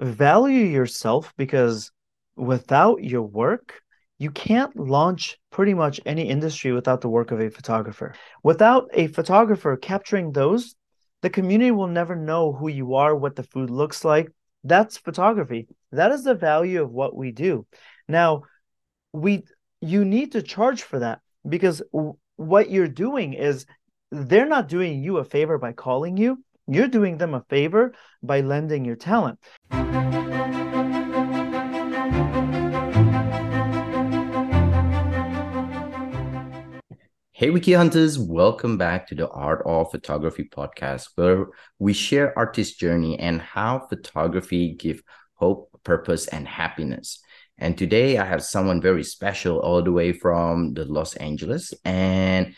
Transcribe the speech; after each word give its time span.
value 0.00 0.64
yourself 0.64 1.32
because 1.36 1.90
without 2.36 3.02
your 3.02 3.22
work, 3.22 3.80
you 4.18 4.30
can't 4.30 4.76
launch 4.76 5.38
pretty 5.50 5.74
much 5.74 6.00
any 6.04 6.28
industry 6.28 6.72
without 6.72 7.00
the 7.00 7.08
work 7.08 7.30
of 7.30 7.40
a 7.40 7.50
photographer. 7.50 8.14
Without 8.42 8.88
a 8.92 9.06
photographer 9.08 9.76
capturing 9.76 10.32
those, 10.32 10.74
the 11.22 11.30
community 11.30 11.70
will 11.70 11.86
never 11.88 12.16
know 12.16 12.52
who 12.52 12.68
you 12.68 12.94
are, 12.94 13.14
what 13.14 13.36
the 13.36 13.42
food 13.42 13.70
looks 13.70 14.04
like. 14.04 14.30
That's 14.64 14.98
photography. 14.98 15.68
That 15.92 16.12
is 16.12 16.24
the 16.24 16.34
value 16.34 16.82
of 16.82 16.90
what 16.90 17.16
we 17.16 17.30
do. 17.32 17.66
Now, 18.08 18.42
we 19.12 19.44
you 19.80 20.04
need 20.04 20.32
to 20.32 20.42
charge 20.42 20.82
for 20.82 20.98
that 20.98 21.20
because 21.48 21.82
what 22.36 22.70
you're 22.70 22.88
doing 22.88 23.34
is 23.34 23.66
they're 24.10 24.48
not 24.48 24.68
doing 24.68 25.02
you 25.02 25.18
a 25.18 25.24
favor 25.24 25.58
by 25.58 25.72
calling 25.72 26.16
you. 26.16 26.42
You're 26.70 26.88
doing 26.88 27.16
them 27.16 27.32
a 27.32 27.40
favor 27.48 27.94
by 28.22 28.42
lending 28.42 28.84
your 28.84 28.94
talent. 28.94 29.38
Hey, 37.32 37.48
Wicked 37.48 37.74
Hunters, 37.74 38.18
welcome 38.18 38.76
back 38.76 39.06
to 39.06 39.14
the 39.14 39.30
Art 39.30 39.62
of 39.64 39.90
Photography 39.90 40.50
podcast, 40.54 41.06
where 41.14 41.46
we 41.78 41.94
share 41.94 42.38
artist 42.38 42.78
journey 42.78 43.18
and 43.18 43.40
how 43.40 43.86
photography 43.88 44.74
give 44.74 45.02
hope, 45.36 45.70
purpose, 45.84 46.26
and 46.26 46.46
happiness. 46.46 47.22
And 47.56 47.78
today 47.78 48.18
I 48.18 48.26
have 48.26 48.42
someone 48.42 48.82
very 48.82 49.04
special 49.04 49.58
all 49.58 49.82
the 49.82 49.92
way 49.92 50.12
from 50.12 50.74
the 50.74 50.84
Los 50.84 51.16
Angeles. 51.16 51.72
And 51.86 52.54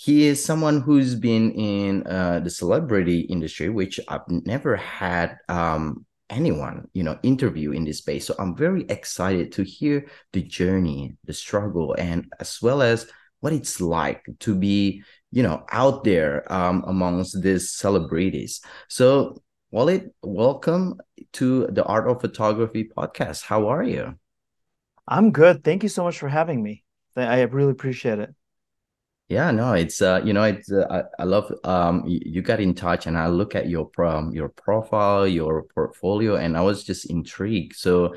he 0.00 0.26
is 0.26 0.44
someone 0.44 0.80
who's 0.80 1.16
been 1.16 1.50
in 1.50 2.06
uh, 2.06 2.38
the 2.38 2.50
celebrity 2.50 3.22
industry, 3.22 3.68
which 3.68 3.98
I've 4.06 4.28
never 4.28 4.76
had 4.76 5.38
um, 5.48 6.06
anyone, 6.30 6.86
you 6.92 7.02
know, 7.02 7.18
interview 7.24 7.72
in 7.72 7.84
this 7.84 7.98
space. 7.98 8.24
So 8.24 8.36
I'm 8.38 8.54
very 8.54 8.84
excited 8.88 9.50
to 9.54 9.64
hear 9.64 10.06
the 10.32 10.42
journey, 10.42 11.16
the 11.24 11.32
struggle, 11.32 11.96
and 11.98 12.32
as 12.38 12.62
well 12.62 12.80
as 12.80 13.10
what 13.40 13.52
it's 13.52 13.80
like 13.80 14.24
to 14.40 14.54
be 14.54 15.02
you 15.32 15.42
know 15.42 15.64
out 15.72 16.04
there 16.04 16.50
um, 16.52 16.84
amongst 16.86 17.40
these 17.42 17.70
celebrities 17.70 18.60
so 18.88 19.42
Walid, 19.70 20.10
welcome 20.22 20.98
to 21.34 21.66
the 21.66 21.84
Art 21.84 22.08
of 22.08 22.22
Photography 22.22 22.88
podcast. 22.96 23.42
How 23.42 23.68
are 23.68 23.82
you? 23.82 24.14
I'm 25.06 25.30
good. 25.30 25.62
Thank 25.62 25.82
you 25.82 25.90
so 25.90 26.04
much 26.04 26.18
for 26.18 26.28
having 26.28 26.62
me. 26.62 26.84
I 27.14 27.42
really 27.42 27.72
appreciate 27.72 28.18
it. 28.18 28.34
Yeah, 29.28 29.50
no, 29.50 29.74
it's 29.74 30.00
uh, 30.00 30.22
you 30.24 30.32
know, 30.32 30.44
it's 30.44 30.72
uh, 30.72 30.86
I, 31.18 31.22
I 31.22 31.24
love 31.24 31.52
um 31.64 32.04
you, 32.06 32.20
you, 32.24 32.42
got 32.42 32.60
in 32.60 32.74
touch 32.74 33.06
and 33.06 33.16
I 33.16 33.26
look 33.28 33.54
at 33.54 33.68
your 33.68 33.90
um, 33.98 34.32
your 34.32 34.48
profile, 34.48 35.26
your 35.26 35.64
portfolio, 35.74 36.36
and 36.36 36.56
I 36.56 36.62
was 36.62 36.82
just 36.82 37.10
intrigued. 37.10 37.76
So 37.76 38.14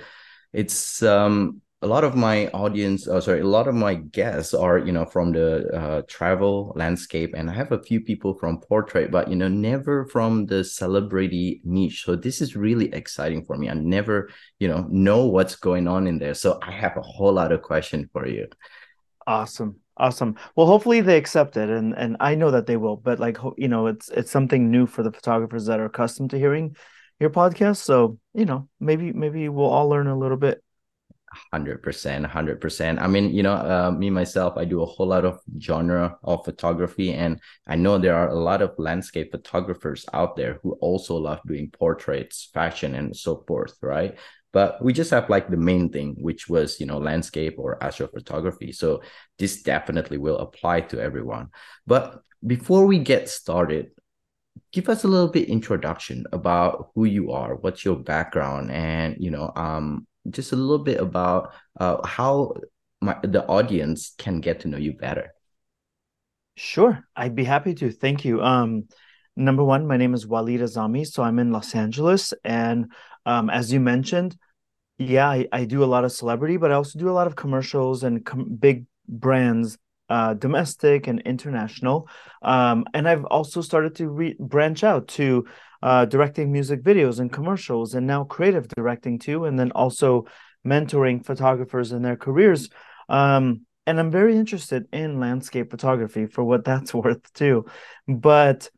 it's 0.54 1.04
um 1.04 1.62
a 1.84 1.88
lot 1.88 2.04
of 2.04 2.16
my 2.16 2.48
audience 2.50 3.08
oh 3.08 3.20
sorry 3.20 3.40
a 3.40 3.48
lot 3.48 3.68
of 3.68 3.74
my 3.74 3.96
guests 3.96 4.54
are 4.54 4.78
you 4.78 4.92
know 4.92 5.06
from 5.06 5.32
the 5.32 5.68
uh, 5.74 6.02
travel 6.08 6.72
landscape 6.76 7.34
and 7.36 7.50
i 7.50 7.54
have 7.54 7.72
a 7.72 7.82
few 7.82 8.00
people 8.00 8.38
from 8.38 8.60
portrait 8.60 9.10
but 9.10 9.28
you 9.28 9.36
know 9.36 9.48
never 9.48 10.06
from 10.06 10.46
the 10.46 10.64
celebrity 10.64 11.60
niche. 11.64 12.04
So 12.06 12.16
this 12.16 12.40
is 12.40 12.56
really 12.56 12.94
exciting 12.94 13.44
for 13.46 13.58
me. 13.58 13.68
I 13.70 13.74
never 13.74 14.30
you 14.60 14.68
know 14.68 14.88
know 14.90 15.26
what's 15.26 15.56
going 15.56 15.88
on 15.88 16.08
in 16.08 16.20
there. 16.20 16.36
So 16.36 16.60
i 16.62 16.72
have 16.72 16.98
a 16.98 17.02
whole 17.02 17.34
lot 17.34 17.52
of 17.52 17.62
question 17.62 18.10
for 18.14 18.28
you. 18.28 18.48
Awesome 19.26 19.81
awesome 19.98 20.36
well 20.56 20.68
hopefully 20.68 21.02
they 21.02 21.18
accept 21.18 21.58
it 21.58 21.70
and 21.70 21.94
and 21.98 22.18
i 22.20 22.34
know 22.34 22.52
that 22.52 22.66
they 22.66 22.78
will 22.78 22.96
but 22.96 23.20
like 23.20 23.38
you 23.58 23.68
know 23.68 23.88
it's 23.88 24.10
it's 24.10 24.32
something 24.32 24.72
new 24.72 24.86
for 24.86 25.04
the 25.04 25.12
photographers 25.12 25.66
that 25.66 25.80
are 25.80 25.86
accustomed 25.86 26.30
to 26.30 26.38
hearing 26.38 26.76
your 27.20 27.30
podcast 27.30 27.78
so 27.78 28.18
you 28.34 28.46
know 28.46 28.68
maybe 28.80 29.12
maybe 29.14 29.50
we'll 29.50 29.70
all 29.70 29.90
learn 29.90 30.08
a 30.08 30.18
little 30.18 30.38
bit 30.38 30.64
Hundred 31.54 31.82
percent, 31.82 32.26
hundred 32.26 32.60
percent. 32.60 33.00
I 33.00 33.08
mean, 33.08 33.34
you 33.34 33.42
know, 33.42 33.54
uh, 33.54 33.92
me 33.98 34.10
myself, 34.10 34.58
I 34.58 34.66
do 34.66 34.82
a 34.82 34.86
whole 34.86 35.08
lot 35.08 35.24
of 35.24 35.40
genre 35.62 36.18
of 36.26 36.44
photography, 36.44 37.14
and 37.14 37.40
I 37.66 37.78
know 37.78 37.98
there 37.98 38.18
are 38.18 38.28
a 38.28 38.36
lot 38.36 38.62
of 38.62 38.74
landscape 38.78 39.32
photographers 39.32 40.06
out 40.14 40.36
there 40.36 40.60
who 40.62 40.74
also 40.82 41.16
love 41.16 41.40
doing 41.48 41.72
portraits, 41.72 42.50
fashion, 42.54 42.96
and 42.96 43.16
so 43.16 43.46
forth, 43.48 43.78
right? 43.82 44.18
But 44.54 44.84
we 44.84 44.92
just 44.92 45.12
have 45.12 45.30
like 45.30 45.50
the 45.50 45.58
main 45.58 45.90
thing, 45.90 46.18
which 46.20 46.50
was 46.50 46.80
you 46.80 46.86
know 46.86 46.98
landscape 46.98 47.56
or 47.58 47.80
astrophotography. 47.80 48.76
So 48.76 49.02
this 49.40 49.64
definitely 49.64 50.18
will 50.18 50.38
apply 50.40 50.82
to 50.82 51.00
everyone. 51.00 51.50
But 51.88 52.22
before 52.46 52.86
we 52.86 53.00
get 53.00 53.30
started, 53.30 53.92
give 54.72 54.90
us 54.90 55.04
a 55.04 55.08
little 55.08 55.30
bit 55.30 55.48
introduction 55.48 56.26
about 56.32 56.92
who 56.96 57.06
you 57.06 57.32
are, 57.32 57.56
what's 57.56 57.86
your 57.86 57.98
background, 57.98 58.72
and 58.72 59.16
you 59.20 59.32
know, 59.32 59.52
um, 59.56 60.08
just 60.30 60.52
a 60.52 60.56
little 60.56 60.84
bit 60.84 61.00
about 61.00 61.54
uh, 61.80 62.06
how 62.06 62.54
my, 63.02 63.18
the 63.24 63.46
audience 63.48 64.14
can 64.18 64.40
get 64.42 64.62
to 64.62 64.68
know 64.68 64.78
you 64.78 64.94
better. 64.94 65.34
Sure, 66.56 67.04
I'd 67.16 67.36
be 67.36 67.44
happy 67.44 67.74
to. 67.76 67.92
Thank 67.92 68.26
you. 68.26 68.42
Um, 68.42 68.88
number 69.36 69.64
one, 69.64 69.88
my 69.88 69.98
name 69.98 70.14
is 70.14 70.28
Walid 70.28 70.62
Azami, 70.62 71.08
so 71.08 71.24
I'm 71.24 71.40
in 71.40 71.52
Los 71.52 71.74
Angeles, 71.76 72.34
and 72.44 72.92
um, 73.26 73.50
as 73.50 73.72
you 73.72 73.80
mentioned, 73.80 74.38
yeah, 74.98 75.30
I, 75.30 75.48
I, 75.52 75.66
do 75.66 75.84
a 75.84 75.86
lot 75.86 76.06
of 76.06 76.12
celebrity, 76.12 76.58
but 76.58 76.72
I 76.72 76.76
also 76.76 77.00
do 77.00 77.10
a 77.10 77.12
lot 77.12 77.28
of 77.28 77.36
commercials 77.36 78.04
and 78.04 78.24
com- 78.24 78.56
big 78.56 78.86
brands, 79.08 79.78
uh, 80.10 80.36
domestic 80.36 81.08
and 81.08 81.22
international. 81.22 82.08
Um, 82.42 82.86
and 82.94 83.08
I've 83.08 83.26
also 83.26 83.62
started 83.62 83.96
to 83.96 84.10
re- 84.10 84.36
branch 84.40 84.84
out 84.84 85.08
to 85.10 85.46
uh, 85.82 86.06
directing 86.06 86.52
music 86.52 86.84
videos 86.84 87.20
and 87.20 87.32
commercials, 87.32 87.96
and 87.96 88.06
now 88.06 88.24
creative 88.24 88.68
directing 88.68 89.18
too, 89.18 89.46
and 89.46 89.58
then 89.58 89.72
also 89.72 90.26
mentoring 90.66 91.26
photographers 91.26 91.92
in 91.92 92.04
their 92.04 92.16
careers. 92.16 92.70
Um, 93.10 93.62
and 93.88 94.00
I'm 94.00 94.12
very 94.12 94.38
interested 94.38 94.86
in 94.94 95.20
landscape 95.20 95.72
photography 95.72 96.28
for 96.28 96.44
what 96.44 96.64
that's 96.64 96.94
worth 96.94 97.34
too. 97.34 97.66
But 98.08 98.70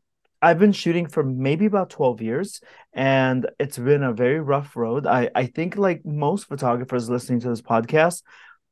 I've 0.44 0.58
been 0.58 0.72
shooting 0.72 1.06
for 1.06 1.22
maybe 1.22 1.64
about 1.64 1.88
12 1.88 2.20
years 2.20 2.60
and 2.92 3.48
it's 3.58 3.78
been 3.78 4.02
a 4.02 4.12
very 4.12 4.40
rough 4.40 4.76
road. 4.76 5.06
I, 5.06 5.30
I 5.34 5.46
think 5.46 5.78
like 5.78 6.04
most 6.04 6.48
photographers 6.48 7.08
listening 7.08 7.40
to 7.40 7.48
this 7.48 7.62
podcast, 7.62 8.22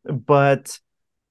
but 0.05 0.79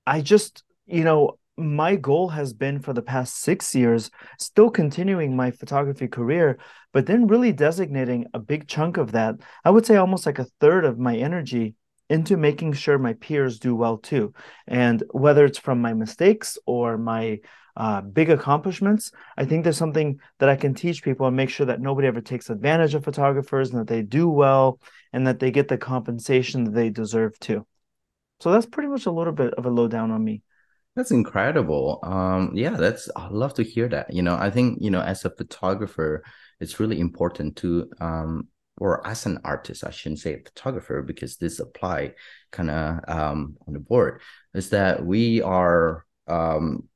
I 0.07 0.21
just, 0.21 0.63
you 0.87 1.03
know, 1.03 1.37
my 1.57 1.95
goal 1.95 2.29
has 2.29 2.53
been 2.53 2.79
for 2.79 2.91
the 2.91 3.03
past 3.03 3.35
six 3.39 3.75
years, 3.75 4.09
still 4.39 4.71
continuing 4.71 5.35
my 5.35 5.51
photography 5.51 6.07
career, 6.07 6.57
but 6.91 7.05
then 7.05 7.27
really 7.27 7.51
designating 7.51 8.25
a 8.33 8.39
big 8.39 8.67
chunk 8.67 8.97
of 8.97 9.11
that, 9.11 9.35
I 9.63 9.69
would 9.69 9.85
say 9.85 9.97
almost 9.97 10.25
like 10.25 10.39
a 10.39 10.47
third 10.59 10.85
of 10.85 10.97
my 10.97 11.17
energy 11.17 11.75
into 12.09 12.35
making 12.35 12.73
sure 12.73 12.97
my 12.97 13.13
peers 13.13 13.59
do 13.59 13.75
well 13.75 13.99
too. 13.99 14.33
And 14.67 15.03
whether 15.11 15.45
it's 15.45 15.59
from 15.59 15.81
my 15.81 15.93
mistakes 15.93 16.57
or 16.65 16.97
my 16.97 17.41
uh, 17.75 18.01
big 18.01 18.29
accomplishments, 18.29 19.11
I 19.37 19.45
think 19.45 19.63
there's 19.63 19.77
something 19.77 20.19
that 20.39 20.49
I 20.49 20.55
can 20.55 20.73
teach 20.73 21.03
people 21.03 21.27
and 21.27 21.35
make 21.35 21.49
sure 21.49 21.65
that 21.65 21.81
nobody 21.81 22.07
ever 22.07 22.21
takes 22.21 22.49
advantage 22.49 22.93
of 22.95 23.03
photographers 23.03 23.69
and 23.69 23.79
that 23.79 23.87
they 23.87 24.01
do 24.01 24.29
well 24.29 24.79
and 25.13 25.27
that 25.27 25.39
they 25.39 25.51
get 25.51 25.67
the 25.67 25.77
compensation 25.77 26.65
that 26.65 26.71
they 26.71 26.89
deserve 26.89 27.37
too. 27.39 27.65
So 28.39 28.51
that's 28.51 28.65
pretty 28.65 28.89
much 28.89 29.05
a 29.05 29.11
little 29.11 29.33
bit 29.33 29.53
of 29.53 29.65
a 29.65 29.69
lowdown 29.69 30.11
on 30.11 30.23
me. 30.23 30.41
That's 30.95 31.11
incredible. 31.11 31.99
Um, 32.03 32.51
yeah, 32.53 32.71
that's 32.71 33.09
I 33.15 33.29
love 33.29 33.53
to 33.55 33.63
hear 33.63 33.87
that. 33.89 34.13
You 34.13 34.23
know, 34.23 34.35
I 34.35 34.49
think 34.49 34.79
you 34.81 34.91
know, 34.91 35.01
as 35.01 35.23
a 35.23 35.29
photographer, 35.29 36.23
it's 36.59 36.79
really 36.79 36.99
important 36.99 37.55
to 37.57 37.89
um, 38.01 38.49
or 38.77 39.05
as 39.05 39.25
an 39.25 39.39
artist, 39.43 39.83
I 39.85 39.91
shouldn't 39.91 40.19
say 40.19 40.33
a 40.33 40.43
photographer 40.43 41.01
because 41.01 41.37
this 41.37 41.59
apply 41.59 42.13
kind 42.51 42.71
of 42.71 42.99
um 43.07 43.57
on 43.67 43.73
the 43.73 43.79
board, 43.79 44.21
is 44.53 44.71
that 44.71 45.05
we 45.05 45.41
are 45.41 46.05
um 46.27 46.89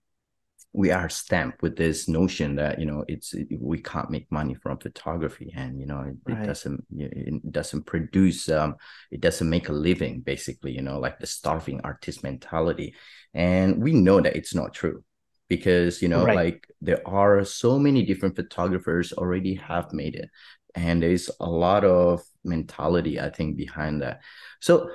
we 0.76 0.92
are 0.92 1.08
stamped 1.08 1.62
with 1.62 1.78
this 1.78 2.10
notion 2.10 2.56
that 2.56 2.78
you 2.80 2.86
know 2.86 3.06
it's 3.08 3.34
we 3.60 3.80
can't 3.80 4.10
make 4.10 4.30
money 4.30 4.54
from 4.54 4.78
photography 4.78 5.54
and 5.56 5.80
you 5.80 5.86
know 5.86 6.02
it, 6.02 6.16
right. 6.26 6.44
it 6.44 6.46
doesn't 6.46 6.86
it 6.98 7.52
doesn't 7.52 7.84
produce 7.86 8.50
um 8.50 8.76
it 9.10 9.22
doesn't 9.22 9.50
make 9.50 9.70
a 9.70 9.74
living 9.74 10.20
basically 10.20 10.74
you 10.74 10.82
know 10.82 11.00
like 11.00 11.18
the 11.20 11.26
starving 11.26 11.80
artist 11.86 12.24
mentality 12.24 12.94
and 13.34 13.82
we 13.82 13.94
know 13.94 14.20
that 14.20 14.36
it's 14.36 14.54
not 14.54 14.74
true 14.74 15.02
because 15.48 16.02
you 16.02 16.10
know 16.10 16.26
right. 16.26 16.36
like 16.36 16.68
there 16.82 17.02
are 17.08 17.46
so 17.46 17.80
many 17.80 18.04
different 18.04 18.36
photographers 18.36 19.14
already 19.14 19.56
have 19.56 19.94
made 19.94 20.16
it 20.16 20.30
and 20.76 21.02
there's 21.02 21.32
a 21.40 21.50
lot 21.50 21.86
of 21.86 22.22
mentality 22.44 23.18
i 23.18 23.30
think 23.30 23.56
behind 23.56 24.02
that 24.02 24.20
so 24.60 24.90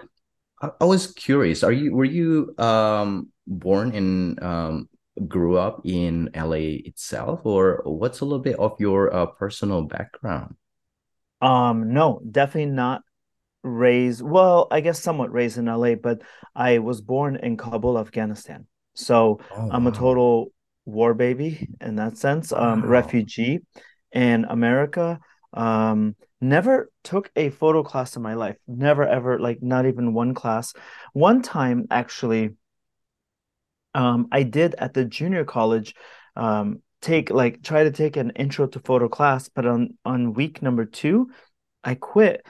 I, 0.61 0.69
I 0.79 0.85
was 0.85 1.13
curious 1.15 1.65
are 1.65 1.73
you 1.73 1.95
were 1.95 2.05
you 2.05 2.55
um 2.59 3.29
born 3.47 3.95
in 3.95 4.43
um 4.43 4.91
grew 5.29 5.57
up 5.57 5.83
in 5.85 6.31
LA 6.35 6.81
itself, 6.85 7.41
or 7.45 7.83
what's 7.85 8.21
a 8.21 8.25
little 8.25 8.39
bit 8.43 8.59
of 8.59 8.79
your 8.79 9.15
uh, 9.15 9.27
personal 9.27 9.83
background? 9.83 10.57
Um, 11.41 11.93
no, 11.93 12.21
definitely 12.31 12.73
not 12.73 13.03
raised. 13.63 14.23
Well, 14.23 14.69
I 14.71 14.81
guess 14.81 15.01
somewhat 15.01 15.33
raised 15.33 15.59
in 15.59 15.67
LA, 15.67 15.95
but 15.95 16.23
I 16.55 16.79
was 16.79 17.01
born 17.01 17.37
in 17.37 17.57
Kabul, 17.57 17.99
Afghanistan. 17.99 18.67
So 18.95 19.41
oh, 19.51 19.69
I'm 19.71 19.85
wow. 19.85 19.91
a 19.91 19.95
total 19.95 20.53
war 20.85 21.15
baby 21.15 21.69
in 21.81 21.97
that 21.97 22.17
sense. 22.17 22.53
Um, 22.53 22.83
wow. 22.83 22.89
refugee 22.89 23.61
in 24.13 24.45
America. 24.45 25.21
Um, 25.53 26.17
never 26.41 26.91
took 27.05 27.31
a 27.37 27.51
photo 27.51 27.83
class 27.83 28.17
in 28.17 28.23
my 28.23 28.35
life. 28.35 28.57
Never 28.67 29.07
ever, 29.07 29.39
like 29.39 29.63
not 29.63 29.87
even 29.87 30.15
one 30.15 30.35
class. 30.35 30.75
One 31.13 31.43
time 31.43 31.87
actually, 31.91 32.51
um, 33.95 34.29
I 34.33 34.43
did 34.43 34.75
at 34.77 34.95
the 34.95 35.05
junior 35.05 35.45
college, 35.45 35.95
um, 36.37 36.83
take 37.01 37.31
like 37.31 37.63
try 37.63 37.85
to 37.85 37.91
take 37.91 38.17
an 38.17 38.31
intro 38.31 38.67
to 38.67 38.81
photo 38.81 39.09
class, 39.09 39.49
but 39.49 39.67
on 39.67 39.97
on 40.05 40.35
week 40.35 40.63
number 40.63 40.85
two, 40.85 41.31
I 41.83 41.95
quit 41.95 42.45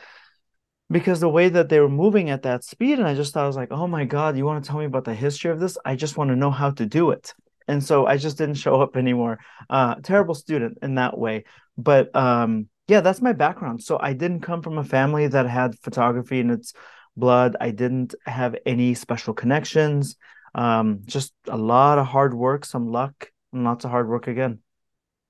because 0.90 1.20
the 1.20 1.28
way 1.28 1.48
that 1.48 1.68
they 1.68 1.78
were 1.78 1.88
moving 1.88 2.30
at 2.30 2.42
that 2.42 2.64
speed, 2.64 2.98
and 2.98 3.06
I 3.06 3.14
just 3.14 3.32
thought 3.32 3.44
I 3.44 3.46
was 3.46 3.56
like, 3.56 3.70
oh 3.70 3.86
my 3.86 4.04
God, 4.04 4.36
you 4.36 4.44
want 4.44 4.64
to 4.64 4.68
tell 4.68 4.78
me 4.78 4.86
about 4.86 5.04
the 5.04 5.14
history 5.14 5.50
of 5.50 5.60
this? 5.60 5.78
I 5.84 5.94
just 5.94 6.16
want 6.16 6.30
to 6.30 6.36
know 6.36 6.50
how 6.50 6.70
to 6.72 6.86
do 6.86 7.10
it. 7.10 7.32
And 7.68 7.82
so 7.82 8.06
I 8.06 8.16
just 8.16 8.36
didn't 8.36 8.56
show 8.56 8.80
up 8.80 8.96
anymore. 8.96 9.38
Uh, 9.68 9.94
terrible 10.02 10.34
student 10.34 10.78
in 10.82 10.96
that 10.96 11.16
way. 11.16 11.44
But 11.78 12.14
um, 12.16 12.68
yeah, 12.88 13.00
that's 13.00 13.22
my 13.22 13.32
background. 13.32 13.84
So 13.84 13.98
I 14.00 14.12
didn't 14.12 14.40
come 14.40 14.62
from 14.62 14.78
a 14.78 14.84
family 14.84 15.28
that 15.28 15.46
had 15.46 15.78
photography 15.78 16.40
in 16.40 16.50
its 16.50 16.72
blood. 17.16 17.56
I 17.60 17.70
didn't 17.70 18.16
have 18.26 18.56
any 18.66 18.94
special 18.94 19.32
connections. 19.32 20.16
Um, 20.54 21.00
just 21.06 21.32
a 21.48 21.56
lot 21.56 21.98
of 21.98 22.06
hard 22.06 22.34
work, 22.34 22.64
some 22.64 22.90
luck, 22.90 23.30
and 23.52 23.64
lots 23.64 23.84
of 23.84 23.90
hard 23.90 24.08
work 24.08 24.26
again. 24.26 24.60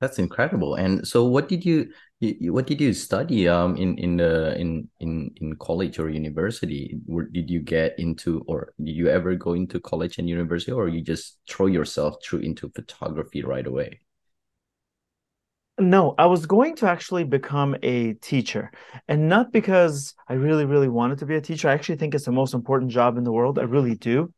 That's 0.00 0.18
incredible. 0.18 0.76
And 0.76 1.06
so, 1.06 1.24
what 1.24 1.46
did 1.48 1.64
you, 1.64 1.92
you 2.20 2.52
what 2.54 2.66
did 2.66 2.80
you 2.80 2.94
study 2.94 3.48
um 3.48 3.76
in 3.76 3.98
in 3.98 4.16
the 4.16 4.58
in 4.58 4.88
in 4.98 5.30
in 5.36 5.56
college 5.56 5.98
or 5.98 6.08
university? 6.08 6.98
Where 7.04 7.26
did 7.26 7.50
you 7.50 7.60
get 7.60 7.98
into, 7.98 8.40
or 8.46 8.72
did 8.82 8.96
you 8.96 9.08
ever 9.08 9.34
go 9.34 9.52
into 9.52 9.78
college 9.78 10.18
and 10.18 10.28
university, 10.28 10.72
or 10.72 10.88
you 10.88 11.02
just 11.02 11.38
throw 11.48 11.66
yourself 11.66 12.16
through 12.24 12.40
into 12.40 12.70
photography 12.70 13.42
right 13.42 13.66
away? 13.66 14.00
No, 15.78 16.14
I 16.18 16.26
was 16.26 16.44
going 16.44 16.76
to 16.76 16.86
actually 16.88 17.24
become 17.24 17.74
a 17.82 18.12
teacher, 18.14 18.70
and 19.08 19.28
not 19.30 19.50
because 19.50 20.14
I 20.28 20.34
really, 20.34 20.66
really 20.66 20.88
wanted 20.88 21.18
to 21.18 21.26
be 21.26 21.36
a 21.36 21.40
teacher. 21.40 21.68
I 21.68 21.72
actually 21.72 21.96
think 21.96 22.14
it's 22.14 22.26
the 22.26 22.32
most 22.32 22.52
important 22.52 22.90
job 22.90 23.16
in 23.16 23.24
the 23.24 23.32
world. 23.32 23.58
I 23.58 23.62
really 23.62 23.94
do. 23.94 24.32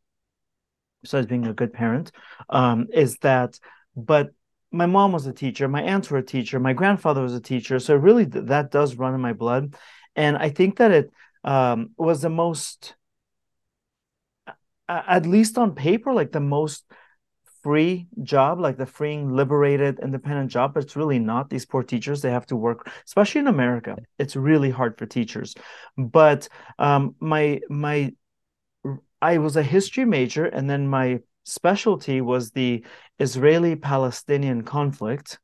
Besides 1.03 1.27
being 1.27 1.45
a 1.45 1.53
good 1.53 1.71
parent, 1.71 2.11
um, 2.49 2.87
is 2.91 3.17
that, 3.19 3.59
but 3.95 4.31
my 4.71 4.87
mom 4.87 5.11
was 5.11 5.27
a 5.27 5.33
teacher, 5.33 5.67
my 5.67 5.83
aunts 5.83 6.09
were 6.09 6.17
a 6.17 6.25
teacher, 6.25 6.59
my 6.59 6.73
grandfather 6.73 7.21
was 7.21 7.35
a 7.35 7.41
teacher, 7.41 7.77
so 7.77 7.95
really 7.95 8.25
th- 8.25 8.45
that 8.45 8.71
does 8.71 8.95
run 8.95 9.13
in 9.13 9.21
my 9.21 9.33
blood, 9.33 9.75
and 10.15 10.35
I 10.35 10.49
think 10.49 10.77
that 10.77 10.91
it 10.91 11.11
um, 11.43 11.91
was 11.97 12.21
the 12.21 12.29
most, 12.29 12.95
at 14.89 15.25
least 15.27 15.57
on 15.57 15.75
paper, 15.75 16.11
like 16.13 16.31
the 16.31 16.39
most 16.39 16.85
free 17.61 18.07
job, 18.23 18.59
like 18.59 18.77
the 18.77 18.85
freeing, 18.85 19.31
liberated, 19.31 19.99
independent 19.99 20.51
job, 20.51 20.73
but 20.73 20.83
it's 20.83 20.95
really 20.95 21.19
not. 21.19 21.49
These 21.49 21.65
poor 21.65 21.83
teachers, 21.83 22.21
they 22.21 22.31
have 22.31 22.45
to 22.47 22.55
work, 22.55 22.91
especially 23.05 23.39
in 23.39 23.47
America. 23.47 23.95
It's 24.19 24.35
really 24.35 24.69
hard 24.69 24.97
for 24.97 25.05
teachers. 25.05 25.55
But 25.97 26.49
um, 26.77 27.15
my 27.19 27.61
my, 27.69 28.13
I 29.23 29.37
was 29.37 29.55
a 29.55 29.63
history 29.63 30.03
major, 30.03 30.43
and 30.43 30.69
then 30.69 30.85
my 30.85 31.19
specialty 31.45 32.19
was 32.19 32.51
the 32.51 32.83
Israeli 33.19 33.77
Palestinian 33.77 34.63
conflict. 34.63 35.39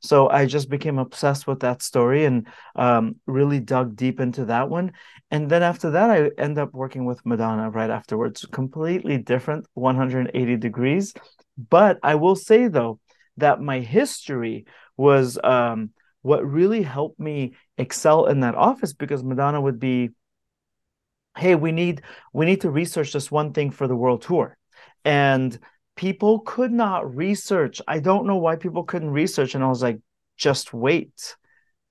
So 0.00 0.28
I 0.28 0.46
just 0.46 0.70
became 0.70 0.98
obsessed 0.98 1.48
with 1.48 1.60
that 1.60 1.82
story 1.82 2.26
and 2.26 2.46
um, 2.76 3.16
really 3.26 3.58
dug 3.58 3.96
deep 3.96 4.20
into 4.20 4.44
that 4.44 4.70
one. 4.70 4.92
And 5.32 5.50
then 5.50 5.64
after 5.64 5.90
that, 5.90 6.10
I 6.10 6.30
end 6.38 6.58
up 6.58 6.72
working 6.72 7.06
with 7.06 7.26
Madonna 7.26 7.70
right 7.70 7.90
afterwards. 7.90 8.46
Completely 8.46 9.18
different, 9.18 9.66
180 9.74 10.56
degrees. 10.56 11.12
But 11.58 11.98
I 12.04 12.14
will 12.14 12.36
say 12.36 12.68
though 12.68 13.00
that 13.38 13.60
my 13.60 13.80
history 13.80 14.66
was 14.96 15.40
um, 15.42 15.90
what 16.22 16.46
really 16.46 16.82
helped 16.82 17.18
me 17.18 17.56
excel 17.78 18.26
in 18.26 18.40
that 18.40 18.54
office 18.54 18.92
because 18.92 19.24
Madonna 19.24 19.60
would 19.60 19.80
be, 19.80 20.10
"Hey, 21.36 21.54
we 21.54 21.72
need 21.72 22.02
we 22.32 22.46
need 22.46 22.62
to 22.62 22.70
research 22.70 23.12
this 23.12 23.30
one 23.30 23.52
thing 23.52 23.70
for 23.70 23.86
the 23.88 23.96
world 23.96 24.22
tour," 24.22 24.56
and 25.04 25.58
people 25.96 26.40
could 26.40 26.72
not 26.72 27.14
research. 27.14 27.80
I 27.86 28.00
don't 28.00 28.26
know 28.26 28.36
why 28.36 28.56
people 28.56 28.84
couldn't 28.84 29.10
research. 29.10 29.54
And 29.54 29.62
I 29.62 29.68
was 29.68 29.82
like, 29.82 30.00
just 30.36 30.72
wait. 30.72 31.36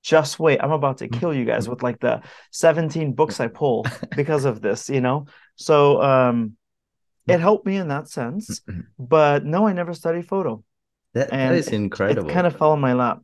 Just 0.02 0.40
wait. 0.40 0.60
I'm 0.62 0.72
about 0.72 0.98
to 0.98 1.08
kill 1.08 1.34
you 1.34 1.46
guys 1.46 1.70
with 1.70 1.82
like 1.82 2.00
the 2.00 2.22
17 2.52 3.14
books 3.14 3.40
I 3.40 3.48
pull 3.48 3.86
because 4.16 4.44
of 4.44 4.62
this, 4.62 4.90
you 4.90 5.00
know? 5.00 5.28
So 5.56 6.02
um 6.02 6.58
it 7.26 7.40
helped 7.40 7.66
me 7.66 7.78
in 7.78 7.88
that 7.88 8.10
sense. 8.10 8.62
But 9.00 9.46
no, 9.46 9.66
I 9.66 9.72
never 9.72 9.94
studied 9.94 10.28
photo. 10.28 10.62
That, 11.14 11.30
that 11.30 11.56
is 11.56 11.70
incredible. 11.70 12.28
It, 12.28 12.32
it 12.32 12.34
kind 12.34 12.48
of 12.48 12.58
fell 12.58 12.74
in 12.74 12.82
my 12.82 12.94
lap. 12.94 13.20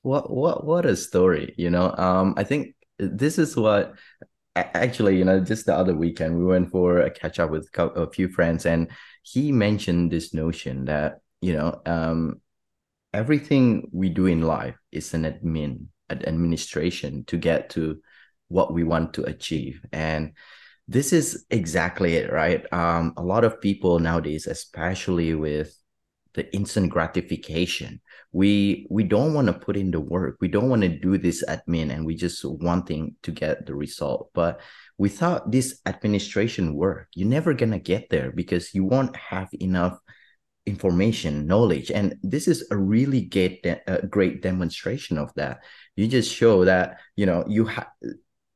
What 0.00 0.30
what 0.30 0.64
what 0.64 0.86
a 0.86 0.96
story, 0.96 1.54
you 1.58 1.68
know. 1.68 1.94
Um 1.94 2.32
I 2.38 2.44
think 2.44 2.74
this 2.98 3.38
is 3.38 3.54
what 3.54 3.94
actually, 4.56 5.16
you 5.16 5.24
know, 5.24 5.40
just 5.40 5.66
the 5.66 5.74
other 5.74 5.94
weekend 5.94 6.38
we 6.38 6.44
went 6.44 6.70
for 6.70 7.00
a 7.00 7.10
catch 7.10 7.38
up 7.38 7.50
with 7.50 7.68
a 7.76 8.10
few 8.10 8.28
friends 8.28 8.66
and 8.66 8.90
he 9.22 9.52
mentioned 9.52 10.10
this 10.10 10.34
notion 10.34 10.84
that 10.86 11.20
you 11.40 11.54
know 11.54 11.80
um, 11.86 12.40
everything 13.12 13.88
we 13.92 14.08
do 14.08 14.26
in 14.26 14.42
life 14.42 14.76
is 14.90 15.14
an 15.14 15.24
admin 15.24 15.86
an 16.10 16.26
administration 16.26 17.24
to 17.24 17.36
get 17.36 17.70
to 17.70 17.98
what 18.48 18.74
we 18.74 18.84
want 18.84 19.14
to 19.14 19.24
achieve. 19.24 19.80
And 19.92 20.32
this 20.86 21.12
is 21.12 21.46
exactly 21.50 22.16
it 22.16 22.30
right? 22.30 22.70
Um, 22.72 23.14
a 23.16 23.22
lot 23.22 23.44
of 23.44 23.60
people 23.60 23.98
nowadays 23.98 24.46
especially 24.46 25.34
with 25.34 25.74
the 26.34 26.52
instant 26.54 26.90
gratification. 26.90 28.00
We 28.32 28.86
we 28.90 29.04
don't 29.04 29.34
want 29.34 29.48
to 29.48 29.52
put 29.52 29.76
in 29.76 29.90
the 29.90 30.00
work. 30.00 30.38
We 30.40 30.48
don't 30.48 30.68
want 30.68 30.82
to 30.82 30.88
do 30.88 31.18
this 31.18 31.44
admin 31.46 31.90
and 31.90 32.06
we 32.06 32.14
just 32.14 32.44
wanting 32.44 33.16
to 33.22 33.30
get 33.30 33.66
the 33.66 33.74
result. 33.74 34.30
But 34.32 34.60
without 34.98 35.50
this 35.50 35.80
administration 35.86 36.74
work 36.74 37.08
you're 37.14 37.28
never 37.28 37.54
gonna 37.54 37.78
get 37.78 38.08
there 38.10 38.30
because 38.30 38.74
you 38.74 38.84
won't 38.84 39.16
have 39.16 39.48
enough 39.60 39.98
information 40.66 41.46
knowledge. 41.46 41.90
And 41.90 42.16
this 42.22 42.46
is 42.46 42.66
a 42.70 42.76
really 42.76 43.22
great 43.22 43.64
a 43.66 43.80
uh, 43.90 44.06
great 44.06 44.42
demonstration 44.42 45.18
of 45.18 45.32
that. 45.34 45.64
You 45.96 46.06
just 46.06 46.32
show 46.32 46.64
that 46.64 47.00
you 47.16 47.26
know 47.26 47.44
you 47.48 47.66
have 47.66 47.88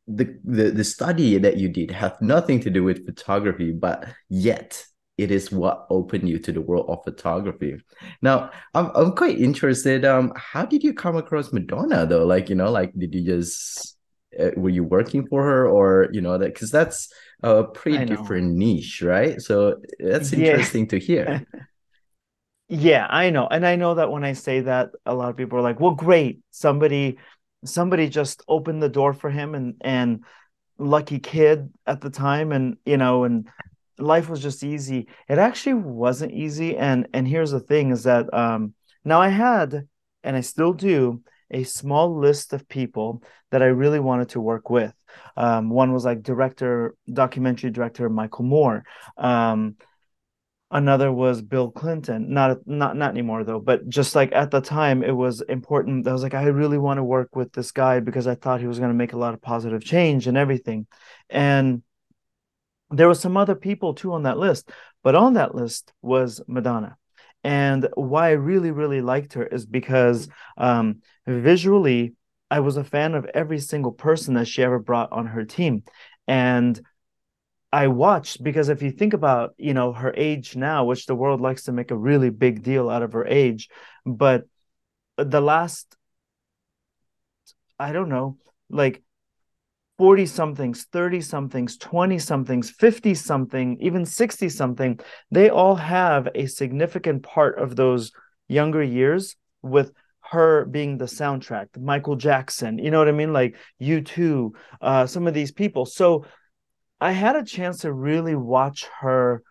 the, 0.07 0.39
the 0.45 0.71
the 0.71 0.85
study 0.85 1.39
that 1.39 1.57
you 1.57 1.69
did 1.69 1.91
have 1.91 2.21
nothing 2.21 2.61
to 2.61 2.71
do 2.71 2.85
with 2.85 3.05
photography 3.05 3.73
but 3.73 4.07
yet 4.29 4.85
it 5.19 5.31
is 5.31 5.51
what 5.51 5.87
opened 5.89 6.29
you 6.29 6.39
to 6.39 6.53
the 6.53 6.61
world 6.61 6.87
of 6.89 7.05
photography. 7.05 7.77
Now, 8.23 8.51
I'm 8.75 8.91
I'm 8.95 9.13
quite 9.13 9.39
interested. 9.39 10.05
Um, 10.05 10.33
how 10.37 10.67
did 10.67 10.83
you 10.83 10.93
come 10.93 11.17
across 11.17 11.53
Madonna 11.53 12.07
though? 12.07 12.27
Like, 12.27 12.49
you 12.49 12.55
know, 12.55 12.71
like 12.71 12.93
did 12.97 13.15
you 13.15 13.25
just 13.25 13.97
uh, 14.39 14.51
were 14.57 14.71
you 14.71 14.85
working 14.85 15.27
for 15.27 15.43
her 15.43 15.69
or 15.69 16.09
you 16.13 16.21
know 16.21 16.37
that 16.37 16.53
because 16.53 16.71
that's 16.71 17.13
a 17.43 17.65
pretty 17.65 18.05
different 18.05 18.55
niche, 18.55 19.03
right? 19.03 19.41
So 19.41 19.77
that's 19.99 20.33
interesting 20.33 20.85
yeah. 20.85 20.91
to 20.91 20.99
hear. 20.99 21.47
yeah, 22.69 23.07
I 23.09 23.31
know, 23.31 23.47
and 23.47 23.67
I 23.67 23.77
know 23.77 23.95
that 23.95 24.11
when 24.11 24.25
I 24.25 24.35
say 24.35 24.61
that, 24.61 24.91
a 25.07 25.15
lot 25.15 25.31
of 25.31 25.37
people 25.37 25.59
are 25.59 25.63
like, 25.63 25.81
"Well, 25.81 25.95
great, 25.95 26.41
somebody." 26.51 27.19
somebody 27.65 28.09
just 28.09 28.43
opened 28.49 28.83
the 28.83 28.89
door 28.89 29.13
for 29.13 29.31
him 29.31 29.55
and 29.55 29.75
and 29.81 30.25
lucky 30.79 31.19
kid 31.19 31.73
at 31.87 32.01
the 32.01 32.11
time 32.11 32.53
and 32.53 32.77
you 32.85 32.97
know 32.97 33.25
and 33.25 33.49
life 33.99 34.29
was 34.29 34.43
just 34.43 34.65
easy. 34.65 35.09
It 35.29 35.39
actually 35.39 35.75
wasn't 35.75 36.33
easy. 36.33 36.77
And 36.77 37.09
and 37.13 37.27
here's 37.27 37.51
the 37.51 37.61
thing 37.61 37.91
is 37.91 38.05
that 38.05 38.33
um 38.35 38.75
now 39.05 39.21
I 39.21 39.29
had 39.29 39.89
and 40.23 40.37
I 40.37 40.41
still 40.41 40.73
do 40.73 41.23
a 41.51 41.63
small 41.63 42.19
list 42.19 42.53
of 42.53 42.69
people 42.69 43.23
that 43.51 43.63
I 43.63 43.67
really 43.67 44.01
wanted 44.01 44.31
to 44.31 44.41
work 44.41 44.69
with. 44.69 44.93
Um, 45.37 45.71
one 45.71 45.93
was 45.93 46.05
like 46.05 46.23
director, 46.23 46.97
documentary 47.11 47.71
director 47.71 48.09
Michael 48.09 48.45
Moore. 48.45 48.85
Um, 49.17 49.77
another 50.71 51.13
was 51.13 51.43
Bill 51.43 51.71
Clinton. 51.71 52.33
Not 52.33 52.67
not 52.67 52.97
not 52.97 53.11
anymore 53.11 53.45
though, 53.45 53.61
but 53.61 53.89
just 53.89 54.15
like 54.15 54.33
at 54.33 54.51
the 54.51 54.61
time 54.61 55.03
it 55.03 55.15
was 55.15 55.41
important. 55.43 56.07
I 56.09 56.13
was 56.13 56.23
like, 56.23 56.35
I 56.35 56.45
really 56.45 56.79
want 56.79 56.99
to 56.99 57.05
work 57.05 57.37
with 57.37 57.53
this 57.53 57.71
guy 57.71 58.01
because 58.01 58.27
I 58.27 58.35
thought 58.35 58.61
he 58.61 58.67
was 58.67 58.79
going 58.79 58.91
to 58.91 58.97
make 58.97 59.13
a 59.13 59.19
lot 59.19 59.35
of 59.35 59.41
positive 59.41 59.85
change 59.85 60.27
and 60.27 60.37
everything. 60.37 60.87
And 61.31 61.83
there 62.91 63.09
were 63.09 63.15
some 63.15 63.37
other 63.37 63.55
people 63.55 63.95
too 63.95 64.13
on 64.13 64.25
that 64.25 64.39
list, 64.39 64.71
but 65.03 65.15
on 65.15 65.35
that 65.35 65.55
list 65.55 65.93
was 66.03 66.41
Madonna. 66.47 66.97
And 67.43 67.89
why 67.95 68.29
I 68.29 68.33
really, 68.33 68.71
really 68.71 69.01
liked 69.01 69.35
her 69.35 69.47
is 69.47 69.67
because 69.67 70.29
um, 70.57 71.01
visually, 71.27 72.15
I 72.51 72.61
was 72.61 72.77
a 72.77 72.85
fan 72.85 73.15
of 73.15 73.25
every 73.27 73.59
single 73.61 73.93
person 73.93 74.35
that 74.35 74.49
she 74.49 74.63
ever 74.63 74.79
brought 74.79 75.13
on 75.13 75.27
her 75.27 75.45
team. 75.45 75.85
And 76.27 76.81
I 77.73 77.89
watched 77.89 78.43
because 78.43 78.69
if 78.69 78.83
you 78.83 78.91
think 78.91 79.13
about, 79.13 79.55
you 79.59 79.75
know, 79.75 79.93
her 79.93 80.13
age 80.17 80.57
now, 80.57 80.85
which 80.85 81.07
the 81.07 81.15
world 81.15 81.41
likes 81.41 81.65
to 81.65 81.73
make 81.73 81.91
a 81.91 81.97
really 81.97 82.31
big 82.31 82.63
deal 82.63 82.89
out 82.89 83.03
of 83.03 83.13
her 83.13 83.27
age, 83.27 83.69
but 84.05 84.45
the 85.17 85.41
last, 85.41 85.97
I 87.79 87.93
don't 87.93 88.09
know, 88.09 88.39
like 88.71 89.03
40 89.99 90.27
somethings, 90.27 90.87
30 90.93 91.21
somethings, 91.23 91.79
20 91.79 92.19
somethings, 92.19 92.71
50 92.71 93.15
something, 93.15 93.79
even 93.81 94.05
60 94.05 94.49
something, 94.49 95.01
they 95.31 95.49
all 95.49 95.75
have 95.77 96.29
a 96.35 96.47
significant 96.47 97.23
part 97.23 97.59
of 97.59 97.77
those 97.77 98.13
younger 98.49 98.83
years 98.83 99.37
with 99.63 99.93
her 100.31 100.65
being 100.65 100.99
the 100.99 101.05
soundtrack, 101.05 101.69
Michael 101.79 102.17
Jackson, 102.17 102.79
you 102.79 102.91
know 102.91 102.99
what 102.99 103.09
I 103.09 103.13
mean? 103.13 103.33
Like 103.33 103.57
U2, 103.81 104.51
uh, 104.81 105.07
some 105.07 105.27
of 105.27 105.35
these 105.35 105.53
people. 105.53 105.87
So 105.87 106.27
I 107.01 107.13
had 107.13 107.37
a 107.37 107.45
chance 107.45 107.79
to 107.79 107.93
really 107.93 108.35
watch 108.35 108.87
her 109.01 109.43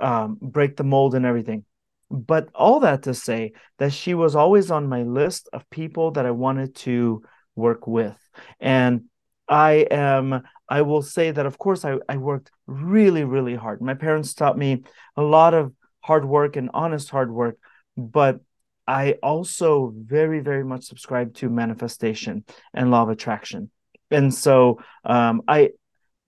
um, 0.00 0.36
break 0.40 0.76
the 0.76 0.84
mold 0.84 1.14
and 1.14 1.24
everything. 1.24 1.64
But 2.10 2.48
all 2.54 2.80
that 2.80 3.04
to 3.04 3.14
say 3.14 3.52
that 3.78 3.92
she 3.92 4.14
was 4.14 4.34
always 4.34 4.70
on 4.70 4.88
my 4.88 5.04
list 5.04 5.48
of 5.52 5.68
people 5.70 6.10
that 6.12 6.26
I 6.26 6.32
wanted 6.32 6.74
to 6.76 7.22
work 7.54 7.86
with. 7.86 8.16
And 8.58 9.04
I 9.50 9.86
am, 9.90 10.42
I 10.68 10.82
will 10.82 11.02
say 11.02 11.32
that, 11.32 11.44
of 11.44 11.58
course, 11.58 11.84
I, 11.84 11.96
I 12.08 12.16
worked 12.16 12.52
really, 12.68 13.24
really 13.24 13.56
hard. 13.56 13.82
My 13.82 13.94
parents 13.94 14.32
taught 14.32 14.56
me 14.56 14.84
a 15.16 15.22
lot 15.22 15.54
of 15.54 15.72
hard 16.00 16.24
work 16.24 16.54
and 16.54 16.70
honest 16.72 17.10
hard 17.10 17.32
work, 17.32 17.58
but 17.96 18.40
I 18.86 19.16
also 19.22 19.92
very, 19.94 20.40
very 20.40 20.64
much 20.64 20.84
subscribe 20.84 21.34
to 21.34 21.48
manifestation 21.48 22.44
and 22.72 22.90
law 22.92 23.02
of 23.02 23.08
attraction. 23.10 23.70
And 24.10 24.32
so 24.32 24.80
um, 25.04 25.42
I, 25.46 25.70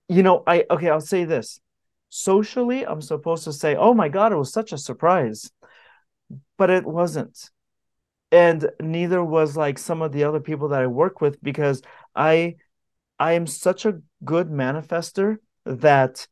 you 0.09 0.23
know, 0.25 0.43
I, 0.47 0.65
okay, 0.69 0.91
I'll 0.91 1.01
say 1.01 1.25
this 1.25 1.61
socially, 2.11 2.87
I'm 2.87 3.01
supposed 3.01 3.45
to 3.45 3.53
say, 3.53 3.75
oh 3.75 3.95
my 3.95 4.09
God, 4.09 4.33
it 4.33 4.37
was 4.37 4.53
such 4.53 4.73
a 4.73 4.79
surprise. 4.79 5.51
But 6.59 6.71
it 6.71 6.85
wasn't. 6.85 7.51
And 8.31 8.71
neither 8.81 9.23
was 9.23 9.57
like 9.57 9.79
some 9.79 10.03
of 10.03 10.13
the 10.13 10.25
other 10.25 10.41
people 10.41 10.69
that 10.69 10.83
I 10.83 10.87
work 10.89 11.21
with 11.21 11.43
because 11.43 11.83
I 12.15 12.57
I 13.23 13.35
am 13.35 13.47
such 13.47 13.87
a 13.87 14.01
good 14.25 14.49
manifester 14.49 15.37
that 15.65 16.27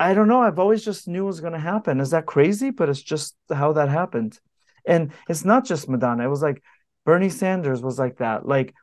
I 0.00 0.14
don't 0.14 0.26
know. 0.26 0.40
I've 0.40 0.58
always 0.58 0.82
just 0.82 1.06
knew 1.06 1.24
it 1.24 1.26
was 1.26 1.40
going 1.40 1.52
to 1.52 1.58
happen. 1.58 2.00
Is 2.00 2.12
that 2.12 2.24
crazy? 2.24 2.70
But 2.70 2.88
it's 2.88 3.02
just 3.02 3.36
how 3.52 3.74
that 3.74 3.90
happened. 3.90 4.40
And 4.86 5.12
it's 5.28 5.44
not 5.44 5.66
just 5.66 5.86
Madonna. 5.86 6.24
It 6.24 6.28
was 6.28 6.40
like 6.40 6.62
Bernie 7.04 7.28
Sanders 7.28 7.82
was 7.82 7.98
like 7.98 8.16
that. 8.18 8.48
Like 8.48 8.74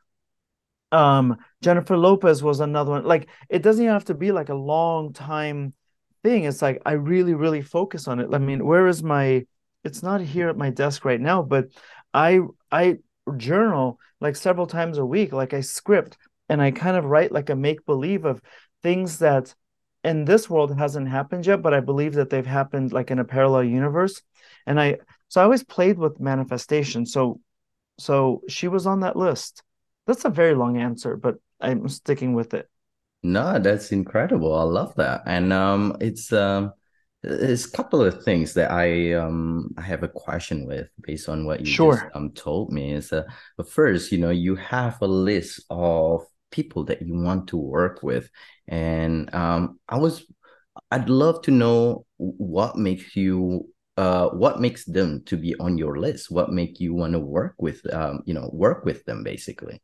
um 0.92 1.36
Jennifer 1.64 1.96
Lopez 1.96 2.44
was 2.44 2.60
another 2.60 2.92
one. 2.92 3.04
Like 3.04 3.28
it 3.48 3.60
doesn't 3.60 3.84
have 3.84 4.04
to 4.04 4.14
be 4.14 4.30
like 4.30 4.50
a 4.50 4.54
long 4.54 5.12
time 5.12 5.74
thing. 6.22 6.44
It's 6.44 6.62
like 6.62 6.80
I 6.86 6.92
really, 6.92 7.34
really 7.34 7.62
focus 7.62 8.06
on 8.06 8.20
it. 8.20 8.28
I 8.32 8.38
mean, 8.38 8.64
where 8.64 8.86
is 8.86 9.02
my 9.02 9.46
it's 9.82 10.00
not 10.00 10.20
here 10.20 10.48
at 10.48 10.56
my 10.56 10.70
desk 10.70 11.04
right 11.04 11.20
now, 11.20 11.42
but 11.42 11.70
I 12.14 12.38
I 12.70 12.98
journal 13.36 13.98
like 14.20 14.36
several 14.36 14.68
times 14.68 14.98
a 14.98 15.04
week, 15.04 15.32
like 15.32 15.54
I 15.54 15.62
script 15.62 16.16
and 16.48 16.62
I 16.62 16.70
kind 16.70 16.96
of 16.96 17.04
write 17.04 17.32
like 17.32 17.50
a 17.50 17.56
make 17.56 17.84
believe 17.86 18.24
of 18.24 18.40
things 18.82 19.18
that 19.18 19.54
in 20.04 20.24
this 20.24 20.48
world 20.48 20.76
hasn't 20.76 21.08
happened 21.08 21.46
yet, 21.46 21.62
but 21.62 21.74
I 21.74 21.80
believe 21.80 22.14
that 22.14 22.30
they've 22.30 22.46
happened 22.46 22.92
like 22.92 23.10
in 23.10 23.18
a 23.18 23.24
parallel 23.24 23.64
universe. 23.64 24.22
And 24.66 24.80
I 24.80 24.98
so 25.28 25.40
I 25.40 25.44
always 25.44 25.64
played 25.64 25.98
with 25.98 26.20
manifestation. 26.20 27.06
So 27.06 27.40
so 27.98 28.42
she 28.48 28.68
was 28.68 28.86
on 28.86 29.00
that 29.00 29.16
list. 29.16 29.62
That's 30.06 30.24
a 30.24 30.30
very 30.30 30.54
long 30.54 30.76
answer, 30.78 31.16
but 31.16 31.36
I'm 31.60 31.88
sticking 31.88 32.34
with 32.34 32.54
it. 32.54 32.68
No, 33.22 33.58
that's 33.58 33.90
incredible. 33.90 34.54
I 34.54 34.62
love 34.62 34.94
that. 34.96 35.22
And 35.26 35.52
um 35.52 35.96
it's 36.00 36.32
um 36.32 36.72
there's 37.22 37.64
a 37.64 37.70
couple 37.72 38.02
of 38.02 38.22
things 38.22 38.54
that 38.54 38.70
I 38.70 39.14
um 39.14 39.74
I 39.76 39.82
have 39.82 40.04
a 40.04 40.08
question 40.08 40.66
with 40.66 40.88
based 41.02 41.28
on 41.28 41.44
what 41.44 41.60
you 41.60 41.66
sure. 41.66 41.94
just 41.94 42.04
um 42.14 42.30
told 42.30 42.72
me 42.72 42.92
is 42.92 43.12
uh, 43.12 43.24
but 43.56 43.68
first 43.68 44.12
you 44.12 44.18
know 44.18 44.30
you 44.30 44.54
have 44.54 44.98
a 45.02 45.06
list 45.08 45.64
of 45.68 46.24
people 46.50 46.84
that 46.84 47.02
you 47.02 47.18
want 47.18 47.48
to 47.48 47.56
work 47.56 48.02
with. 48.02 48.30
And 48.68 49.32
um 49.34 49.78
I 49.88 49.98
was 49.98 50.24
I'd 50.90 51.08
love 51.08 51.42
to 51.42 51.50
know 51.50 52.06
what 52.18 52.76
makes 52.76 53.16
you 53.16 53.68
uh 53.96 54.28
what 54.28 54.60
makes 54.60 54.84
them 54.84 55.22
to 55.26 55.36
be 55.36 55.54
on 55.58 55.78
your 55.78 55.98
list? 55.98 56.30
What 56.30 56.50
make 56.52 56.80
you 56.80 56.94
want 56.94 57.12
to 57.12 57.20
work 57.20 57.54
with 57.58 57.80
um 57.92 58.22
you 58.26 58.34
know 58.34 58.50
work 58.52 58.84
with 58.84 59.04
them 59.04 59.24
basically? 59.24 59.80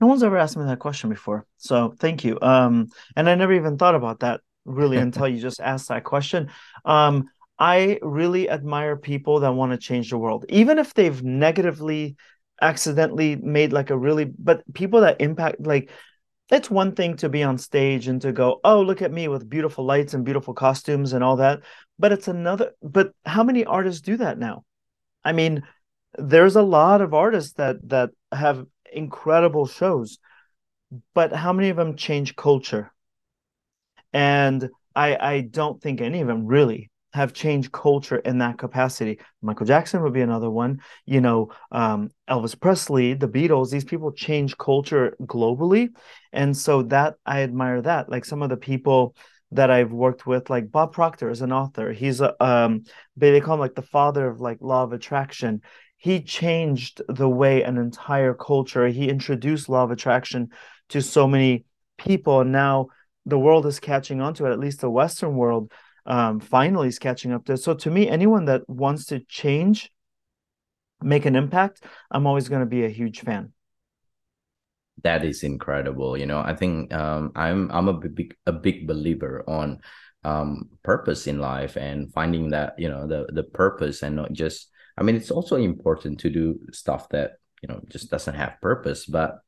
No 0.00 0.08
one's 0.08 0.22
ever 0.22 0.36
asked 0.36 0.56
me 0.56 0.64
that 0.64 0.78
question 0.78 1.10
before 1.10 1.46
so 1.56 1.94
thank 1.98 2.24
you. 2.24 2.38
Um 2.40 2.88
and 3.16 3.28
i 3.28 3.34
never 3.34 3.52
even 3.52 3.78
thought 3.78 3.94
about 3.94 4.20
that 4.20 4.40
really 4.64 4.96
until 5.06 5.28
you 5.28 5.40
just 5.40 5.60
asked 5.60 5.88
that 5.88 6.04
question. 6.04 6.50
Um 6.84 7.28
i 7.58 7.98
really 8.02 8.50
admire 8.50 8.96
people 8.96 9.40
that 9.40 9.52
want 9.54 9.72
to 9.72 9.78
change 9.78 10.10
the 10.10 10.18
world. 10.18 10.44
Even 10.48 10.78
if 10.78 10.94
they've 10.94 11.22
negatively 11.22 12.16
accidentally 12.60 13.36
made 13.36 13.72
like 13.72 13.90
a 13.90 13.98
really 13.98 14.24
but 14.24 14.62
people 14.72 15.02
that 15.02 15.20
impact 15.20 15.60
like 15.60 15.90
it's 16.50 16.70
one 16.70 16.94
thing 16.94 17.16
to 17.16 17.28
be 17.28 17.42
on 17.42 17.58
stage 17.58 18.06
and 18.06 18.22
to 18.22 18.32
go, 18.32 18.60
oh, 18.62 18.80
look 18.80 19.02
at 19.02 19.12
me 19.12 19.26
with 19.28 19.48
beautiful 19.50 19.84
lights 19.84 20.14
and 20.14 20.24
beautiful 20.24 20.54
costumes 20.54 21.12
and 21.12 21.24
all 21.24 21.36
that. 21.36 21.60
But 21.98 22.12
it's 22.12 22.28
another, 22.28 22.72
but 22.82 23.12
how 23.24 23.42
many 23.42 23.64
artists 23.64 24.00
do 24.00 24.16
that 24.18 24.38
now? 24.38 24.64
I 25.24 25.32
mean, 25.32 25.62
there's 26.16 26.56
a 26.56 26.62
lot 26.62 27.00
of 27.00 27.14
artists 27.14 27.54
that 27.54 27.76
that 27.88 28.10
have 28.32 28.64
incredible 28.92 29.66
shows, 29.66 30.18
but 31.14 31.32
how 31.32 31.52
many 31.52 31.68
of 31.70 31.76
them 31.76 31.96
change 31.96 32.36
culture? 32.36 32.92
And 34.12 34.70
I 34.94 35.16
I 35.16 35.40
don't 35.40 35.82
think 35.82 36.00
any 36.00 36.20
of 36.20 36.28
them 36.28 36.46
really 36.46 36.90
have 37.16 37.32
changed 37.32 37.72
culture 37.72 38.18
in 38.18 38.38
that 38.38 38.58
capacity. 38.58 39.18
Michael 39.40 39.64
Jackson 39.64 40.02
would 40.02 40.12
be 40.12 40.20
another 40.20 40.50
one. 40.50 40.82
You 41.06 41.22
know, 41.22 41.50
um, 41.72 42.10
Elvis 42.28 42.60
Presley, 42.60 43.14
the 43.14 43.26
Beatles, 43.26 43.70
these 43.70 43.86
people 43.86 44.12
change 44.12 44.58
culture 44.58 45.16
globally. 45.22 45.88
And 46.34 46.54
so 46.54 46.82
that 46.82 47.14
I 47.24 47.40
admire 47.40 47.80
that. 47.80 48.10
Like 48.10 48.26
some 48.26 48.42
of 48.42 48.50
the 48.50 48.58
people 48.58 49.16
that 49.52 49.70
I've 49.70 49.92
worked 49.92 50.26
with, 50.26 50.50
like 50.50 50.70
Bob 50.70 50.92
Proctor 50.92 51.30
is 51.30 51.40
an 51.40 51.52
author. 51.52 51.90
He's 51.90 52.20
a 52.20 52.34
um 52.44 52.84
they 53.16 53.40
call 53.40 53.54
him 53.54 53.60
like 53.60 53.74
the 53.74 53.82
father 53.96 54.28
of 54.28 54.42
like 54.42 54.58
law 54.60 54.82
of 54.82 54.92
attraction. 54.92 55.62
He 55.96 56.20
changed 56.20 57.00
the 57.08 57.28
way 57.28 57.62
an 57.62 57.78
entire 57.78 58.34
culture, 58.34 58.86
he 58.88 59.08
introduced 59.08 59.70
law 59.70 59.84
of 59.84 59.90
attraction 59.90 60.50
to 60.90 61.00
so 61.00 61.26
many 61.26 61.64
people. 61.96 62.42
And 62.42 62.52
now 62.52 62.88
the 63.24 63.38
world 63.38 63.64
is 63.64 63.80
catching 63.80 64.20
on 64.20 64.34
to 64.34 64.44
it, 64.44 64.52
at 64.52 64.58
least 64.58 64.82
the 64.82 64.90
Western 64.90 65.34
world 65.34 65.72
um, 66.06 66.40
finally 66.40 66.88
is 66.88 66.98
catching 66.98 67.32
up 67.32 67.44
to. 67.46 67.56
So 67.56 67.74
to 67.74 67.90
me, 67.90 68.08
anyone 68.08 68.46
that 68.46 68.68
wants 68.68 69.06
to 69.06 69.20
change, 69.20 69.92
make 71.02 71.26
an 71.26 71.36
impact, 71.36 71.82
I'm 72.10 72.26
always 72.26 72.48
going 72.48 72.60
to 72.60 72.66
be 72.66 72.84
a 72.84 72.88
huge 72.88 73.20
fan. 73.20 73.52
That 75.02 75.24
is 75.24 75.42
incredible. 75.42 76.16
You 76.16 76.26
know, 76.26 76.40
I 76.40 76.54
think 76.54 76.92
um, 76.94 77.32
I'm 77.36 77.70
I'm 77.70 77.88
a 77.88 77.92
big 77.92 78.34
a 78.46 78.52
big 78.52 78.86
believer 78.86 79.44
on 79.46 79.80
um, 80.24 80.70
purpose 80.82 81.26
in 81.26 81.38
life 81.38 81.76
and 81.76 82.12
finding 82.12 82.50
that 82.50 82.74
you 82.78 82.88
know 82.88 83.06
the 83.06 83.26
the 83.32 83.44
purpose 83.44 84.02
and 84.02 84.16
not 84.16 84.32
just. 84.32 84.70
I 84.98 85.02
mean, 85.02 85.14
it's 85.14 85.30
also 85.30 85.56
important 85.56 86.20
to 86.20 86.30
do 86.30 86.58
stuff 86.72 87.10
that 87.10 87.32
you 87.62 87.68
know 87.68 87.82
just 87.90 88.10
doesn't 88.10 88.34
have 88.34 88.60
purpose, 88.62 89.04
but 89.04 89.40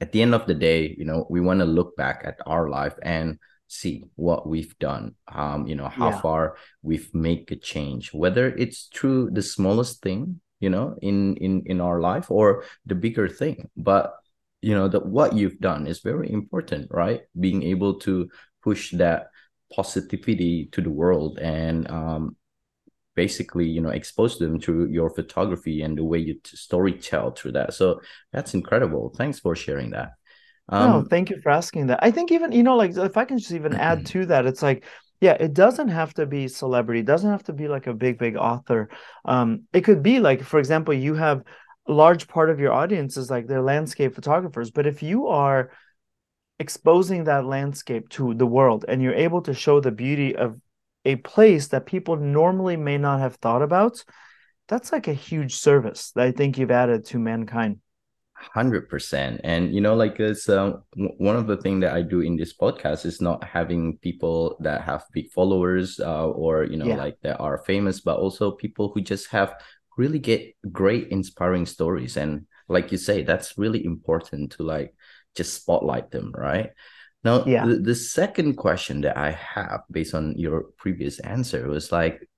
at 0.00 0.12
the 0.12 0.22
end 0.22 0.34
of 0.34 0.46
the 0.46 0.54
day, 0.54 0.94
you 0.98 1.04
know, 1.04 1.26
we 1.30 1.40
want 1.40 1.60
to 1.60 1.64
look 1.64 1.96
back 1.96 2.22
at 2.24 2.38
our 2.46 2.68
life 2.68 2.94
and 3.02 3.38
see 3.68 4.04
what 4.14 4.46
we've 4.48 4.78
done 4.78 5.14
um 5.32 5.66
you 5.66 5.74
know 5.74 5.88
how 5.88 6.10
yeah. 6.10 6.20
far 6.20 6.56
we've 6.82 7.12
made 7.12 7.50
a 7.50 7.56
change 7.56 8.12
whether 8.14 8.48
it's 8.56 8.88
through 8.94 9.28
the 9.32 9.42
smallest 9.42 10.00
thing 10.02 10.40
you 10.60 10.70
know 10.70 10.96
in 11.02 11.36
in 11.36 11.62
in 11.66 11.80
our 11.80 12.00
life 12.00 12.30
or 12.30 12.64
the 12.86 12.94
bigger 12.94 13.28
thing. 13.28 13.68
But 13.76 14.14
you 14.62 14.74
know 14.74 14.88
that 14.88 15.06
what 15.06 15.34
you've 15.34 15.58
done 15.58 15.86
is 15.86 16.00
very 16.00 16.30
important 16.30 16.88
right? 16.90 17.22
Being 17.38 17.62
able 17.62 17.98
to 18.00 18.28
push 18.62 18.92
that 18.92 19.28
positivity 19.74 20.68
to 20.72 20.80
the 20.80 20.90
world 20.90 21.38
and 21.38 21.90
um 21.90 22.36
basically 23.14 23.66
you 23.66 23.80
know 23.80 23.90
expose 23.90 24.38
them 24.38 24.60
to 24.60 24.86
your 24.88 25.10
photography 25.10 25.82
and 25.82 25.98
the 25.98 26.04
way 26.04 26.18
you 26.18 26.38
story 26.44 26.92
tell 26.92 27.30
through 27.30 27.52
that. 27.52 27.74
So 27.74 28.00
that's 28.32 28.54
incredible. 28.54 29.12
Thanks 29.16 29.40
for 29.40 29.54
sharing 29.54 29.90
that 29.90 30.12
um, 30.68 30.90
no, 30.90 31.02
thank 31.08 31.30
you 31.30 31.40
for 31.40 31.50
asking 31.50 31.88
that. 31.88 32.00
I 32.02 32.10
think 32.10 32.32
even 32.32 32.52
you 32.52 32.62
know, 32.62 32.76
like 32.76 32.96
if 32.96 33.16
I 33.16 33.24
can 33.24 33.38
just 33.38 33.52
even 33.52 33.74
add 33.74 34.06
to 34.12 34.26
that, 34.26 34.46
it's 34.46 34.62
like, 34.62 34.84
yeah, 35.20 35.32
it 35.32 35.54
doesn't 35.54 35.88
have 35.88 36.12
to 36.14 36.26
be 36.26 36.48
celebrity. 36.48 37.00
It 37.00 37.06
doesn't 37.06 37.30
have 37.30 37.44
to 37.44 37.52
be 37.52 37.68
like 37.68 37.86
a 37.86 37.94
big, 37.94 38.18
big 38.18 38.36
author. 38.36 38.88
Um, 39.24 39.62
it 39.72 39.82
could 39.82 40.02
be 40.02 40.20
like, 40.20 40.42
for 40.42 40.58
example, 40.58 40.94
you 40.94 41.14
have 41.14 41.42
a 41.88 41.92
large 41.92 42.26
part 42.26 42.50
of 42.50 42.58
your 42.58 42.72
audience 42.72 43.16
is 43.16 43.30
like 43.30 43.46
they're 43.46 43.62
landscape 43.62 44.14
photographers, 44.14 44.70
but 44.70 44.86
if 44.86 45.02
you 45.02 45.28
are 45.28 45.70
exposing 46.58 47.24
that 47.24 47.44
landscape 47.44 48.08
to 48.08 48.34
the 48.34 48.46
world 48.46 48.84
and 48.88 49.02
you're 49.02 49.14
able 49.14 49.42
to 49.42 49.54
show 49.54 49.78
the 49.78 49.92
beauty 49.92 50.34
of 50.34 50.58
a 51.04 51.16
place 51.16 51.68
that 51.68 51.86
people 51.86 52.16
normally 52.16 52.76
may 52.76 52.98
not 52.98 53.20
have 53.20 53.36
thought 53.36 53.62
about, 53.62 54.04
that's 54.66 54.90
like 54.90 55.06
a 55.06 55.12
huge 55.12 55.54
service 55.54 56.10
that 56.16 56.26
I 56.26 56.32
think 56.32 56.58
you've 56.58 56.72
added 56.72 57.04
to 57.06 57.18
mankind. 57.18 57.78
Hundred 58.52 58.88
percent, 58.88 59.40
and 59.44 59.74
you 59.74 59.80
know, 59.80 59.94
like 59.94 60.18
it's 60.18 60.48
uh, 60.48 60.78
one 60.94 61.36
of 61.36 61.46
the 61.46 61.58
things 61.58 61.82
that 61.82 61.94
I 61.94 62.02
do 62.02 62.20
in 62.20 62.36
this 62.36 62.56
podcast 62.56 63.04
is 63.04 63.20
not 63.20 63.44
having 63.44 63.98
people 63.98 64.56
that 64.60 64.80
have 64.82 65.04
big 65.12 65.30
followers 65.32 66.00
uh, 66.00 66.26
or 66.28 66.64
you 66.64 66.76
know, 66.76 66.86
yeah. 66.86 66.96
like 66.96 67.20
that 67.22 67.38
are 67.38 67.58
famous, 67.58 68.00
but 68.00 68.18
also 68.18 68.50
people 68.50 68.90
who 68.94 69.00
just 69.02 69.28
have 69.28 69.54
really 69.96 70.18
get 70.18 70.54
great, 70.72 71.08
inspiring 71.08 71.66
stories. 71.66 72.16
And 72.16 72.46
like 72.68 72.92
you 72.92 72.98
say, 72.98 73.22
that's 73.22 73.58
really 73.58 73.84
important 73.84 74.52
to 74.52 74.62
like 74.62 74.94
just 75.34 75.54
spotlight 75.54 76.10
them, 76.10 76.32
right? 76.34 76.70
Now, 77.24 77.44
yeah. 77.44 77.66
the, 77.66 77.76
the 77.76 77.94
second 77.94 78.54
question 78.54 79.00
that 79.02 79.16
I 79.16 79.32
have 79.32 79.82
based 79.90 80.14
on 80.14 80.38
your 80.38 80.66
previous 80.76 81.18
answer 81.20 81.66
was 81.68 81.90
like, 81.90 82.28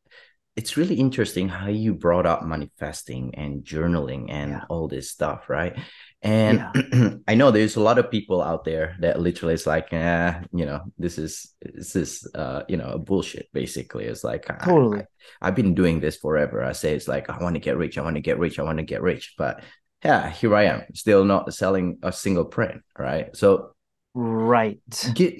it's 0.59 0.77
really 0.77 0.97
interesting 0.97 1.49
how 1.49 1.69
you 1.69 1.95
brought 1.95 2.27
up 2.27 2.43
manifesting 2.43 3.33
and 3.37 3.63
journaling 3.63 4.27
and 4.29 4.51
yeah. 4.51 4.65
all 4.69 4.89
this 4.89 5.09
stuff, 5.09 5.49
right? 5.49 5.79
And 6.21 6.59
yeah. 6.93 7.11
I 7.29 7.37
know 7.37 7.53
there's 7.53 7.77
a 7.77 7.81
lot 7.81 8.01
of 8.01 8.11
people 8.11 8.43
out 8.43 8.65
there 8.65 8.97
that 8.99 9.21
literally 9.21 9.55
is 9.55 9.69
like, 9.69 9.93
eh, 9.93 10.41
you 10.53 10.67
know, 10.67 10.81
this 10.99 11.17
is 11.17 11.55
this 11.63 11.95
is 11.95 12.29
uh, 12.35 12.65
you 12.69 12.77
know, 12.77 12.99
bullshit. 12.99 13.47
Basically, 13.53 14.07
it's 14.07 14.25
like 14.25 14.47
totally. 14.65 15.05
I, 15.41 15.47
have 15.47 15.55
been 15.55 15.77
doing 15.77 16.01
this 16.01 16.17
forever. 16.17 16.65
I 16.65 16.73
say 16.73 16.93
it's 16.93 17.07
like 17.07 17.31
I 17.31 17.41
want 17.41 17.55
to 17.55 17.61
get 17.61 17.77
rich, 17.77 17.97
I 17.97 18.03
want 18.03 18.17
to 18.17 18.21
get 18.21 18.41
rich, 18.41 18.59
I 18.59 18.65
want 18.65 18.79
to 18.79 18.85
get 18.85 19.01
rich, 19.01 19.35
but 19.39 19.63
yeah, 20.05 20.29
here 20.29 20.57
I 20.57 20.65
am, 20.65 20.83
still 20.93 21.25
not 21.25 21.55
selling 21.55 21.99
a 22.03 22.11
single 22.11 22.47
print, 22.47 22.83
right? 22.99 23.35
So, 23.37 23.77
right, 24.13 24.81
give 25.15 25.35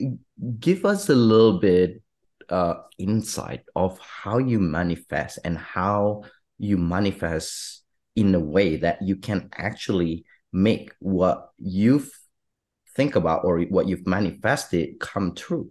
give 0.61 0.85
us 0.85 1.09
a 1.09 1.17
little 1.17 1.59
bit 1.59 2.03
uh 2.51 2.75
insight 2.99 3.63
of 3.77 3.99
how 3.99 4.39
you 4.39 4.59
manifest 4.59 5.39
and 5.45 5.59
how 5.59 6.23
you 6.59 6.77
manifest 6.77 7.83
in 8.17 8.35
a 8.35 8.41
way 8.41 8.77
that 8.77 9.01
you 9.03 9.17
can 9.17 9.49
actually 9.55 10.25
make 10.53 10.93
what 10.99 11.51
you 11.59 12.03
think 12.97 13.15
about 13.15 13.45
or 13.45 13.61
what 13.63 13.87
you've 13.87 14.07
manifested 14.07 14.99
come 14.99 15.35
true. 15.35 15.71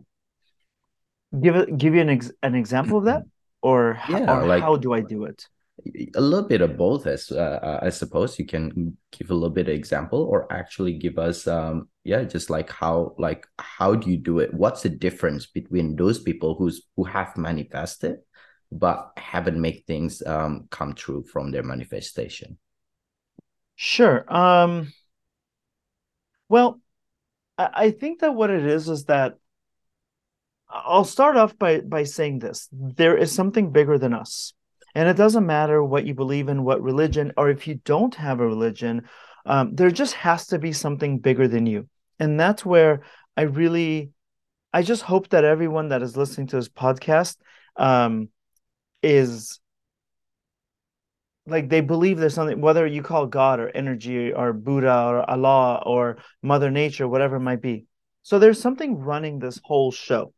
Give 1.42 1.56
it 1.56 1.78
give 1.78 1.94
you 1.94 2.02
an 2.02 2.10
ex- 2.10 2.32
an 2.42 2.56
example 2.56 3.00
of 3.00 3.06
that? 3.06 3.24
Or, 3.64 4.00
yeah, 4.08 4.32
or 4.32 4.46
like, 4.46 4.62
how 4.62 4.78
do 4.78 4.94
i 4.94 5.02
do 5.02 5.26
it 5.26 5.50
a 6.16 6.22
little 6.22 6.48
bit 6.48 6.62
of 6.62 6.76
both 6.76 7.06
as 7.06 7.32
uh, 7.32 7.60
uh, 7.62 7.80
i 7.84 7.90
suppose 7.90 8.40
you 8.40 8.46
can 8.46 8.98
give 9.12 9.30
a 9.30 9.34
little 9.34 9.50
bit 9.50 9.70
of 9.70 9.76
example 9.76 10.24
or 10.24 10.52
actually 10.52 10.94
give 10.94 11.18
us 11.18 11.48
um 11.48 11.88
yeah 12.04 12.24
just 12.24 12.50
like 12.50 12.70
how 12.70 13.14
like 13.18 13.46
how 13.60 13.94
do 13.94 14.10
you 14.10 14.18
do 14.18 14.40
it 14.40 14.54
what's 14.54 14.82
the 14.82 14.90
difference 14.90 15.46
between 15.46 15.96
those 15.96 16.20
people 16.20 16.56
who's 16.56 16.82
who 16.96 17.04
have 17.04 17.38
manifested 17.38 18.18
but 18.72 19.12
haven't 19.18 19.62
made 19.62 19.84
things 19.86 20.22
um 20.26 20.68
come 20.72 20.94
true 20.94 21.24
from 21.32 21.52
their 21.52 21.64
manifestation 21.64 22.58
Sure. 23.78 24.26
Um, 24.34 24.92
well, 26.50 26.82
I, 27.60 27.70
I 27.74 27.92
think 27.92 28.20
that 28.22 28.34
what 28.34 28.50
it 28.50 28.66
is 28.66 28.90
is 28.90 29.06
that 29.06 29.36
I'll 30.68 31.06
start 31.06 31.38
off 31.38 31.58
by 31.58 31.82
by 31.82 32.04
saying 32.04 32.40
this. 32.40 32.68
There 32.72 33.16
is 33.16 33.32
something 33.32 33.72
bigger 33.72 33.98
than 33.98 34.14
us. 34.14 34.54
And 34.98 35.08
it 35.08 35.16
doesn't 35.16 35.46
matter 35.46 35.84
what 35.84 36.08
you 36.08 36.16
believe 36.16 36.50
in, 36.50 36.64
what 36.64 36.82
religion, 36.82 37.32
or 37.38 37.52
if 37.52 37.68
you 37.68 37.76
don't 37.86 38.16
have 38.16 38.40
a 38.40 38.48
religion, 38.48 39.04
um, 39.46 39.76
there 39.76 39.92
just 39.92 40.16
has 40.16 40.48
to 40.48 40.58
be 40.58 40.74
something 40.74 41.20
bigger 41.20 41.48
than 41.48 41.68
you. 41.68 41.88
And 42.20 42.40
that's 42.40 42.66
where 42.66 43.02
I 43.38 43.44
really, 43.44 44.10
I 44.74 44.82
just 44.82 45.04
hope 45.04 45.30
that 45.30 45.44
everyone 45.44 45.90
that 45.90 46.02
is 46.02 46.18
listening 46.18 46.48
to 46.48 46.56
this 46.56 46.68
podcast 46.68 47.36
um, 47.76 48.30
is 49.04 49.60
like 51.46 51.70
they 51.70 51.82
believe 51.82 52.18
there's 52.18 52.34
something 52.34 52.60
whether 52.60 52.88
you 52.88 53.04
call 53.04 53.28
god 53.28 53.60
or 53.60 53.70
energy 53.70 54.34
or 54.34 54.52
buddha 54.52 55.06
or 55.06 55.30
allah 55.30 55.82
or 55.86 56.18
mother 56.42 56.70
nature 56.70 57.08
whatever 57.08 57.38
it 57.38 57.42
might 57.42 57.62
be 57.62 57.86
so 58.24 58.38
there's 58.38 58.60
something 58.60 58.98
running 58.98 59.40
this 59.40 59.62
whole 59.64 59.90
show 59.90 60.34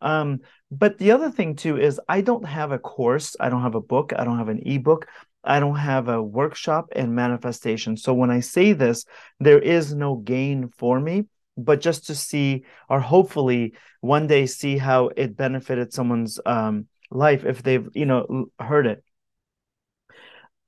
um, 0.00 0.40
but 0.72 0.96
the 0.98 1.10
other 1.10 1.30
thing 1.30 1.54
too 1.54 1.78
is 1.78 2.00
i 2.08 2.20
don't 2.20 2.46
have 2.46 2.72
a 2.72 2.78
course 2.78 3.36
i 3.38 3.48
don't 3.48 3.62
have 3.62 3.74
a 3.74 3.80
book 3.80 4.12
i 4.16 4.24
don't 4.24 4.38
have 4.38 4.48
an 4.48 4.62
ebook 4.64 5.06
i 5.44 5.60
don't 5.60 5.76
have 5.76 6.08
a 6.08 6.22
workshop 6.22 6.88
and 6.96 7.14
manifestation 7.14 7.96
so 7.96 8.14
when 8.14 8.30
i 8.30 8.40
say 8.40 8.72
this 8.72 9.04
there 9.38 9.58
is 9.60 9.94
no 9.94 10.16
gain 10.16 10.68
for 10.68 10.98
me 10.98 11.24
but 11.58 11.80
just 11.80 12.06
to 12.06 12.14
see 12.14 12.64
or 12.88 13.00
hopefully 13.00 13.74
one 14.00 14.26
day 14.26 14.46
see 14.46 14.78
how 14.78 15.10
it 15.16 15.36
benefited 15.36 15.92
someone's 15.92 16.40
um, 16.46 16.86
life 17.10 17.44
if 17.44 17.62
they've 17.62 17.88
you 17.94 18.06
know 18.06 18.46
heard 18.58 18.86
it 18.86 19.04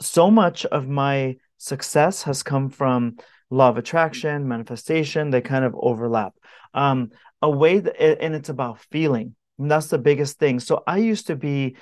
so 0.00 0.30
much 0.30 0.66
of 0.66 0.86
my 0.86 1.36
success 1.56 2.22
has 2.24 2.42
come 2.42 2.68
from 2.68 3.16
law 3.50 3.68
of 3.68 3.78
attraction, 3.78 4.48
manifestation. 4.48 5.30
They 5.30 5.40
kind 5.40 5.64
of 5.64 5.74
overlap. 5.78 6.34
Um, 6.74 7.10
a 7.40 7.50
way 7.50 7.78
that, 7.78 8.22
and 8.22 8.34
it's 8.34 8.48
about 8.48 8.80
feeling. 8.90 9.34
And 9.58 9.70
that's 9.70 9.88
the 9.88 9.98
biggest 9.98 10.38
thing. 10.38 10.60
So 10.60 10.82
I 10.86 10.98
used 10.98 11.28
to 11.28 11.36
be 11.36 11.76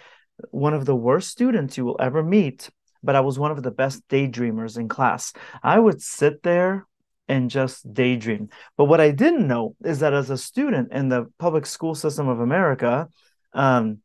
one 0.51 0.75
of 0.75 0.85
the 0.85 0.97
worst 0.97 1.31
students 1.31 1.77
you 1.77 1.85
will 1.85 1.97
ever 2.01 2.23
meet, 2.23 2.71
but 3.03 3.17
I 3.17 3.21
was 3.21 3.39
one 3.39 3.51
of 3.51 3.63
the 3.63 3.71
best 3.71 4.07
daydreamers 4.09 4.79
in 4.79 4.89
class. 4.89 5.33
I 5.63 5.79
would 5.79 6.03
sit 6.03 6.43
there 6.43 6.87
and 7.29 7.51
just 7.51 7.93
daydream. 7.93 8.51
But 8.77 8.87
what 8.87 9.01
I 9.01 9.11
didn't 9.11 9.47
know 9.47 9.77
is 9.85 10.01
that 10.01 10.13
as 10.13 10.31
a 10.31 10.37
student 10.37 10.93
in 10.93 11.09
the 11.09 11.31
public 11.39 11.67
school 11.67 11.95
system 11.95 12.29
of 12.29 12.41
America, 12.41 13.09
um, 13.53 13.99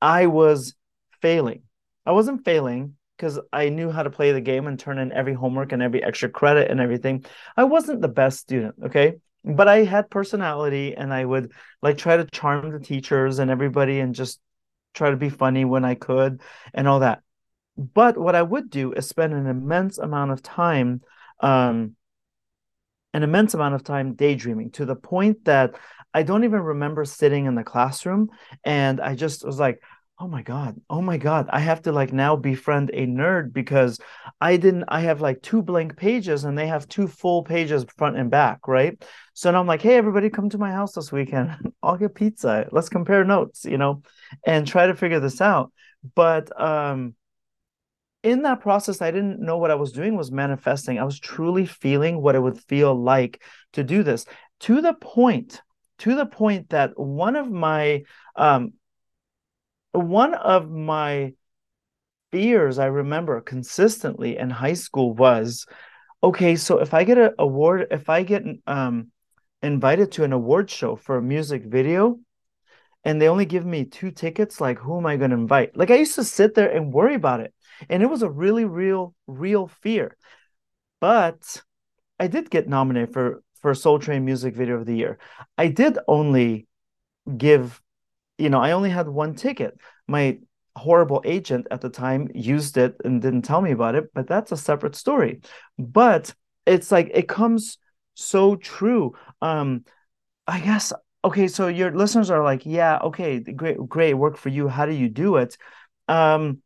I 0.00 0.26
was 0.26 0.74
failing. 1.20 1.62
I 2.04 2.12
wasn't 2.12 2.44
failing 2.44 2.96
because 3.16 3.38
I 3.52 3.68
knew 3.68 3.90
how 3.90 4.02
to 4.02 4.10
play 4.10 4.32
the 4.32 4.40
game 4.40 4.66
and 4.66 4.78
turn 4.78 4.98
in 4.98 5.12
every 5.12 5.34
homework 5.34 5.70
and 5.72 5.82
every 5.82 6.02
extra 6.02 6.28
credit 6.28 6.70
and 6.70 6.80
everything. 6.80 7.24
I 7.56 7.64
wasn't 7.64 8.00
the 8.00 8.08
best 8.08 8.40
student, 8.40 8.74
okay? 8.86 9.18
But 9.44 9.68
I 9.68 9.84
had 9.84 10.10
personality 10.10 10.94
and 10.96 11.12
I 11.12 11.24
would 11.24 11.52
like 11.82 11.98
try 11.98 12.16
to 12.16 12.24
charm 12.26 12.70
the 12.70 12.78
teachers 12.78 13.38
and 13.38 13.50
everybody 13.50 14.00
and 14.00 14.14
just 14.14 14.40
try 14.94 15.10
to 15.10 15.16
be 15.16 15.30
funny 15.30 15.64
when 15.64 15.84
I 15.84 15.94
could 15.94 16.40
and 16.72 16.86
all 16.86 17.00
that. 17.00 17.22
But 17.76 18.16
what 18.16 18.34
I 18.34 18.42
would 18.42 18.70
do 18.70 18.92
is 18.92 19.08
spend 19.08 19.32
an 19.32 19.46
immense 19.46 19.98
amount 19.98 20.30
of 20.30 20.42
time 20.42 21.02
um 21.40 21.96
an 23.14 23.22
immense 23.22 23.54
amount 23.54 23.74
of 23.74 23.84
time 23.84 24.14
daydreaming 24.14 24.70
to 24.70 24.86
the 24.86 24.96
point 24.96 25.44
that 25.44 25.74
I 26.14 26.22
don't 26.22 26.44
even 26.44 26.60
remember 26.60 27.04
sitting 27.04 27.46
in 27.46 27.54
the 27.54 27.64
classroom 27.64 28.30
and 28.64 29.00
I 29.00 29.14
just 29.14 29.44
was 29.44 29.58
like 29.58 29.82
oh 30.22 30.28
my 30.28 30.40
god. 30.40 30.80
Oh 30.88 31.02
my 31.02 31.16
god. 31.16 31.48
I 31.50 31.58
have 31.58 31.82
to 31.82 31.90
like 31.90 32.12
now 32.12 32.36
befriend 32.36 32.92
a 32.94 33.08
nerd 33.08 33.52
because 33.52 33.98
i 34.40 34.56
didn't 34.56 34.84
i 34.86 35.00
have 35.00 35.20
like 35.20 35.42
two 35.42 35.62
blank 35.62 35.96
pages 35.96 36.44
and 36.44 36.56
they 36.56 36.68
have 36.68 36.86
two 36.86 37.08
full 37.08 37.42
pages 37.42 37.84
front 37.96 38.16
and 38.16 38.30
back 38.30 38.68
right? 38.68 39.04
So 39.34 39.50
now 39.50 39.58
i'm 39.58 39.66
like 39.66 39.82
hey 39.82 39.96
everybody 39.96 40.30
come 40.30 40.48
to 40.50 40.58
my 40.58 40.70
house 40.70 40.92
this 40.92 41.10
weekend. 41.10 41.72
I'll 41.82 41.96
get 41.96 42.14
pizza. 42.14 42.68
Let's 42.70 42.88
compare 42.88 43.24
notes 43.24 43.64
you 43.64 43.78
know 43.78 44.02
and 44.46 44.64
try 44.64 44.86
to 44.86 44.94
figure 44.94 45.18
this 45.18 45.40
out. 45.40 45.72
But 46.14 46.52
um 46.60 47.16
in 48.22 48.42
that 48.42 48.60
process 48.60 49.02
i 49.02 49.10
didn't 49.10 49.40
know 49.40 49.58
what 49.58 49.72
i 49.72 49.74
was 49.74 49.90
doing 49.90 50.16
was 50.16 50.30
manifesting. 50.30 51.00
I 51.00 51.04
was 51.04 51.18
truly 51.18 51.66
feeling 51.66 52.22
what 52.22 52.36
it 52.36 52.40
would 52.40 52.60
feel 52.60 52.94
like 52.94 53.42
to 53.72 53.82
do 53.82 54.04
this. 54.04 54.24
To 54.60 54.80
the 54.80 54.94
point 54.94 55.60
to 55.98 56.14
the 56.14 56.26
point 56.26 56.68
that 56.70 56.96
one 56.96 57.34
of 57.34 57.50
my 57.50 58.04
um 58.36 58.74
one 59.92 60.34
of 60.34 60.70
my 60.70 61.34
fears 62.30 62.78
I 62.78 62.86
remember 62.86 63.40
consistently 63.40 64.38
in 64.38 64.50
high 64.50 64.72
school 64.72 65.14
was 65.14 65.66
okay, 66.22 66.56
so 66.56 66.78
if 66.78 66.94
I 66.94 67.04
get 67.04 67.18
an 67.18 67.32
award, 67.38 67.88
if 67.90 68.08
I 68.08 68.22
get 68.22 68.44
um, 68.66 69.08
invited 69.62 70.12
to 70.12 70.24
an 70.24 70.32
award 70.32 70.70
show 70.70 70.96
for 70.96 71.16
a 71.16 71.22
music 71.22 71.64
video 71.64 72.18
and 73.04 73.20
they 73.20 73.28
only 73.28 73.44
give 73.44 73.66
me 73.66 73.84
two 73.84 74.10
tickets, 74.10 74.60
like 74.60 74.78
who 74.78 74.96
am 74.96 75.06
I 75.06 75.16
going 75.16 75.30
to 75.30 75.36
invite? 75.36 75.76
Like 75.76 75.90
I 75.90 75.96
used 75.96 76.14
to 76.14 76.24
sit 76.24 76.54
there 76.54 76.70
and 76.70 76.92
worry 76.92 77.14
about 77.14 77.40
it. 77.40 77.52
And 77.88 78.02
it 78.02 78.06
was 78.06 78.22
a 78.22 78.30
really 78.30 78.64
real, 78.64 79.14
real 79.26 79.66
fear. 79.66 80.16
But 81.00 81.60
I 82.18 82.28
did 82.28 82.48
get 82.48 82.68
nominated 82.68 83.12
for 83.12 83.42
for 83.60 83.74
Soul 83.74 83.98
Train 83.98 84.24
Music 84.24 84.54
Video 84.54 84.76
of 84.76 84.86
the 84.86 84.96
Year. 84.96 85.18
I 85.58 85.68
did 85.68 85.98
only 86.06 86.66
give 87.36 87.81
you 88.42 88.50
know, 88.50 88.60
I 88.60 88.72
only 88.72 88.90
had 88.90 89.08
one 89.08 89.34
ticket. 89.34 89.78
My 90.08 90.38
horrible 90.74 91.22
agent 91.24 91.68
at 91.70 91.80
the 91.80 91.90
time 91.90 92.28
used 92.34 92.76
it 92.76 92.96
and 93.04 93.22
didn't 93.22 93.42
tell 93.42 93.60
me 93.60 93.70
about 93.70 93.94
it, 93.94 94.12
but 94.14 94.26
that's 94.26 94.50
a 94.50 94.56
separate 94.56 94.96
story. 94.96 95.40
But 95.78 96.34
it's 96.66 96.90
like 96.90 97.10
it 97.14 97.28
comes 97.28 97.78
so 98.14 98.56
true. 98.56 99.14
Um, 99.40 99.84
I 100.46 100.58
guess 100.58 100.92
okay, 101.24 101.46
so 101.46 101.68
your 101.68 101.92
listeners 101.92 102.30
are 102.30 102.42
like, 102.42 102.66
yeah, 102.66 102.98
okay, 102.98 103.38
great, 103.38 103.78
great 103.88 104.14
work 104.14 104.36
for 104.36 104.48
you. 104.48 104.66
How 104.66 104.86
do 104.86 104.92
you 104.92 105.08
do 105.08 105.36
it? 105.36 105.56
Um, 106.08 106.62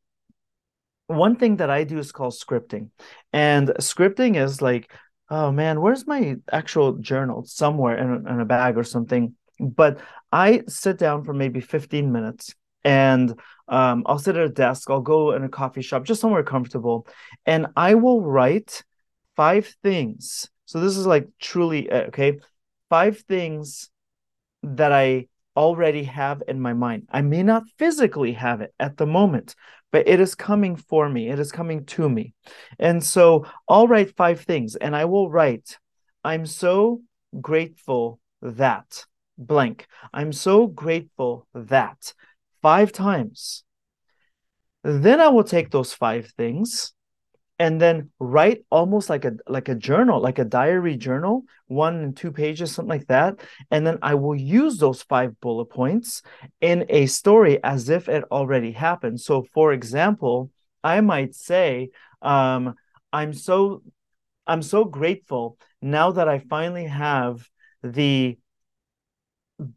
one 1.09 1.37
thing 1.37 1.57
that 1.59 1.69
I 1.69 1.85
do 1.85 1.99
is 1.99 2.11
called 2.11 2.33
scripting, 2.33 2.89
and 3.35 3.69
scripting 3.81 4.37
is 4.43 4.63
like, 4.63 4.91
oh 5.29 5.53
man, 5.53 5.83
where's 5.83 6.07
my 6.07 6.37
actual 6.51 6.95
journal? 6.95 7.45
Somewhere 7.45 7.99
in, 7.99 8.27
in 8.27 8.41
a 8.41 8.47
bag 8.47 8.79
or 8.79 8.85
something. 8.85 9.35
But 9.59 10.01
I 10.33 10.63
sit 10.69 10.99
down 10.99 11.25
for 11.25 11.33
maybe 11.33 11.61
15 11.61 12.13
minutes 12.13 12.55
and 12.85 13.39
um, 13.69 14.05
I'll 14.07 14.19
sit 14.19 14.37
at 14.37 14.45
a 14.45 14.49
desk, 14.49 14.91
I'll 14.91 15.01
go 15.01 15.33
in 15.33 15.43
a 15.43 15.49
coffee 15.49 15.83
shop, 15.83 16.05
just 16.05 16.21
somewhere 16.21 16.45
comfortable, 16.45 17.07
and 17.45 17.67
I 17.77 17.95
will 17.95 18.23
write 18.23 18.85
five 19.35 19.75
things. 19.83 20.49
So 20.67 20.81
this 20.81 20.97
is 20.97 21.07
like 21.07 21.29
truly 21.41 21.91
uh, 21.91 22.05
okay, 22.09 22.39
five 22.89 23.19
things 23.21 23.91
that 24.63 24.93
I 24.93 25.27
already 25.57 26.05
have 26.05 26.43
in 26.47 26.61
my 26.61 26.75
mind. 26.75 27.09
I 27.11 27.23
may 27.23 27.43
not 27.43 27.65
physically 27.79 28.33
have 28.33 28.61
it 28.61 28.75
at 28.79 28.97
the 28.97 29.07
moment, 29.07 29.55
but 29.91 30.07
it 30.07 30.21
is 30.21 30.35
coming 30.35 30.77
for 30.77 31.09
me. 31.09 31.29
It 31.29 31.39
is 31.39 31.51
coming 31.51 31.87
to 31.87 32.09
me. 32.09 32.35
And 32.79 33.03
so 33.03 33.47
I'll 33.69 33.89
write 33.89 34.17
five 34.17 34.43
things 34.43 34.77
and 34.77 34.95
I 34.95 35.07
will 35.07 35.31
write, 35.31 35.79
I'm 36.23 36.47
so 36.47 37.01
grateful 37.41 38.21
that 38.43 39.07
blank. 39.39 39.87
I'm 40.13 40.33
so 40.33 40.67
grateful 40.67 41.47
that 41.55 42.13
five 42.63 42.93
times. 42.93 43.65
Then 44.83 45.21
I 45.21 45.29
will 45.29 45.45
take 45.45 45.71
those 45.71 45.93
five 45.93 46.33
things 46.37 46.93
and 47.59 47.81
then 47.81 48.11
write 48.19 48.65
almost 48.71 49.09
like 49.09 49.25
a 49.25 49.33
like 49.47 49.69
a 49.69 49.75
journal 49.75 50.21
like 50.21 50.39
a 50.39 50.45
diary 50.45 50.97
journal 50.97 51.45
one 51.67 51.97
and 51.97 52.17
two 52.17 52.31
pages 52.31 52.73
something 52.73 52.89
like 52.89 53.07
that 53.07 53.41
and 53.71 53.87
then 53.87 53.99
i 54.03 54.15
will 54.15 54.35
use 54.35 54.79
those 54.79 55.03
five 55.03 55.39
bullet 55.41 55.67
points 55.67 56.23
in 56.61 56.85
a 56.89 57.07
story 57.07 57.63
as 57.65 57.89
if 57.89 58.09
it 58.09 58.25
already 58.31 58.73
happened 58.73 59.21
so 59.21 59.45
for 59.55 59.73
example 59.73 60.51
i 60.85 61.01
might 61.01 61.35
say 61.35 61.91
um, 62.23 62.75
i'm 63.13 63.33
so 63.33 63.83
i'm 64.47 64.63
so 64.63 64.85
grateful 64.85 65.57
now 65.81 66.11
that 66.13 66.29
i 66.29 66.39
finally 66.39 66.87
have 66.87 67.49
the 67.83 68.37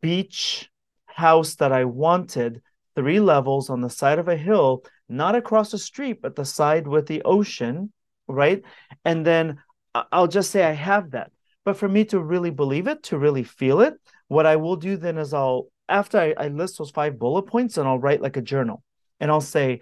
beach 0.01 0.69
house 1.05 1.55
that 1.55 1.71
i 1.71 1.85
wanted 1.85 2.61
three 2.95 3.19
levels 3.19 3.69
on 3.69 3.81
the 3.81 3.89
side 3.89 4.19
of 4.19 4.27
a 4.27 4.37
hill 4.37 4.83
not 5.09 5.35
across 5.35 5.71
the 5.71 5.77
street, 5.77 6.21
but 6.21 6.35
the 6.35 6.45
side 6.45 6.87
with 6.87 7.07
the 7.07 7.23
ocean, 7.23 7.91
right? 8.27 8.63
And 9.03 9.25
then 9.25 9.57
I'll 9.93 10.27
just 10.27 10.51
say 10.51 10.63
I 10.63 10.71
have 10.71 11.11
that. 11.11 11.31
But 11.65 11.77
for 11.77 11.89
me 11.89 12.05
to 12.05 12.19
really 12.19 12.51
believe 12.51 12.87
it, 12.87 13.03
to 13.03 13.17
really 13.17 13.43
feel 13.43 13.81
it, 13.81 13.95
what 14.27 14.45
I 14.45 14.55
will 14.55 14.75
do 14.75 14.95
then 14.95 15.17
is 15.17 15.33
I'll, 15.33 15.67
after 15.89 16.19
I, 16.19 16.35
I 16.37 16.47
list 16.49 16.77
those 16.77 16.91
five 16.91 17.17
bullet 17.17 17.43
points, 17.43 17.77
and 17.77 17.87
I'll 17.87 17.99
write 17.99 18.21
like 18.21 18.37
a 18.37 18.41
journal. 18.41 18.83
And 19.19 19.31
I'll 19.31 19.41
say, 19.41 19.81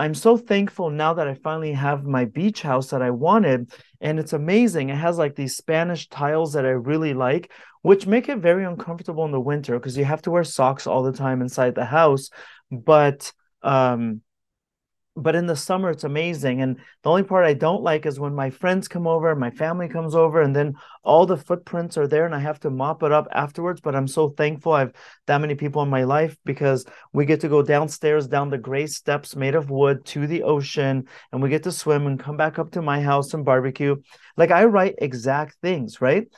I'm 0.00 0.14
so 0.14 0.38
thankful 0.38 0.88
now 0.88 1.12
that 1.12 1.28
I 1.28 1.34
finally 1.34 1.74
have 1.74 2.06
my 2.06 2.24
beach 2.24 2.62
house 2.62 2.88
that 2.88 3.02
I 3.02 3.10
wanted. 3.10 3.70
And 4.00 4.18
it's 4.18 4.32
amazing. 4.32 4.88
It 4.88 4.96
has 4.96 5.18
like 5.18 5.36
these 5.36 5.58
Spanish 5.58 6.08
tiles 6.08 6.54
that 6.54 6.64
I 6.64 6.70
really 6.70 7.12
like, 7.12 7.52
which 7.82 8.06
make 8.06 8.30
it 8.30 8.38
very 8.38 8.64
uncomfortable 8.64 9.26
in 9.26 9.30
the 9.30 9.38
winter 9.38 9.78
because 9.78 9.98
you 9.98 10.06
have 10.06 10.22
to 10.22 10.30
wear 10.30 10.42
socks 10.42 10.86
all 10.86 11.02
the 11.02 11.12
time 11.12 11.42
inside 11.42 11.74
the 11.74 11.84
house. 11.84 12.30
But 12.70 13.30
um, 13.60 14.22
but 15.16 15.34
in 15.34 15.46
the 15.46 15.56
summer 15.56 15.90
it's 15.90 16.04
amazing. 16.04 16.62
And 16.62 16.76
the 17.02 17.10
only 17.10 17.22
part 17.22 17.44
i 17.44 17.52
don't 17.52 17.82
like 17.82 18.06
is 18.06 18.20
when 18.20 18.34
my 18.34 18.50
friends 18.50 18.88
come 18.88 19.06
over 19.06 19.34
my 19.34 19.50
family 19.50 19.88
comes 19.88 20.14
over 20.14 20.40
and 20.40 20.54
then 20.54 20.74
all 21.02 21.26
the 21.26 21.36
footprints 21.36 21.98
are 21.98 22.06
there 22.06 22.26
and 22.26 22.34
i 22.34 22.38
have 22.38 22.60
to 22.60 22.70
mop 22.70 23.02
it 23.02 23.12
up 23.12 23.26
afterwards. 23.32 23.80
But 23.80 23.94
i'm 23.94 24.06
so 24.06 24.30
thankful 24.30 24.72
i've 24.72 24.92
that 25.26 25.40
many 25.40 25.54
people 25.54 25.82
in 25.82 25.88
my 25.88 26.04
life 26.04 26.36
because 26.44 26.86
we 27.12 27.24
get 27.26 27.40
to 27.40 27.48
go 27.48 27.62
downstairs 27.62 28.28
down 28.28 28.50
the 28.50 28.58
gray 28.58 28.86
steps 28.86 29.36
made 29.36 29.54
of 29.54 29.70
wood 29.70 30.04
to 30.06 30.26
the 30.26 30.42
ocean 30.44 31.08
and 31.32 31.42
we 31.42 31.50
get 31.50 31.64
to 31.64 31.72
swim 31.72 32.06
and 32.06 32.18
come 32.20 32.36
back 32.36 32.58
up 32.58 32.70
to 32.72 32.82
my 32.82 33.00
house 33.00 33.34
and 33.34 33.44
barbecue. 33.44 33.96
Like 34.36 34.50
i 34.50 34.64
write 34.64 34.94
exact 34.98 35.56
things 35.60 36.00
right? 36.00 36.28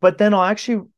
But 0.00 0.18
then 0.18 0.32
i'll 0.32 0.42
actually 0.42 0.88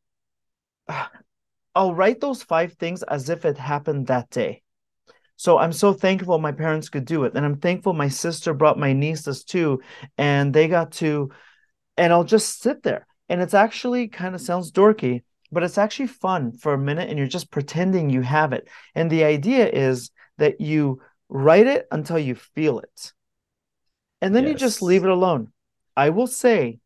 i'll 1.75 1.95
write 1.95 2.21
those 2.21 2.43
five 2.43 2.75
things 2.75 3.03
as 3.03 3.31
if 3.31 3.45
it 3.45 3.57
happened 3.57 4.09
that 4.09 4.29
day 4.31 4.63
so 5.41 5.57
I'm 5.57 5.73
so 5.73 5.95
thankful 5.95 6.39
my 6.39 6.53
parents 6.53 6.91
could 6.91 7.07
do 7.07 7.25
it. 7.25 7.33
And 7.35 7.47
I'm 7.47 7.57
thankful 7.57 7.95
my 7.95 8.09
sister 8.09 8.53
brought 8.53 8.79
my 8.79 8.93
nieces 8.93 9.43
too, 9.43 9.81
and 10.19 10.53
they 10.53 10.69
got 10.69 10.93
to, 11.01 11.31
and 11.97 12.13
I'll 12.13 12.25
just 12.25 12.61
sit 12.61 12.83
there. 12.83 13.07
And 13.31 13.41
it's 13.41 13.55
actually 13.55 14.09
kind 14.09 14.35
of 14.35 14.43
sounds 14.43 14.71
dorky, 14.71 15.23
but 15.51 15.63
it's 15.63 15.79
actually 15.79 16.09
fun 16.09 16.53
for 16.53 16.75
a 16.75 16.79
minute 16.79 17.09
and 17.09 17.17
you're 17.17 17.27
just 17.27 17.51
pretending 17.51 18.11
you 18.11 18.21
have 18.21 18.53
it. 18.53 18.69
And 18.95 19.09
the 19.09 19.25
idea 19.25 19.67
is 19.67 20.11
that 20.37 20.61
you 20.61 21.01
write 21.31 21.67
it 21.67 21.87
until 21.91 22.19
you 22.19 22.35
feel 22.35 22.81
it. 22.81 23.13
And 24.21 24.37
then 24.37 24.43
yes. 24.43 24.53
you 24.53 24.59
just 24.59 24.83
leave 24.83 25.05
it 25.05 25.11
alone. 25.11 25.53
I 25.97 26.11
will 26.11 26.27
say 26.27 26.81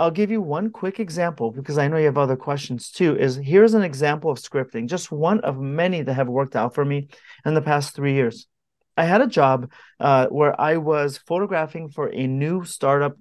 I'll 0.00 0.10
give 0.10 0.30
you 0.30 0.40
one 0.40 0.70
quick 0.70 0.98
example 0.98 1.50
because 1.50 1.76
I 1.76 1.86
know 1.86 1.98
you 1.98 2.06
have 2.06 2.16
other 2.16 2.36
questions 2.36 2.90
too. 2.90 3.16
Is 3.16 3.36
here's 3.36 3.74
an 3.74 3.82
example 3.82 4.30
of 4.30 4.38
scripting, 4.38 4.88
just 4.88 5.12
one 5.12 5.40
of 5.40 5.60
many 5.60 6.00
that 6.00 6.14
have 6.14 6.26
worked 6.26 6.56
out 6.56 6.74
for 6.74 6.84
me 6.84 7.08
in 7.44 7.52
the 7.52 7.60
past 7.60 7.94
three 7.94 8.14
years. 8.14 8.46
I 8.96 9.04
had 9.04 9.20
a 9.20 9.26
job 9.26 9.70
uh, 10.00 10.26
where 10.28 10.58
I 10.58 10.78
was 10.78 11.18
photographing 11.18 11.90
for 11.90 12.08
a 12.08 12.26
new 12.26 12.64
startup 12.64 13.14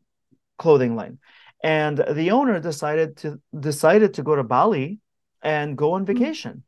clothing 0.58 0.96
line, 0.96 1.20
and 1.62 1.98
the 1.98 2.32
owner 2.32 2.62
decided 2.62 3.18
to 3.18 3.42
decided 3.60 4.14
to 4.14 4.24
go 4.24 4.38
to 4.38 4.44
Bali 4.44 5.00
and 5.42 5.78
go 5.78 5.94
on 5.94 6.02
hmm. 6.06 6.14
vacation, 6.14 6.64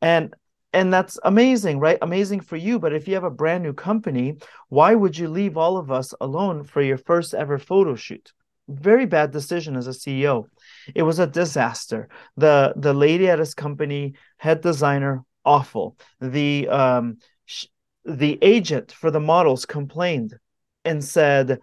and 0.00 0.34
and 0.72 0.92
that's 0.92 1.20
amazing, 1.22 1.78
right? 1.78 1.98
Amazing 2.02 2.40
for 2.40 2.56
you. 2.56 2.80
But 2.80 2.94
if 2.94 3.06
you 3.06 3.14
have 3.14 3.24
a 3.24 3.30
brand 3.30 3.62
new 3.62 3.74
company, 3.74 4.38
why 4.70 4.96
would 4.96 5.16
you 5.16 5.28
leave 5.28 5.56
all 5.56 5.76
of 5.76 5.92
us 5.92 6.14
alone 6.20 6.64
for 6.64 6.82
your 6.82 6.98
first 6.98 7.32
ever 7.32 7.58
photo 7.58 7.94
shoot? 7.94 8.32
Very 8.68 9.06
bad 9.06 9.30
decision 9.30 9.76
as 9.76 9.86
a 9.86 9.94
CEO. 9.94 10.46
It 10.94 11.02
was 11.02 11.18
a 11.18 11.26
disaster. 11.26 12.08
The 12.36 12.72
the 12.76 12.94
lady 12.94 13.28
at 13.28 13.38
his 13.38 13.54
company, 13.54 14.14
head 14.38 14.60
designer, 14.60 15.24
awful. 15.44 15.96
The 16.20 16.68
um 16.68 17.18
sh- 17.46 17.66
the 18.04 18.38
agent 18.42 18.92
for 18.92 19.10
the 19.10 19.20
models 19.20 19.66
complained 19.66 20.38
and 20.84 21.04
said, 21.04 21.58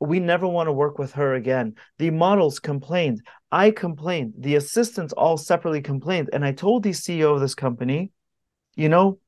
"We 0.00 0.20
never 0.20 0.46
want 0.46 0.68
to 0.68 0.72
work 0.72 0.98
with 0.98 1.12
her 1.12 1.34
again." 1.34 1.74
The 1.98 2.10
models 2.10 2.58
complained. 2.60 3.22
I 3.50 3.70
complained. 3.70 4.34
The 4.38 4.56
assistants 4.56 5.12
all 5.12 5.36
separately 5.36 5.82
complained, 5.82 6.30
and 6.32 6.44
I 6.44 6.52
told 6.52 6.82
the 6.82 6.92
CEO 6.92 7.34
of 7.34 7.40
this 7.40 7.54
company, 7.54 8.12
"You 8.76 8.88
know, 8.88 9.18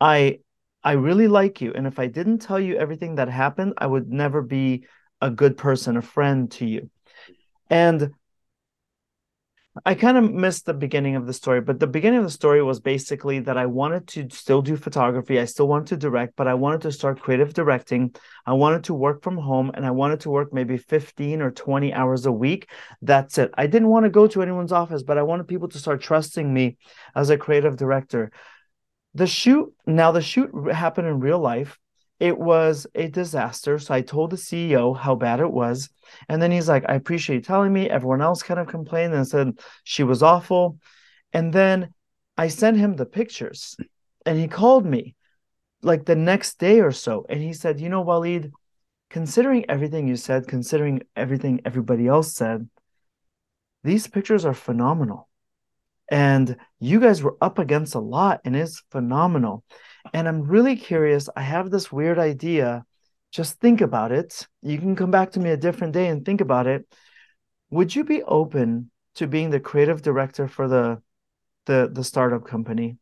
I 0.00 0.40
I 0.82 0.92
really 0.92 1.28
like 1.28 1.60
you, 1.60 1.72
and 1.74 1.86
if 1.86 1.98
I 1.98 2.06
didn't 2.06 2.38
tell 2.38 2.58
you 2.58 2.76
everything 2.76 3.16
that 3.16 3.28
happened, 3.28 3.74
I 3.78 3.86
would 3.86 4.08
never 4.10 4.40
be 4.42 4.86
a 5.20 5.30
good 5.30 5.56
person, 5.56 5.96
a 5.96 6.02
friend 6.02 6.50
to 6.52 6.66
you. 6.66 6.90
And 7.68 8.12
I 9.84 9.94
kind 9.94 10.18
of 10.18 10.30
missed 10.30 10.66
the 10.66 10.74
beginning 10.74 11.14
of 11.14 11.26
the 11.26 11.32
story, 11.32 11.60
but 11.60 11.78
the 11.78 11.86
beginning 11.86 12.18
of 12.18 12.24
the 12.24 12.30
story 12.30 12.60
was 12.60 12.80
basically 12.80 13.38
that 13.40 13.56
I 13.56 13.66
wanted 13.66 14.08
to 14.08 14.28
still 14.30 14.62
do 14.62 14.76
photography. 14.76 15.38
I 15.38 15.44
still 15.44 15.68
wanted 15.68 15.86
to 15.88 15.96
direct, 15.96 16.34
but 16.34 16.48
I 16.48 16.54
wanted 16.54 16.80
to 16.82 16.92
start 16.92 17.20
creative 17.20 17.54
directing. 17.54 18.14
I 18.44 18.54
wanted 18.54 18.84
to 18.84 18.94
work 18.94 19.22
from 19.22 19.36
home 19.36 19.70
and 19.74 19.86
I 19.86 19.92
wanted 19.92 20.20
to 20.20 20.30
work 20.30 20.52
maybe 20.52 20.76
15 20.76 21.40
or 21.40 21.52
20 21.52 21.94
hours 21.94 22.26
a 22.26 22.32
week. 22.32 22.68
That's 23.00 23.38
it. 23.38 23.52
I 23.56 23.68
didn't 23.68 23.88
want 23.88 24.04
to 24.04 24.10
go 24.10 24.26
to 24.26 24.42
anyone's 24.42 24.72
office, 24.72 25.04
but 25.04 25.18
I 25.18 25.22
wanted 25.22 25.46
people 25.46 25.68
to 25.68 25.78
start 25.78 26.02
trusting 26.02 26.52
me 26.52 26.76
as 27.14 27.30
a 27.30 27.38
creative 27.38 27.76
director. 27.76 28.32
The 29.14 29.28
shoot, 29.28 29.72
now 29.86 30.10
the 30.10 30.20
shoot 30.20 30.50
happened 30.72 31.06
in 31.06 31.20
real 31.20 31.38
life 31.38 31.78
it 32.20 32.38
was 32.38 32.86
a 32.94 33.08
disaster. 33.08 33.78
So 33.78 33.94
I 33.94 34.02
told 34.02 34.30
the 34.30 34.36
CEO 34.36 34.96
how 34.96 35.14
bad 35.14 35.40
it 35.40 35.50
was. 35.50 35.88
And 36.28 36.40
then 36.40 36.52
he's 36.52 36.68
like, 36.68 36.84
I 36.86 36.94
appreciate 36.94 37.36
you 37.36 37.42
telling 37.42 37.72
me. 37.72 37.88
Everyone 37.88 38.20
else 38.20 38.42
kind 38.42 38.60
of 38.60 38.66
complained 38.66 39.14
and 39.14 39.26
said 39.26 39.58
she 39.84 40.04
was 40.04 40.22
awful. 40.22 40.78
And 41.32 41.52
then 41.52 41.94
I 42.36 42.48
sent 42.48 42.76
him 42.76 42.94
the 42.94 43.06
pictures 43.06 43.76
and 44.26 44.38
he 44.38 44.48
called 44.48 44.84
me 44.84 45.16
like 45.82 46.04
the 46.04 46.14
next 46.14 46.58
day 46.58 46.80
or 46.80 46.92
so. 46.92 47.24
And 47.28 47.42
he 47.42 47.54
said, 47.54 47.80
You 47.80 47.88
know, 47.88 48.02
Walid, 48.02 48.52
considering 49.08 49.64
everything 49.70 50.06
you 50.06 50.16
said, 50.16 50.46
considering 50.46 51.02
everything 51.16 51.62
everybody 51.64 52.06
else 52.06 52.34
said, 52.34 52.68
these 53.82 54.06
pictures 54.06 54.44
are 54.44 54.54
phenomenal. 54.54 55.28
And 56.10 56.56
you 56.80 57.00
guys 57.00 57.22
were 57.22 57.36
up 57.40 57.58
against 57.58 57.94
a 57.94 58.00
lot 58.00 58.40
and 58.44 58.54
it's 58.54 58.82
phenomenal. 58.90 59.64
And 60.12 60.28
I'm 60.28 60.42
really 60.42 60.76
curious. 60.76 61.28
I 61.34 61.42
have 61.42 61.70
this 61.70 61.92
weird 61.92 62.18
idea. 62.18 62.84
Just 63.32 63.60
think 63.60 63.80
about 63.80 64.12
it. 64.12 64.46
You 64.62 64.78
can 64.78 64.96
come 64.96 65.10
back 65.10 65.32
to 65.32 65.40
me 65.40 65.50
a 65.50 65.56
different 65.56 65.92
day 65.92 66.08
and 66.08 66.24
think 66.24 66.40
about 66.40 66.66
it. 66.66 66.86
Would 67.70 67.94
you 67.94 68.04
be 68.04 68.22
open 68.22 68.90
to 69.16 69.26
being 69.26 69.50
the 69.50 69.60
creative 69.60 70.02
director 70.02 70.48
for 70.48 70.68
the 70.68 71.02
the 71.66 71.90
the 71.92 72.04
startup 72.04 72.44
company? 72.46 72.96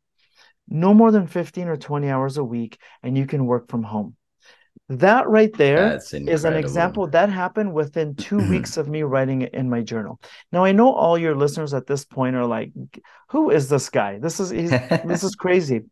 No 0.69 0.93
more 0.93 1.11
than 1.11 1.27
15 1.27 1.69
or 1.69 1.77
20 1.77 2.11
hours 2.11 2.37
a 2.37 2.45
week 2.45 2.79
and 3.03 3.17
you 3.17 3.27
can 3.27 3.47
work 3.47 3.69
from 3.69 3.83
home. 3.83 4.17
That 4.91 5.29
right 5.29 5.53
there 5.55 5.99
is 6.13 6.45
an 6.45 6.55
example 6.55 7.07
that 7.09 7.29
happened 7.29 7.75
within 7.75 8.15
two 8.15 8.39
weeks 8.51 8.77
of 8.79 8.89
me 8.89 9.03
writing 9.03 9.43
it 9.43 9.53
in 9.53 9.69
my 9.69 9.83
journal. 9.83 10.19
Now 10.51 10.65
I 10.65 10.73
know 10.73 10.93
all 10.93 11.19
your 11.19 11.35
listeners 11.35 11.75
at 11.75 11.87
this 11.87 12.05
point 12.05 12.37
are 12.37 12.47
like, 12.47 12.73
"Who 13.31 13.51
is 13.51 13.69
this 13.69 13.91
guy? 13.91 14.19
This 14.19 14.41
is 14.41 14.51
this 14.51 15.25
is 15.25 15.35
crazy." 15.45 15.83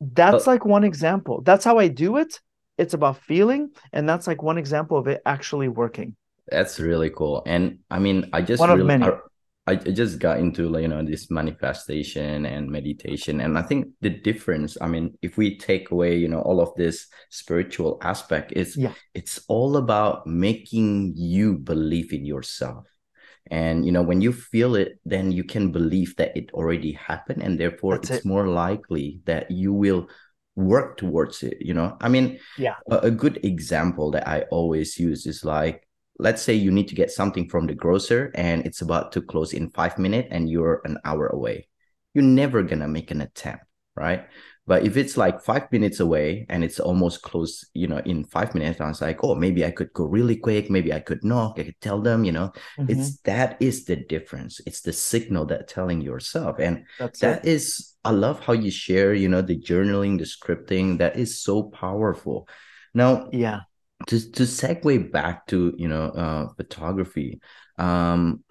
That's 0.00 0.46
like 0.46 0.64
one 0.64 0.84
example. 0.84 1.42
That's 1.42 1.64
how 1.64 1.78
i 1.78 1.88
do 1.88 2.16
it. 2.16 2.40
It's 2.78 2.94
about 2.94 3.18
feeling 3.22 3.70
and 3.92 4.08
that's 4.08 4.26
like 4.26 4.42
one 4.42 4.58
example 4.58 4.98
of 4.98 5.06
it 5.06 5.22
actually 5.24 5.68
working. 5.68 6.16
That's 6.48 6.78
really 6.78 7.10
cool. 7.10 7.42
And 7.46 7.78
i 7.90 7.98
mean 7.98 8.28
i 8.32 8.42
just 8.42 8.60
one 8.60 8.70
really, 8.70 8.80
of 8.82 8.86
many. 8.86 9.06
I, 9.66 9.72
I 9.72 9.74
just 9.76 10.18
got 10.18 10.38
into 10.38 10.68
like 10.68 10.82
you 10.82 10.88
know 10.88 11.04
this 11.04 11.30
manifestation 11.30 12.46
and 12.46 12.70
meditation 12.70 13.40
and 13.40 13.58
i 13.58 13.62
think 13.62 13.88
the 14.00 14.10
difference 14.10 14.76
i 14.80 14.86
mean 14.86 15.18
if 15.22 15.36
we 15.36 15.58
take 15.58 15.90
away 15.90 16.16
you 16.16 16.28
know 16.28 16.40
all 16.40 16.60
of 16.60 16.72
this 16.76 17.08
spiritual 17.30 17.98
aspect 18.02 18.52
is 18.52 18.76
yeah. 18.76 18.92
it's 19.14 19.40
all 19.48 19.76
about 19.76 20.26
making 20.26 21.14
you 21.16 21.54
believe 21.54 22.12
in 22.12 22.24
yourself 22.24 22.86
and 23.50 23.84
you 23.86 23.92
know 23.92 24.02
when 24.02 24.20
you 24.20 24.32
feel 24.32 24.74
it 24.74 24.98
then 25.04 25.32
you 25.32 25.44
can 25.44 25.72
believe 25.72 26.14
that 26.16 26.36
it 26.36 26.50
already 26.52 26.92
happened 26.92 27.42
and 27.42 27.58
therefore 27.58 27.96
That's 27.96 28.10
it's 28.10 28.24
it. 28.24 28.28
more 28.28 28.48
likely 28.48 29.20
that 29.24 29.50
you 29.50 29.72
will 29.72 30.08
work 30.56 30.96
towards 30.96 31.42
it 31.42 31.58
you 31.60 31.74
know? 31.74 31.96
I 32.00 32.08
mean 32.08 32.38
yeah. 32.56 32.76
a, 32.90 32.98
a, 32.98 33.10
good 33.10 33.44
example 33.44 34.10
that 34.12 34.26
i 34.26 34.40
always 34.50 34.98
use 34.98 35.26
is 35.26 35.44
like 35.44 35.86
let's 36.18 36.42
say 36.42 36.54
you 36.54 36.70
need 36.70 36.88
to 36.88 36.94
get 36.94 37.10
something 37.10 37.48
from 37.48 37.66
the 37.66 37.74
grocer 37.74 38.30
and 38.34 38.64
it's 38.64 38.80
about 38.80 39.12
to 39.12 39.20
close 39.20 39.52
in 39.52 39.70
five 39.70 39.98
minutes 39.98 40.28
and 40.30 40.48
you're 40.48 40.80
an 40.84 40.98
hour 41.04 41.26
away. 41.26 41.68
You're 42.14 42.24
never 42.24 42.62
gonna 42.62 42.88
make 42.88 43.10
an 43.10 43.20
attempt 43.20 43.64
right 43.94 44.26
But 44.66 44.84
if 44.84 44.96
it's 44.96 45.16
like 45.16 45.40
five 45.40 45.70
minutes 45.70 46.00
away 46.00 46.44
and 46.48 46.64
it's 46.64 46.80
almost 46.80 47.22
close, 47.22 47.64
you 47.72 47.86
know, 47.86 47.98
in 47.98 48.24
five 48.24 48.52
minutes, 48.52 48.80
I 48.80 48.88
was 48.88 49.00
like, 49.00 49.22
oh, 49.22 49.36
maybe 49.36 49.64
I 49.64 49.70
could 49.70 49.92
go 49.92 50.04
really 50.04 50.36
quick. 50.36 50.70
Maybe 50.70 50.92
I 50.92 50.98
could 50.98 51.22
knock. 51.22 51.60
I 51.60 51.64
could 51.64 51.80
tell 51.80 52.00
them, 52.00 52.24
you 52.24 52.32
know, 52.32 52.52
mm-hmm. 52.76 52.90
it's 52.90 53.18
that 53.20 53.56
is 53.60 53.84
the 53.84 53.94
difference. 53.94 54.60
It's 54.66 54.80
the 54.80 54.92
signal 54.92 55.46
that 55.46 55.68
telling 55.68 56.00
yourself. 56.00 56.56
And 56.58 56.84
That's 56.98 57.20
that 57.20 57.44
is, 57.44 57.94
I 58.04 58.10
love 58.10 58.40
how 58.40 58.54
you 58.54 58.72
share, 58.72 59.14
you 59.14 59.28
know, 59.28 59.40
the 59.40 59.56
journaling, 59.56 60.18
the 60.18 60.24
scripting. 60.24 60.98
That 60.98 61.16
is 61.16 61.40
so 61.40 61.62
powerful. 61.62 62.48
Now, 62.92 63.28
yeah. 63.32 63.60
To, 64.08 64.32
to 64.32 64.42
segue 64.42 65.10
back 65.10 65.46
to 65.46 65.74
you 65.78 65.88
know 65.88 66.10
uh, 66.10 66.48
photography 66.54 67.40
um 67.78 68.42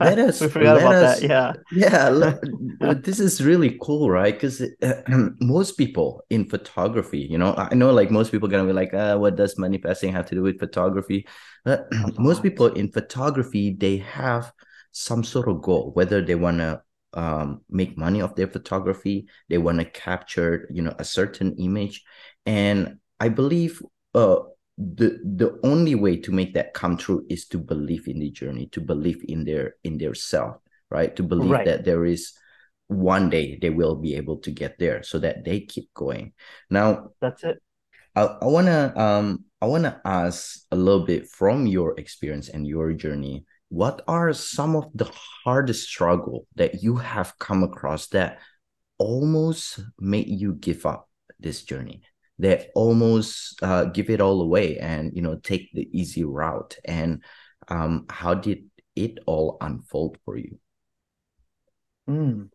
let 0.00 0.18
us 0.18 0.40
we 0.40 0.48
forgot 0.48 0.78
about 0.78 0.94
us, 0.94 1.20
that 1.20 1.28
yeah. 1.28 1.52
yeah 1.70 2.08
let, 2.08 2.40
this 3.04 3.20
is 3.20 3.40
really 3.40 3.78
cool 3.80 4.10
right? 4.10 4.34
Because 4.34 4.60
uh, 4.82 5.02
most 5.40 5.78
people 5.78 6.24
in 6.28 6.48
photography 6.48 7.20
you 7.20 7.38
know 7.38 7.54
i 7.54 7.72
know 7.74 7.92
like 7.92 8.10
most 8.10 8.32
people 8.32 8.48
gonna 8.48 8.66
be 8.66 8.72
like 8.72 8.92
uh, 8.94 9.16
what 9.16 9.36
does 9.36 9.58
manifesting 9.58 10.12
have 10.12 10.26
to 10.26 10.34
do 10.34 10.42
with 10.42 10.58
photography? 10.58 11.26
But 11.64 11.86
most 12.18 12.42
people 12.42 12.66
in 12.66 12.90
photography 12.90 13.76
they 13.78 13.98
have 13.98 14.52
some 14.90 15.22
sort 15.22 15.48
of 15.48 15.62
goal 15.62 15.92
whether 15.94 16.20
they 16.20 16.34
want 16.34 16.58
to 16.58 16.82
um, 17.14 17.62
make 17.70 17.96
money 17.96 18.22
off 18.22 18.34
their 18.34 18.48
photography 18.48 19.28
they 19.48 19.58
want 19.58 19.78
to 19.78 19.84
capture 19.84 20.68
you 20.72 20.82
know 20.82 20.94
a 20.98 21.04
certain 21.04 21.54
image. 21.58 22.02
And 22.44 22.98
i 23.20 23.28
believe 23.28 23.82
uh 24.14 24.36
the 24.78 25.20
the 25.24 25.58
only 25.64 25.94
way 25.94 26.16
to 26.16 26.30
make 26.30 26.54
that 26.54 26.72
come 26.72 26.96
true 26.96 27.26
is 27.28 27.46
to 27.46 27.58
believe 27.58 28.06
in 28.06 28.20
the 28.20 28.30
journey 28.30 28.66
to 28.66 28.80
believe 28.80 29.24
in 29.28 29.44
their 29.44 29.74
in 29.82 29.98
their 29.98 30.14
self 30.14 30.58
right? 30.90 31.14
To 31.16 31.22
believe 31.22 31.50
right. 31.50 31.64
that 31.66 31.84
there 31.84 32.04
is 32.04 32.32
one 32.88 33.28
day 33.28 33.58
they 33.60 33.70
will 33.70 33.96
be 33.96 34.14
able 34.16 34.38
to 34.38 34.50
get 34.50 34.78
there 34.78 35.02
so 35.02 35.18
that 35.18 35.44
they 35.44 35.60
keep 35.60 35.92
going. 35.94 36.32
Now 36.70 37.10
that's 37.20 37.44
it. 37.44 37.62
I, 38.16 38.22
I 38.22 38.46
want 38.46 38.66
to 38.66 39.00
um 39.00 39.44
i 39.60 39.66
want 39.66 39.84
to 39.84 40.00
ask 40.04 40.60
a 40.72 40.76
little 40.76 41.04
bit 41.04 41.28
from 41.28 41.66
your 41.66 41.98
experience 41.98 42.48
and 42.48 42.66
your 42.66 42.92
journey. 42.92 43.44
What 43.68 44.02
are 44.08 44.32
some 44.32 44.76
of 44.76 44.88
the 44.94 45.10
hardest 45.44 45.86
struggle 45.86 46.46
that 46.56 46.82
you 46.82 46.96
have 46.96 47.38
come 47.38 47.62
across 47.62 48.08
that 48.08 48.38
almost 48.96 49.80
made 50.00 50.28
you 50.28 50.54
give 50.54 50.86
up 50.86 51.08
this 51.38 51.62
journey 51.62 52.02
they 52.38 52.68
almost 52.74 53.62
uh, 53.62 53.86
give 53.86 54.10
it 54.10 54.20
all 54.20 54.40
away 54.40 54.78
and 54.78 55.14
you 55.14 55.22
know 55.22 55.36
take 55.36 55.72
the 55.72 55.88
easy 55.92 56.24
route. 56.24 56.76
And 56.84 57.22
um, 57.68 58.06
how 58.08 58.34
did 58.34 58.70
it 58.94 59.18
all 59.26 59.58
unfold 59.60 60.18
for 60.24 60.36
you? 60.36 60.58
Mm. 62.08 62.48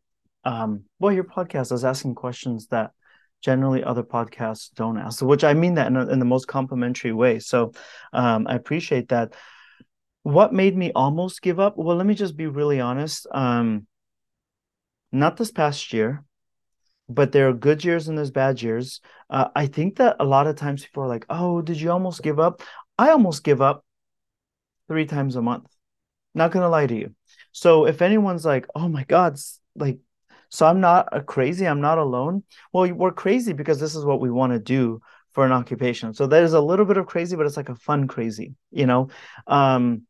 um, 0.46 0.84
well 1.00 1.12
your 1.12 1.26
podcast 1.26 1.72
is 1.72 1.86
asking 1.86 2.15
questions 2.15 2.67
that 2.67 2.91
generally 3.39 3.84
other 3.84 4.02
podcasts 4.02 4.74
don't 4.74 4.98
ask 4.98 5.22
which 5.22 5.43
i 5.43 5.54
mean 5.54 5.76
that 5.76 5.86
in, 5.86 5.96
a, 5.96 6.08
in 6.08 6.17
the 6.17 6.26
most 6.26 6.48
complimentary 6.48 7.13
way. 7.13 7.38
So 7.38 7.74
um, 8.13 8.48
i 8.48 8.56
appreciate 8.56 9.10
that. 9.10 9.34
What 10.24 10.54
made 10.54 10.76
me 10.76 10.91
almost 10.96 11.41
give 11.41 11.60
up? 11.60 11.78
Well 11.78 11.98
let 11.98 12.08
me 12.08 12.15
just 12.15 12.36
be 12.36 12.48
really 12.48 12.80
honest. 12.80 13.28
Um, 13.32 13.86
not 15.12 15.38
this 15.38 15.52
past 15.52 15.93
year 15.93 16.24
but 17.13 17.32
there 17.32 17.49
are 17.49 17.54
good 17.54 17.84
years 17.84 18.08
and 18.08 18.17
there's 18.17 18.32
bad 18.32 18.62
years. 18.62 19.02
Uh, 19.30 19.49
I 19.56 19.67
think 19.67 19.97
that 19.97 20.17
a 20.19 20.26
lot 20.26 20.47
of 20.47 20.56
times 20.56 20.86
people 20.86 21.04
are 21.04 21.08
like, 21.08 21.26
"Oh, 21.30 21.62
did 21.62 21.80
you 21.80 21.91
almost 21.91 22.23
give 22.23 22.39
up?" 22.39 22.62
I 22.97 23.10
almost 23.10 23.43
give 23.43 23.62
up 23.62 23.86
three 24.88 25.06
times 25.06 25.36
a 25.36 25.41
month. 25.41 25.67
Not 26.36 26.52
gonna 26.52 26.69
lie 26.69 26.88
to 26.88 26.95
you. 26.95 27.15
So 27.52 27.86
if 27.86 28.02
anyone's 28.02 28.45
like, 28.45 28.67
"Oh 28.76 28.89
my 28.89 29.04
God," 29.06 29.39
like, 29.76 29.99
so 30.49 30.65
I'm 30.65 30.82
not 30.82 31.26
crazy. 31.26 31.67
I'm 31.67 31.82
not 31.82 31.97
alone. 31.97 32.43
Well, 32.71 32.91
we're 32.93 33.12
crazy 33.12 33.54
because 33.54 33.80
this 33.80 33.95
is 33.95 34.06
what 34.06 34.19
we 34.21 34.32
want 34.32 34.54
to 34.54 34.60
do 34.60 35.02
for 35.34 35.45
an 35.45 35.52
occupation. 35.52 36.13
So 36.13 36.28
there's 36.28 36.54
a 36.54 36.62
little 36.62 36.86
bit 36.86 36.97
of 36.97 37.08
crazy, 37.08 37.36
but 37.36 37.45
it's 37.45 37.58
like 37.58 37.69
a 37.69 37.76
fun 37.76 38.08
crazy, 38.08 38.56
you 38.71 38.86
know. 38.86 39.10
Um, 39.47 40.04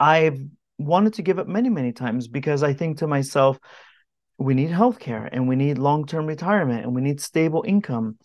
I've 0.00 0.40
wanted 0.78 1.14
to 1.14 1.22
give 1.22 1.38
up 1.38 1.46
many, 1.46 1.68
many 1.68 1.92
times 1.92 2.28
because 2.28 2.62
I 2.62 2.72
think 2.72 2.98
to 2.98 3.06
myself, 3.06 3.58
we 4.42 4.54
need 4.54 4.70
healthcare 4.70 5.28
and 5.30 5.48
we 5.48 5.56
need 5.56 5.78
long-term 5.78 6.26
retirement 6.26 6.84
and 6.84 6.94
we 6.94 7.00
need 7.00 7.20
stable 7.20 7.64
income. 7.66 8.18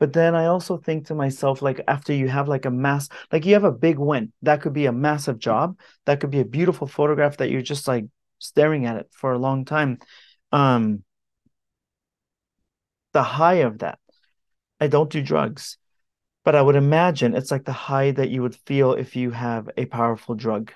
But 0.00 0.12
then 0.12 0.34
i 0.34 0.46
also 0.46 0.76
think 0.76 1.06
to 1.06 1.14
myself 1.14 1.62
like 1.62 1.80
after 1.86 2.12
you 2.12 2.28
have 2.28 2.48
like 2.48 2.66
a 2.66 2.70
mass 2.70 3.08
like 3.32 3.46
you 3.46 3.54
have 3.54 3.64
a 3.64 3.72
big 3.72 3.98
win 3.98 4.32
that 4.42 4.60
could 4.60 4.72
be 4.72 4.86
a 4.86 4.92
massive 4.92 5.38
job 5.38 5.78
that 6.04 6.20
could 6.20 6.30
be 6.30 6.40
a 6.40 6.44
beautiful 6.44 6.86
photograph 6.86 7.36
that 7.38 7.48
you're 7.48 7.62
just 7.62 7.88
like 7.88 8.04
staring 8.38 8.86
at 8.86 8.96
it 8.96 9.08
for 9.12 9.32
a 9.32 9.38
long 9.38 9.64
time. 9.64 9.98
Um 10.52 11.04
the 13.12 13.22
high 13.22 13.62
of 13.62 13.78
that 13.78 13.98
i 14.80 14.88
don't 14.88 15.10
do 15.10 15.22
drugs 15.22 15.78
but 16.44 16.54
i 16.54 16.60
would 16.60 16.76
imagine 16.76 17.34
it's 17.34 17.52
like 17.52 17.64
the 17.64 17.72
high 17.72 18.10
that 18.10 18.28
you 18.28 18.42
would 18.42 18.56
feel 18.66 18.92
if 18.92 19.16
you 19.16 19.30
have 19.30 19.70
a 19.76 19.86
powerful 19.86 20.34
drug 20.34 20.72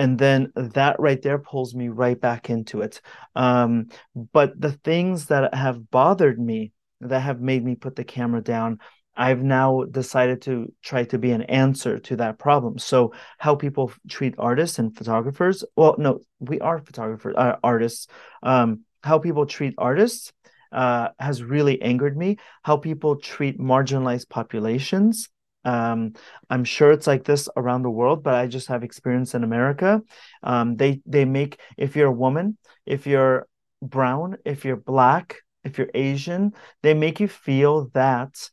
and 0.00 0.18
then 0.18 0.52
that 0.56 0.98
right 0.98 1.22
there 1.22 1.38
pulls 1.38 1.74
me 1.74 1.88
right 1.88 2.20
back 2.20 2.50
into 2.50 2.80
it 2.80 3.00
um, 3.36 3.86
but 4.32 4.58
the 4.58 4.72
things 4.72 5.26
that 5.26 5.54
have 5.54 5.90
bothered 5.90 6.38
me 6.38 6.72
that 7.00 7.20
have 7.20 7.40
made 7.40 7.64
me 7.64 7.74
put 7.74 7.96
the 7.96 8.04
camera 8.04 8.42
down 8.42 8.78
I've 9.16 9.42
now 9.42 9.84
decided 9.90 10.42
to 10.42 10.72
try 10.82 11.04
to 11.04 11.18
be 11.18 11.32
an 11.32 11.42
answer 11.42 11.98
to 11.98 12.16
that 12.16 12.38
problem. 12.38 12.78
So, 12.78 13.12
how 13.38 13.54
people 13.54 13.92
treat 14.08 14.34
artists 14.38 14.78
and 14.78 14.96
photographers 14.96 15.64
well, 15.76 15.96
no, 15.98 16.20
we 16.38 16.60
are 16.60 16.78
photographers, 16.78 17.34
uh, 17.36 17.56
artists. 17.62 18.06
Um, 18.42 18.84
how 19.02 19.18
people 19.18 19.46
treat 19.46 19.74
artists 19.76 20.32
uh, 20.72 21.08
has 21.18 21.42
really 21.42 21.82
angered 21.82 22.16
me. 22.16 22.38
How 22.62 22.76
people 22.76 23.16
treat 23.16 23.58
marginalized 23.58 24.28
populations 24.28 25.28
um, 25.64 26.14
I'm 26.48 26.64
sure 26.64 26.90
it's 26.92 27.06
like 27.06 27.24
this 27.24 27.48
around 27.56 27.82
the 27.82 27.90
world, 27.90 28.22
but 28.22 28.34
I 28.34 28.46
just 28.46 28.68
have 28.68 28.82
experience 28.82 29.34
in 29.34 29.44
America. 29.44 30.02
Um, 30.42 30.76
they 30.76 31.00
they 31.06 31.24
make 31.24 31.60
if 31.76 31.96
you're 31.96 32.08
a 32.08 32.12
woman, 32.12 32.56
if 32.86 33.06
you're 33.06 33.46
brown, 33.82 34.36
if 34.44 34.64
you're 34.64 34.76
black, 34.76 35.36
if 35.64 35.78
you're 35.78 35.90
Asian, 35.94 36.52
they 36.82 36.94
make 36.94 37.20
you 37.20 37.28
feel 37.28 37.90
that 37.94 38.50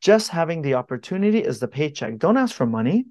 just 0.00 0.30
having 0.30 0.62
the 0.62 0.74
opportunity 0.74 1.38
is 1.38 1.60
the 1.60 1.68
paycheck. 1.68 2.18
Don't 2.18 2.36
ask 2.36 2.54
for 2.54 2.66
money. 2.66 3.06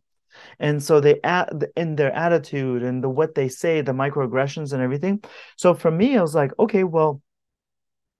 And 0.59 0.81
so 0.81 0.99
they 0.99 1.19
add 1.23 1.67
in 1.75 1.95
their 1.95 2.11
attitude 2.13 2.83
and 2.83 3.03
the 3.03 3.09
what 3.09 3.35
they 3.35 3.49
say, 3.49 3.81
the 3.81 3.91
microaggressions 3.91 4.73
and 4.73 4.81
everything. 4.81 5.23
So 5.57 5.73
for 5.73 5.91
me, 5.91 6.17
I 6.17 6.21
was 6.21 6.35
like, 6.35 6.51
okay, 6.59 6.83
well, 6.83 7.21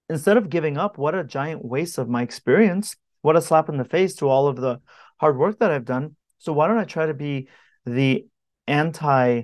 instead 0.08 0.36
of 0.36 0.50
giving 0.50 0.76
up, 0.76 0.98
what 0.98 1.14
a 1.14 1.24
giant 1.24 1.64
waste 1.64 1.98
of 1.98 2.08
my 2.08 2.22
experience. 2.22 2.96
What 3.22 3.36
a 3.36 3.40
slap 3.40 3.68
in 3.68 3.76
the 3.76 3.84
face 3.84 4.16
to 4.16 4.28
all 4.28 4.48
of 4.48 4.56
the 4.56 4.80
hard 5.22 5.38
work 5.38 5.60
that 5.60 5.70
I've 5.70 5.84
done. 5.84 6.16
So 6.38 6.52
why 6.52 6.66
don't 6.66 6.78
I 6.78 6.84
try 6.84 7.06
to 7.06 7.14
be 7.14 7.46
the 7.86 8.26
anti 8.66 9.42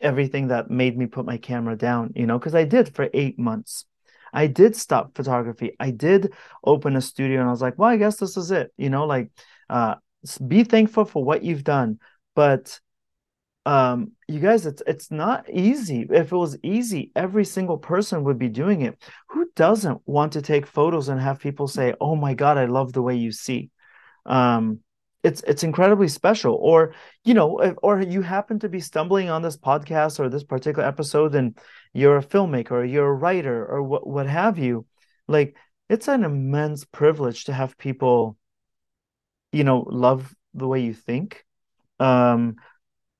everything 0.00 0.48
that 0.48 0.70
made 0.70 0.96
me 0.96 1.04
put 1.04 1.26
my 1.26 1.36
camera 1.36 1.76
down, 1.76 2.12
you 2.16 2.26
know, 2.26 2.38
because 2.38 2.54
I 2.54 2.64
did 2.64 2.94
for 2.94 3.10
eight 3.12 3.38
months. 3.38 3.84
I 4.32 4.46
did 4.46 4.74
stop 4.74 5.14
photography. 5.14 5.76
I 5.78 5.90
did 5.90 6.32
open 6.64 6.96
a 6.96 7.02
studio 7.02 7.40
and 7.40 7.48
I 7.48 7.52
was 7.52 7.60
like, 7.60 7.78
well, 7.78 7.90
I 7.90 7.98
guess 7.98 8.16
this 8.16 8.38
is 8.38 8.50
it, 8.50 8.72
you 8.78 8.88
know, 8.88 9.04
like 9.04 9.30
uh 9.68 9.96
be 10.46 10.64
thankful 10.64 11.04
for 11.04 11.22
what 11.22 11.44
you've 11.44 11.64
done. 11.64 11.98
But 12.34 12.80
um 13.66 14.12
you 14.26 14.40
guys 14.40 14.64
it's 14.64 14.82
it's 14.86 15.10
not 15.10 15.48
easy 15.50 16.06
if 16.10 16.32
it 16.32 16.36
was 16.36 16.58
easy 16.62 17.10
every 17.16 17.44
single 17.44 17.78
person 17.78 18.24
would 18.24 18.38
be 18.38 18.48
doing 18.48 18.82
it 18.82 18.94
who 19.30 19.48
doesn't 19.56 20.00
want 20.04 20.34
to 20.34 20.42
take 20.42 20.66
photos 20.66 21.08
and 21.08 21.18
have 21.18 21.40
people 21.40 21.66
say 21.66 21.94
oh 21.98 22.14
my 22.14 22.34
god 22.34 22.58
i 22.58 22.66
love 22.66 22.92
the 22.92 23.00
way 23.00 23.16
you 23.16 23.32
see 23.32 23.70
um 24.26 24.80
it's 25.24 25.42
it's 25.46 25.64
incredibly 25.64 26.06
special. 26.06 26.54
Or 26.54 26.94
you 27.24 27.34
know 27.34 27.74
or 27.82 28.00
you 28.00 28.20
happen 28.20 28.58
to 28.60 28.68
be 28.68 28.78
stumbling 28.78 29.30
on 29.30 29.42
this 29.42 29.56
podcast 29.56 30.20
or 30.20 30.28
this 30.28 30.44
particular 30.44 30.86
episode 30.86 31.34
and 31.34 31.58
you're 31.94 32.18
a 32.18 32.22
filmmaker 32.22 32.72
or 32.72 32.84
you're 32.84 33.08
a 33.08 33.14
writer 33.14 33.66
or 33.66 33.82
what 33.82 34.06
what 34.06 34.26
have 34.26 34.58
you 34.58 34.86
like 35.26 35.56
it's 35.88 36.08
an 36.08 36.24
immense 36.24 36.84
privilege 36.84 37.44
to 37.44 37.52
have 37.52 37.78
people 37.78 38.36
you 39.50 39.64
know 39.64 39.86
love 39.88 40.32
the 40.52 40.68
way 40.68 40.80
you 40.80 40.94
think. 40.94 41.44
Um 41.98 42.56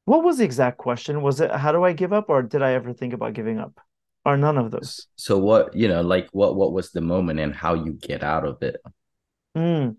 what 0.04 0.22
was 0.22 0.36
the 0.36 0.44
exact 0.44 0.76
question? 0.76 1.22
Was 1.22 1.40
it 1.40 1.50
how 1.50 1.72
do 1.72 1.82
i 1.82 1.94
give 1.94 2.12
up 2.12 2.28
or 2.28 2.42
did 2.42 2.62
i 2.62 2.72
ever 2.72 2.92
think 2.92 3.14
about 3.14 3.32
giving 3.32 3.58
up? 3.58 3.80
Or 4.26 4.36
none 4.36 4.58
of 4.58 4.70
those. 4.70 5.06
So 5.16 5.38
what 5.38 5.74
you 5.74 5.88
know 5.88 6.02
like 6.02 6.28
what 6.32 6.54
what 6.54 6.72
was 6.72 6.90
the 6.90 7.00
moment 7.00 7.40
and 7.40 7.54
how 7.54 7.72
you 7.74 7.92
get 7.92 8.22
out 8.22 8.46
of 8.46 8.62
it? 8.62 8.76
Mm 9.56 9.96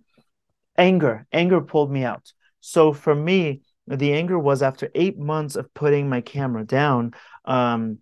anger 0.77 1.25
anger 1.31 1.61
pulled 1.61 1.91
me 1.91 2.03
out. 2.03 2.33
So 2.61 2.93
for 2.93 3.15
me 3.15 3.61
the 3.87 4.13
anger 4.13 4.39
was 4.39 4.61
after 4.61 4.89
eight 4.95 5.17
months 5.17 5.55
of 5.55 5.73
putting 5.73 6.09
my 6.09 6.21
camera 6.21 6.65
down 6.65 7.13
um 7.45 7.99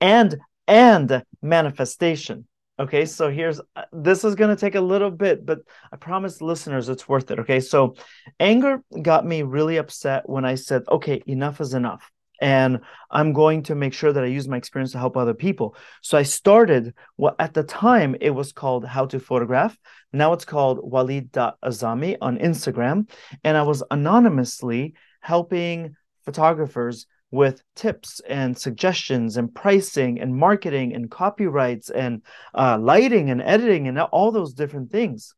and 0.00 0.36
and 0.68 1.22
manifestation. 1.42 2.46
Okay 2.78 3.06
so 3.06 3.30
here's 3.30 3.60
this 3.92 4.24
is 4.24 4.34
going 4.34 4.54
to 4.54 4.60
take 4.60 4.74
a 4.74 4.80
little 4.80 5.10
bit 5.10 5.46
but 5.46 5.60
i 5.90 5.96
promise 5.96 6.42
listeners 6.42 6.88
it's 6.88 7.08
worth 7.08 7.30
it 7.30 7.40
okay? 7.40 7.60
So 7.60 7.94
anger 8.38 8.82
got 9.00 9.24
me 9.24 9.42
really 9.42 9.78
upset 9.78 10.28
when 10.28 10.44
i 10.44 10.56
said 10.56 10.82
okay 10.90 11.22
enough 11.26 11.60
is 11.60 11.72
enough 11.72 12.10
and 12.40 12.80
I'm 13.10 13.32
going 13.32 13.62
to 13.64 13.74
make 13.74 13.94
sure 13.94 14.12
that 14.12 14.24
I 14.24 14.28
use 14.28 14.48
my 14.48 14.56
experience 14.56 14.92
to 14.92 14.98
help 14.98 15.16
other 15.16 15.34
people. 15.34 15.76
So 16.02 16.18
I 16.18 16.22
started 16.22 16.94
what 17.16 17.36
at 17.38 17.54
the 17.54 17.62
time 17.62 18.16
it 18.20 18.30
was 18.30 18.52
called 18.52 18.84
How 18.84 19.06
to 19.06 19.20
Photograph. 19.20 19.76
Now 20.12 20.32
it's 20.32 20.44
called 20.44 20.80
Walid.azami 20.82 22.16
on 22.20 22.38
Instagram. 22.38 23.08
And 23.44 23.56
I 23.56 23.62
was 23.62 23.82
anonymously 23.90 24.94
helping 25.20 25.96
photographers 26.24 27.06
with 27.30 27.62
tips 27.74 28.20
and 28.28 28.56
suggestions 28.56 29.36
and 29.36 29.54
pricing 29.54 30.20
and 30.20 30.34
marketing 30.34 30.94
and 30.94 31.10
copyrights 31.10 31.90
and 31.90 32.22
uh, 32.54 32.78
lighting 32.80 33.30
and 33.30 33.42
editing 33.42 33.88
and 33.88 33.98
all 33.98 34.30
those 34.30 34.54
different 34.54 34.90
things 34.90 35.34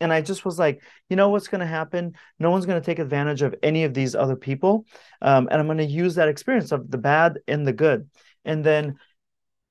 and 0.00 0.12
I 0.12 0.22
just 0.22 0.44
was 0.44 0.58
like, 0.58 0.82
you 1.08 1.16
know 1.16 1.28
what's 1.28 1.48
going 1.48 1.60
to 1.60 1.66
happen? 1.66 2.14
No 2.38 2.50
one's 2.50 2.66
going 2.66 2.80
to 2.80 2.84
take 2.84 2.98
advantage 2.98 3.42
of 3.42 3.54
any 3.62 3.84
of 3.84 3.94
these 3.94 4.14
other 4.14 4.36
people, 4.36 4.86
um, 5.22 5.48
and 5.50 5.60
I'm 5.60 5.66
going 5.66 5.78
to 5.78 5.84
use 5.84 6.14
that 6.14 6.28
experience 6.28 6.72
of 6.72 6.90
the 6.90 6.98
bad 6.98 7.38
and 7.46 7.66
the 7.66 7.72
good. 7.72 8.08
And 8.44 8.64
then 8.64 8.96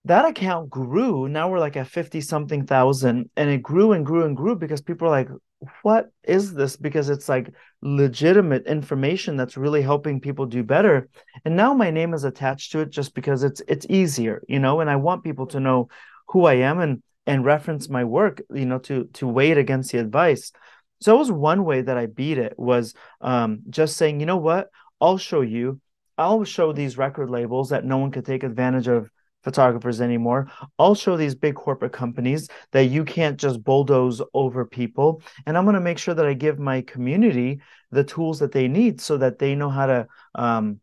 that 0.06 0.26
account 0.26 0.70
grew. 0.70 1.28
Now 1.28 1.50
we're 1.50 1.60
like 1.60 1.78
at 1.78 1.88
fifty 1.88 2.22
something 2.22 2.66
thousand, 2.66 3.30
and 3.36 3.50
it 3.50 3.62
grew 3.62 3.92
and 3.92 4.06
grew 4.06 4.26
and 4.26 4.36
grew 4.36 4.56
because 4.56 4.82
people 4.82 5.08
are 5.08 5.12
like, 5.12 5.30
"What 5.82 6.12
is 6.24 6.54
this?" 6.54 6.78
Because 6.78 7.10
it's 7.10 7.28
like 7.28 7.54
legitimate 7.82 8.66
information 8.66 9.36
that's 9.36 9.58
really 9.58 9.82
helping 9.82 10.22
people 10.22 10.46
do 10.46 10.64
better. 10.64 11.10
And 11.46 11.56
now 11.56 11.74
my 11.74 11.92
name 11.92 12.14
is 12.14 12.24
attached 12.24 12.72
to 12.72 12.80
it 12.80 12.90
just 12.90 13.14
because 13.14 13.44
it's 13.44 13.62
it's 13.68 13.86
easier, 13.90 14.42
you 14.48 14.60
know. 14.60 14.80
And 14.80 14.90
I 14.90 14.96
want 14.96 15.24
people 15.24 15.48
to 15.48 15.60
know 15.60 15.90
who 16.30 16.46
I 16.46 16.56
am 16.56 16.80
and 16.80 17.04
and 17.30 17.46
reference 17.46 17.90
my 17.90 18.04
work 18.04 18.42
you 18.54 18.66
know 18.66 18.80
to 18.80 19.06
to 19.14 19.28
weigh 19.28 19.52
it 19.52 19.58
against 19.58 19.92
the 19.92 20.00
advice. 20.00 20.52
So 21.02 21.12
that 21.12 21.18
was 21.18 21.32
one 21.32 21.64
way 21.64 21.82
that 21.82 21.98
i 21.98 22.08
beat 22.08 22.38
it 22.38 22.56
was 22.58 22.94
um, 23.22 23.60
just 23.70 23.96
saying 23.98 24.20
you 24.20 24.26
know 24.26 24.38
what? 24.38 24.70
I'll 25.00 25.18
show 25.18 25.42
you. 25.42 25.80
I'll 26.18 26.44
show 26.44 26.74
these 26.74 26.98
record 26.98 27.30
labels 27.30 27.70
that 27.70 27.86
no 27.86 27.98
one 27.98 28.12
could 28.12 28.26
take 28.26 28.44
advantage 28.44 28.88
of 28.88 29.10
photographers 29.44 30.02
anymore. 30.02 30.52
I'll 30.78 30.96
show 30.96 31.16
these 31.16 31.36
big 31.36 31.56
corporate 31.56 31.94
companies 31.94 32.50
that 32.74 32.86
you 32.86 33.06
can't 33.06 33.40
just 33.40 33.64
bulldoze 33.64 34.22
over 34.34 34.66
people. 34.66 35.22
And 35.46 35.58
i'm 35.58 35.66
going 35.66 35.76
to 35.76 35.90
make 35.90 36.00
sure 36.00 36.16
that 36.16 36.26
i 36.26 36.34
give 36.34 36.60
my 36.60 36.82
community 36.82 37.62
the 37.92 38.04
tools 38.04 38.40
that 38.40 38.52
they 38.52 38.68
need 38.68 39.00
so 39.00 39.18
that 39.18 39.40
they 39.40 39.56
know 39.56 39.70
how 39.70 39.86
to 39.86 40.08
um, 40.36 40.80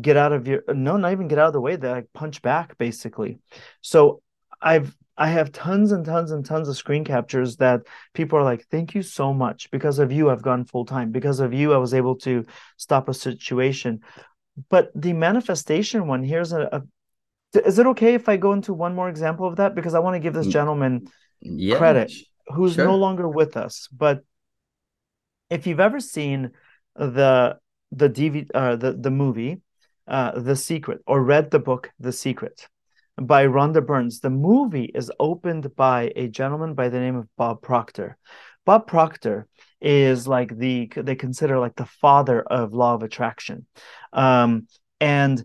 get 0.00 0.16
out 0.16 0.32
of 0.32 0.46
your 0.46 0.62
no 0.68 0.96
not 0.96 1.12
even 1.12 1.28
get 1.28 1.38
out 1.38 1.48
of 1.48 1.52
the 1.54 1.60
way 1.60 1.76
they 1.76 1.88
like 1.88 2.12
punch 2.12 2.42
back 2.42 2.76
basically. 2.76 3.38
So 3.80 4.22
i've 4.60 4.94
I 5.18 5.28
have 5.28 5.50
tons 5.50 5.92
and 5.92 6.04
tons 6.04 6.30
and 6.30 6.44
tons 6.44 6.68
of 6.68 6.76
screen 6.76 7.02
captures 7.02 7.56
that 7.56 7.82
people 8.12 8.38
are 8.38 8.44
like, 8.44 8.66
thank 8.66 8.94
you 8.94 9.02
so 9.02 9.32
much. 9.32 9.70
Because 9.70 9.98
of 9.98 10.12
you, 10.12 10.28
I've 10.28 10.42
gone 10.42 10.64
full 10.64 10.84
time. 10.84 11.10
Because 11.10 11.40
of 11.40 11.54
you, 11.54 11.72
I 11.72 11.78
was 11.78 11.94
able 11.94 12.16
to 12.16 12.44
stop 12.76 13.08
a 13.08 13.14
situation. 13.14 14.00
But 14.68 14.90
the 14.94 15.14
manifestation 15.14 16.06
one, 16.06 16.22
here's 16.22 16.52
a, 16.52 16.68
a 16.72 16.82
is 17.66 17.78
it 17.78 17.86
okay 17.86 18.12
if 18.14 18.28
I 18.28 18.36
go 18.36 18.52
into 18.52 18.74
one 18.74 18.94
more 18.94 19.08
example 19.08 19.46
of 19.46 19.56
that? 19.56 19.74
Because 19.74 19.94
I 19.94 20.00
want 20.00 20.14
to 20.14 20.20
give 20.20 20.34
this 20.34 20.48
mm, 20.48 20.52
gentleman 20.52 21.08
yeah, 21.40 21.78
credit 21.78 22.12
who's 22.48 22.74
sure. 22.74 22.84
no 22.84 22.96
longer 22.96 23.26
with 23.26 23.56
us. 23.56 23.88
But 23.90 24.22
if 25.48 25.66
you've 25.66 25.80
ever 25.80 26.00
seen 26.00 26.50
the 26.94 27.58
the 27.92 28.10
DVD 28.10 28.50
uh, 28.54 28.76
the 28.76 28.92
the 28.92 29.10
movie 29.10 29.62
uh, 30.06 30.38
The 30.38 30.56
Secret 30.56 31.00
or 31.06 31.22
read 31.22 31.50
the 31.50 31.58
book 31.58 31.90
The 31.98 32.12
Secret, 32.12 32.68
by 33.20 33.46
Rhonda 33.46 33.84
Burns. 33.84 34.20
The 34.20 34.30
movie 34.30 34.90
is 34.94 35.10
opened 35.18 35.74
by 35.74 36.12
a 36.16 36.28
gentleman 36.28 36.74
by 36.74 36.88
the 36.88 37.00
name 37.00 37.16
of 37.16 37.28
Bob 37.36 37.62
Proctor. 37.62 38.16
Bob 38.64 38.86
Proctor 38.86 39.46
is 39.80 40.26
like 40.26 40.56
the 40.56 40.90
they 40.96 41.14
consider 41.14 41.58
like 41.58 41.76
the 41.76 41.86
father 41.86 42.42
of 42.42 42.72
law 42.72 42.94
of 42.94 43.02
attraction. 43.02 43.66
Um, 44.12 44.66
and 45.00 45.44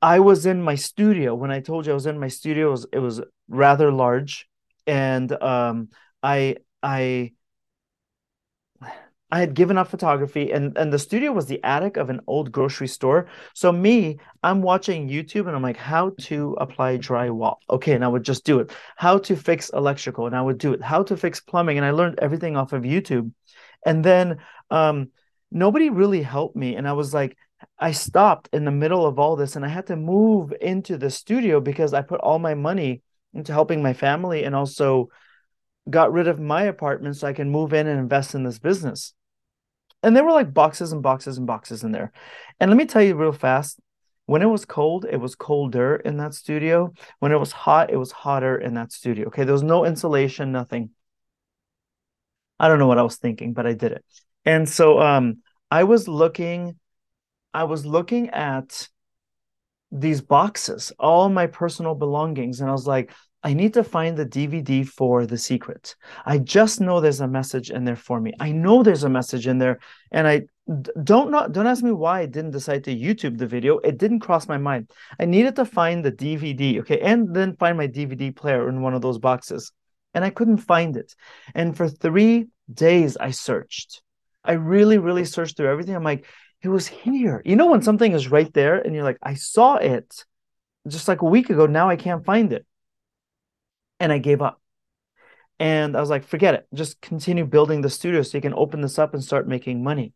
I 0.00 0.20
was 0.20 0.46
in 0.46 0.62
my 0.62 0.74
studio 0.74 1.34
when 1.34 1.50
I 1.50 1.60
told 1.60 1.86
you 1.86 1.92
I 1.92 1.94
was 1.94 2.06
in 2.06 2.18
my 2.18 2.28
studio. 2.28 2.68
It 2.68 2.70
was, 2.70 2.86
it 2.94 2.98
was 2.98 3.20
rather 3.48 3.90
large, 3.90 4.48
and 4.86 5.30
um, 5.42 5.88
I 6.22 6.56
I 6.82 7.32
I 9.30 9.40
had 9.40 9.54
given 9.54 9.76
up 9.76 9.88
photography 9.88 10.52
and, 10.52 10.76
and 10.78 10.90
the 10.90 10.98
studio 10.98 11.32
was 11.32 11.46
the 11.46 11.62
attic 11.62 11.98
of 11.98 12.08
an 12.08 12.20
old 12.26 12.50
grocery 12.50 12.88
store. 12.88 13.28
So 13.52 13.70
me, 13.70 14.18
I'm 14.42 14.62
watching 14.62 15.08
YouTube 15.08 15.46
and 15.46 15.54
I'm 15.54 15.62
like, 15.62 15.76
how 15.76 16.12
to 16.22 16.56
apply 16.58 16.96
drywall. 16.96 17.56
Okay, 17.68 17.92
and 17.92 18.04
I 18.04 18.08
would 18.08 18.22
just 18.22 18.44
do 18.44 18.60
it. 18.60 18.70
How 18.96 19.18
to 19.18 19.36
fix 19.36 19.68
electrical, 19.70 20.26
and 20.26 20.34
I 20.34 20.40
would 20.40 20.56
do 20.56 20.72
it. 20.72 20.82
How 20.82 21.02
to 21.02 21.16
fix 21.16 21.40
plumbing. 21.40 21.76
And 21.76 21.84
I 21.84 21.90
learned 21.90 22.18
everything 22.20 22.56
off 22.56 22.72
of 22.72 22.84
YouTube. 22.84 23.30
And 23.84 24.02
then 24.02 24.38
um, 24.70 25.10
nobody 25.50 25.90
really 25.90 26.22
helped 26.22 26.56
me. 26.56 26.76
And 26.76 26.88
I 26.88 26.92
was 26.92 27.12
like, 27.12 27.36
I 27.78 27.92
stopped 27.92 28.48
in 28.52 28.64
the 28.64 28.70
middle 28.70 29.04
of 29.04 29.18
all 29.18 29.36
this 29.36 29.56
and 29.56 29.64
I 29.64 29.68
had 29.68 29.88
to 29.88 29.96
move 29.96 30.54
into 30.60 30.96
the 30.96 31.10
studio 31.10 31.60
because 31.60 31.92
I 31.92 32.02
put 32.02 32.20
all 32.20 32.38
my 32.38 32.54
money 32.54 33.02
into 33.34 33.52
helping 33.52 33.82
my 33.82 33.92
family 33.92 34.44
and 34.44 34.54
also 34.54 35.08
got 35.90 36.12
rid 36.12 36.28
of 36.28 36.38
my 36.38 36.62
apartment 36.62 37.16
so 37.16 37.26
I 37.26 37.32
can 37.32 37.50
move 37.50 37.72
in 37.72 37.88
and 37.88 37.98
invest 37.98 38.36
in 38.36 38.44
this 38.44 38.60
business 38.60 39.12
and 40.02 40.14
there 40.14 40.24
were 40.24 40.32
like 40.32 40.54
boxes 40.54 40.92
and 40.92 41.02
boxes 41.02 41.38
and 41.38 41.46
boxes 41.46 41.82
in 41.82 41.92
there. 41.92 42.12
And 42.60 42.70
let 42.70 42.76
me 42.76 42.86
tell 42.86 43.02
you 43.02 43.16
real 43.16 43.32
fast, 43.32 43.80
when 44.26 44.42
it 44.42 44.46
was 44.46 44.64
cold, 44.64 45.06
it 45.10 45.16
was 45.16 45.34
colder 45.34 45.96
in 45.96 46.18
that 46.18 46.34
studio. 46.34 46.92
When 47.18 47.32
it 47.32 47.38
was 47.38 47.50
hot, 47.50 47.90
it 47.90 47.96
was 47.96 48.12
hotter 48.12 48.58
in 48.58 48.74
that 48.74 48.92
studio. 48.92 49.28
Okay, 49.28 49.44
there 49.44 49.54
was 49.54 49.62
no 49.62 49.84
insulation, 49.84 50.52
nothing. 50.52 50.90
I 52.60 52.68
don't 52.68 52.78
know 52.78 52.86
what 52.86 52.98
I 52.98 53.02
was 53.02 53.16
thinking, 53.16 53.52
but 53.54 53.66
I 53.66 53.72
did 53.72 53.92
it. 53.92 54.04
And 54.44 54.68
so 54.68 55.00
um 55.00 55.38
I 55.70 55.84
was 55.84 56.08
looking 56.08 56.76
I 57.54 57.64
was 57.64 57.86
looking 57.86 58.30
at 58.30 58.88
these 59.90 60.20
boxes, 60.20 60.92
all 60.98 61.28
my 61.28 61.46
personal 61.46 61.94
belongings 61.94 62.60
and 62.60 62.68
I 62.68 62.72
was 62.72 62.86
like, 62.86 63.12
I 63.42 63.54
need 63.54 63.74
to 63.74 63.84
find 63.84 64.16
the 64.16 64.26
DVD 64.26 64.86
for 64.86 65.24
The 65.24 65.38
Secret. 65.38 65.94
I 66.26 66.38
just 66.38 66.80
know 66.80 67.00
there's 67.00 67.20
a 67.20 67.28
message 67.28 67.70
in 67.70 67.84
there 67.84 67.96
for 67.96 68.20
me. 68.20 68.32
I 68.40 68.50
know 68.50 68.82
there's 68.82 69.04
a 69.04 69.08
message 69.08 69.46
in 69.46 69.58
there, 69.58 69.78
and 70.10 70.26
I 70.26 70.42
don't 71.04 71.30
not 71.30 71.52
don't 71.52 71.66
ask 71.66 71.82
me 71.82 71.92
why 71.92 72.20
I 72.20 72.26
didn't 72.26 72.50
decide 72.50 72.84
to 72.84 72.94
YouTube 72.94 73.38
the 73.38 73.46
video. 73.46 73.78
It 73.78 73.96
didn't 73.96 74.20
cross 74.20 74.48
my 74.48 74.58
mind. 74.58 74.90
I 75.20 75.24
needed 75.24 75.54
to 75.56 75.64
find 75.64 76.04
the 76.04 76.10
DVD, 76.10 76.80
okay, 76.80 76.98
and 77.00 77.32
then 77.34 77.56
find 77.56 77.78
my 77.78 77.86
DVD 77.86 78.34
player 78.34 78.68
in 78.68 78.82
one 78.82 78.94
of 78.94 79.02
those 79.02 79.18
boxes, 79.18 79.72
and 80.14 80.24
I 80.24 80.30
couldn't 80.30 80.58
find 80.58 80.96
it. 80.96 81.14
And 81.54 81.76
for 81.76 81.88
three 81.88 82.48
days, 82.72 83.16
I 83.16 83.30
searched. 83.30 84.02
I 84.44 84.52
really, 84.52 84.98
really 84.98 85.24
searched 85.24 85.56
through 85.56 85.70
everything. 85.70 85.94
I'm 85.94 86.02
like, 86.02 86.26
it 86.60 86.68
was 86.68 86.88
here. 86.88 87.40
You 87.44 87.54
know 87.54 87.66
when 87.66 87.82
something 87.82 88.12
is 88.12 88.32
right 88.32 88.52
there, 88.52 88.78
and 88.80 88.96
you're 88.96 89.04
like, 89.04 89.18
I 89.22 89.34
saw 89.34 89.76
it 89.76 90.24
just 90.88 91.06
like 91.06 91.22
a 91.22 91.26
week 91.26 91.50
ago. 91.50 91.66
Now 91.66 91.88
I 91.88 91.96
can't 91.96 92.24
find 92.24 92.52
it 92.52 92.66
and 94.00 94.12
I 94.12 94.18
gave 94.18 94.42
up. 94.42 94.60
And 95.60 95.96
I 95.96 96.00
was 96.00 96.10
like, 96.10 96.24
forget 96.24 96.54
it. 96.54 96.66
Just 96.72 97.00
continue 97.00 97.44
building 97.44 97.80
the 97.80 97.90
studio 97.90 98.22
so 98.22 98.38
you 98.38 98.42
can 98.42 98.54
open 98.54 98.80
this 98.80 98.98
up 98.98 99.14
and 99.14 99.22
start 99.22 99.48
making 99.48 99.82
money. 99.82 100.12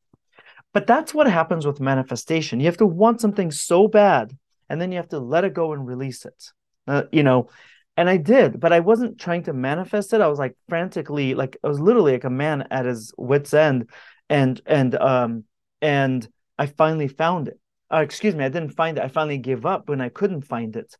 But 0.72 0.86
that's 0.86 1.12
what 1.12 1.30
happens 1.30 1.66
with 1.66 1.80
manifestation. 1.80 2.60
You 2.60 2.66
have 2.66 2.76
to 2.78 2.86
want 2.86 3.20
something 3.20 3.50
so 3.50 3.88
bad, 3.88 4.36
and 4.68 4.80
then 4.80 4.90
you 4.90 4.96
have 4.96 5.08
to 5.08 5.18
let 5.18 5.44
it 5.44 5.52
go 5.52 5.72
and 5.72 5.86
release 5.86 6.24
it. 6.24 6.52
Uh, 6.86 7.02
you 7.12 7.22
know, 7.22 7.48
and 7.96 8.08
I 8.08 8.16
did, 8.16 8.58
but 8.58 8.72
I 8.72 8.80
wasn't 8.80 9.20
trying 9.20 9.42
to 9.44 9.52
manifest 9.52 10.12
it. 10.12 10.20
I 10.20 10.28
was 10.28 10.38
like 10.38 10.56
frantically, 10.68 11.34
like 11.34 11.56
I 11.62 11.68
was 11.68 11.78
literally 11.78 12.12
like 12.12 12.24
a 12.24 12.30
man 12.30 12.66
at 12.70 12.86
his 12.86 13.12
wits' 13.18 13.52
end, 13.52 13.90
and 14.30 14.60
and 14.64 14.94
um 14.94 15.44
and 15.82 16.26
I 16.58 16.66
finally 16.66 17.08
found 17.08 17.48
it. 17.48 17.58
Uh, 17.92 17.98
excuse 17.98 18.34
me, 18.34 18.44
I 18.44 18.48
didn't 18.48 18.70
find 18.70 18.96
it. 18.96 19.04
I 19.04 19.08
finally 19.08 19.38
gave 19.38 19.66
up 19.66 19.88
when 19.88 20.00
I 20.00 20.08
couldn't 20.08 20.42
find 20.42 20.74
it. 20.76 20.96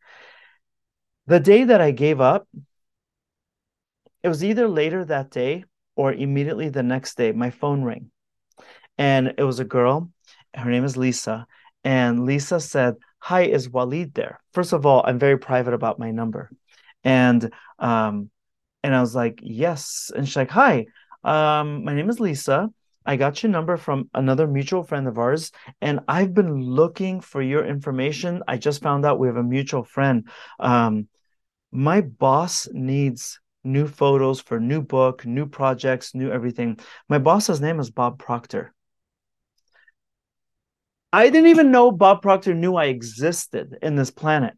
The 1.27 1.41
day 1.41 1.65
that 1.65 1.81
I 1.81 1.93
gave 1.93 2.21
up, 2.21 2.47
it 4.23 4.29
was 4.29 4.45
either 4.45 4.69
later 4.69 5.05
that 5.05 5.31
day 5.31 5.65
or 5.97 6.13
immediately 6.13 6.69
the 6.69 6.83
next 6.83 7.17
day 7.17 7.33
my 7.33 7.51
phone 7.51 7.83
rang. 7.83 8.11
And 8.99 9.35
it 9.39 9.45
was 9.45 9.61
a 9.61 9.65
girl 9.65 10.11
her 10.55 10.71
name 10.71 10.85
is 10.85 10.97
lisa 10.97 11.47
and 11.83 12.27
lisa 12.27 12.61
said 12.61 12.95
hi 13.19 13.43
is 13.43 13.69
walid 13.69 14.15
there? 14.15 14.41
First 14.53 14.73
of 14.73 14.87
all 14.87 15.03
i'm 15.07 15.19
very 15.19 15.39
private 15.39 15.75
about 15.75 15.99
my 15.99 16.11
number. 16.11 16.51
And 17.05 17.53
um 17.79 18.31
and 18.83 18.95
i 18.95 19.01
was 19.01 19.15
like 19.15 19.41
yes. 19.43 20.11
And 20.15 20.27
she's 20.27 20.37
like 20.37 20.51
hi 20.51 20.87
um 21.25 21.85
my 21.85 21.95
name 21.95 22.11
is 22.11 22.21
lisa. 22.21 22.71
I 23.05 23.17
got 23.17 23.43
your 23.43 23.51
number 23.51 23.77
from 23.77 24.09
another 24.15 24.47
mutual 24.47 24.85
friend 24.85 25.09
of 25.09 25.19
ours, 25.19 25.51
and 25.81 26.01
I've 26.07 26.35
been 26.35 26.63
looking 26.63 27.21
for 27.21 27.43
your 27.43 27.65
information. 27.67 28.45
I 28.47 28.59
just 28.59 28.81
found 28.81 29.05
out 29.05 29.19
we 29.19 29.27
have 29.27 29.37
a 29.37 29.43
mutual 29.43 29.83
friend. 29.83 30.29
Um, 30.61 31.09
my 31.73 32.03
boss 32.03 32.69
needs 32.71 33.41
new 33.65 33.87
photos 33.87 34.41
for 34.41 34.59
new 34.61 34.83
book, 34.83 35.25
new 35.25 35.47
projects, 35.47 36.15
new 36.15 36.31
everything. 36.31 36.79
My 37.09 37.19
boss's 37.19 37.61
name 37.61 37.81
is 37.81 37.91
Bob 37.91 38.19
Proctor. 38.19 38.75
I 41.13 41.29
didn't 41.29 41.51
even 41.51 41.71
know 41.71 41.93
Bob 41.93 42.23
Proctor 42.23 42.55
knew 42.55 42.75
I 42.75 42.87
existed 42.87 43.77
in 43.83 43.97
this 43.97 44.11
planet. 44.11 44.55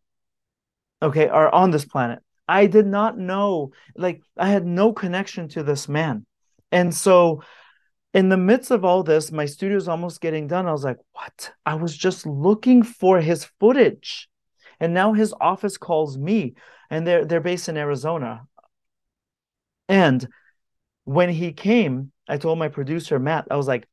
Okay, 1.03 1.29
or 1.29 1.53
on 1.55 1.71
this 1.71 1.85
planet. 1.85 2.21
I 2.47 2.67
did 2.67 2.87
not 2.87 3.19
know, 3.19 3.73
like, 3.97 4.23
I 4.37 4.49
had 4.49 4.67
no 4.67 4.93
connection 4.93 5.49
to 5.51 5.63
this 5.63 5.89
man. 5.89 6.27
And 6.71 6.95
so 6.95 7.43
in 8.13 8.29
the 8.29 8.37
midst 8.37 8.71
of 8.71 8.85
all 8.85 9.03
this, 9.03 9.33
my 9.33 9.47
studio's 9.47 9.89
almost 9.89 10.21
getting 10.21 10.47
done. 10.47 10.67
I 10.67 10.73
was 10.73 10.85
like, 10.85 10.99
what? 11.13 11.53
I 11.67 11.75
was 11.75 11.97
just 11.97 12.27
looking 12.27 12.83
for 12.83 13.21
his 13.21 13.45
footage. 13.59 14.29
And 14.79 14.95
now 14.95 15.13
his 15.13 15.35
office 15.41 15.77
calls 15.77 16.19
me, 16.19 16.55
and 16.91 17.07
they're 17.07 17.25
they're 17.25 17.41
based 17.41 17.69
in 17.69 17.77
Arizona. 17.77 18.43
And 19.89 20.27
when 21.05 21.29
he 21.29 21.53
came, 21.53 22.13
I 22.29 22.39
told 22.39 22.59
my 22.59 22.69
producer 22.69 23.19
Matt, 23.19 23.47
I 23.51 23.57
was 23.57 23.69
like, 23.69 23.87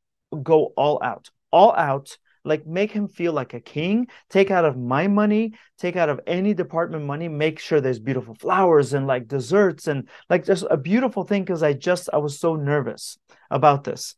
go 0.43 0.73
all 0.77 1.01
out, 1.03 1.29
all 1.51 1.73
out. 1.75 2.17
Like 2.43 2.65
make 2.65 2.91
him 2.91 3.07
feel 3.07 3.33
like 3.33 3.53
a 3.53 3.59
king. 3.59 4.07
Take 4.29 4.49
out 4.49 4.65
of 4.65 4.75
my 4.75 5.07
money 5.07 5.53
take 5.81 5.95
out 5.95 6.09
of 6.09 6.21
any 6.27 6.53
department 6.53 7.05
money. 7.05 7.27
Make 7.27 7.59
sure 7.59 7.81
there's 7.81 7.99
beautiful 7.99 8.35
flowers 8.35 8.93
and 8.93 9.07
like 9.07 9.27
desserts 9.27 9.87
and 9.87 10.07
like 10.29 10.45
just 10.45 10.63
a 10.69 10.77
beautiful 10.77 11.23
thing 11.23 11.43
because 11.43 11.63
i 11.63 11.73
just 11.73 12.09
i 12.13 12.17
was 12.17 12.39
so 12.39 12.55
nervous 12.55 13.17
about 13.49 13.83
this. 13.83 14.15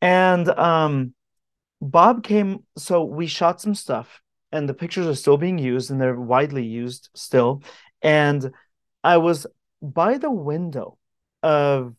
And 0.00 0.48
um 0.50 1.14
bob 1.80 2.22
came 2.22 2.60
so 2.76 3.04
we 3.04 3.26
shot 3.26 3.60
some 3.60 3.74
stuff 3.74 4.20
and 4.52 4.68
the 4.68 4.74
pictures 4.74 5.06
are 5.06 5.14
still 5.14 5.38
being 5.38 5.58
used 5.58 5.90
and 5.90 6.00
they're 6.00 6.20
widely 6.20 6.64
used 6.64 7.08
still. 7.14 7.62
And 8.02 8.52
i 9.02 9.16
was 9.16 9.46
by 9.82 10.18
the 10.18 10.30
window 10.30 10.96
of 11.42 11.94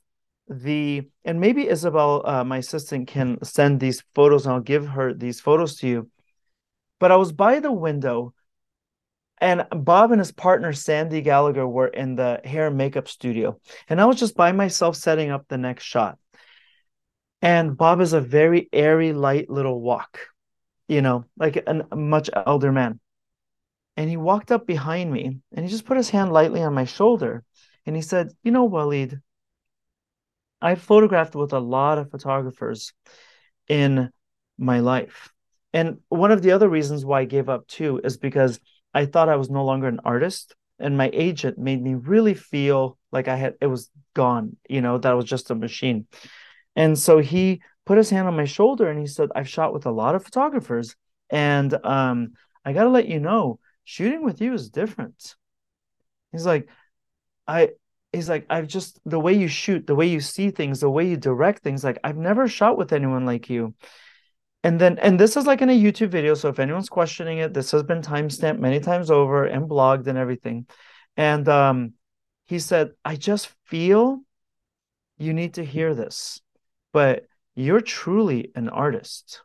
the 0.48 1.04
and 1.26 1.40
maybe 1.40 1.68
Isabel, 1.68 2.24
uh, 2.26 2.44
my 2.44 2.58
assistant, 2.58 3.08
can 3.08 3.44
send 3.44 3.80
these 3.80 4.04
photos 4.16 4.46
and 4.46 4.56
I'll 4.56 4.62
give 4.62 4.88
her 4.88 5.14
these 5.14 5.40
photos 5.40 5.76
to 5.78 5.88
you. 5.88 6.10
But 7.00 7.12
I 7.12 7.18
was 7.18 7.32
by 7.32 7.60
the 7.60 7.72
window, 7.72 8.34
and 9.40 9.66
Bob 9.72 10.12
and 10.12 10.20
his 10.20 10.32
partner 10.32 10.74
Sandy 10.74 11.22
Gallagher 11.22 11.68
were 11.68 11.88
in 11.88 12.16
the 12.16 12.40
hair 12.44 12.68
and 12.68 12.78
makeup 12.78 13.08
studio, 13.08 13.60
and 13.90 14.00
I 14.00 14.06
was 14.06 14.18
just 14.18 14.36
by 14.36 14.52
myself 14.54 14.96
setting 14.96 15.30
up 15.30 15.48
the 15.48 15.58
next 15.58 15.84
shot. 15.84 16.18
And 17.42 17.76
Bob 17.76 18.00
is 18.00 18.14
a 18.14 18.22
very 18.22 18.70
airy, 18.72 19.12
light 19.12 19.50
little 19.50 19.82
walk, 19.82 20.18
you 20.88 21.02
know, 21.02 21.26
like 21.38 21.58
a 21.68 21.96
much 21.96 22.30
elder 22.34 22.72
man. 22.72 23.02
And 23.98 24.10
he 24.10 24.18
walked 24.18 24.52
up 24.52 24.66
behind 24.66 25.12
me 25.12 25.40
and 25.52 25.66
he 25.66 25.70
just 25.70 25.86
put 25.86 25.98
his 25.98 26.10
hand 26.10 26.32
lightly 26.32 26.64
on 26.64 26.74
my 26.74 26.86
shoulder 26.86 27.44
and 27.86 27.96
he 27.96 28.02
said, 28.02 28.32
You 28.44 28.52
know, 28.52 28.66
Walid, 28.66 29.22
I've 30.62 30.82
photographed 30.82 31.36
with 31.36 31.54
a 31.54 31.60
lot 31.60 31.98
of 31.98 32.12
photographers 32.12 32.94
in 33.68 34.10
my 34.58 34.80
life. 34.80 35.34
And 35.74 35.98
one 36.10 36.32
of 36.32 36.42
the 36.42 36.52
other 36.52 36.70
reasons 36.70 37.04
why 37.04 37.22
I 37.22 37.26
gave 37.26 37.50
up 37.50 37.68
too 37.68 38.00
is 38.04 38.18
because 38.18 38.60
I 38.94 39.06
thought 39.06 39.30
I 39.30 39.36
was 39.36 39.50
no 39.50 39.66
longer 39.66 39.88
an 39.88 40.00
artist. 40.06 40.56
And 40.80 40.98
my 40.98 41.10
agent 41.14 41.58
made 41.58 41.82
me 41.82 41.96
really 41.96 42.34
feel 42.34 42.98
like 43.12 43.28
I 43.28 43.36
had, 43.36 43.56
it 43.62 43.68
was 43.68 43.90
gone, 44.14 44.58
you 44.70 44.82
know, 44.82 44.98
that 44.98 45.12
I 45.12 45.16
was 45.16 45.26
just 45.26 45.52
a 45.52 45.56
machine. 45.56 46.08
And 46.76 46.98
so 46.98 47.20
he 47.20 47.62
put 47.86 47.98
his 47.98 48.10
hand 48.10 48.28
on 48.28 48.36
my 48.36 48.46
shoulder 48.46 48.90
and 48.90 49.00
he 49.00 49.08
said, 49.08 49.30
I've 49.36 49.50
shot 49.50 49.74
with 49.74 49.86
a 49.86 49.92
lot 49.92 50.16
of 50.16 50.24
photographers. 50.24 50.96
And 51.30 51.74
um, 51.86 52.34
I 52.64 52.74
got 52.74 52.84
to 52.84 52.90
let 52.90 53.08
you 53.08 53.20
know, 53.20 53.60
shooting 53.84 54.24
with 54.24 54.42
you 54.42 54.54
is 54.54 54.70
different. 54.70 55.36
He's 56.32 56.46
like, 56.46 56.68
I, 57.48 57.70
he's 58.14 58.30
like 58.30 58.46
i've 58.50 58.68
just 58.68 59.00
the 59.06 59.20
way 59.20 59.34
you 59.34 59.48
shoot 59.48 59.86
the 59.88 59.96
way 59.96 60.06
you 60.06 60.22
see 60.22 60.52
things 60.52 60.80
the 60.80 60.90
way 60.90 61.08
you 61.10 61.18
direct 61.18 61.64
things 61.64 61.84
like 61.84 61.98
i've 62.04 62.16
never 62.16 62.48
shot 62.48 62.78
with 62.78 62.94
anyone 62.94 63.26
like 63.26 63.50
you. 63.50 63.74
And 64.66 64.80
then 64.80 64.98
and 65.00 65.20
this 65.20 65.36
is 65.36 65.46
like 65.46 65.62
in 65.62 65.70
a 65.70 65.78
youtube 65.78 66.10
video 66.10 66.36
so 66.36 66.48
if 66.48 66.60
anyone's 66.60 66.88
questioning 66.88 67.40
it 67.40 67.54
this 67.54 67.72
has 67.72 67.84
been 67.84 68.02
timestamped 68.02 68.60
many 68.60 68.80
times 68.80 69.12
over 69.12 69.44
and 69.44 69.70
blogged 69.70 70.08
and 70.08 70.18
everything. 70.18 70.68
And 71.18 71.50
um 71.50 71.94
he 72.46 72.60
said 72.60 72.92
i 73.04 73.16
just 73.16 73.50
feel 73.66 74.22
you 75.18 75.34
need 75.34 75.56
to 75.56 75.66
hear 75.66 75.94
this 75.94 76.40
but 76.94 77.26
you're 77.56 77.82
truly 77.82 78.52
an 78.56 78.70
artist 78.70 79.42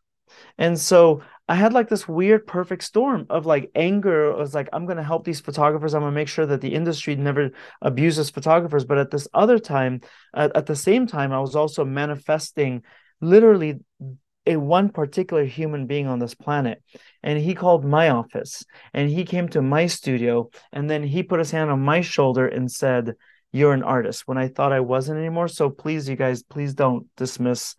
and 0.56 0.78
so 0.78 1.22
I 1.48 1.54
had 1.54 1.72
like 1.72 1.88
this 1.88 2.06
weird 2.06 2.46
perfect 2.46 2.84
storm 2.84 3.26
of 3.30 3.46
like 3.46 3.70
anger. 3.74 4.34
I 4.34 4.36
was 4.36 4.54
like, 4.54 4.68
I'm 4.72 4.84
going 4.84 4.98
to 4.98 5.02
help 5.02 5.24
these 5.24 5.40
photographers. 5.40 5.94
I'm 5.94 6.02
going 6.02 6.12
to 6.12 6.14
make 6.14 6.28
sure 6.28 6.44
that 6.44 6.60
the 6.60 6.74
industry 6.74 7.16
never 7.16 7.52
abuses 7.80 8.28
photographers. 8.28 8.84
But 8.84 8.98
at 8.98 9.10
this 9.10 9.26
other 9.32 9.58
time, 9.58 10.02
at, 10.34 10.54
at 10.54 10.66
the 10.66 10.76
same 10.76 11.06
time, 11.06 11.32
I 11.32 11.40
was 11.40 11.56
also 11.56 11.86
manifesting 11.86 12.82
literally 13.22 13.80
a 14.46 14.56
one 14.56 14.90
particular 14.90 15.44
human 15.44 15.86
being 15.86 16.06
on 16.06 16.18
this 16.18 16.34
planet. 16.34 16.82
And 17.22 17.38
he 17.38 17.54
called 17.54 17.82
my 17.82 18.10
office 18.10 18.64
and 18.92 19.08
he 19.08 19.24
came 19.24 19.48
to 19.50 19.62
my 19.62 19.86
studio. 19.86 20.50
And 20.70 20.88
then 20.90 21.02
he 21.02 21.22
put 21.22 21.38
his 21.38 21.50
hand 21.50 21.70
on 21.70 21.80
my 21.80 22.02
shoulder 22.02 22.46
and 22.46 22.70
said, 22.70 23.14
You're 23.52 23.72
an 23.72 23.82
artist 23.82 24.28
when 24.28 24.36
I 24.36 24.48
thought 24.48 24.74
I 24.74 24.80
wasn't 24.80 25.18
anymore. 25.18 25.48
So 25.48 25.70
please, 25.70 26.10
you 26.10 26.16
guys, 26.16 26.42
please 26.42 26.74
don't 26.74 27.06
dismiss 27.16 27.74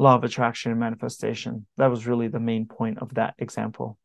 law 0.00 0.14
of 0.14 0.24
attraction 0.24 0.72
and 0.72 0.80
manifestation. 0.80 1.66
That 1.76 1.88
was 1.88 2.06
really 2.06 2.28
the 2.28 2.40
main 2.40 2.66
point 2.66 2.98
of 2.98 3.14
that 3.14 3.34
example. 3.38 3.98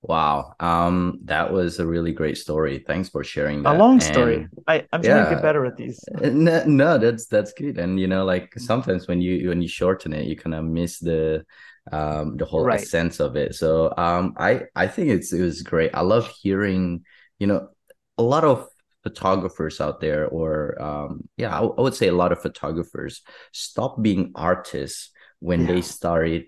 Wow. 0.00 0.54
Um, 0.58 1.20
that 1.24 1.52
was 1.52 1.78
a 1.80 1.86
really 1.86 2.12
great 2.12 2.38
story. 2.38 2.82
Thanks 2.86 3.08
for 3.10 3.22
sharing 3.22 3.62
that. 3.62 3.74
A 3.74 3.78
long 3.78 4.00
story. 4.00 4.36
And, 4.36 4.48
I, 4.66 4.86
I'm 4.92 5.02
trying 5.02 5.16
yeah, 5.16 5.24
to 5.24 5.34
get 5.34 5.42
better 5.42 5.66
at 5.66 5.76
these. 5.76 6.02
No, 6.22 6.64
no, 6.64 6.98
that's 6.98 7.26
that's 7.26 7.52
good. 7.52 7.78
And 7.78 8.00
you 8.00 8.06
know, 8.06 8.24
like 8.24 8.54
sometimes 8.56 9.06
when 9.06 9.20
you 9.20 9.48
when 9.50 9.60
you 9.60 9.68
shorten 9.68 10.12
it, 10.12 10.26
you 10.26 10.36
kind 10.36 10.54
of 10.54 10.64
miss 10.64 10.98
the 10.98 11.44
um 11.92 12.36
the 12.36 12.44
whole 12.44 12.64
right. 12.64 12.80
sense 12.80 13.20
of 13.20 13.36
it. 13.36 13.54
So 13.54 13.92
um 13.96 14.34
I 14.38 14.62
I 14.74 14.86
think 14.86 15.10
it's 15.10 15.32
it 15.32 15.42
was 15.42 15.62
great. 15.62 15.90
I 15.92 16.00
love 16.00 16.32
hearing, 16.40 17.04
you 17.38 17.48
know, 17.48 17.68
a 18.16 18.22
lot 18.22 18.44
of 18.44 18.68
photographers 19.06 19.80
out 19.80 20.00
there 20.00 20.26
or 20.26 20.80
um, 20.82 21.28
yeah. 21.36 21.52
I, 21.56 21.62
I, 21.62 21.80
would 21.80 21.94
say 21.94 22.08
a 22.08 22.20
lot 22.22 22.32
of 22.32 22.42
photographers 22.42 23.22
stop 23.52 24.02
being 24.02 24.32
artists 24.34 25.10
when 25.38 25.60
yeah. 25.60 25.66
they 25.68 25.82
started 25.82 26.44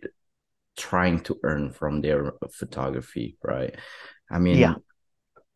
trying 0.77 1.21
to 1.21 1.39
earn 1.45 1.71
from 1.71 2.01
their 2.01 2.33
photography 2.53 3.37
right? 3.45 3.77
I 4.29 4.39
mean 4.41 4.59
yeah. 4.59 4.75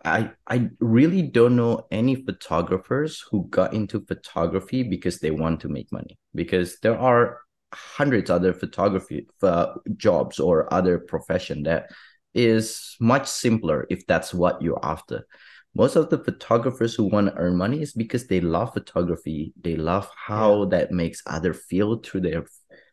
I, 0.05 0.31
I 0.47 0.71
really 0.79 1.23
don't 1.23 1.57
know 1.57 1.87
any 1.91 2.15
photographers 2.17 3.25
who 3.31 3.49
got 3.49 3.73
into 3.73 4.05
photography 4.07 4.83
because 4.83 5.19
they 5.19 5.31
want 5.31 5.61
to 5.61 5.69
make 5.69 5.91
money 5.93 6.19
because 6.35 6.79
there 6.83 6.99
are 6.99 7.41
hundreds 7.75 8.31
other 8.31 8.53
photography 8.53 9.27
uh, 9.43 9.75
jobs 9.97 10.39
or 10.39 10.73
other 10.73 10.99
profession 10.99 11.65
that 11.65 11.91
is 12.35 12.97
much 13.01 13.27
simpler 13.27 13.87
if 13.91 14.07
that's 14.07 14.33
what 14.33 14.63
you're 14.63 14.85
after 14.85 15.27
most 15.75 15.97
of 15.97 16.11
the 16.11 16.19
photographers 16.19 16.95
who 16.95 17.05
want 17.05 17.29
to 17.29 17.35
earn 17.37 17.57
money 17.57 17.81
is 17.81 17.93
because 17.93 18.27
they 18.27 18.41
love 18.41 18.75
photography. 18.75 19.55
They 19.61 19.77
love 19.77 20.11
how 20.15 20.65
yeah. 20.65 20.69
that 20.71 20.93
makes 20.93 21.23
other 21.27 21.55
feel 21.55 21.97
through 21.97 22.23
their 22.23 22.45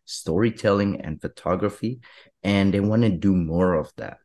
storytelling 0.06 1.02
and 1.02 1.22
photography, 1.22 2.00
and 2.44 2.74
they 2.74 2.80
want 2.80 3.04
to 3.04 3.10
do 3.10 3.36
more 3.36 3.74
of 3.76 3.92
that, 3.98 4.18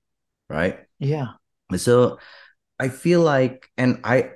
right? 0.49 0.79
Yeah. 0.99 1.33
So 1.77 2.19
I 2.79 2.89
feel 2.89 3.23
like, 3.23 3.69
and 3.77 4.01
I 4.05 4.31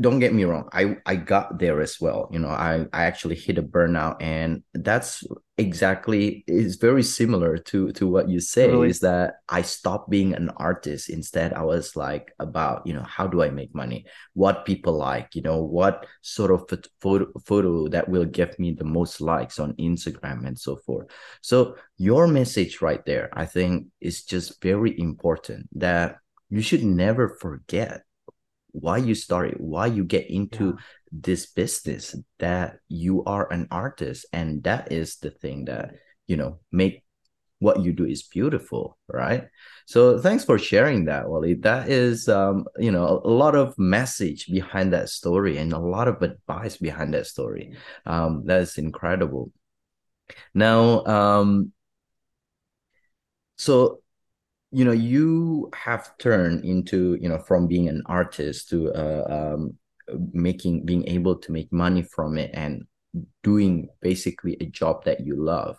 don't 0.00 0.20
get 0.20 0.32
me 0.32 0.44
wrong 0.44 0.68
i 0.72 0.96
i 1.06 1.16
got 1.16 1.58
there 1.58 1.80
as 1.80 2.00
well. 2.00 2.28
You 2.32 2.38
know 2.38 2.48
i 2.48 2.86
i 2.92 3.04
actually 3.04 3.34
hit 3.34 3.58
a 3.58 3.62
burnout 3.62 4.16
and 4.20 4.62
that's 4.74 5.24
exactly 5.58 6.44
is 6.46 6.76
very 6.76 7.02
similar 7.02 7.58
to 7.58 7.92
to 7.92 8.06
what 8.06 8.28
you 8.28 8.40
say 8.40 8.68
really? 8.68 8.88
is 8.88 9.00
that 9.00 9.34
i 9.48 9.60
stopped 9.62 10.08
being 10.08 10.34
an 10.34 10.50
artist. 10.56 11.10
Instead 11.10 11.52
i 11.52 11.62
was 11.62 11.96
like 11.96 12.32
about 12.38 12.86
you 12.86 12.94
know 12.94 13.02
how 13.02 13.26
do 13.26 13.42
i 13.42 13.50
make 13.50 13.74
money? 13.74 14.06
What 14.34 14.64
people 14.64 14.94
like 14.94 15.34
you 15.34 15.42
know 15.42 15.62
what 15.62 16.06
sort 16.20 16.50
of 16.50 16.68
photo 17.00 17.26
photo 17.44 17.88
that 17.88 18.08
will 18.08 18.24
give 18.24 18.58
me 18.58 18.72
the 18.72 18.84
most 18.84 19.20
likes 19.20 19.58
on 19.58 19.74
instagram 19.74 20.46
and 20.46 20.58
so 20.58 20.76
forth. 20.76 21.08
So 21.40 21.76
your 21.98 22.26
message 22.26 22.82
right 22.82 23.04
there 23.06 23.30
i 23.32 23.46
think 23.46 23.86
is 24.00 24.24
just 24.24 24.60
very 24.62 24.98
important 24.98 25.68
that 25.78 26.18
you 26.50 26.60
should 26.60 26.84
never 26.84 27.28
forget 27.28 28.02
why 28.72 28.96
you 28.98 29.14
started, 29.14 29.56
why 29.58 29.86
you 29.86 30.04
get 30.04 30.28
into 30.30 30.66
yeah. 30.66 30.82
this 31.12 31.46
business, 31.46 32.16
that 32.38 32.78
you 32.88 33.24
are 33.24 33.50
an 33.52 33.68
artist. 33.70 34.26
And 34.32 34.62
that 34.64 34.90
is 34.92 35.16
the 35.16 35.30
thing 35.30 35.66
that, 35.66 35.94
you 36.26 36.36
know, 36.36 36.58
make 36.70 37.04
what 37.62 37.80
you 37.80 37.92
do 37.92 38.04
is 38.04 38.24
beautiful, 38.24 38.98
right? 39.06 39.44
So 39.86 40.18
thanks 40.18 40.44
for 40.44 40.58
sharing 40.58 41.04
that, 41.04 41.28
Wally. 41.28 41.54
That 41.54 41.88
is, 41.88 42.28
um, 42.28 42.64
you 42.76 42.90
know, 42.90 43.22
a, 43.24 43.28
lot 43.28 43.54
of 43.54 43.78
message 43.78 44.46
behind 44.46 44.92
that 44.92 45.08
story 45.08 45.58
and 45.58 45.72
a 45.72 45.78
lot 45.78 46.08
of 46.08 46.20
advice 46.22 46.76
behind 46.76 47.14
that 47.14 47.26
story. 47.26 47.76
Um, 48.04 48.42
that 48.46 48.62
is 48.62 48.78
incredible. 48.78 49.52
Now, 50.54 51.04
um, 51.04 51.72
so 53.56 54.01
you 54.72 54.84
know 54.84 54.92
you 54.92 55.70
have 55.74 56.16
turned 56.18 56.64
into 56.64 57.16
you 57.20 57.28
know 57.28 57.38
from 57.38 57.66
being 57.66 57.88
an 57.88 58.02
artist 58.06 58.70
to 58.70 58.92
uh, 58.92 59.54
um, 59.58 59.74
making 60.32 60.84
being 60.84 61.06
able 61.06 61.36
to 61.36 61.52
make 61.52 61.72
money 61.72 62.02
from 62.02 62.38
it 62.38 62.50
and 62.54 62.84
doing 63.42 63.88
basically 64.00 64.56
a 64.60 64.66
job 64.66 65.04
that 65.04 65.20
you 65.20 65.36
love 65.36 65.78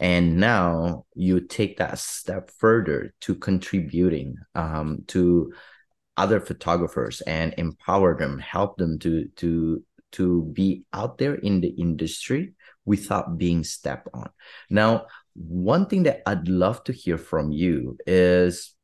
and 0.00 0.36
now 0.36 1.04
you 1.14 1.40
take 1.40 1.76
that 1.78 1.98
step 1.98 2.50
further 2.56 3.12
to 3.20 3.34
contributing 3.34 4.36
um, 4.54 5.02
to 5.08 5.52
other 6.16 6.40
photographers 6.40 7.20
and 7.22 7.52
empower 7.58 8.16
them 8.16 8.38
help 8.38 8.76
them 8.78 8.98
to 8.98 9.26
to 9.34 9.82
to 10.12 10.44
be 10.52 10.84
out 10.92 11.18
there 11.18 11.34
in 11.34 11.60
the 11.60 11.68
industry 11.68 12.54
without 12.84 13.36
being 13.36 13.62
stepped 13.62 14.08
on. 14.14 14.30
Now, 14.70 15.06
one 15.38 15.86
thing 15.86 16.02
that 16.04 16.22
I'd 16.26 16.48
love 16.48 16.82
to 16.84 16.92
hear 16.92 17.16
from 17.16 17.52
you 17.52 17.96
is 18.06 18.74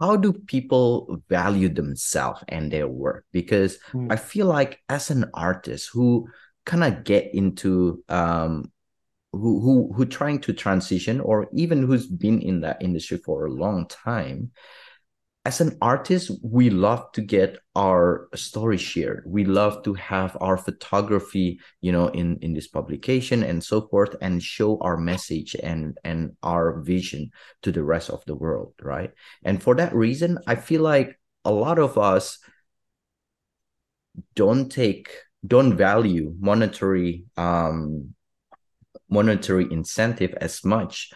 how 0.00 0.16
do 0.16 0.32
people 0.32 1.22
value 1.28 1.68
themselves 1.68 2.42
and 2.48 2.70
their 2.70 2.88
work? 2.88 3.24
Because 3.32 3.78
mm. 3.92 4.10
I 4.10 4.16
feel 4.16 4.46
like 4.46 4.80
as 4.88 5.10
an 5.10 5.30
artist 5.34 5.90
who 5.92 6.28
kind 6.64 6.82
of 6.82 7.04
get 7.04 7.32
into 7.34 8.02
um 8.08 8.72
who 9.32 9.60
who 9.60 9.92
who 9.94 10.04
trying 10.04 10.40
to 10.40 10.52
transition 10.52 11.20
or 11.20 11.48
even 11.52 11.82
who's 11.82 12.06
been 12.06 12.40
in 12.40 12.60
that 12.62 12.82
industry 12.82 13.18
for 13.18 13.46
a 13.46 13.52
long 13.52 13.86
time 13.86 14.50
as 15.46 15.60
an 15.60 15.78
artist 15.80 16.32
we 16.42 16.70
love 16.70 17.12
to 17.12 17.20
get 17.20 17.56
our 17.76 18.28
story 18.34 18.76
shared. 18.76 19.22
We 19.24 19.44
love 19.44 19.84
to 19.84 19.94
have 19.94 20.36
our 20.40 20.56
photography 20.58 21.60
you 21.80 21.92
know 21.92 22.08
in 22.08 22.38
in 22.42 22.52
this 22.52 22.66
publication 22.66 23.44
and 23.44 23.62
so 23.62 23.86
forth 23.86 24.16
and 24.20 24.42
show 24.42 24.76
our 24.80 24.96
message 24.96 25.54
and 25.62 25.96
and 26.02 26.34
our 26.42 26.82
vision 26.82 27.30
to 27.62 27.70
the 27.70 27.84
rest 27.84 28.10
of 28.10 28.24
the 28.26 28.34
world 28.34 28.74
right? 28.82 29.12
And 29.44 29.62
for 29.62 29.76
that 29.76 29.94
reason 29.94 30.38
i 30.48 30.56
feel 30.56 30.82
like 30.82 31.16
a 31.44 31.52
lot 31.52 31.78
of 31.78 31.96
us 31.96 32.38
don't 34.34 34.68
take 34.68 35.14
don't 35.46 35.76
value 35.76 36.34
monetary 36.40 37.24
um 37.36 38.14
monetary 39.08 39.70
incentive 39.70 40.34
as 40.40 40.64
much 40.64 41.12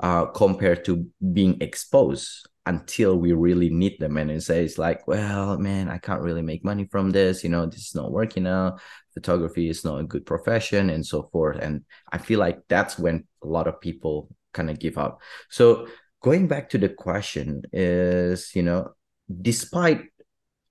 uh, 0.00 0.26
compared 0.26 0.84
to 0.84 1.06
being 1.32 1.56
exposed 1.60 2.49
until 2.66 3.16
we 3.16 3.32
really 3.32 3.70
need 3.70 3.98
them 3.98 4.16
and 4.18 4.30
it 4.30 4.42
says 4.42 4.78
like 4.78 5.08
well 5.08 5.56
man 5.58 5.88
i 5.88 5.96
can't 5.96 6.20
really 6.20 6.42
make 6.42 6.62
money 6.62 6.86
from 6.90 7.10
this 7.10 7.42
you 7.42 7.48
know 7.48 7.64
this 7.64 7.86
is 7.88 7.94
not 7.94 8.12
working 8.12 8.46
out 8.46 8.80
photography 9.14 9.68
is 9.68 9.84
not 9.84 9.98
a 9.98 10.04
good 10.04 10.26
profession 10.26 10.90
and 10.90 11.04
so 11.04 11.28
forth 11.32 11.58
and 11.60 11.82
i 12.12 12.18
feel 12.18 12.38
like 12.38 12.58
that's 12.68 12.98
when 12.98 13.24
a 13.42 13.46
lot 13.46 13.66
of 13.66 13.80
people 13.80 14.28
kind 14.52 14.70
of 14.70 14.78
give 14.78 14.98
up. 14.98 15.20
So 15.48 15.86
going 16.22 16.48
back 16.48 16.70
to 16.70 16.78
the 16.78 16.88
question 16.88 17.62
is 17.72 18.54
you 18.54 18.62
know 18.62 18.92
despite 19.40 20.02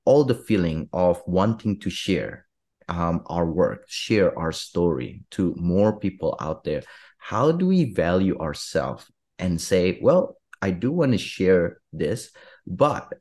all 0.06 0.24
the 0.24 0.36
feeling 0.36 0.90
of 0.94 1.22
wanting 1.26 1.80
to 1.80 1.90
share 1.90 2.46
um, 2.88 3.24
our 3.28 3.46
work 3.46 3.86
share 3.88 4.38
our 4.38 4.52
story 4.52 5.24
to 5.32 5.56
more 5.58 6.00
people 6.00 6.38
out 6.40 6.64
there 6.64 6.84
how 7.18 7.52
do 7.52 7.68
we 7.68 7.94
value 7.94 8.38
ourselves 8.40 9.06
and 9.38 9.60
say 9.60 10.00
well 10.02 10.36
I 10.62 10.72
do 10.72 10.92
want 10.92 11.14
to 11.14 11.18
share 11.18 11.82
this, 11.94 12.32
but 12.68 13.14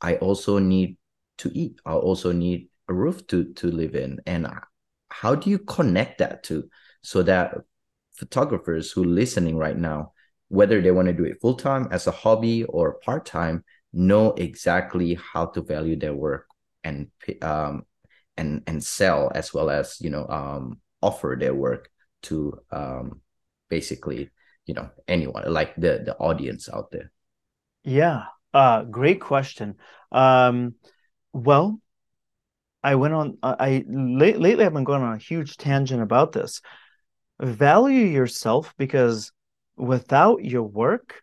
I 0.00 0.16
also 0.16 0.58
need 0.58 0.96
to 1.38 1.50
eat. 1.54 1.80
I 1.84 1.94
also 1.94 2.32
need 2.32 2.68
a 2.88 2.94
roof 2.94 3.26
to 3.28 3.52
to 3.54 3.70
live 3.70 3.94
in. 3.94 4.20
And 4.26 4.48
how 5.10 5.34
do 5.34 5.50
you 5.50 5.58
connect 5.58 6.18
that 6.18 6.42
to 6.44 6.68
so 7.02 7.22
that 7.22 7.54
photographers 8.12 8.90
who 8.90 9.04
are 9.04 9.06
listening 9.06 9.56
right 9.56 9.76
now, 9.76 10.12
whether 10.48 10.80
they 10.80 10.90
want 10.90 11.08
to 11.08 11.14
do 11.14 11.24
it 11.24 11.40
full 11.40 11.54
time 11.54 11.88
as 11.90 12.06
a 12.06 12.10
hobby 12.12 12.64
or 12.64 12.98
part 13.00 13.26
time, 13.26 13.64
know 13.92 14.32
exactly 14.32 15.14
how 15.14 15.46
to 15.46 15.62
value 15.62 15.96
their 15.96 16.14
work 16.14 16.46
and 16.84 17.10
um 17.42 17.84
and 18.36 18.62
and 18.66 18.82
sell 18.82 19.30
as 19.34 19.52
well 19.52 19.70
as 19.70 20.00
you 20.00 20.10
know 20.10 20.26
um 20.28 20.80
offer 21.02 21.36
their 21.38 21.54
work 21.54 21.90
to 22.22 22.58
um 22.70 23.20
basically 23.68 24.30
you 24.66 24.74
know 24.74 24.90
anyone 25.08 25.44
like 25.52 25.74
the 25.76 26.02
the 26.04 26.16
audience 26.18 26.68
out 26.72 26.90
there? 26.90 27.10
Yeah. 27.84 28.24
Uh 28.54 28.82
great 28.84 29.20
question. 29.20 29.76
Um 30.10 30.74
well 31.32 31.80
i 32.84 32.94
went 32.96 33.14
on 33.14 33.38
i 33.42 33.84
late, 33.88 34.38
lately 34.38 34.64
i've 34.64 34.74
been 34.74 34.84
going 34.84 35.02
on 35.02 35.14
a 35.14 35.18
huge 35.18 35.56
tangent 35.56 36.02
about 36.02 36.32
this. 36.32 36.60
Value 37.40 38.04
yourself 38.04 38.74
because 38.76 39.32
without 39.76 40.44
your 40.44 40.62
work 40.62 41.22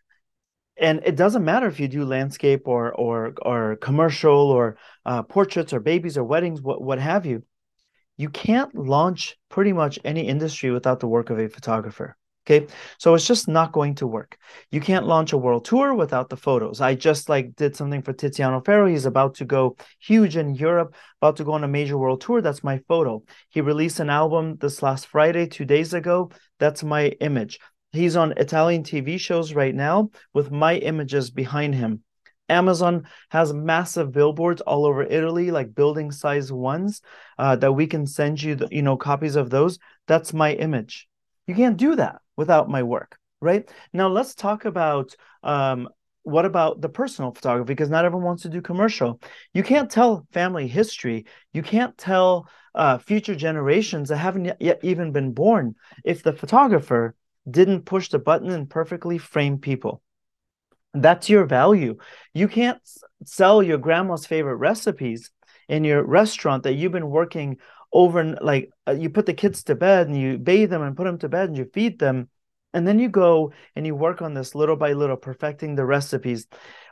and 0.76 1.02
it 1.04 1.14
doesn't 1.14 1.44
matter 1.44 1.66
if 1.66 1.78
you 1.78 1.86
do 1.86 2.04
landscape 2.04 2.66
or 2.66 2.92
or 2.92 3.34
or 3.42 3.76
commercial 3.76 4.50
or 4.50 4.76
uh, 5.06 5.22
portraits 5.22 5.72
or 5.72 5.80
babies 5.80 6.16
or 6.18 6.24
weddings 6.24 6.60
what 6.60 6.82
what 6.82 6.98
have 6.98 7.26
you 7.26 7.42
you 8.16 8.28
can't 8.28 8.74
launch 8.74 9.36
pretty 9.48 9.72
much 9.72 9.98
any 10.04 10.26
industry 10.26 10.70
without 10.70 11.00
the 11.00 11.06
work 11.06 11.30
of 11.30 11.38
a 11.38 11.48
photographer 11.48 12.16
Okay. 12.50 12.66
So 12.98 13.14
it's 13.14 13.28
just 13.28 13.46
not 13.46 13.70
going 13.70 13.94
to 13.96 14.08
work. 14.08 14.36
You 14.72 14.80
can't 14.80 15.06
launch 15.06 15.32
a 15.32 15.38
world 15.38 15.64
tour 15.64 15.94
without 15.94 16.30
the 16.30 16.36
photos. 16.36 16.80
I 16.80 16.96
just 16.96 17.28
like 17.28 17.54
did 17.54 17.76
something 17.76 18.02
for 18.02 18.12
Tiziano 18.12 18.64
Ferro. 18.64 18.88
He's 18.88 19.06
about 19.06 19.36
to 19.36 19.44
go 19.44 19.76
huge 20.00 20.36
in 20.36 20.56
Europe, 20.56 20.96
about 21.22 21.36
to 21.36 21.44
go 21.44 21.52
on 21.52 21.62
a 21.62 21.68
major 21.68 21.96
world 21.96 22.22
tour. 22.22 22.42
That's 22.42 22.64
my 22.64 22.78
photo. 22.88 23.22
He 23.50 23.60
released 23.60 24.00
an 24.00 24.10
album 24.10 24.56
this 24.56 24.82
last 24.82 25.06
Friday, 25.06 25.46
two 25.46 25.64
days 25.64 25.94
ago. 25.94 26.32
That's 26.58 26.82
my 26.82 27.10
image. 27.20 27.60
He's 27.92 28.16
on 28.16 28.34
Italian 28.36 28.82
TV 28.82 29.18
shows 29.20 29.54
right 29.54 29.74
now 29.74 30.10
with 30.34 30.50
my 30.50 30.74
images 30.74 31.30
behind 31.30 31.76
him. 31.76 32.02
Amazon 32.48 33.06
has 33.28 33.52
massive 33.52 34.10
billboards 34.10 34.60
all 34.62 34.86
over 34.86 35.04
Italy, 35.04 35.52
like 35.52 35.72
building 35.72 36.10
size 36.10 36.50
ones, 36.50 37.00
uh, 37.38 37.54
that 37.54 37.72
we 37.72 37.86
can 37.86 38.08
send 38.08 38.42
you, 38.42 38.56
the, 38.56 38.66
you 38.72 38.82
know, 38.82 38.96
copies 38.96 39.36
of 39.36 39.50
those. 39.50 39.78
That's 40.08 40.32
my 40.32 40.54
image. 40.54 41.06
You 41.46 41.54
can't 41.54 41.76
do 41.76 41.94
that 41.94 42.20
without 42.40 42.70
my 42.70 42.82
work, 42.82 43.18
right? 43.42 43.70
Now 43.92 44.08
let's 44.08 44.34
talk 44.34 44.64
about 44.64 45.14
um, 45.42 45.88
what 46.22 46.46
about 46.46 46.80
the 46.80 46.88
personal 46.88 47.32
photography? 47.32 47.66
Because 47.66 47.90
not 47.90 48.06
everyone 48.06 48.26
wants 48.26 48.44
to 48.44 48.48
do 48.48 48.62
commercial. 48.62 49.20
You 49.52 49.62
can't 49.62 49.90
tell 49.90 50.26
family 50.32 50.66
history. 50.66 51.26
You 51.52 51.62
can't 51.62 51.96
tell 51.98 52.48
uh, 52.74 52.96
future 52.96 53.34
generations 53.34 54.08
that 54.08 54.16
haven't 54.16 54.56
yet 54.58 54.80
even 54.82 55.12
been 55.12 55.32
born 55.32 55.74
if 56.02 56.22
the 56.22 56.32
photographer 56.32 57.14
didn't 57.50 57.84
push 57.84 58.08
the 58.08 58.18
button 58.18 58.50
and 58.50 58.70
perfectly 58.70 59.18
frame 59.18 59.58
people. 59.58 60.02
That's 60.94 61.28
your 61.28 61.44
value. 61.44 61.96
You 62.32 62.48
can't 62.48 62.80
sell 63.24 63.62
your 63.62 63.78
grandma's 63.78 64.26
favorite 64.26 64.56
recipes 64.56 65.30
in 65.68 65.84
your 65.84 66.02
restaurant 66.04 66.62
that 66.64 66.74
you've 66.74 66.98
been 66.98 67.10
working 67.10 67.58
over 67.92 68.24
like 68.40 68.70
uh, 68.86 68.92
you 68.92 69.10
put 69.10 69.26
the 69.26 69.34
kids 69.34 69.64
to 69.64 69.74
bed 69.74 70.06
and 70.06 70.18
you 70.18 70.38
bathe 70.38 70.70
them 70.70 70.82
and 70.82 70.96
put 70.96 71.04
them 71.04 71.18
to 71.18 71.28
bed 71.28 71.48
and 71.48 71.58
you 71.58 71.64
feed 71.72 71.98
them 71.98 72.28
and 72.72 72.86
then 72.86 72.98
you 72.98 73.08
go 73.08 73.52
and 73.74 73.86
you 73.86 73.94
work 73.94 74.22
on 74.22 74.34
this 74.34 74.54
little 74.54 74.76
by 74.76 74.92
little 74.92 75.16
perfecting 75.16 75.74
the 75.74 75.84
recipes. 75.84 76.46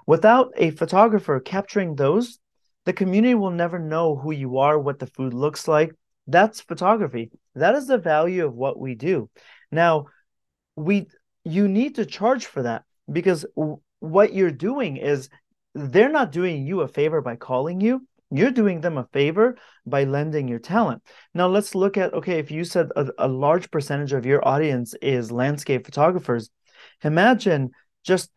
Without 0.07 0.53
a 0.57 0.70
photographer 0.70 1.38
capturing 1.40 1.94
those 1.94 2.38
the 2.84 2.92
community 2.92 3.34
will 3.34 3.51
never 3.51 3.78
know 3.78 4.16
who 4.16 4.32
you 4.32 4.59
are 4.59 4.78
what 4.78 4.99
the 4.99 5.07
food 5.07 5.34
looks 5.34 5.68
like. 5.68 5.92
That's 6.26 6.62
photography. 6.62 7.30
That 7.55 7.74
is 7.74 7.86
the 7.86 7.99
value 7.99 8.46
of 8.46 8.55
what 8.55 8.78
we 8.78 8.94
do. 8.94 9.28
Now 9.70 10.07
we 10.74 11.07
you 11.44 11.68
need 11.68 11.96
to 11.96 12.07
charge 12.07 12.46
for 12.46 12.62
that 12.62 12.84
because 13.11 13.44
what 14.01 14.34
you're 14.34 14.51
doing 14.51 14.96
is 14.96 15.28
they're 15.74 16.09
not 16.09 16.32
doing 16.32 16.66
you 16.66 16.80
a 16.80 16.88
favor 16.88 17.20
by 17.20 17.36
calling 17.36 17.80
you 17.80 18.07
you're 18.31 18.51
doing 18.51 18.81
them 18.81 18.99
a 18.99 19.09
favor 19.12 19.57
by 19.87 20.05
lending 20.05 20.49
your 20.49 20.59
talent. 20.59 21.03
Now, 21.35 21.49
let's 21.49 21.74
look 21.74 21.97
at 21.97 22.12
okay, 22.14 22.39
if 22.39 22.51
you 22.51 22.64
said 22.64 22.89
a, 22.97 23.09
a 23.18 23.29
large 23.29 23.70
percentage 23.70 24.12
of 24.12 24.26
your 24.26 24.47
audience 24.47 24.95
is 25.01 25.33
landscape 25.33 25.85
photographers, 25.85 26.51
imagine 27.03 27.70
just 28.05 28.31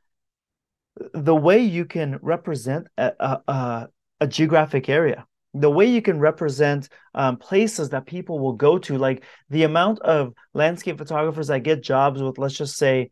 the 1.14 1.36
way 1.36 1.60
you 1.60 1.86
can 1.86 2.20
represent 2.22 2.88
a, 2.98 3.38
a, 3.48 3.88
a 4.20 4.28
geographic 4.28 4.89
area 4.89 5.26
the 5.54 5.70
way 5.70 5.86
you 5.86 6.02
can 6.02 6.20
represent 6.20 6.88
um, 7.14 7.38
places 7.38 7.89
that 7.89 8.06
people 8.06 8.39
will 8.39 8.54
go 8.54 8.78
to 8.78 8.98
like 8.98 9.24
the 9.50 9.64
amount 9.64 10.00
of 10.00 10.34
landscape 10.54 10.98
photographers 10.98 11.48
that 11.48 11.64
get 11.64 11.84
jobs 11.84 12.22
with 12.22 12.38
let's 12.38 12.58
just 12.58 12.78
say 12.78 13.10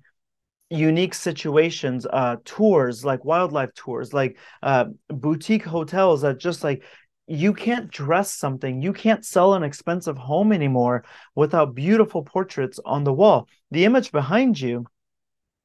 unique 0.70 1.16
situations 1.16 2.06
uh 2.14 2.36
tours 2.46 3.04
like 3.04 3.26
wildlife 3.26 3.74
tours 3.74 4.14
like 4.14 4.38
uh 4.62 4.86
boutique 5.08 5.66
hotels 5.66 6.22
that 6.22 6.38
just 6.38 6.64
like 6.64 6.84
you 7.30 7.54
can't 7.54 7.92
dress 7.92 8.34
something 8.34 8.82
you 8.82 8.92
can't 8.92 9.24
sell 9.24 9.54
an 9.54 9.64
expensive 9.64 10.18
home 10.18 10.52
anymore 10.52 11.04
without 11.36 11.76
beautiful 11.76 12.24
portraits 12.24 12.80
on 12.84 13.04
the 13.04 13.14
wall. 13.14 13.48
The 13.70 13.86
image 13.86 14.12
behind 14.12 14.60
you 14.60 14.88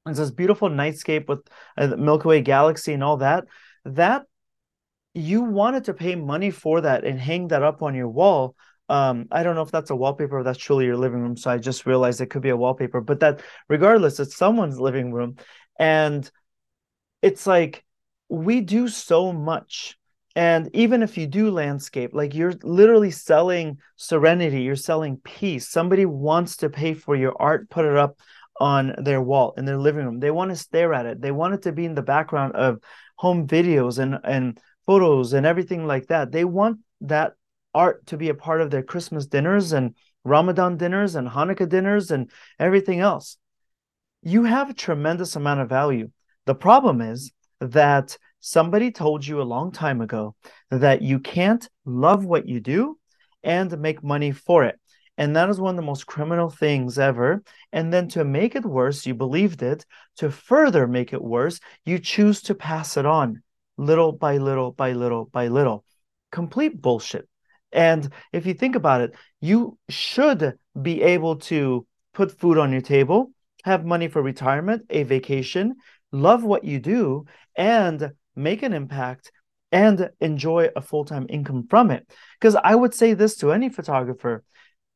is 0.07 0.19
this 0.19 0.31
beautiful 0.31 0.69
nightscape 0.69 1.27
with 1.27 1.41
uh, 1.79 1.87
the 1.87 1.97
milky 1.97 2.29
way 2.29 2.41
galaxy 2.43 2.93
and 2.93 3.03
all 3.03 3.17
that 3.19 3.45
that 3.87 4.25
you 5.15 5.43
wanted 5.43 5.85
to 5.85 5.95
pay 5.95 6.15
money 6.15 6.51
for 6.51 6.83
that 6.83 7.05
and 7.05 7.19
hang 7.19 7.49
that 7.49 7.63
up 7.63 7.83
on 7.83 7.95
your 7.95 8.09
wall 8.09 8.55
um 8.89 9.27
i 9.31 9.43
don't 9.43 9.55
know 9.55 9.63
if 9.63 9.71
that's 9.71 9.91
a 9.91 9.97
wallpaper 9.97 10.39
or 10.39 10.43
that's 10.43 10.59
truly 10.59 10.85
your 10.85 10.97
living 10.97 11.21
room 11.21 11.37
so 11.37 11.51
i 11.51 11.59
just 11.59 11.87
realized 11.87 12.21
it 12.21 12.31
could 12.31 12.43
be 12.43 12.51
a 12.51 12.57
wallpaper 12.57 13.01
but 13.01 13.21
that 13.21 13.43
regardless 13.69 14.21
it's 14.21 14.37
someone's 14.37 14.79
living 14.79 15.13
room 15.13 15.37
and 15.79 16.31
it's 17.23 17.47
like 17.47 17.85
we 18.29 18.61
do 18.61 18.89
so 18.89 19.33
much 19.33 19.97
and 20.37 20.69
even 20.75 21.03
if 21.03 21.17
you 21.17 21.27
do 21.27 21.51
landscape 21.51 22.11
like 22.13 22.35
you're 22.35 22.55
literally 22.63 23.11
selling 23.11 23.79
serenity 23.97 24.63
you're 24.63 24.77
selling 24.77 25.17
peace. 25.19 25.69
Somebody 25.69 26.07
wants 26.07 26.57
to 26.59 26.69
pay 26.69 26.95
for 26.95 27.15
your 27.17 27.35
art 27.41 27.71
put 27.71 27.85
it 27.85 27.97
up 27.97 28.19
on 28.61 28.95
their 28.99 29.21
wall 29.21 29.55
in 29.57 29.65
their 29.65 29.79
living 29.79 30.05
room. 30.05 30.21
They 30.21 30.31
want 30.31 30.51
to 30.51 30.57
stare 30.57 30.95
at 30.95 31.07
it. 31.07 31.21
They 31.21 31.33
want 31.33 31.55
it 31.55 31.63
to 31.63 31.73
be 31.73 31.85
in 31.85 31.95
the 31.95 32.03
background 32.03 32.55
of 32.55 32.81
home 33.17 33.47
videos 33.47 33.99
and 33.99 34.19
and 34.25 34.59
photos 34.87 35.33
and 35.33 35.47
everything 35.47 35.87
like 35.87 36.09
that. 36.09 36.31
They 36.31 36.45
want 36.45 36.81
that 37.03 37.35
art 37.75 38.07
to 38.07 38.17
be 38.17 38.29
a 38.29 38.35
part 38.35 38.61
of 38.61 38.71
their 38.71 38.83
Christmas 38.83 39.27
dinners 39.27 39.73
and 39.73 39.95
Ramadan 40.25 40.77
dinners 40.77 41.15
and 41.17 41.29
Hanukkah 41.29 41.69
dinners 41.69 42.11
and 42.11 42.31
everything 42.59 43.01
else. 43.01 43.37
You 44.23 44.45
have 44.45 44.71
a 44.71 44.75
tremendous 44.75 45.37
amount 45.37 45.61
of 45.61 45.69
value. 45.69 46.11
The 46.47 46.55
problem 46.55 47.01
is 47.01 47.33
that 47.61 48.17
somebody 48.41 48.91
told 48.91 49.27
you 49.27 49.41
a 49.41 49.43
long 49.43 49.73
time 49.73 50.01
ago 50.01 50.35
that 50.71 51.03
you 51.03 51.19
can't 51.19 51.69
love 51.85 52.25
what 52.25 52.49
you 52.49 52.61
do 52.61 52.99
and 53.43 53.79
make 53.79 54.03
money 54.03 54.33
for 54.33 54.65
it. 54.65 54.79
And 55.17 55.37
that 55.37 55.49
is 55.49 55.61
one 55.61 55.71
of 55.71 55.77
the 55.77 55.87
most 55.87 56.07
criminal 56.07 56.51
things 56.51 56.99
ever. 56.99 57.43
And 57.73 57.93
then 57.93 58.09
to 58.09 58.25
make 58.25 58.57
it 58.57 58.65
worse, 58.65 59.07
you 59.07 59.15
believed 59.15 59.63
it. 59.63 59.87
To 60.17 60.31
further 60.31 60.87
make 60.87 61.13
it 61.13 61.23
worse, 61.23 61.61
you 61.85 61.99
choose 61.99 62.43
to 62.43 62.55
pass 62.55 62.97
it 62.97 63.07
on 63.07 63.43
little 63.77 64.13
by 64.13 64.39
little 64.39 64.73
by 64.73 64.93
little 64.93 65.27
by 65.27 65.49
little. 65.49 65.85
Complete 66.33 66.81
bullshit. 66.81 67.29
And 67.75 68.09
if 68.33 68.47
you 68.47 68.55
think 68.55 68.77
about 68.77 69.03
it, 69.03 69.15
you 69.41 69.77
should 69.89 70.59
be 70.81 71.03
able 71.03 71.37
to 71.37 71.87
put 72.15 72.39
food 72.39 72.57
on 72.57 72.73
your 72.73 72.81
table, 72.81 73.33
have 73.65 73.85
money 73.85 74.09
for 74.09 74.23
retirement, 74.23 74.87
a 74.91 75.03
vacation, 75.03 75.75
love 76.13 76.45
what 76.45 76.65
you 76.65 76.79
do, 76.79 77.27
and 77.57 78.13
make 78.37 78.63
an 78.63 78.73
impact 78.73 79.33
and 79.73 80.11
enjoy 80.21 80.71
a 80.77 80.81
full 80.81 81.05
time 81.05 81.27
income 81.29 81.67
from 81.69 81.91
it. 81.91 82.09
Because 82.41 82.55
I 82.55 82.75
would 82.75 82.95
say 82.95 83.15
this 83.15 83.37
to 83.39 83.53
any 83.53 83.69
photographer 83.69 84.45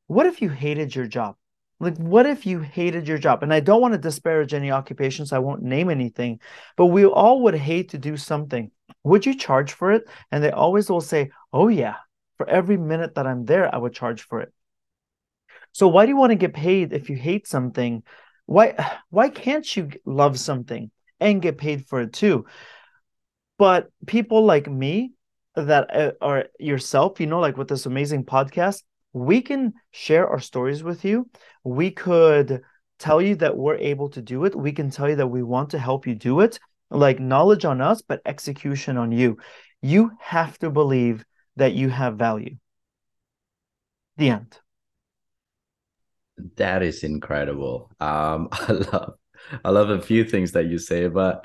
what 0.06 0.24
if 0.24 0.40
you 0.40 0.48
hated 0.48 0.94
your 0.94 1.06
job? 1.06 1.36
Like, 1.80 1.98
what 1.98 2.24
if 2.24 2.46
you 2.46 2.60
hated 2.60 3.06
your 3.06 3.18
job? 3.18 3.42
And 3.42 3.52
I 3.52 3.60
don't 3.60 3.82
want 3.82 3.92
to 3.92 3.98
disparage 3.98 4.54
any 4.54 4.70
occupations, 4.70 5.32
I 5.32 5.38
won't 5.38 5.62
name 5.62 5.90
anything, 5.90 6.40
but 6.76 6.86
we 6.86 7.04
all 7.04 7.42
would 7.42 7.54
hate 7.54 7.90
to 7.90 7.98
do 7.98 8.16
something. 8.16 8.70
Would 9.04 9.26
you 9.26 9.36
charge 9.36 9.72
for 9.72 9.92
it? 9.92 10.08
And 10.32 10.42
they 10.42 10.50
always 10.50 10.88
will 10.88 11.02
say, 11.02 11.30
Oh, 11.52 11.68
yeah, 11.68 11.96
for 12.38 12.48
every 12.48 12.78
minute 12.78 13.16
that 13.16 13.26
I'm 13.26 13.44
there, 13.44 13.72
I 13.72 13.78
would 13.78 13.92
charge 13.92 14.22
for 14.22 14.40
it. 14.40 14.52
So, 15.72 15.88
why 15.88 16.06
do 16.06 16.10
you 16.10 16.16
want 16.16 16.30
to 16.30 16.36
get 16.36 16.54
paid 16.54 16.92
if 16.92 17.10
you 17.10 17.16
hate 17.16 17.46
something? 17.46 18.02
Why, 18.46 18.74
why 19.10 19.28
can't 19.28 19.76
you 19.76 19.90
love 20.06 20.38
something 20.38 20.90
and 21.20 21.42
get 21.42 21.58
paid 21.58 21.86
for 21.86 22.00
it 22.00 22.12
too? 22.12 22.46
But 23.58 23.90
people 24.06 24.44
like 24.44 24.70
me 24.70 25.12
that 25.56 25.94
uh, 25.94 26.12
are 26.20 26.46
yourself, 26.58 27.20
you 27.20 27.26
know, 27.26 27.40
like 27.40 27.56
with 27.56 27.68
this 27.68 27.86
amazing 27.86 28.24
podcast, 28.24 28.82
we 29.12 29.40
can 29.42 29.74
share 29.90 30.28
our 30.28 30.38
stories 30.38 30.82
with 30.82 31.04
you. 31.04 31.28
We 31.64 31.90
could 31.90 32.62
tell 32.98 33.20
you 33.20 33.34
that 33.36 33.56
we're 33.56 33.76
able 33.76 34.10
to 34.10 34.22
do 34.22 34.44
it. 34.44 34.54
We 34.54 34.72
can 34.72 34.90
tell 34.90 35.08
you 35.08 35.16
that 35.16 35.26
we 35.26 35.42
want 35.42 35.70
to 35.70 35.78
help 35.78 36.06
you 36.06 36.14
do 36.14 36.40
it. 36.40 36.58
Like 36.90 37.20
knowledge 37.20 37.64
on 37.64 37.80
us, 37.80 38.00
but 38.00 38.22
execution 38.24 38.96
on 38.96 39.12
you. 39.12 39.38
You 39.82 40.12
have 40.20 40.58
to 40.60 40.70
believe 40.70 41.24
that 41.58 41.74
you 41.74 41.88
have 41.88 42.16
value. 42.16 42.56
The 44.16 44.30
end. 44.30 44.58
That 46.56 46.82
is 46.82 47.04
incredible. 47.04 47.90
Um, 48.00 48.48
I 48.52 48.72
love, 48.72 49.12
I 49.64 49.70
love 49.70 49.90
a 49.90 50.00
few 50.00 50.24
things 50.24 50.52
that 50.52 50.66
you 50.66 50.78
say, 50.78 51.08
but 51.08 51.44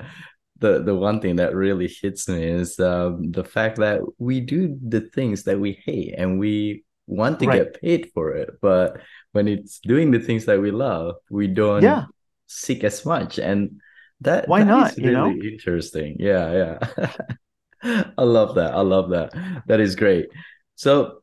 the 0.58 0.82
the 0.82 0.94
one 0.94 1.20
thing 1.20 1.36
that 1.36 1.54
really 1.54 1.88
hits 1.88 2.28
me 2.28 2.44
is 2.44 2.78
um, 2.78 3.32
the 3.32 3.44
fact 3.44 3.78
that 3.78 4.00
we 4.18 4.40
do 4.40 4.78
the 4.86 5.00
things 5.00 5.42
that 5.44 5.58
we 5.58 5.72
hate 5.84 6.14
and 6.16 6.38
we 6.38 6.84
want 7.06 7.40
to 7.40 7.46
right. 7.46 7.64
get 7.64 7.80
paid 7.82 8.10
for 8.14 8.32
it 8.32 8.48
but 8.62 8.96
when 9.32 9.46
it's 9.46 9.78
doing 9.80 10.10
the 10.10 10.18
things 10.18 10.46
that 10.46 10.58
we 10.58 10.70
love 10.70 11.16
we 11.28 11.46
don't 11.46 11.82
yeah. 11.82 12.04
seek 12.46 12.82
as 12.82 13.04
much 13.04 13.38
and 13.38 13.78
that 14.22 14.48
why 14.48 14.60
that 14.60 14.66
not 14.66 14.96
really 14.96 15.08
you 15.08 15.12
know 15.12 15.30
interesting 15.30 16.16
yeah 16.18 16.78
yeah 16.96 17.10
i 18.18 18.22
love 18.22 18.54
that. 18.54 18.74
I 18.74 18.80
love 18.80 19.10
that. 19.10 19.32
That 19.66 19.80
is 19.80 19.94
great. 19.94 20.28
So 20.74 21.22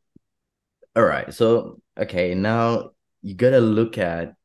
all 0.96 1.04
right. 1.04 1.34
So 1.34 1.82
okay. 1.98 2.36
Now 2.36 2.92
you 3.22 3.36
gotta 3.36 3.60
look 3.60 3.98
at 3.98 4.36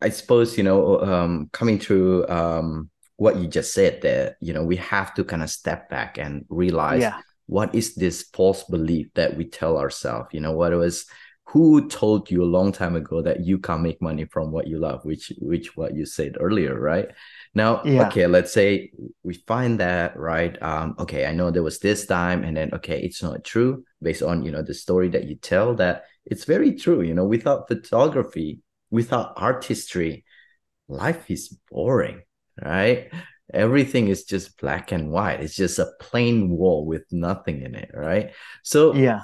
i 0.00 0.08
suppose 0.08 0.56
you 0.56 0.62
know 0.62 1.00
um 1.00 1.48
coming 1.52 1.80
through 1.80 2.28
um 2.28 2.88
what 3.16 3.36
you 3.36 3.48
just 3.48 3.74
said 3.74 4.00
there 4.02 4.36
you 4.40 4.52
know 4.52 4.62
we 4.62 4.76
have 4.76 5.12
to 5.14 5.24
kind 5.24 5.42
of 5.42 5.50
step 5.50 5.88
back 5.88 6.16
and 6.16 6.44
realize 6.48 7.02
yeah. 7.02 7.18
what 7.46 7.74
is 7.74 7.96
this 7.96 8.22
false 8.32 8.62
belief 8.64 9.08
that 9.14 9.36
we 9.36 9.44
tell 9.44 9.78
ourselves? 9.78 10.28
You 10.32 10.40
know 10.40 10.52
what 10.52 10.72
was 10.72 11.06
who 11.46 11.88
told 11.88 12.30
you 12.30 12.42
a 12.42 12.54
long 12.56 12.72
time 12.72 12.96
ago 12.96 13.22
that 13.22 13.44
you 13.44 13.58
can't 13.58 13.82
make 13.82 14.00
money 14.02 14.24
from 14.24 14.50
what 14.50 14.66
you 14.66 14.78
love 14.78 15.04
which 15.04 15.32
which 15.38 15.76
what 15.76 15.94
you 15.94 16.04
said 16.06 16.36
earlier 16.40 16.78
right 16.78 17.08
now 17.54 17.82
yeah. 17.84 18.06
okay 18.06 18.26
let's 18.26 18.52
say 18.52 18.90
we 19.22 19.34
find 19.34 19.80
that 19.80 20.16
right 20.16 20.60
um 20.62 20.94
okay 20.98 21.26
i 21.26 21.32
know 21.32 21.50
there 21.50 21.62
was 21.62 21.78
this 21.78 22.06
time 22.06 22.44
and 22.44 22.56
then 22.56 22.70
okay 22.72 23.00
it's 23.00 23.22
not 23.22 23.44
true 23.44 23.84
based 24.02 24.22
on 24.22 24.42
you 24.42 24.50
know 24.50 24.62
the 24.62 24.74
story 24.74 25.08
that 25.08 25.24
you 25.24 25.36
tell 25.36 25.74
that 25.74 26.04
it's 26.26 26.44
very 26.44 26.74
true 26.74 27.02
you 27.02 27.14
know 27.14 27.24
without 27.24 27.68
photography 27.68 28.60
without 28.90 29.32
artistry 29.36 30.24
life 30.88 31.30
is 31.30 31.56
boring 31.70 32.22
right? 32.62 33.10
Everything 33.52 34.08
is 34.08 34.24
just 34.24 34.58
black 34.58 34.92
and 34.92 35.10
white. 35.10 35.40
It's 35.40 35.54
just 35.54 35.78
a 35.78 35.90
plain 36.00 36.50
wall 36.50 36.86
with 36.86 37.04
nothing 37.10 37.62
in 37.62 37.74
it 37.74 37.90
right? 37.94 38.32
So 38.62 38.94
yeah. 38.94 39.20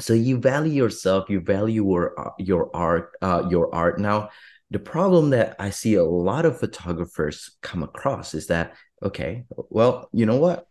so 0.00 0.14
you 0.14 0.38
value 0.38 0.72
yourself 0.72 1.28
you 1.28 1.40
value 1.40 1.84
your 1.84 2.18
uh, 2.18 2.30
your 2.38 2.74
art 2.74 3.12
uh, 3.20 3.46
your 3.50 3.74
art. 3.74 3.98
Now 3.98 4.30
the 4.70 4.78
problem 4.78 5.30
that 5.30 5.56
i 5.58 5.70
see 5.70 5.94
a 5.94 6.04
lot 6.04 6.44
of 6.44 6.58
photographers 6.58 7.56
come 7.62 7.82
across 7.82 8.34
is 8.34 8.48
that 8.48 8.74
okay 9.02 9.44
well 9.70 10.08
you 10.12 10.26
know 10.26 10.36
what? 10.36 10.68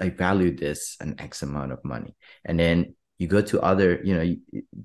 I 0.00 0.08
value 0.08 0.56
this 0.56 0.96
an 1.00 1.16
x 1.18 1.42
amount 1.42 1.72
of 1.72 1.84
money. 1.84 2.16
And 2.44 2.58
then 2.58 2.94
you 3.22 3.28
go 3.28 3.40
to 3.40 3.60
other 3.62 4.00
you 4.02 4.14
know 4.16 4.22
you, 4.22 4.38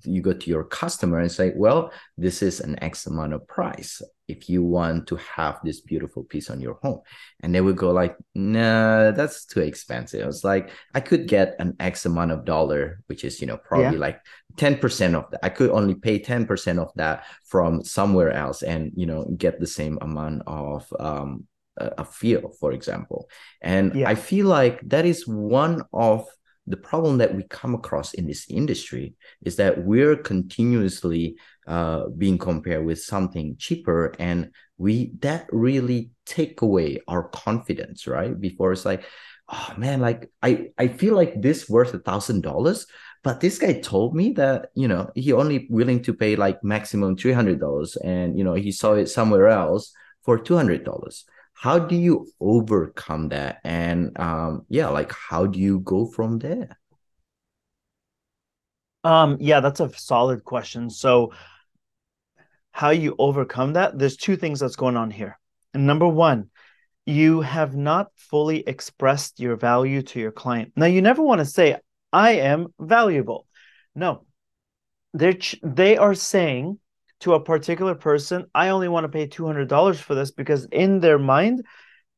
you, 0.04 0.22
go 0.22 0.32
to 0.32 0.50
your 0.50 0.64
customer 0.64 1.18
and 1.20 1.32
say 1.32 1.52
well 1.56 1.92
this 2.18 2.44
is 2.44 2.60
an 2.60 2.82
x 2.84 3.08
amount 3.08 3.34
of 3.34 3.46
price 3.48 4.00
if 4.28 4.48
you 4.48 4.62
want 4.64 5.08
to 5.08 5.16
have 5.16 5.60
this 5.64 5.82
beautiful 5.82 6.24
piece 6.24 6.52
on 6.52 6.62
your 6.62 6.76
home 6.84 7.02
and 7.42 7.54
they 7.54 7.62
would 7.62 7.76
go 7.76 7.92
like 7.92 8.16
nah 8.36 9.10
that's 9.10 9.46
too 9.46 9.62
expensive 9.62 10.28
it's 10.28 10.44
like 10.44 10.70
i 10.94 11.00
could 11.00 11.28
get 11.28 11.56
an 11.58 11.76
x 11.80 12.06
amount 12.06 12.32
of 12.32 12.46
dollar 12.46 13.02
which 13.08 13.24
is 13.24 13.42
you 13.42 13.48
know 13.48 13.58
probably 13.58 13.98
yeah. 13.98 14.08
like 14.08 14.22
10% 14.56 15.16
of 15.16 15.30
that 15.32 15.40
i 15.44 15.50
could 15.50 15.72
only 15.72 15.96
pay 15.96 16.20
10% 16.20 16.80
of 16.80 16.92
that 16.96 17.26
from 17.44 17.84
somewhere 17.84 18.32
else 18.32 18.62
and 18.62 18.92
you 18.96 19.08
know 19.08 19.26
get 19.38 19.60
the 19.60 19.68
same 19.68 19.98
amount 20.02 20.44
of 20.46 20.86
um 21.00 21.46
a 21.80 22.04
feel 22.04 22.50
for 22.60 22.72
example 22.72 23.30
and 23.62 23.94
yeah. 23.94 24.10
i 24.10 24.16
feel 24.16 24.48
like 24.48 24.82
that 24.82 25.06
is 25.06 25.28
one 25.28 25.84
of 25.94 26.26
the 26.68 26.78
problem 26.78 27.18
that 27.18 27.34
we 27.34 27.44
come 27.44 27.74
across 27.74 28.14
in 28.14 28.28
this 28.28 28.46
industry 28.50 29.16
is 29.44 29.56
that 29.56 29.84
we're 29.84 30.16
continuously 30.16 31.38
uh, 31.66 32.08
being 32.18 32.38
compared 32.38 32.86
with 32.86 33.02
something 33.02 33.56
cheaper 33.58 34.14
and 34.20 34.52
we 34.78 35.14
that 35.20 35.48
really 35.52 36.12
take 36.26 36.62
away 36.62 37.00
our 37.08 37.30
confidence 37.30 38.06
right? 38.08 38.40
Before 38.40 38.72
it's 38.72 38.86
like 38.86 39.06
oh 39.50 39.74
man 39.78 40.02
like 40.02 40.30
i 40.42 40.68
i 40.78 40.88
feel 40.88 41.16
like 41.16 41.42
this 41.42 41.70
worth 41.70 41.94
a 41.94 42.00
thousand 42.00 42.42
dollars 42.42 42.86
but 43.24 43.40
this 43.40 43.58
guy 43.58 43.80
told 43.80 44.16
me 44.16 44.32
that 44.34 44.70
you 44.76 44.88
know 44.88 45.10
he 45.16 45.32
only 45.34 45.68
willing 45.70 46.02
to 46.02 46.14
pay 46.14 46.36
like 46.36 46.64
maximum 46.64 47.16
$300 47.16 47.98
and 48.04 48.38
you 48.38 48.44
know 48.44 48.54
he 48.54 48.72
saw 48.72 48.94
it 48.94 49.08
somewhere 49.08 49.48
else 49.48 49.94
for 50.24 50.38
$200 50.38 51.24
how 51.60 51.80
do 51.80 51.96
you 51.96 52.32
overcome 52.40 53.30
that? 53.30 53.60
And 53.64 54.18
um 54.20 54.66
yeah 54.70 54.90
like 54.90 55.12
how 55.12 55.48
do 55.48 55.60
you 55.60 55.80
go 55.80 56.06
from 56.06 56.40
there? 56.40 56.78
Um 59.04 59.38
yeah 59.40 59.60
that's 59.60 59.80
a 59.80 59.92
solid 59.98 60.44
question. 60.44 60.90
So 60.90 61.34
how 62.72 62.92
you 62.92 63.16
overcome 63.18 63.74
that 63.74 63.98
there's 63.98 64.18
two 64.18 64.38
things 64.38 64.60
that's 64.60 64.76
going 64.76 64.98
on 64.98 65.10
here. 65.10 65.40
And 65.74 65.88
number 65.88 66.08
one 66.08 66.50
you 67.08 67.40
have 67.42 67.74
not 67.74 68.12
fully 68.16 68.60
expressed 68.68 69.40
your 69.40 69.56
value 69.56 70.02
to 70.02 70.20
your 70.20 70.32
client. 70.32 70.74
Now 70.76 70.88
you 70.88 71.02
never 71.02 71.24
want 71.24 71.40
to 71.40 71.46
say 71.46 71.78
i 72.14 72.32
am 72.34 72.68
valuable. 72.80 73.48
No. 73.96 74.26
They're 75.14 75.38
they 75.64 75.98
are 75.98 76.14
saying 76.14 76.80
to 77.22 77.34
a 77.34 77.44
particular 77.44 77.96
person, 77.96 78.46
I 78.54 78.70
only 78.70 78.88
want 78.88 79.06
to 79.06 79.10
pay 79.10 79.28
$200 79.28 79.98
for 79.98 80.16
this 80.16 80.32
because 80.32 80.66
in 80.66 81.00
their 81.00 81.18
mind, 81.18 81.66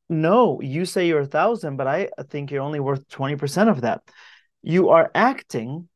no, 0.10 0.60
you 0.62 0.86
say 0.86 1.08
you're 1.08 1.22
a 1.22 1.26
thousand, 1.26 1.78
but 1.78 1.88
I 1.88 2.10
think 2.30 2.52
you're 2.52 2.64
only 2.64 2.80
worth 2.80 3.08
20% 3.10 3.70
of 3.70 3.82
that. 3.82 4.02
You 4.62 4.90
are 4.90 5.12
acting 5.14 5.88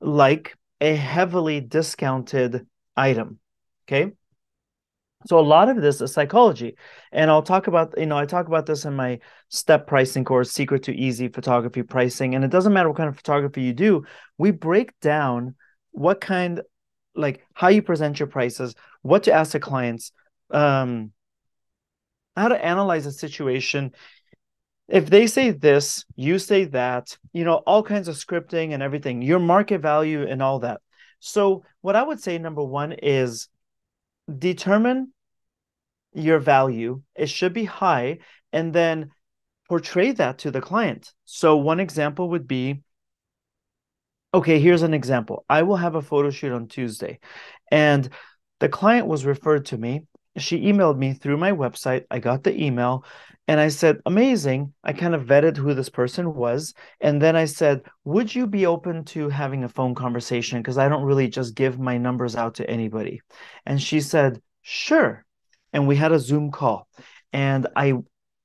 like 0.00 0.56
a 0.80 0.94
heavily 0.94 1.60
discounted 1.60 2.66
item. 2.96 3.38
Okay. 3.86 4.12
So 5.26 5.38
a 5.38 5.40
lot 5.40 5.68
of 5.68 5.80
this 5.80 6.00
is 6.00 6.12
psychology. 6.12 6.76
And 7.10 7.30
I'll 7.30 7.42
talk 7.42 7.66
about, 7.66 7.98
you 7.98 8.06
know, 8.06 8.16
I 8.16 8.24
talk 8.24 8.46
about 8.46 8.66
this 8.66 8.84
in 8.84 8.94
my 8.94 9.18
step 9.48 9.86
pricing 9.86 10.24
course, 10.24 10.52
Secret 10.52 10.84
to 10.84 10.94
Easy 10.94 11.28
Photography 11.28 11.82
Pricing. 11.82 12.34
And 12.34 12.44
it 12.44 12.50
doesn't 12.50 12.72
matter 12.72 12.88
what 12.88 12.96
kind 12.96 13.08
of 13.08 13.16
photography 13.16 13.62
you 13.62 13.72
do, 13.72 14.04
we 14.38 14.52
break 14.52 14.98
down 15.00 15.56
what 15.90 16.20
kind 16.20 16.62
like 17.18 17.44
how 17.52 17.68
you 17.68 17.82
present 17.82 18.18
your 18.18 18.28
prices, 18.28 18.74
what 19.02 19.24
to 19.24 19.32
ask 19.32 19.52
the 19.52 19.60
clients, 19.60 20.12
um, 20.50 21.12
how 22.36 22.48
to 22.48 22.64
analyze 22.64 23.06
a 23.06 23.12
situation. 23.12 23.92
If 24.88 25.10
they 25.10 25.26
say 25.26 25.50
this, 25.50 26.04
you 26.16 26.38
say 26.38 26.64
that, 26.66 27.18
you 27.32 27.44
know, 27.44 27.56
all 27.56 27.82
kinds 27.82 28.08
of 28.08 28.16
scripting 28.16 28.72
and 28.72 28.82
everything, 28.82 29.20
your 29.20 29.38
market 29.38 29.80
value 29.80 30.26
and 30.26 30.42
all 30.42 30.60
that. 30.60 30.80
So, 31.20 31.64
what 31.80 31.96
I 31.96 32.02
would 32.02 32.20
say, 32.20 32.38
number 32.38 32.62
one, 32.62 32.92
is 32.92 33.48
determine 34.38 35.12
your 36.14 36.38
value. 36.38 37.02
It 37.16 37.28
should 37.28 37.52
be 37.52 37.64
high, 37.64 38.18
and 38.52 38.72
then 38.72 39.10
portray 39.68 40.12
that 40.12 40.38
to 40.38 40.50
the 40.50 40.60
client. 40.60 41.12
So, 41.24 41.56
one 41.56 41.80
example 41.80 42.30
would 42.30 42.46
be 42.46 42.82
okay, 44.34 44.60
here's 44.60 44.82
an 44.82 44.94
example. 44.94 45.44
I 45.48 45.62
will 45.62 45.76
have 45.76 45.94
a 45.94 46.02
photo 46.02 46.30
shoot 46.30 46.52
on 46.52 46.68
Tuesday, 46.68 47.20
and 47.70 48.08
the 48.60 48.68
client 48.68 49.06
was 49.06 49.24
referred 49.24 49.66
to 49.66 49.78
me. 49.78 50.06
She 50.36 50.60
emailed 50.60 50.98
me 50.98 51.14
through 51.14 51.36
my 51.36 51.52
website. 51.52 52.04
I 52.10 52.18
got 52.18 52.44
the 52.44 52.62
email 52.62 53.04
and 53.48 53.58
I 53.58 53.68
said, 53.68 54.00
Amazing. 54.04 54.74
I 54.84 54.92
kind 54.92 55.14
of 55.14 55.24
vetted 55.24 55.56
who 55.56 55.74
this 55.74 55.88
person 55.88 56.34
was. 56.34 56.74
And 57.00 57.20
then 57.20 57.34
I 57.34 57.46
said, 57.46 57.82
Would 58.04 58.34
you 58.34 58.46
be 58.46 58.66
open 58.66 59.04
to 59.06 59.30
having 59.30 59.64
a 59.64 59.68
phone 59.68 59.94
conversation? 59.94 60.60
Because 60.60 60.78
I 60.78 60.88
don't 60.88 61.04
really 61.04 61.28
just 61.28 61.54
give 61.54 61.80
my 61.80 61.96
numbers 61.96 62.36
out 62.36 62.56
to 62.56 62.70
anybody. 62.70 63.22
And 63.66 63.80
she 63.80 64.00
said, 64.00 64.40
Sure. 64.62 65.24
And 65.72 65.88
we 65.88 65.96
had 65.96 66.12
a 66.12 66.18
Zoom 66.18 66.50
call. 66.50 66.88
And 67.32 67.66
I 67.74 67.94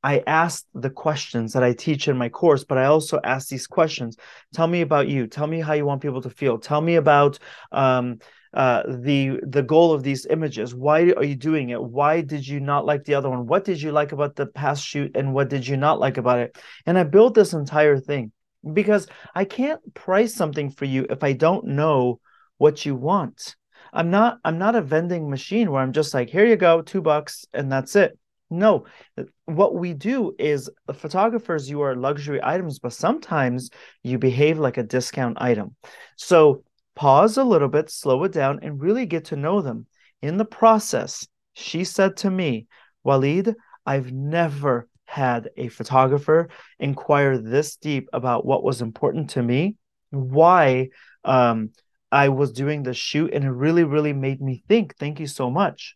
I 0.04 0.22
asked 0.28 0.68
the 0.74 0.90
questions 0.90 1.54
that 1.54 1.64
I 1.64 1.74
teach 1.74 2.08
in 2.08 2.18
my 2.18 2.28
course, 2.28 2.66
but 2.66 2.78
I 2.78 2.86
also 2.86 3.20
ask 3.24 3.48
these 3.48 3.68
questions. 3.68 4.18
Tell 4.54 4.68
me 4.68 4.82
about 4.82 5.08
you. 5.08 5.28
Tell 5.28 5.48
me 5.48 5.62
how 5.62 5.74
you 5.74 5.86
want 5.86 6.02
people 6.02 6.22
to 6.22 6.30
feel. 6.30 6.58
Tell 6.60 6.82
me 6.82 6.96
about 6.96 7.40
um, 7.72 8.20
uh, 8.54 8.84
the 8.86 9.40
the 9.48 9.64
goal 9.64 9.94
of 9.94 10.04
these 10.04 10.26
images. 10.26 10.76
Why 10.76 11.14
are 11.14 11.24
you 11.24 11.36
doing 11.36 11.70
it? 11.70 11.82
Why 11.82 12.22
did 12.22 12.46
you 12.46 12.60
not 12.60 12.86
like 12.86 13.06
the 13.06 13.16
other 13.16 13.30
one? 13.30 13.48
What 13.48 13.64
did 13.64 13.82
you 13.82 13.92
like 13.92 14.12
about 14.12 14.36
the 14.36 14.48
past 14.48 14.86
shoot, 14.86 15.16
and 15.16 15.34
what 15.34 15.50
did 15.50 15.66
you 15.66 15.78
not 15.78 16.00
like 16.00 16.18
about 16.18 16.40
it? 16.40 16.58
And 16.86 16.98
I 16.98 17.04
built 17.04 17.34
this 17.34 17.54
entire 17.54 17.98
thing 17.98 18.32
because 18.74 19.08
I 19.34 19.46
can't 19.46 19.94
price 19.94 20.36
something 20.36 20.70
for 20.70 20.86
you 20.86 21.06
if 21.10 21.24
I 21.24 21.34
don't 21.34 21.66
know 21.66 22.20
what 22.58 22.86
you 22.86 22.96
want. 22.96 23.56
I'm 23.94 24.10
not 24.10 24.40
I'm 24.44 24.58
not 24.58 24.76
a 24.76 24.82
vending 24.82 25.30
machine 25.30 25.72
where 25.72 25.82
I'm 25.82 25.94
just 25.94 26.14
like, 26.14 26.30
here 26.30 26.46
you 26.46 26.58
go, 26.58 26.82
two 26.82 27.02
bucks, 27.02 27.46
and 27.54 27.72
that's 27.72 27.96
it. 27.96 28.18
No, 28.54 28.86
what 29.46 29.74
we 29.74 29.94
do 29.94 30.36
is 30.38 30.70
photographers, 30.94 31.68
you 31.68 31.82
are 31.82 31.96
luxury 31.96 32.40
items, 32.44 32.78
but 32.78 32.94
sometimes 32.94 33.72
you 34.04 34.20
behave 34.20 34.60
like 34.60 34.78
a 34.78 34.84
discount 34.84 35.38
item. 35.42 35.76
So 36.18 36.64
pause 36.96 37.38
a 37.38 37.44
little 37.44 37.68
bit, 37.68 37.90
slow 37.90 38.24
it 38.26 38.32
down, 38.32 38.60
and 38.62 38.80
really 38.80 39.08
get 39.08 39.26
to 39.26 39.36
know 39.36 39.62
them. 39.62 39.88
In 40.22 40.38
the 40.38 40.46
process, 40.46 41.28
she 41.54 41.84
said 41.84 42.18
to 42.18 42.30
me, 42.30 42.68
Walid, 43.04 43.56
I've 43.88 44.12
never 44.12 44.88
had 45.06 45.50
a 45.58 45.68
photographer 45.70 46.50
inquire 46.80 47.40
this 47.40 47.76
deep 47.78 48.08
about 48.14 48.46
what 48.46 48.64
was 48.64 48.82
important 48.82 49.32
to 49.32 49.42
me, 49.42 49.78
why 50.12 50.90
um, 51.26 51.72
I 52.12 52.30
was 52.30 52.52
doing 52.52 52.84
the 52.84 52.94
shoot, 52.94 53.34
and 53.34 53.44
it 53.44 53.50
really, 53.50 53.84
really 53.84 54.14
made 54.14 54.42
me 54.42 54.64
think. 54.68 54.96
Thank 54.98 55.20
you 55.20 55.28
so 55.28 55.50
much. 55.50 55.96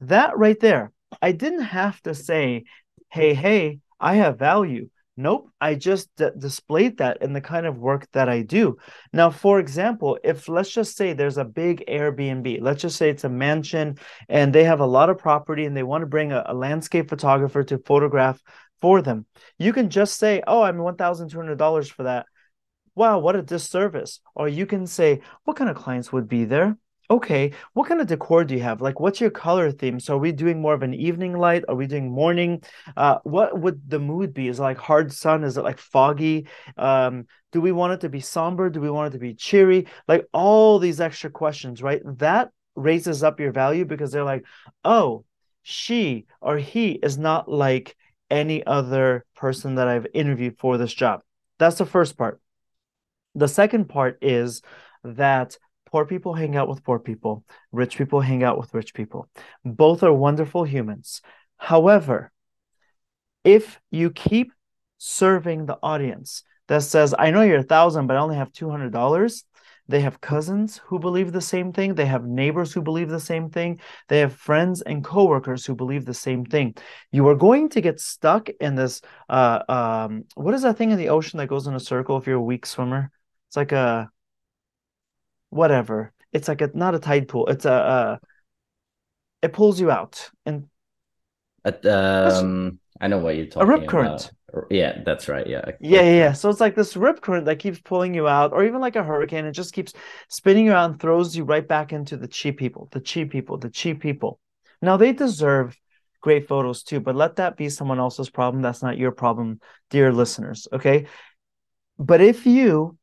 That 0.00 0.36
right 0.38 0.60
there, 0.60 0.92
I 1.22 1.32
didn't 1.32 1.62
have 1.62 2.00
to 2.02 2.14
say, 2.14 2.64
hey, 3.10 3.34
hey, 3.34 3.80
I 4.00 4.16
have 4.16 4.38
value. 4.38 4.88
Nope, 5.16 5.50
I 5.60 5.74
just 5.74 6.14
d- 6.16 6.28
displayed 6.38 6.98
that 6.98 7.22
in 7.22 7.32
the 7.32 7.40
kind 7.40 7.66
of 7.66 7.76
work 7.76 8.06
that 8.12 8.28
I 8.28 8.42
do. 8.42 8.76
Now, 9.12 9.30
for 9.30 9.58
example, 9.58 10.16
if 10.22 10.48
let's 10.48 10.70
just 10.70 10.96
say 10.96 11.12
there's 11.12 11.38
a 11.38 11.44
big 11.44 11.84
Airbnb, 11.88 12.60
let's 12.62 12.82
just 12.82 12.96
say 12.96 13.10
it's 13.10 13.24
a 13.24 13.28
mansion 13.28 13.98
and 14.28 14.54
they 14.54 14.62
have 14.62 14.78
a 14.78 14.86
lot 14.86 15.10
of 15.10 15.18
property 15.18 15.64
and 15.64 15.76
they 15.76 15.82
want 15.82 16.02
to 16.02 16.06
bring 16.06 16.30
a, 16.30 16.44
a 16.46 16.54
landscape 16.54 17.08
photographer 17.08 17.64
to 17.64 17.78
photograph 17.78 18.40
for 18.80 19.02
them, 19.02 19.26
you 19.58 19.72
can 19.72 19.90
just 19.90 20.18
say, 20.18 20.42
Oh, 20.46 20.62
I'm 20.62 20.78
$1,200 20.78 21.88
for 21.90 22.04
that. 22.04 22.26
Wow, 22.94 23.18
what 23.18 23.36
a 23.36 23.42
disservice. 23.42 24.20
Or 24.34 24.48
you 24.48 24.66
can 24.66 24.86
say, 24.86 25.22
What 25.44 25.56
kind 25.56 25.70
of 25.70 25.76
clients 25.76 26.12
would 26.12 26.28
be 26.28 26.44
there? 26.44 26.76
Okay, 27.10 27.52
what 27.72 27.88
kind 27.88 28.02
of 28.02 28.06
decor 28.06 28.44
do 28.44 28.54
you 28.54 28.60
have? 28.60 28.82
Like, 28.82 29.00
what's 29.00 29.18
your 29.18 29.30
color 29.30 29.70
theme? 29.72 29.98
So, 29.98 30.16
are 30.16 30.18
we 30.18 30.30
doing 30.30 30.60
more 30.60 30.74
of 30.74 30.82
an 30.82 30.92
evening 30.92 31.32
light? 31.38 31.64
Are 31.66 31.74
we 31.74 31.86
doing 31.86 32.10
morning? 32.10 32.62
Uh, 32.98 33.18
what 33.22 33.58
would 33.58 33.88
the 33.88 33.98
mood 33.98 34.34
be? 34.34 34.48
Is 34.48 34.58
it 34.58 34.62
like 34.62 34.76
hard 34.76 35.10
sun? 35.10 35.42
Is 35.42 35.56
it 35.56 35.64
like 35.64 35.78
foggy? 35.78 36.48
Um, 36.76 37.26
do 37.50 37.62
we 37.62 37.72
want 37.72 37.94
it 37.94 38.00
to 38.02 38.10
be 38.10 38.20
somber? 38.20 38.68
Do 38.68 38.82
we 38.82 38.90
want 38.90 39.08
it 39.08 39.16
to 39.16 39.20
be 39.20 39.32
cheery? 39.32 39.86
Like 40.06 40.26
all 40.34 40.78
these 40.78 41.00
extra 41.00 41.30
questions, 41.30 41.82
right? 41.82 42.02
That 42.18 42.50
raises 42.76 43.22
up 43.22 43.40
your 43.40 43.52
value 43.52 43.86
because 43.86 44.12
they're 44.12 44.22
like, 44.22 44.44
oh, 44.84 45.24
she 45.62 46.26
or 46.42 46.58
he 46.58 46.92
is 46.92 47.16
not 47.16 47.50
like 47.50 47.96
any 48.30 48.64
other 48.66 49.24
person 49.34 49.76
that 49.76 49.88
I've 49.88 50.06
interviewed 50.12 50.58
for 50.58 50.76
this 50.76 50.92
job. 50.92 51.22
That's 51.58 51.78
the 51.78 51.86
first 51.86 52.18
part. 52.18 52.38
The 53.34 53.48
second 53.48 53.88
part 53.88 54.18
is 54.20 54.60
that 55.04 55.56
Poor 55.90 56.04
people 56.04 56.34
hang 56.34 56.56
out 56.56 56.68
with 56.68 56.84
poor 56.84 56.98
people. 56.98 57.44
Rich 57.72 57.96
people 57.96 58.20
hang 58.20 58.42
out 58.42 58.58
with 58.58 58.74
rich 58.74 58.94
people. 58.94 59.28
Both 59.64 60.02
are 60.02 60.12
wonderful 60.12 60.64
humans. 60.64 61.22
However, 61.56 62.30
if 63.44 63.80
you 63.90 64.10
keep 64.10 64.52
serving 64.98 65.66
the 65.66 65.78
audience 65.82 66.42
that 66.68 66.82
says, 66.82 67.14
I 67.18 67.30
know 67.30 67.42
you're 67.42 67.60
a 67.60 67.62
thousand, 67.62 68.06
but 68.06 68.16
I 68.16 68.20
only 68.20 68.36
have 68.36 68.52
$200, 68.52 69.44
they 69.88 70.00
have 70.00 70.20
cousins 70.20 70.82
who 70.84 70.98
believe 70.98 71.32
the 71.32 71.40
same 71.40 71.72
thing. 71.72 71.94
They 71.94 72.04
have 72.04 72.26
neighbors 72.26 72.74
who 72.74 72.82
believe 72.82 73.08
the 73.08 73.18
same 73.18 73.48
thing. 73.48 73.80
They 74.08 74.18
have 74.20 74.34
friends 74.34 74.82
and 74.82 75.02
coworkers 75.02 75.64
who 75.64 75.74
believe 75.74 76.04
the 76.04 76.12
same 76.12 76.44
thing. 76.44 76.74
You 77.10 77.26
are 77.28 77.34
going 77.34 77.70
to 77.70 77.80
get 77.80 77.98
stuck 77.98 78.50
in 78.60 78.74
this. 78.74 79.00
Uh, 79.30 79.62
um, 79.66 80.24
what 80.34 80.52
is 80.52 80.62
that 80.62 80.76
thing 80.76 80.90
in 80.90 80.98
the 80.98 81.08
ocean 81.08 81.38
that 81.38 81.46
goes 81.48 81.66
in 81.66 81.74
a 81.74 81.80
circle 81.80 82.18
if 82.18 82.26
you're 82.26 82.36
a 82.36 82.40
weak 82.40 82.66
swimmer? 82.66 83.10
It's 83.48 83.56
like 83.56 83.72
a 83.72 84.10
whatever. 85.50 86.12
It's 86.32 86.48
like 86.48 86.60
a 86.60 86.70
not 86.74 86.94
a 86.94 86.98
tide 86.98 87.28
pool. 87.28 87.46
It's 87.46 87.64
a 87.64 87.72
uh, 87.72 88.16
it 89.42 89.52
pulls 89.52 89.80
you 89.80 89.90
out 89.90 90.30
and 90.44 90.68
um 91.84 92.78
I 93.00 93.08
know 93.08 93.18
what 93.18 93.36
you're 93.36 93.46
talking 93.46 93.62
about. 93.62 93.78
a 93.78 93.80
rip 93.80 93.88
current. 93.88 94.32
About. 94.52 94.66
Yeah, 94.70 95.02
that's 95.04 95.28
right. 95.28 95.46
Yeah. 95.46 95.62
Yeah, 95.80 96.00
yeah, 96.02 96.14
yeah. 96.14 96.32
So 96.32 96.48
it's 96.48 96.60
like 96.60 96.74
this 96.74 96.96
rip 96.96 97.20
current 97.20 97.44
that 97.46 97.58
keeps 97.58 97.80
pulling 97.80 98.14
you 98.14 98.26
out, 98.26 98.52
or 98.52 98.64
even 98.64 98.80
like 98.80 98.96
a 98.96 99.04
hurricane, 99.04 99.44
it 99.44 99.52
just 99.52 99.74
keeps 99.74 99.92
spinning 100.28 100.66
you 100.66 100.72
out 100.72 100.90
and 100.90 101.00
throws 101.00 101.36
you 101.36 101.44
right 101.44 101.66
back 101.66 101.92
into 101.92 102.16
the 102.16 102.26
cheap 102.26 102.58
people, 102.58 102.88
the 102.90 103.00
cheap 103.00 103.30
people, 103.30 103.58
the 103.58 103.70
cheap 103.70 104.00
people. 104.00 104.40
Now 104.80 104.96
they 104.96 105.12
deserve 105.12 105.76
great 106.20 106.48
photos 106.48 106.82
too, 106.82 106.98
but 107.00 107.14
let 107.14 107.36
that 107.36 107.56
be 107.56 107.68
someone 107.68 107.98
else's 107.98 108.30
problem. 108.30 108.62
That's 108.62 108.82
not 108.82 108.98
your 108.98 109.12
problem, 109.12 109.60
dear 109.90 110.12
listeners. 110.12 110.66
Okay. 110.72 111.06
But 111.98 112.20
if 112.20 112.46
you 112.46 112.96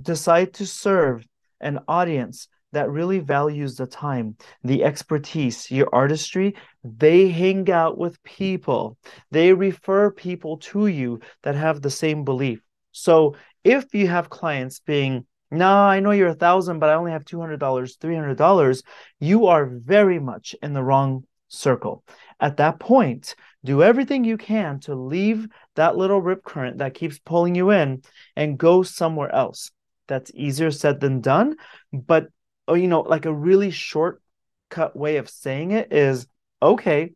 decide 0.00 0.54
to 0.54 0.66
serve 0.66 1.26
an 1.60 1.80
audience 1.88 2.48
that 2.72 2.90
really 2.90 3.18
values 3.18 3.76
the 3.76 3.86
time, 3.86 4.36
the 4.62 4.84
expertise, 4.84 5.70
your 5.70 5.88
artistry, 5.92 6.54
they 6.84 7.28
hang 7.28 7.70
out 7.70 7.96
with 7.96 8.22
people. 8.22 8.98
They 9.30 9.52
refer 9.52 10.10
people 10.10 10.58
to 10.58 10.86
you 10.86 11.20
that 11.42 11.54
have 11.54 11.80
the 11.80 11.90
same 11.90 12.24
belief. 12.24 12.60
So 12.92 13.36
if 13.64 13.94
you 13.94 14.08
have 14.08 14.30
clients 14.30 14.80
being, 14.80 15.26
nah, 15.50 15.88
I 15.88 16.00
know 16.00 16.10
you're 16.10 16.28
a 16.28 16.34
thousand, 16.34 16.78
but 16.78 16.90
I 16.90 16.94
only 16.94 17.12
have 17.12 17.24
$200, 17.24 17.58
$300, 17.58 18.82
you 19.20 19.46
are 19.46 19.66
very 19.66 20.18
much 20.18 20.54
in 20.62 20.74
the 20.74 20.82
wrong 20.82 21.24
circle. 21.48 22.04
At 22.38 22.58
that 22.58 22.78
point, 22.78 23.34
do 23.64 23.82
everything 23.82 24.24
you 24.24 24.36
can 24.36 24.80
to 24.80 24.94
leave 24.94 25.48
that 25.74 25.96
little 25.96 26.20
rip 26.20 26.44
current 26.44 26.78
that 26.78 26.94
keeps 26.94 27.18
pulling 27.18 27.54
you 27.54 27.70
in 27.70 28.02
and 28.36 28.58
go 28.58 28.82
somewhere 28.82 29.34
else 29.34 29.70
that's 30.08 30.30
easier 30.34 30.70
said 30.70 31.00
than 31.00 31.20
done. 31.20 31.56
But 31.92 32.28
oh, 32.66 32.74
you 32.74 32.88
know 32.88 33.00
like 33.00 33.26
a 33.26 33.32
really 33.32 33.70
shortcut 33.70 34.96
way 34.96 35.16
of 35.16 35.28
saying 35.28 35.70
it 35.72 35.92
is 35.92 36.26
okay 36.60 37.12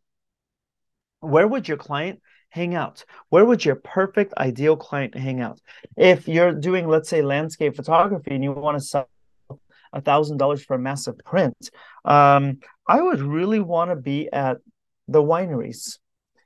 where 1.19 1.47
would 1.47 1.69
your 1.69 1.77
client 1.77 2.21
hang 2.49 2.75
out? 2.75 3.05
Where 3.29 3.45
would 3.45 3.63
your 3.63 3.75
perfect 3.75 4.33
ideal 4.37 4.75
client 4.75 5.15
hang 5.15 5.39
out? 5.39 5.61
If 5.95 6.27
you're 6.27 6.53
doing 6.53 6.87
let's 6.87 7.09
say 7.09 7.21
landscape 7.21 7.75
photography 7.75 8.31
and 8.31 8.43
you 8.43 8.51
want 8.51 8.77
to 8.77 8.83
sell 8.83 9.09
a 9.93 10.01
thousand 10.01 10.37
dollars 10.37 10.63
for 10.63 10.75
a 10.75 10.79
massive 10.79 11.17
print 11.19 11.69
um, 12.03 12.59
i 12.87 13.01
would 13.01 13.21
really 13.21 13.59
want 13.59 13.91
to 13.91 13.95
be 13.95 14.29
at 14.33 14.57
the 15.07 15.21
wineries 15.21 15.99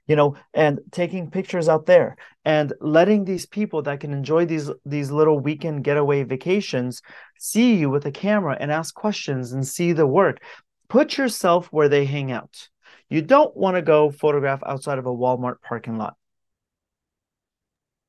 you 0.08 0.16
know 0.16 0.36
and 0.54 0.80
taking 0.92 1.30
pictures 1.30 1.70
out 1.70 1.86
there 1.86 2.16
and 2.46 2.74
letting 2.80 3.26
these 3.26 3.46
people 3.46 3.82
that 3.84 4.00
can 4.00 4.14
enjoy 4.14 4.46
these 4.46 4.72
these 4.86 5.12
little 5.12 5.40
weekend 5.40 5.84
getaway 5.84 6.24
vacations 6.24 7.02
see 7.38 7.76
you 7.76 7.90
with 7.90 8.06
a 8.06 8.12
camera 8.12 8.58
and 8.60 8.72
ask 8.72 8.94
questions 8.94 9.52
and 9.52 9.68
see 9.68 9.94
the 9.94 10.08
work. 10.08 10.42
Put 10.90 11.18
yourself 11.18 11.68
where 11.68 11.90
they 11.90 12.06
hang 12.06 12.32
out. 12.32 12.70
You 13.10 13.22
don't 13.22 13.56
want 13.56 13.76
to 13.76 13.82
go 13.82 14.10
photograph 14.10 14.62
outside 14.66 14.98
of 14.98 15.06
a 15.06 15.14
Walmart 15.14 15.62
parking 15.62 15.98
lot. 15.98 16.16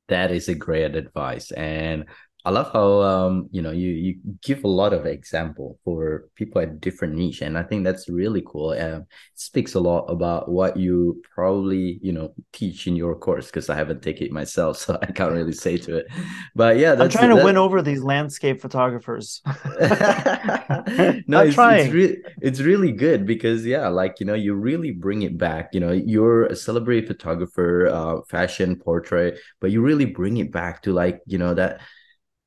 That 0.09 0.31
is 0.31 0.49
a 0.49 0.55
great 0.55 0.97
advice. 0.97 1.51
And 1.53 2.07
I 2.49 2.51
love 2.51 2.73
how 2.73 3.03
um 3.03 3.51
you 3.51 3.61
know 3.61 3.73
you 3.73 3.91
you 3.91 4.15
give 4.43 4.65
a 4.65 4.69
lot 4.69 4.95
of 4.95 5.05
example 5.05 5.79
for 5.85 6.31
people 6.35 6.63
at 6.63 6.81
different 6.81 7.15
niche, 7.15 7.43
and 7.43 7.59
I 7.59 7.63
think 7.63 7.85
that's 7.85 8.09
really 8.09 8.43
cool. 8.47 8.71
Um, 8.71 9.03
it 9.03 9.07
speaks 9.35 9.75
a 9.75 9.81
lot 9.81 10.07
about 10.07 10.51
what 10.51 10.79
you 10.79 11.21
probably 11.35 11.99
you 12.01 12.11
know 12.11 12.33
teach 12.55 12.87
in 12.87 12.97
your 12.97 13.15
course 13.17 13.49
because 13.49 13.69
I 13.69 13.75
haven't 13.75 14.01
taken 14.01 14.29
it 14.29 14.33
myself, 14.33 14.79
so 14.85 14.99
I 15.03 15.13
can't 15.13 15.33
really 15.33 15.53
say 15.53 15.77
to 15.77 15.99
it. 15.99 16.07
But 16.55 16.79
yeah, 16.79 16.97
I'm 16.99 17.11
trying 17.11 17.37
to 17.37 17.45
win 17.45 17.59
over 17.59 17.83
these 17.83 18.03
landscape 18.03 18.63
photographers. 18.63 19.43
no, 19.79 21.41
I'm 21.41 21.49
it's, 21.49 21.55
trying. 21.55 21.85
It's, 21.85 21.93
re- 21.93 22.23
it's 22.41 22.61
really 22.61 22.93
good 22.93 23.27
because 23.27 23.67
yeah, 23.67 23.89
like 23.89 24.21
you 24.21 24.27
know, 24.27 24.33
you 24.33 24.55
really 24.55 24.93
bring 24.93 25.21
it 25.21 25.37
back. 25.37 25.75
You 25.75 25.81
know, 25.81 25.93
you're 25.93 26.47
a 26.47 26.57
celebrity 26.57 27.07
photographer, 27.07 27.89
uh, 27.89 28.23
fashion 28.23 28.75
portrait, 28.77 29.39
but 29.61 29.71
you 29.71 29.83
really 29.83 30.07
bring 30.07 30.39
it 30.39 30.51
back 30.51 30.81
to 30.85 30.95
like 30.95 31.21
you 31.27 31.37
know 31.37 31.53
that 31.53 31.83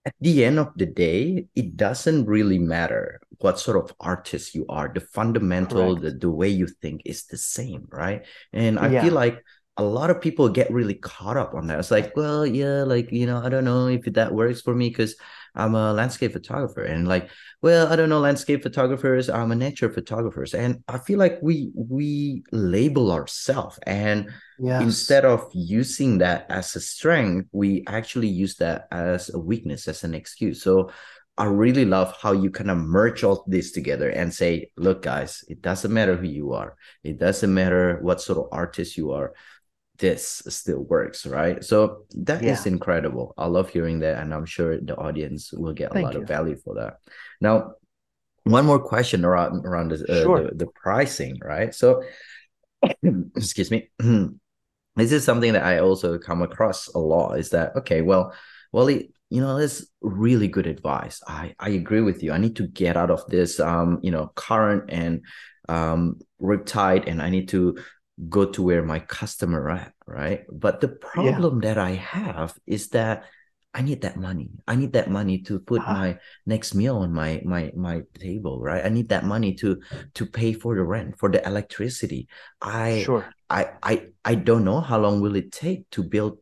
at 0.05 0.15
the 0.19 0.43
end 0.45 0.59
of 0.59 0.69
the 0.75 0.85
day, 0.85 1.45
it 1.55 1.77
doesn't 1.77 2.25
really 2.25 2.57
matter 2.57 3.21
what 3.39 3.59
sort 3.59 3.77
of 3.77 3.93
artist 3.99 4.55
you 4.55 4.65
are. 4.67 4.91
The 4.93 5.01
fundamental, 5.01 5.95
the, 5.95 6.11
the 6.11 6.29
way 6.29 6.49
you 6.49 6.67
think 6.67 7.01
is 7.05 7.25
the 7.25 7.37
same, 7.37 7.87
right? 7.91 8.25
And 8.53 8.79
I 8.79 8.89
yeah. 8.89 9.03
feel 9.03 9.13
like 9.13 9.43
a 9.77 9.83
lot 9.83 10.09
of 10.09 10.21
people 10.21 10.49
get 10.49 10.71
really 10.71 10.95
caught 10.95 11.37
up 11.37 11.53
on 11.53 11.67
that. 11.67 11.79
It's 11.79 11.91
like, 11.91 12.15
well, 12.15 12.45
yeah, 12.45 12.83
like, 12.83 13.11
you 13.11 13.25
know, 13.25 13.41
I 13.43 13.49
don't 13.49 13.63
know 13.63 13.87
if 13.87 14.03
that 14.03 14.33
works 14.33 14.61
for 14.61 14.75
me 14.75 14.89
because 14.89 15.15
I'm 15.55 15.75
a 15.75 15.93
landscape 15.93 16.33
photographer. 16.33 16.83
And 16.83 17.07
like, 17.07 17.29
well, 17.61 17.91
I 17.91 17.95
don't 17.95 18.09
know 18.09 18.19
landscape 18.19 18.63
photographers, 18.63 19.29
I'm 19.29 19.51
a 19.51 19.55
nature 19.55 19.89
photographers. 19.89 20.53
And 20.53 20.83
I 20.87 20.97
feel 20.97 21.19
like 21.19 21.39
we 21.41 21.71
we 21.75 22.43
label 22.51 23.11
ourselves 23.11 23.79
and 23.87 24.29
yes. 24.59 24.81
instead 24.81 25.25
of 25.25 25.49
using 25.53 26.17
that 26.19 26.47
as 26.49 26.75
a 26.75 26.81
strength, 26.81 27.47
we 27.51 27.83
actually 27.87 28.29
use 28.29 28.55
that 28.57 28.87
as 28.91 29.33
a 29.33 29.39
weakness, 29.39 29.87
as 29.87 30.03
an 30.03 30.13
excuse. 30.13 30.61
So 30.61 30.91
I 31.37 31.45
really 31.45 31.85
love 31.85 32.15
how 32.21 32.33
you 32.33 32.51
kind 32.51 32.69
of 32.69 32.77
merge 32.77 33.23
all 33.23 33.45
this 33.47 33.71
together 33.71 34.09
and 34.09 34.33
say, 34.33 34.71
look, 34.77 35.01
guys, 35.01 35.43
it 35.47 35.61
doesn't 35.61 35.93
matter 35.93 36.15
who 36.15 36.27
you 36.27 36.53
are. 36.53 36.75
It 37.03 37.19
doesn't 37.19 37.53
matter 37.53 37.99
what 38.01 38.21
sort 38.21 38.37
of 38.37 38.49
artist 38.51 38.97
you 38.97 39.11
are 39.11 39.33
this 40.01 40.41
still 40.49 40.79
works, 40.79 41.25
right? 41.25 41.63
So 41.63 42.05
that 42.15 42.43
yeah. 42.43 42.51
is 42.51 42.65
incredible. 42.65 43.33
I 43.37 43.45
love 43.45 43.69
hearing 43.69 43.99
that, 43.99 44.17
and 44.17 44.33
I'm 44.33 44.45
sure 44.45 44.77
the 44.81 44.97
audience 44.97 45.53
will 45.53 45.73
get 45.73 45.91
a 45.91 45.93
Thank 45.93 46.05
lot 46.05 46.13
you. 46.15 46.21
of 46.21 46.27
value 46.27 46.57
for 46.57 46.75
that. 46.75 46.95
Now, 47.39 47.75
one 48.43 48.65
more 48.65 48.79
question 48.79 49.23
around 49.23 49.65
around 49.65 49.91
the, 49.91 50.11
uh, 50.11 50.23
sure. 50.23 50.49
the, 50.49 50.65
the 50.65 50.67
pricing, 50.67 51.37
right? 51.41 51.73
So, 51.73 52.03
excuse 53.35 53.71
me. 53.71 53.89
this 53.99 55.11
is 55.11 55.23
something 55.23 55.53
that 55.53 55.63
I 55.63 55.79
also 55.79 56.17
come 56.17 56.41
across 56.41 56.87
a 56.87 56.99
lot. 56.99 57.37
Is 57.37 57.51
that 57.51 57.75
okay? 57.77 58.01
Well, 58.01 58.33
well, 58.71 58.87
it, 58.87 59.11
you 59.29 59.39
know, 59.39 59.57
that's 59.57 59.85
really 60.01 60.47
good 60.47 60.67
advice. 60.67 61.21
I 61.27 61.53
I 61.59 61.69
agree 61.69 62.01
with 62.01 62.23
you. 62.23 62.33
I 62.33 62.39
need 62.39 62.55
to 62.55 62.67
get 62.67 62.97
out 62.97 63.11
of 63.11 63.23
this, 63.27 63.59
um, 63.59 63.99
you 64.01 64.11
know, 64.11 64.31
current 64.35 64.85
and 64.89 65.21
um 65.69 66.19
riptide, 66.41 67.07
and 67.07 67.21
I 67.21 67.29
need 67.29 67.49
to 67.49 67.77
go 68.29 68.45
to 68.45 68.61
where 68.61 68.83
my 68.83 68.99
customer 68.99 69.69
at 69.69 69.93
right? 70.05 70.45
But 70.51 70.81
the 70.81 70.89
problem 70.89 71.61
yeah. 71.61 71.73
that 71.73 71.77
i 71.77 71.91
have 71.91 72.53
is 72.67 72.89
that 72.89 73.25
i 73.73 73.81
need 73.81 74.01
that 74.01 74.17
money. 74.17 74.49
I 74.67 74.75
need 74.75 74.93
that 74.93 75.09
money 75.09 75.39
to 75.43 75.59
put 75.59 75.81
uh-huh. 75.81 75.93
my 75.93 76.19
next 76.45 76.75
meal 76.75 76.97
on 76.97 77.13
my 77.13 77.41
my 77.45 77.71
my 77.75 78.03
table 78.19 78.59
right? 78.59 78.85
I 78.85 78.89
need 78.89 79.09
that 79.09 79.23
money 79.23 79.55
to 79.55 79.79
to 80.15 80.25
pay 80.25 80.53
for 80.53 80.75
the 80.75 80.83
rent 80.83 81.17
for 81.17 81.29
the 81.29 81.45
electricity. 81.45 82.27
I 82.61 83.03
sure. 83.03 83.25
I 83.49 83.71
i 83.81 84.07
i 84.25 84.35
don't 84.35 84.65
know 84.65 84.81
how 84.81 84.99
long 84.99 85.21
will 85.21 85.35
it 85.35 85.51
take 85.51 85.89
to 85.91 86.03
build 86.03 86.39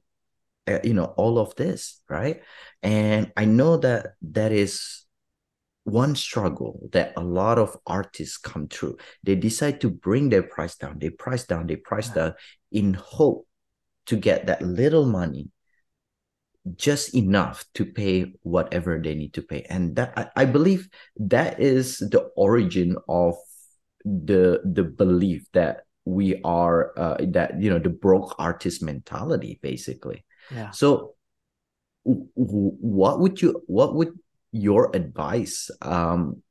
uh, 0.67 0.79
you 0.83 0.93
know 0.93 1.13
all 1.17 1.37
of 1.37 1.55
this 1.55 2.01
right? 2.09 2.41
And 2.81 3.31
i 3.37 3.45
know 3.45 3.77
that 3.77 4.13
that 4.33 4.51
is 4.51 4.98
one 5.89 6.15
struggle 6.15 6.79
that 6.91 7.13
a 7.17 7.23
lot 7.23 7.57
of 7.57 7.77
artists 7.85 8.37
come 8.37 8.67
through. 8.67 8.97
They 9.23 9.35
decide 9.35 9.81
to 9.81 9.89
bring 9.89 10.29
their 10.29 10.43
price 10.43 10.75
down. 10.75 10.99
They 10.99 11.09
price 11.09 11.45
down, 11.45 11.67
they 11.67 11.75
price 11.75 12.09
down 12.09 12.35
in 12.71 12.93
hope 12.93 13.47
to 14.07 14.15
get 14.15 14.47
that 14.47 14.61
little 14.61 15.05
money 15.05 15.49
just 16.75 17.15
enough 17.15 17.65
to 17.73 17.85
pay 17.85 18.33
whatever 18.43 18.99
they 19.01 19.15
need 19.15 19.33
to 19.33 19.41
pay. 19.41 19.65
And 19.69 19.95
that 19.95 20.13
I, 20.17 20.43
I 20.43 20.45
believe 20.45 20.89
that 21.17 21.59
is 21.59 21.97
the 21.97 22.29
origin 22.35 22.95
of 23.07 23.35
the 24.05 24.61
the 24.63 24.83
belief 24.83 25.45
that 25.53 25.83
we 26.05 26.41
are 26.43 26.97
uh, 26.97 27.17
that 27.29 27.61
you 27.61 27.69
know 27.69 27.79
the 27.79 27.89
broke 27.89 28.35
artist 28.37 28.81
mentality 28.83 29.59
basically. 29.61 30.25
Yeah. 30.51 30.71
So 30.71 31.15
what 32.03 33.19
would 33.19 33.41
you 33.41 33.61
what 33.67 33.95
would 33.95 34.17
your 34.51 34.89
advice 34.95 35.69
um, 35.81 36.41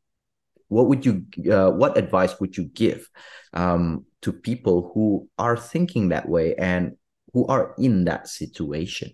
what 0.69 0.87
would 0.87 1.05
you 1.05 1.27
uh, 1.51 1.71
what 1.71 1.99
advice 1.99 2.39
would 2.41 2.57
you 2.57 2.65
give 2.65 3.09
um, 3.55 4.05
to 4.23 4.33
people 4.33 4.91
who 4.95 5.29
are 5.39 5.57
thinking 5.57 6.09
that 6.09 6.29
way 6.29 6.55
and 6.55 6.97
who 7.33 7.47
are 7.47 7.75
in 7.79 8.05
that 8.05 8.29
situation? 8.29 9.13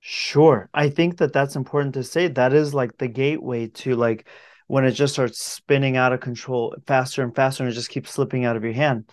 Sure. 0.00 0.68
I 0.74 0.88
think 0.88 1.18
that 1.18 1.32
that's 1.32 1.54
important 1.54 1.94
to 1.94 2.02
say. 2.02 2.26
That 2.26 2.52
is 2.52 2.74
like 2.74 2.98
the 2.98 3.08
gateway 3.08 3.68
to 3.68 3.94
like 3.94 4.26
when 4.66 4.84
it 4.84 4.92
just 4.92 5.12
starts 5.12 5.40
spinning 5.40 5.96
out 5.96 6.12
of 6.12 6.20
control 6.20 6.74
faster 6.86 7.22
and 7.22 7.34
faster 7.34 7.62
and 7.62 7.70
it 7.70 7.74
just 7.74 7.90
keeps 7.90 8.10
slipping 8.10 8.44
out 8.44 8.56
of 8.56 8.64
your 8.64 8.72
hand. 8.72 9.10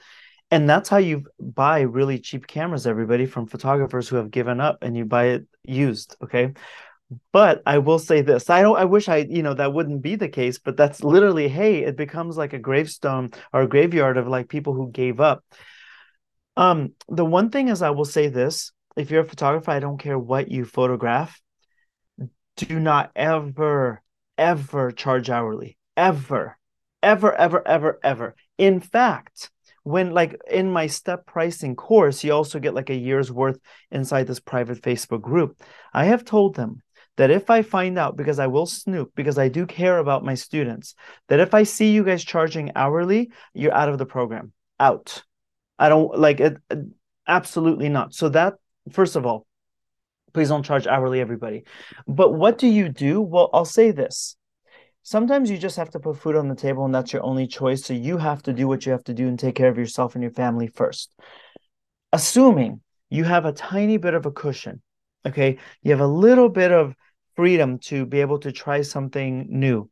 And 0.51 0.67
that's 0.67 0.89
how 0.89 0.97
you 0.97 1.25
buy 1.39 1.81
really 1.81 2.17
cheap 2.17 2.47
cameras 2.47 2.87
everybody 2.87 3.27
from 3.27 3.45
photographers 3.45 4.09
who 4.09 4.15
have 4.15 4.31
given 4.31 4.59
up 4.59 4.79
and 4.81 4.97
you 4.97 5.05
buy 5.05 5.25
it 5.25 5.45
used 5.63 6.15
okay 6.23 6.53
but 7.31 7.61
I 7.65 7.79
will 7.79 7.99
say 7.99 8.21
this. 8.21 8.49
I 8.49 8.61
don't 8.61 8.77
I 8.77 8.85
wish 8.85 9.09
I, 9.09 9.17
you 9.17 9.43
know, 9.43 9.53
that 9.53 9.73
wouldn't 9.73 10.01
be 10.01 10.15
the 10.15 10.29
case, 10.29 10.59
but 10.59 10.77
that's 10.77 11.03
literally, 11.03 11.47
hey, 11.47 11.83
it 11.83 11.95
becomes 11.95 12.37
like 12.37 12.53
a 12.53 12.59
gravestone 12.59 13.31
or 13.53 13.61
a 13.61 13.67
graveyard 13.67 14.17
of 14.17 14.27
like 14.27 14.49
people 14.49 14.73
who 14.73 14.91
gave 14.91 15.19
up. 15.19 15.43
Um, 16.55 16.93
the 17.07 17.25
one 17.25 17.49
thing 17.49 17.69
is 17.69 17.81
I 17.81 17.91
will 17.91 18.05
say 18.05 18.27
this, 18.27 18.71
if 18.95 19.11
you're 19.11 19.21
a 19.21 19.27
photographer, 19.27 19.71
I 19.71 19.79
don't 19.79 19.97
care 19.97 20.19
what 20.19 20.51
you 20.51 20.65
photograph, 20.65 21.39
do 22.57 22.79
not 22.79 23.11
ever, 23.15 24.01
ever 24.37 24.91
charge 24.91 25.29
hourly. 25.29 25.77
Ever. 25.95 26.57
Ever, 27.01 27.33
ever, 27.33 27.65
ever, 27.65 27.99
ever. 28.03 28.35
In 28.57 28.81
fact, 28.81 29.51
when 29.83 30.11
like 30.11 30.39
in 30.51 30.69
my 30.69 30.87
step 30.87 31.25
pricing 31.25 31.75
course 31.75 32.23
you 32.23 32.31
also 32.31 32.59
get 32.59 32.73
like 32.73 32.89
a 32.89 32.95
year's 32.95 33.31
worth 33.31 33.57
inside 33.91 34.27
this 34.27 34.39
private 34.39 34.81
facebook 34.81 35.21
group 35.21 35.61
i 35.93 36.05
have 36.05 36.25
told 36.25 36.55
them 36.55 36.81
that 37.19 37.31
if 37.31 37.49
I 37.49 37.63
find 37.63 37.99
out, 37.99 38.15
because 38.15 38.39
I 38.39 38.47
will 38.47 38.65
snoop, 38.65 39.11
because 39.13 39.37
I 39.37 39.49
do 39.49 39.65
care 39.65 39.97
about 39.97 40.23
my 40.23 40.35
students, 40.35 40.95
that 41.27 41.41
if 41.41 41.53
I 41.53 41.63
see 41.63 41.91
you 41.91 42.05
guys 42.05 42.23
charging 42.23 42.71
hourly, 42.77 43.31
you're 43.53 43.73
out 43.73 43.89
of 43.89 43.97
the 43.97 44.05
program. 44.05 44.53
Out. 44.79 45.23
I 45.77 45.89
don't 45.89 46.17
like 46.17 46.39
it. 46.39 46.55
Absolutely 47.27 47.89
not. 47.89 48.13
So, 48.13 48.29
that, 48.29 48.53
first 48.93 49.17
of 49.17 49.25
all, 49.25 49.45
please 50.33 50.47
don't 50.47 50.63
charge 50.63 50.87
hourly, 50.87 51.19
everybody. 51.19 51.65
But 52.07 52.35
what 52.35 52.57
do 52.57 52.67
you 52.67 52.87
do? 52.87 53.19
Well, 53.19 53.49
I'll 53.51 53.65
say 53.65 53.91
this. 53.91 54.37
Sometimes 55.03 55.51
you 55.51 55.57
just 55.57 55.75
have 55.75 55.89
to 55.89 55.99
put 55.99 56.19
food 56.19 56.37
on 56.37 56.47
the 56.47 56.55
table 56.55 56.85
and 56.85 56.95
that's 56.95 57.11
your 57.11 57.23
only 57.23 57.47
choice. 57.47 57.83
So 57.83 57.93
you 57.93 58.17
have 58.17 58.41
to 58.43 58.53
do 58.53 58.65
what 58.65 58.85
you 58.85 58.93
have 58.93 59.03
to 59.03 59.13
do 59.13 59.27
and 59.27 59.37
take 59.37 59.55
care 59.55 59.67
of 59.67 59.77
yourself 59.77 60.15
and 60.15 60.21
your 60.21 60.31
family 60.31 60.67
first. 60.67 61.13
Assuming 62.13 62.79
you 63.09 63.25
have 63.25 63.43
a 63.43 63.51
tiny 63.51 63.97
bit 63.97 64.13
of 64.13 64.25
a 64.25 64.31
cushion, 64.31 64.81
okay? 65.25 65.57
You 65.81 65.91
have 65.91 65.99
a 65.99 66.07
little 66.07 66.47
bit 66.47 66.71
of 66.71 66.95
freedom 67.39 67.79
to 67.79 68.05
be 68.05 68.19
able 68.19 68.37
to 68.37 68.51
try 68.51 68.81
something 68.81 69.47
new. 69.49 69.89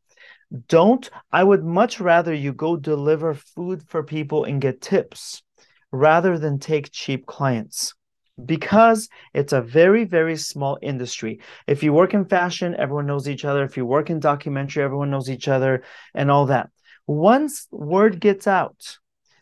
Don't, 0.67 1.09
I 1.31 1.45
would 1.45 1.63
much 1.63 2.01
rather 2.01 2.33
you 2.33 2.51
go 2.51 2.75
deliver 2.75 3.33
food 3.33 3.81
for 3.87 4.03
people 4.03 4.43
and 4.43 4.59
get 4.59 4.81
tips 4.81 5.43
rather 5.89 6.37
than 6.37 6.59
take 6.59 6.91
cheap 6.91 7.25
clients 7.25 7.93
because 8.43 9.07
it's 9.33 9.53
a 9.53 9.61
very, 9.61 10.03
very 10.03 10.35
small 10.35 10.77
industry. 10.81 11.39
If 11.67 11.83
you 11.83 11.93
work 11.93 12.13
in 12.13 12.25
fashion, 12.25 12.75
everyone 12.77 13.07
knows 13.07 13.29
each 13.29 13.45
other. 13.45 13.63
If 13.63 13.77
you 13.77 13.85
work 13.85 14.09
in 14.09 14.19
documentary, 14.19 14.83
everyone 14.83 15.09
knows 15.09 15.29
each 15.29 15.47
other 15.47 15.83
and 16.13 16.29
all 16.29 16.47
that. 16.47 16.69
Once 17.07 17.65
word 17.71 18.19
gets 18.19 18.45
out 18.45 18.97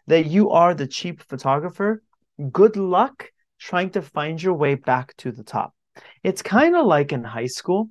that 0.06 0.28
you 0.28 0.52
are 0.52 0.76
the 0.76 0.86
cheap 0.86 1.24
photographer, 1.24 2.04
good 2.52 2.76
luck 2.78 3.32
trying 3.58 3.90
to 3.90 4.04
find 4.04 4.44
your 4.44 4.54
way 4.54 4.76
back 4.76 5.18
to 5.18 5.32
the 5.32 5.44
top. 5.44 5.75
It's 6.24 6.42
kind 6.42 6.76
of 6.76 6.86
like 6.86 7.12
in 7.12 7.24
high 7.24 7.48
school. 7.48 7.90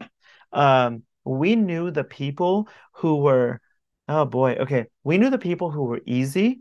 Um, 0.53 1.03
we 1.25 1.57
knew 1.57 1.91
the 1.91 2.05
people 2.05 2.69
who 2.95 3.17
were, 3.17 3.61
oh 4.09 4.25
boy, 4.25 4.57
okay, 4.61 4.87
we 5.03 5.19
knew 5.19 5.31
the 5.31 5.39
people 5.39 5.71
who 5.71 5.85
were 5.85 6.01
easy 6.07 6.61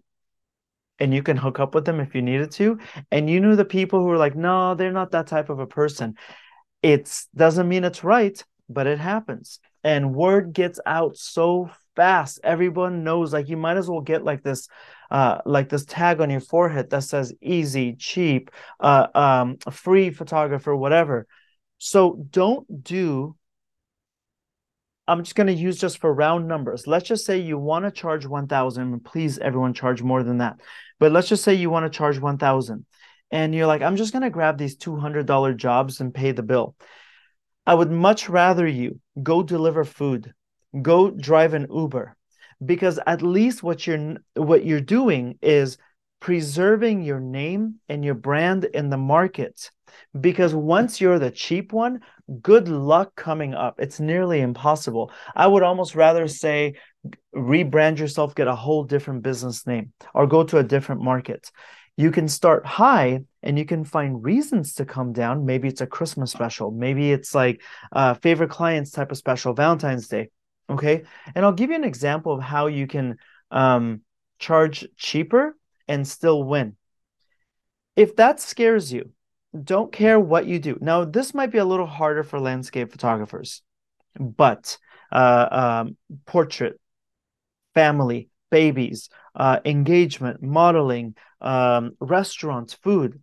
and 0.99 1.13
you 1.13 1.23
can 1.23 1.37
hook 1.37 1.59
up 1.59 1.75
with 1.75 1.85
them 1.85 1.99
if 1.99 2.15
you 2.15 2.21
needed 2.21 2.51
to. 2.51 2.79
And 3.11 3.29
you 3.29 3.39
knew 3.39 3.55
the 3.55 3.65
people 3.65 3.99
who 3.99 4.05
were 4.05 4.17
like, 4.17 4.35
no, 4.35 4.75
they're 4.75 4.91
not 4.91 5.11
that 5.11 5.27
type 5.27 5.49
of 5.49 5.59
a 5.59 5.67
person. 5.67 6.15
It 6.81 7.11
doesn't 7.35 7.67
mean 7.67 7.83
it's 7.83 8.03
right, 8.03 8.41
but 8.69 8.87
it 8.87 8.99
happens. 8.99 9.59
And 9.83 10.15
word 10.15 10.53
gets 10.53 10.79
out 10.85 11.17
so 11.17 11.69
fast. 11.95 12.39
Everyone 12.43 13.03
knows, 13.03 13.33
like, 13.33 13.49
you 13.49 13.57
might 13.57 13.77
as 13.77 13.89
well 13.89 14.01
get 14.01 14.23
like 14.23 14.43
this 14.43 14.67
uh, 15.13 15.41
like 15.45 15.69
this 15.69 15.85
tag 15.85 16.19
on 16.19 16.31
your 16.31 16.39
forehead 16.39 16.89
that 16.89 17.03
says 17.03 17.33
easy, 17.39 17.93
cheap, 17.93 18.49
uh, 18.79 19.07
um, 19.13 19.57
free 19.71 20.09
photographer, 20.09 20.75
whatever. 20.75 21.27
So 21.77 22.25
don't 22.31 22.83
do 22.83 23.35
I'm 25.07 25.23
just 25.23 25.35
going 25.35 25.47
to 25.47 25.53
use 25.53 25.77
just 25.77 25.97
for 25.97 26.13
round 26.13 26.47
numbers. 26.47 26.87
Let's 26.87 27.07
just 27.07 27.25
say 27.25 27.37
you 27.37 27.57
want 27.57 27.85
to 27.85 27.91
charge 27.91 28.25
1000 28.25 29.03
please 29.03 29.37
everyone 29.37 29.73
charge 29.73 30.01
more 30.01 30.23
than 30.23 30.37
that. 30.37 30.59
But 30.99 31.11
let's 31.11 31.27
just 31.27 31.43
say 31.43 31.53
you 31.53 31.69
want 31.69 31.85
to 31.85 31.95
charge 31.95 32.19
1000 32.19 32.85
and 33.29 33.53
you're 33.53 33.67
like 33.67 33.81
I'm 33.81 33.97
just 33.97 34.13
going 34.13 34.23
to 34.23 34.29
grab 34.29 34.57
these 34.57 34.77
$200 34.77 35.57
jobs 35.57 35.99
and 35.99 36.13
pay 36.13 36.31
the 36.31 36.43
bill. 36.43 36.75
I 37.65 37.73
would 37.73 37.91
much 37.91 38.29
rather 38.29 38.65
you 38.65 38.99
go 39.21 39.43
deliver 39.43 39.83
food, 39.83 40.33
go 40.81 41.11
drive 41.11 41.53
an 41.53 41.67
Uber 41.69 42.15
because 42.65 42.99
at 43.05 43.21
least 43.21 43.63
what 43.63 43.85
you're 43.87 44.15
what 44.35 44.65
you're 44.65 44.81
doing 44.81 45.37
is 45.41 45.77
preserving 46.19 47.03
your 47.03 47.19
name 47.19 47.75
and 47.89 48.05
your 48.05 48.15
brand 48.15 48.65
in 48.65 48.89
the 48.89 48.97
market. 48.97 49.71
Because 50.19 50.55
once 50.55 51.01
you're 51.01 51.19
the 51.19 51.31
cheap 51.31 51.73
one 51.73 51.99
good 52.41 52.67
luck 52.67 53.15
coming 53.15 53.53
up. 53.53 53.79
It's 53.79 53.99
nearly 53.99 54.41
impossible. 54.41 55.11
I 55.35 55.47
would 55.47 55.63
almost 55.63 55.95
rather 55.95 56.27
say 56.27 56.75
rebrand 57.35 57.97
yourself 57.97 58.35
get 58.35 58.47
a 58.47 58.55
whole 58.55 58.83
different 58.83 59.23
business 59.23 59.67
name 59.67 59.91
or 60.13 60.27
go 60.27 60.43
to 60.43 60.57
a 60.57 60.63
different 60.63 61.01
market. 61.01 61.51
You 61.97 62.11
can 62.11 62.27
start 62.27 62.65
high 62.65 63.23
and 63.43 63.59
you 63.59 63.65
can 63.65 63.83
find 63.83 64.23
reasons 64.23 64.75
to 64.75 64.85
come 64.85 65.13
down. 65.13 65.45
Maybe 65.45 65.67
it's 65.67 65.81
a 65.81 65.87
christmas 65.87 66.31
special. 66.31 66.71
Maybe 66.71 67.11
it's 67.11 67.35
like 67.35 67.61
uh, 67.91 68.15
favorite 68.15 68.49
clients 68.49 68.91
type 68.91 69.11
of 69.11 69.17
special 69.17 69.53
valentine's 69.53 70.07
day 70.07 70.29
okay 70.69 71.03
and 71.35 71.45
i'll 71.45 71.51
give 71.51 71.69
you 71.69 71.75
an 71.75 71.83
example 71.83 72.33
of 72.33 72.41
how 72.41 72.67
you 72.67 72.87
can 72.87 73.17
um, 73.51 74.01
charge 74.39 74.85
cheaper 74.97 75.55
and 75.87 76.07
still 76.07 76.43
win. 76.43 76.75
If 77.95 78.15
that 78.17 78.39
scares 78.39 78.91
you, 78.91 79.11
don't 79.63 79.91
care 79.91 80.19
what 80.19 80.47
you 80.47 80.59
do. 80.59 80.77
Now, 80.81 81.05
this 81.05 81.33
might 81.33 81.51
be 81.51 81.59
a 81.59 81.65
little 81.65 81.85
harder 81.85 82.23
for 82.23 82.39
landscape 82.39 82.91
photographers, 82.91 83.61
but 84.19 84.77
uh, 85.11 85.47
um, 85.85 85.97
portrait, 86.25 86.79
family, 87.75 88.29
babies, 88.49 89.09
uh, 89.35 89.59
engagement, 89.63 90.41
modeling, 90.41 91.15
um, 91.39 91.91
restaurants, 91.99 92.73
food, 92.73 93.21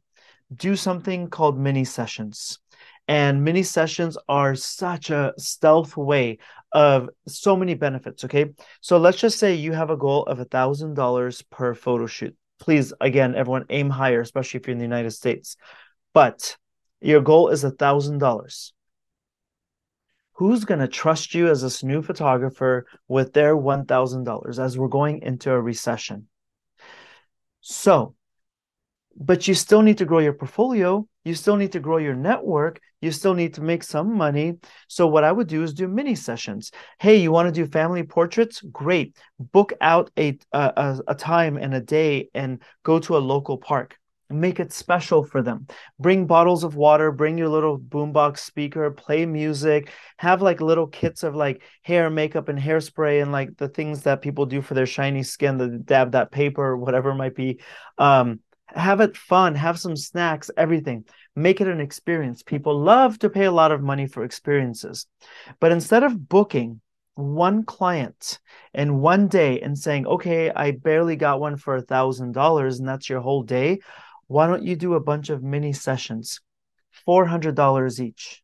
do 0.54 0.76
something 0.76 1.28
called 1.28 1.58
mini 1.58 1.84
sessions. 1.84 2.60
And 3.08 3.42
mini 3.42 3.64
sessions 3.64 4.16
are 4.28 4.54
such 4.54 5.10
a 5.10 5.32
stealth 5.36 5.96
way 5.96 6.38
of 6.72 7.10
so 7.26 7.56
many 7.56 7.74
benefits. 7.74 8.24
Okay. 8.24 8.50
So 8.80 8.98
let's 8.98 9.18
just 9.18 9.38
say 9.38 9.54
you 9.54 9.72
have 9.72 9.90
a 9.90 9.96
goal 9.96 10.24
of 10.24 10.38
a 10.38 10.44
thousand 10.44 10.94
dollars 10.94 11.42
per 11.42 11.74
photo 11.74 12.06
shoot 12.06 12.36
please 12.60 12.92
again 13.00 13.34
everyone 13.34 13.64
aim 13.70 13.90
higher 13.90 14.20
especially 14.20 14.60
if 14.60 14.66
you're 14.66 14.72
in 14.72 14.78
the 14.78 14.84
united 14.84 15.10
states 15.10 15.56
but 16.12 16.56
your 17.00 17.20
goal 17.20 17.48
is 17.48 17.64
a 17.64 17.70
thousand 17.70 18.18
dollars 18.18 18.72
who's 20.34 20.64
going 20.64 20.80
to 20.80 20.88
trust 20.88 21.34
you 21.34 21.48
as 21.48 21.62
this 21.62 21.82
new 21.82 22.00
photographer 22.00 22.86
with 23.08 23.34
their 23.34 23.54
$1000 23.54 24.58
as 24.58 24.78
we're 24.78 24.88
going 24.88 25.20
into 25.22 25.50
a 25.50 25.60
recession 25.60 26.28
so 27.60 28.14
but 29.16 29.48
you 29.48 29.54
still 29.54 29.82
need 29.82 29.98
to 29.98 30.04
grow 30.04 30.18
your 30.18 30.32
portfolio 30.34 31.06
you 31.24 31.34
still 31.34 31.56
need 31.56 31.72
to 31.72 31.80
grow 31.80 31.98
your 31.98 32.14
network. 32.14 32.80
You 33.00 33.12
still 33.12 33.34
need 33.34 33.54
to 33.54 33.62
make 33.62 33.82
some 33.82 34.14
money. 34.14 34.58
So 34.88 35.06
what 35.06 35.24
i 35.24 35.32
would 35.32 35.48
do 35.48 35.62
is 35.62 35.74
do 35.74 35.88
mini 35.88 36.14
sessions. 36.14 36.70
Hey 36.98 37.16
you 37.16 37.32
want 37.32 37.46
to 37.46 37.52
do 37.52 37.70
family 37.70 38.02
portraits? 38.02 38.60
Great. 38.60 39.16
Book 39.38 39.72
out 39.80 40.10
a, 40.18 40.38
a, 40.52 41.00
a 41.08 41.14
time 41.14 41.56
and 41.56 41.74
a 41.74 41.80
day 41.80 42.28
and 42.34 42.62
go 42.82 42.98
to 43.00 43.16
a 43.16 43.18
local 43.18 43.58
park. 43.58 43.96
Make 44.32 44.60
it 44.60 44.72
special 44.72 45.24
for 45.24 45.42
them. 45.42 45.66
Bring 45.98 46.26
bottles 46.26 46.62
of 46.62 46.76
water 46.76 47.10
bring 47.10 47.36
your 47.36 47.48
little 47.48 47.78
boombox 47.78 48.38
speaker 48.38 48.90
play 48.90 49.26
music. 49.26 49.90
Have 50.18 50.40
like 50.40 50.60
little 50.60 50.86
kits 50.86 51.22
of 51.22 51.34
like 51.34 51.62
hair 51.82 52.08
makeup 52.10 52.48
and 52.48 52.58
hairspray 52.58 53.22
and 53.22 53.32
like 53.32 53.56
the 53.56 53.68
things 53.68 54.02
that 54.02 54.22
people 54.22 54.46
do 54.46 54.62
for 54.62 54.74
their 54.74 54.86
shiny 54.86 55.22
skin 55.22 55.58
the 55.58 55.68
dab 55.68 56.12
that 56.12 56.30
paper 56.30 56.76
whatever 56.76 57.14
might 57.14 57.34
be. 57.34 57.60
Um 57.98 58.40
have 58.74 59.00
it 59.00 59.16
fun, 59.16 59.54
have 59.54 59.78
some 59.78 59.96
snacks, 59.96 60.50
everything. 60.56 61.04
Make 61.36 61.60
it 61.60 61.68
an 61.68 61.80
experience. 61.80 62.42
People 62.42 62.80
love 62.80 63.18
to 63.20 63.30
pay 63.30 63.44
a 63.44 63.52
lot 63.52 63.72
of 63.72 63.82
money 63.82 64.06
for 64.06 64.24
experiences. 64.24 65.06
But 65.60 65.72
instead 65.72 66.02
of 66.02 66.28
booking 66.28 66.80
one 67.14 67.64
client 67.64 68.38
in 68.74 69.00
one 69.00 69.28
day 69.28 69.60
and 69.60 69.78
saying, 69.78 70.06
okay, 70.06 70.50
I 70.50 70.72
barely 70.72 71.16
got 71.16 71.40
one 71.40 71.56
for 71.56 71.76
a 71.76 71.82
thousand 71.82 72.32
dollars 72.32 72.78
and 72.78 72.88
that's 72.88 73.08
your 73.08 73.20
whole 73.20 73.42
day, 73.42 73.80
why 74.26 74.46
don't 74.46 74.62
you 74.62 74.76
do 74.76 74.94
a 74.94 75.00
bunch 75.00 75.28
of 75.30 75.42
mini 75.42 75.72
sessions, 75.72 76.40
$400 77.06 78.00
each, 78.00 78.42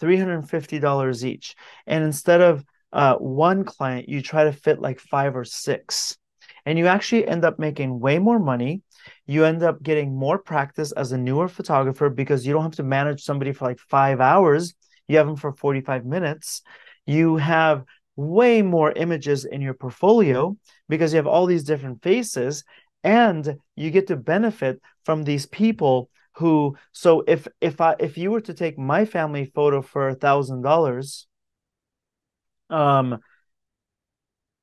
$350 0.00 1.24
each. 1.24 1.54
And 1.86 2.04
instead 2.04 2.40
of 2.40 2.64
uh, 2.92 3.14
one 3.16 3.64
client, 3.64 4.08
you 4.08 4.22
try 4.22 4.44
to 4.44 4.52
fit 4.52 4.80
like 4.80 4.98
five 4.98 5.36
or 5.36 5.44
six. 5.44 6.16
And 6.66 6.78
you 6.78 6.88
actually 6.88 7.26
end 7.26 7.44
up 7.44 7.58
making 7.58 8.00
way 8.00 8.18
more 8.18 8.38
money 8.38 8.82
you 9.26 9.44
end 9.44 9.62
up 9.62 9.82
getting 9.82 10.14
more 10.14 10.38
practice 10.38 10.92
as 10.92 11.12
a 11.12 11.18
newer 11.18 11.48
photographer 11.48 12.08
because 12.08 12.46
you 12.46 12.52
don't 12.52 12.62
have 12.62 12.76
to 12.76 12.82
manage 12.82 13.22
somebody 13.22 13.52
for 13.52 13.66
like 13.66 13.78
five 13.78 14.20
hours. 14.20 14.74
You 15.08 15.18
have 15.18 15.26
them 15.26 15.36
for 15.36 15.52
45 15.52 16.04
minutes. 16.04 16.62
You 17.06 17.36
have 17.36 17.84
way 18.16 18.62
more 18.62 18.92
images 18.92 19.44
in 19.44 19.60
your 19.60 19.74
portfolio 19.74 20.56
because 20.88 21.12
you 21.12 21.16
have 21.16 21.26
all 21.26 21.46
these 21.46 21.64
different 21.64 22.02
faces 22.02 22.64
and 23.02 23.56
you 23.76 23.90
get 23.90 24.08
to 24.08 24.16
benefit 24.16 24.80
from 25.04 25.22
these 25.22 25.46
people 25.46 26.10
who 26.34 26.76
so 26.92 27.24
if 27.26 27.48
if 27.60 27.80
i 27.80 27.94
if 27.98 28.16
you 28.18 28.30
were 28.30 28.40
to 28.40 28.54
take 28.54 28.78
my 28.78 29.04
family 29.04 29.50
photo 29.54 29.82
for 29.82 30.08
a 30.08 30.14
thousand 30.14 30.62
dollars 30.62 31.26
um 32.68 33.18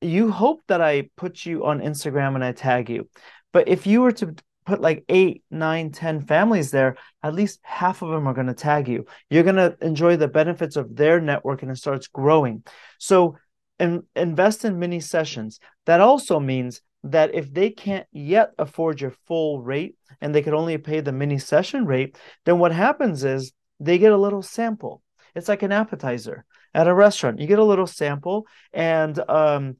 you 0.02 0.32
hope 0.32 0.62
that 0.68 0.82
i 0.82 1.10
put 1.18 1.46
you 1.46 1.66
on 1.66 1.80
instagram 1.82 2.36
and 2.36 2.44
i 2.44 2.52
tag 2.52 2.90
you 2.90 3.10
but 3.58 3.68
if 3.68 3.88
you 3.88 4.02
were 4.02 4.12
to 4.12 4.36
put 4.68 4.82
like 4.82 5.04
eight, 5.10 5.44
nine, 5.50 5.92
ten 5.92 6.22
families 6.22 6.70
there, 6.70 6.96
at 7.24 7.34
least 7.34 7.60
half 7.64 8.04
of 8.04 8.10
them 8.10 8.28
are 8.28 8.36
going 8.36 8.46
to 8.46 8.54
tag 8.54 8.88
you. 8.88 9.08
You're 9.32 9.42
going 9.42 9.56
to 9.56 9.76
enjoy 9.82 10.16
the 10.16 10.28
benefits 10.28 10.76
of 10.76 10.96
their 10.96 11.20
network 11.20 11.64
and 11.64 11.72
it 11.72 11.78
starts 11.78 12.06
growing. 12.06 12.64
So 13.00 13.38
in, 13.80 14.04
invest 14.16 14.64
in 14.64 14.78
mini 14.78 15.00
sessions. 15.00 15.60
That 15.88 16.02
also 16.02 16.40
means 16.40 16.82
that 17.06 17.34
if 17.34 17.52
they 17.52 17.72
can't 17.72 18.06
yet 18.12 18.52
afford 18.60 19.02
your 19.02 19.16
full 19.26 19.64
rate 19.64 19.96
and 20.22 20.36
they 20.36 20.44
could 20.44 20.54
only 20.54 20.78
pay 20.78 21.00
the 21.00 21.12
mini 21.12 21.40
session 21.40 21.88
rate, 21.88 22.16
then 22.46 22.60
what 22.60 22.72
happens 22.72 23.24
is 23.24 23.54
they 23.80 23.98
get 23.98 24.12
a 24.12 24.18
little 24.18 24.44
sample. 24.44 25.02
It's 25.34 25.50
like 25.50 25.64
an 25.64 25.72
appetizer 25.72 26.46
at 26.76 26.88
a 26.88 26.94
restaurant. 26.94 27.40
You 27.40 27.48
get 27.48 27.58
a 27.58 27.64
little 27.64 27.88
sample 27.88 28.46
and 28.72 29.18
um, 29.28 29.78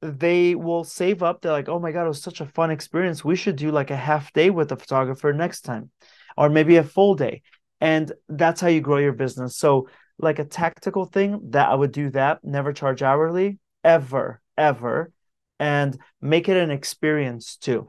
they 0.00 0.54
will 0.54 0.84
save 0.84 1.22
up. 1.22 1.40
They're 1.40 1.52
like, 1.52 1.68
oh 1.68 1.78
my 1.78 1.92
God, 1.92 2.04
it 2.04 2.08
was 2.08 2.22
such 2.22 2.40
a 2.40 2.46
fun 2.46 2.70
experience. 2.70 3.24
We 3.24 3.36
should 3.36 3.56
do 3.56 3.70
like 3.70 3.90
a 3.90 3.96
half 3.96 4.32
day 4.32 4.50
with 4.50 4.72
a 4.72 4.76
photographer 4.76 5.32
next 5.32 5.62
time, 5.62 5.90
or 6.36 6.48
maybe 6.48 6.76
a 6.76 6.84
full 6.84 7.14
day. 7.14 7.42
And 7.80 8.12
that's 8.28 8.60
how 8.60 8.68
you 8.68 8.80
grow 8.80 8.98
your 8.98 9.12
business. 9.12 9.56
So, 9.56 9.88
like 10.20 10.40
a 10.40 10.44
tactical 10.44 11.04
thing 11.04 11.50
that 11.50 11.68
I 11.68 11.74
would 11.74 11.92
do 11.92 12.10
that, 12.10 12.42
never 12.42 12.72
charge 12.72 13.02
hourly, 13.02 13.58
ever, 13.84 14.40
ever, 14.56 15.12
and 15.60 15.96
make 16.20 16.48
it 16.48 16.56
an 16.56 16.72
experience 16.72 17.56
too. 17.56 17.88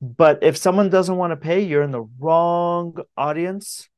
But 0.00 0.42
if 0.42 0.56
someone 0.56 0.88
doesn't 0.88 1.16
want 1.16 1.32
to 1.32 1.36
pay, 1.36 1.60
you're 1.60 1.82
in 1.82 1.90
the 1.90 2.08
wrong 2.18 2.96
audience. 3.16 3.88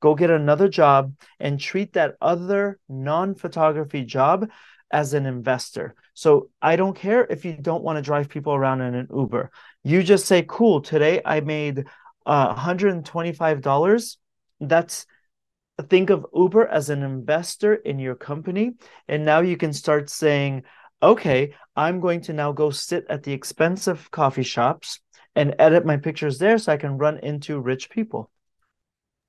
Go 0.00 0.14
get 0.14 0.30
another 0.30 0.68
job 0.68 1.14
and 1.40 1.58
treat 1.58 1.94
that 1.94 2.14
other 2.20 2.78
non 2.88 3.34
photography 3.34 4.04
job 4.04 4.48
as 4.90 5.14
an 5.14 5.26
investor. 5.26 5.94
So 6.14 6.50
I 6.60 6.76
don't 6.76 6.96
care 6.96 7.26
if 7.28 7.44
you 7.44 7.52
don't 7.52 7.82
want 7.82 7.96
to 7.96 8.02
drive 8.02 8.28
people 8.28 8.54
around 8.54 8.80
in 8.80 8.94
an 8.94 9.08
Uber. 9.14 9.50
You 9.84 10.02
just 10.02 10.26
say, 10.26 10.44
cool, 10.48 10.80
today 10.80 11.20
I 11.24 11.40
made 11.40 11.84
uh, 12.26 12.54
$125. 12.54 14.16
That's 14.60 15.06
think 15.88 16.10
of 16.10 16.26
Uber 16.34 16.66
as 16.66 16.90
an 16.90 17.02
investor 17.02 17.74
in 17.74 17.98
your 17.98 18.14
company. 18.14 18.72
And 19.06 19.24
now 19.24 19.40
you 19.40 19.56
can 19.56 19.72
start 19.72 20.10
saying, 20.10 20.64
okay, 21.02 21.54
I'm 21.76 22.00
going 22.00 22.22
to 22.22 22.32
now 22.32 22.52
go 22.52 22.70
sit 22.70 23.06
at 23.08 23.22
the 23.22 23.32
expensive 23.32 24.10
coffee 24.10 24.42
shops 24.42 25.00
and 25.36 25.54
edit 25.58 25.86
my 25.86 25.96
pictures 25.96 26.38
there 26.38 26.58
so 26.58 26.72
I 26.72 26.76
can 26.76 26.98
run 26.98 27.18
into 27.18 27.60
rich 27.60 27.90
people. 27.90 28.30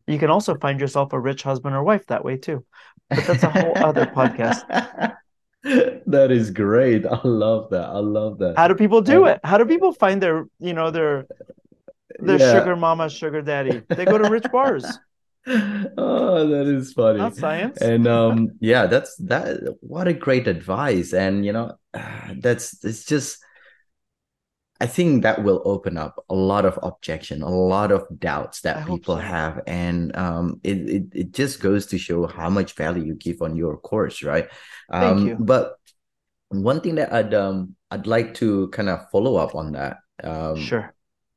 You 0.07 0.17
can 0.17 0.31
also 0.31 0.55
find 0.55 0.79
yourself 0.79 1.13
a 1.13 1.19
rich 1.19 1.43
husband 1.43 1.75
or 1.75 1.83
wife 1.83 2.07
that 2.07 2.25
way 2.25 2.37
too. 2.37 2.65
But 3.09 3.25
that's 3.25 3.43
a 3.43 3.49
whole 3.49 3.77
other 3.77 4.05
podcast. 4.15 5.15
that 5.63 6.31
is 6.31 6.51
great. 6.51 7.05
I 7.05 7.19
love 7.23 7.69
that. 7.71 7.89
I 7.89 7.99
love 7.99 8.39
that. 8.39 8.57
How 8.57 8.67
do 8.67 8.75
people 8.75 9.01
do 9.01 9.25
it? 9.25 9.39
How 9.43 9.57
do 9.57 9.65
people 9.65 9.91
find 9.91 10.21
their, 10.21 10.45
you 10.59 10.73
know, 10.73 10.89
their 10.89 11.27
their 12.19 12.39
yeah. 12.39 12.53
sugar 12.53 12.75
mama, 12.75 13.09
sugar 13.09 13.41
daddy? 13.41 13.81
They 13.89 14.05
go 14.05 14.17
to 14.17 14.29
rich 14.29 14.45
bars. 14.51 14.85
oh, 15.47 16.47
that 16.47 16.67
is 16.67 16.93
funny. 16.93 17.19
Not 17.19 17.35
science. 17.35 17.81
And 17.81 18.07
um, 18.07 18.51
yeah, 18.59 18.85
that's 18.85 19.15
that. 19.17 19.77
What 19.81 20.07
a 20.07 20.13
great 20.13 20.47
advice. 20.47 21.13
And 21.13 21.45
you 21.45 21.51
know, 21.51 21.77
that's 22.37 22.83
it's 22.85 23.05
just 23.05 23.43
I 24.81 24.87
think 24.87 25.23
that 25.23 25.43
will 25.43 25.61
open 25.65 25.97
up 25.97 26.23
a 26.29 26.35
lot 26.35 26.63
of 26.63 26.79
objection, 26.81 27.41
a 27.41 27.49
lot 27.49 27.91
of 27.91 28.05
doubts 28.17 28.61
that 28.61 28.87
people 28.87 29.15
so. 29.15 29.21
have, 29.21 29.61
and 29.67 30.15
um, 30.15 30.61
it, 30.63 30.77
it 30.89 31.03
it 31.11 31.31
just 31.33 31.59
goes 31.59 31.87
to 31.87 31.97
show 31.97 32.27
how 32.27 32.49
much 32.49 32.73
value 32.75 33.03
you 33.03 33.15
give 33.15 33.41
on 33.41 33.57
your 33.57 33.75
course, 33.75 34.23
right? 34.23 34.47
Um, 34.91 35.01
Thank 35.01 35.27
you. 35.29 35.35
But 35.39 35.75
one 36.49 36.81
thing 36.81 36.95
that 36.95 37.13
I'd 37.13 37.33
um 37.33 37.75
I'd 37.91 38.07
like 38.07 38.33
to 38.35 38.69
kind 38.69 38.89
of 38.89 39.09
follow 39.11 39.35
up 39.35 39.55
on 39.55 39.73
that. 39.73 39.97
Um, 40.23 40.57
sure. 40.57 40.93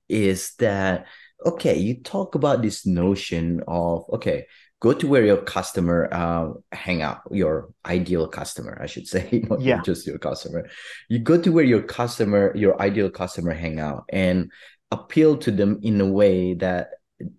Is 0.09 0.55
that 0.59 1.07
okay? 1.44 1.78
You 1.78 2.03
talk 2.03 2.34
about 2.34 2.62
this 2.62 2.86
notion 2.86 3.62
of 3.66 4.05
okay, 4.12 4.46
go 4.82 4.92
to 4.92 5.07
where 5.07 5.24
your 5.24 5.40
customer 5.40 6.09
uh, 6.12 6.48
hang 6.72 7.03
out 7.03 7.20
your 7.30 7.70
ideal 7.86 8.26
customer 8.26 8.76
i 8.82 8.86
should 8.86 9.07
say 9.14 9.42
not 9.48 9.61
yeah. 9.61 9.80
just 9.82 10.07
your 10.07 10.18
customer 10.18 10.68
you 11.09 11.20
go 11.20 11.40
to 11.40 11.53
where 11.53 11.64
your 11.64 11.82
customer 11.82 12.53
your 12.57 12.80
ideal 12.82 13.09
customer 13.09 13.55
hang 13.55 13.78
out 13.78 14.05
and 14.09 14.50
appeal 14.90 15.36
to 15.38 15.50
them 15.50 15.78
in 15.82 16.00
a 16.00 16.07
way 16.07 16.55
that 16.55 16.90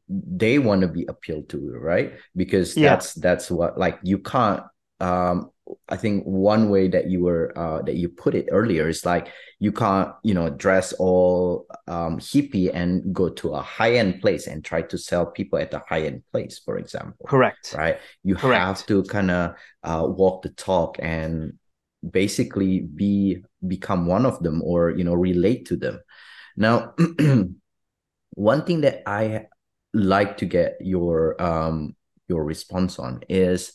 they 0.07 0.57
want 0.57 0.81
to 0.81 0.87
be 0.87 1.05
appealed 1.07 1.47
to 1.49 1.59
right 1.77 2.13
because 2.35 2.75
yeah. 2.77 2.89
that's 2.89 3.13
that's 3.15 3.51
what 3.51 3.77
like 3.77 3.99
you 4.01 4.17
can't 4.17 4.63
um 5.01 5.51
I 5.87 5.95
think 5.95 6.23
one 6.25 6.69
way 6.69 6.87
that 6.89 7.09
you 7.09 7.23
were 7.23 7.57
uh, 7.57 7.81
that 7.83 7.95
you 7.95 8.09
put 8.09 8.35
it 8.35 8.47
earlier 8.51 8.89
is 8.89 9.05
like 9.05 9.29
you 9.59 9.71
can't 9.71 10.11
you 10.23 10.33
know 10.33 10.49
dress 10.49 10.93
all 10.93 11.65
um, 11.87 12.19
hippie 12.19 12.69
and 12.73 13.13
go 13.13 13.29
to 13.29 13.53
a 13.53 13.61
high 13.61 13.93
end 13.93 14.21
place 14.21 14.47
and 14.47 14.63
try 14.63 14.81
to 14.81 14.97
sell 14.97 15.25
people 15.25 15.59
at 15.59 15.73
a 15.73 15.81
high 15.87 16.01
end 16.01 16.23
place, 16.31 16.59
for 16.59 16.77
example. 16.77 17.25
Correct. 17.27 17.73
Right. 17.77 17.97
You 18.23 18.35
Correct. 18.35 18.61
have 18.61 18.85
to 18.87 19.03
kind 19.03 19.31
of 19.31 19.55
uh, 19.83 20.05
walk 20.05 20.41
the 20.41 20.49
talk 20.49 20.97
and 20.99 21.53
basically 22.07 22.81
be 22.81 23.43
become 23.65 24.05
one 24.05 24.25
of 24.25 24.43
them 24.43 24.61
or 24.63 24.91
you 24.91 25.03
know 25.03 25.13
relate 25.13 25.67
to 25.67 25.77
them. 25.77 26.01
Now, 26.57 26.93
one 28.35 28.65
thing 28.65 28.81
that 28.81 29.03
I 29.07 29.45
like 29.93 30.37
to 30.37 30.45
get 30.45 30.77
your 30.81 31.41
um, 31.41 31.95
your 32.27 32.43
response 32.43 32.99
on 32.99 33.23
is 33.29 33.73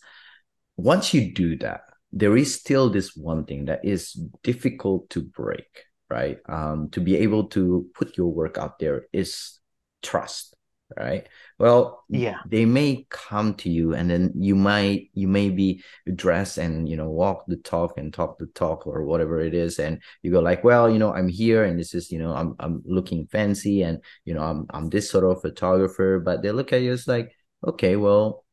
once 0.79 1.13
you 1.13 1.35
do 1.35 1.57
that, 1.59 1.83
there 2.13 2.37
is 2.37 2.55
still 2.55 2.89
this 2.89 3.15
one 3.17 3.45
thing 3.45 3.67
that 3.67 3.85
is 3.85 4.13
difficult 4.43 5.11
to 5.11 5.21
break, 5.21 5.85
right? 6.09 6.39
Um, 6.49 6.89
to 6.91 7.01
be 7.01 7.17
able 7.17 7.49
to 7.49 7.87
put 7.95 8.17
your 8.17 8.29
work 8.29 8.57
out 8.57 8.79
there 8.79 9.07
is 9.13 9.59
trust, 10.03 10.55
right? 10.97 11.27
Well, 11.59 12.05
yeah, 12.09 12.39
they 12.47 12.65
may 12.65 13.07
come 13.11 13.55
to 13.57 13.69
you, 13.69 13.93
and 13.95 14.09
then 14.09 14.33
you 14.37 14.55
might 14.55 15.11
you 15.15 15.27
may 15.27 15.51
be 15.51 15.83
dressed 16.15 16.59
and 16.59 16.89
you 16.89 16.97
know 16.97 17.11
walk 17.11 17.45
the 17.49 17.57
talk 17.57 17.99
and 17.99 18.15
talk 18.15 18.39
the 18.39 18.47
talk 18.47 18.87
or 18.87 19.05
whatever 19.05 19.41
it 19.41 19.53
is, 19.53 19.81
and 19.81 20.01
you 20.23 20.31
go 20.31 20.41
like, 20.41 20.63
well, 20.63 20.89
you 20.89 21.01
know, 21.01 21.13
I'm 21.13 21.29
here, 21.29 21.65
and 21.65 21.79
this 21.79 21.93
is 21.93 22.13
you 22.13 22.21
know, 22.21 22.33
I'm 22.33 22.55
I'm 22.61 22.83
looking 22.87 23.27
fancy, 23.27 23.83
and 23.83 24.01
you 24.25 24.33
know, 24.33 24.43
I'm 24.43 24.67
I'm 24.71 24.89
this 24.91 25.11
sort 25.11 25.25
of 25.25 25.43
photographer, 25.43 26.21
but 26.25 26.43
they 26.43 26.53
look 26.53 26.73
at 26.73 26.83
you 26.83 26.93
as 26.93 27.09
like, 27.09 27.33
okay, 27.67 27.97
well, 27.97 28.45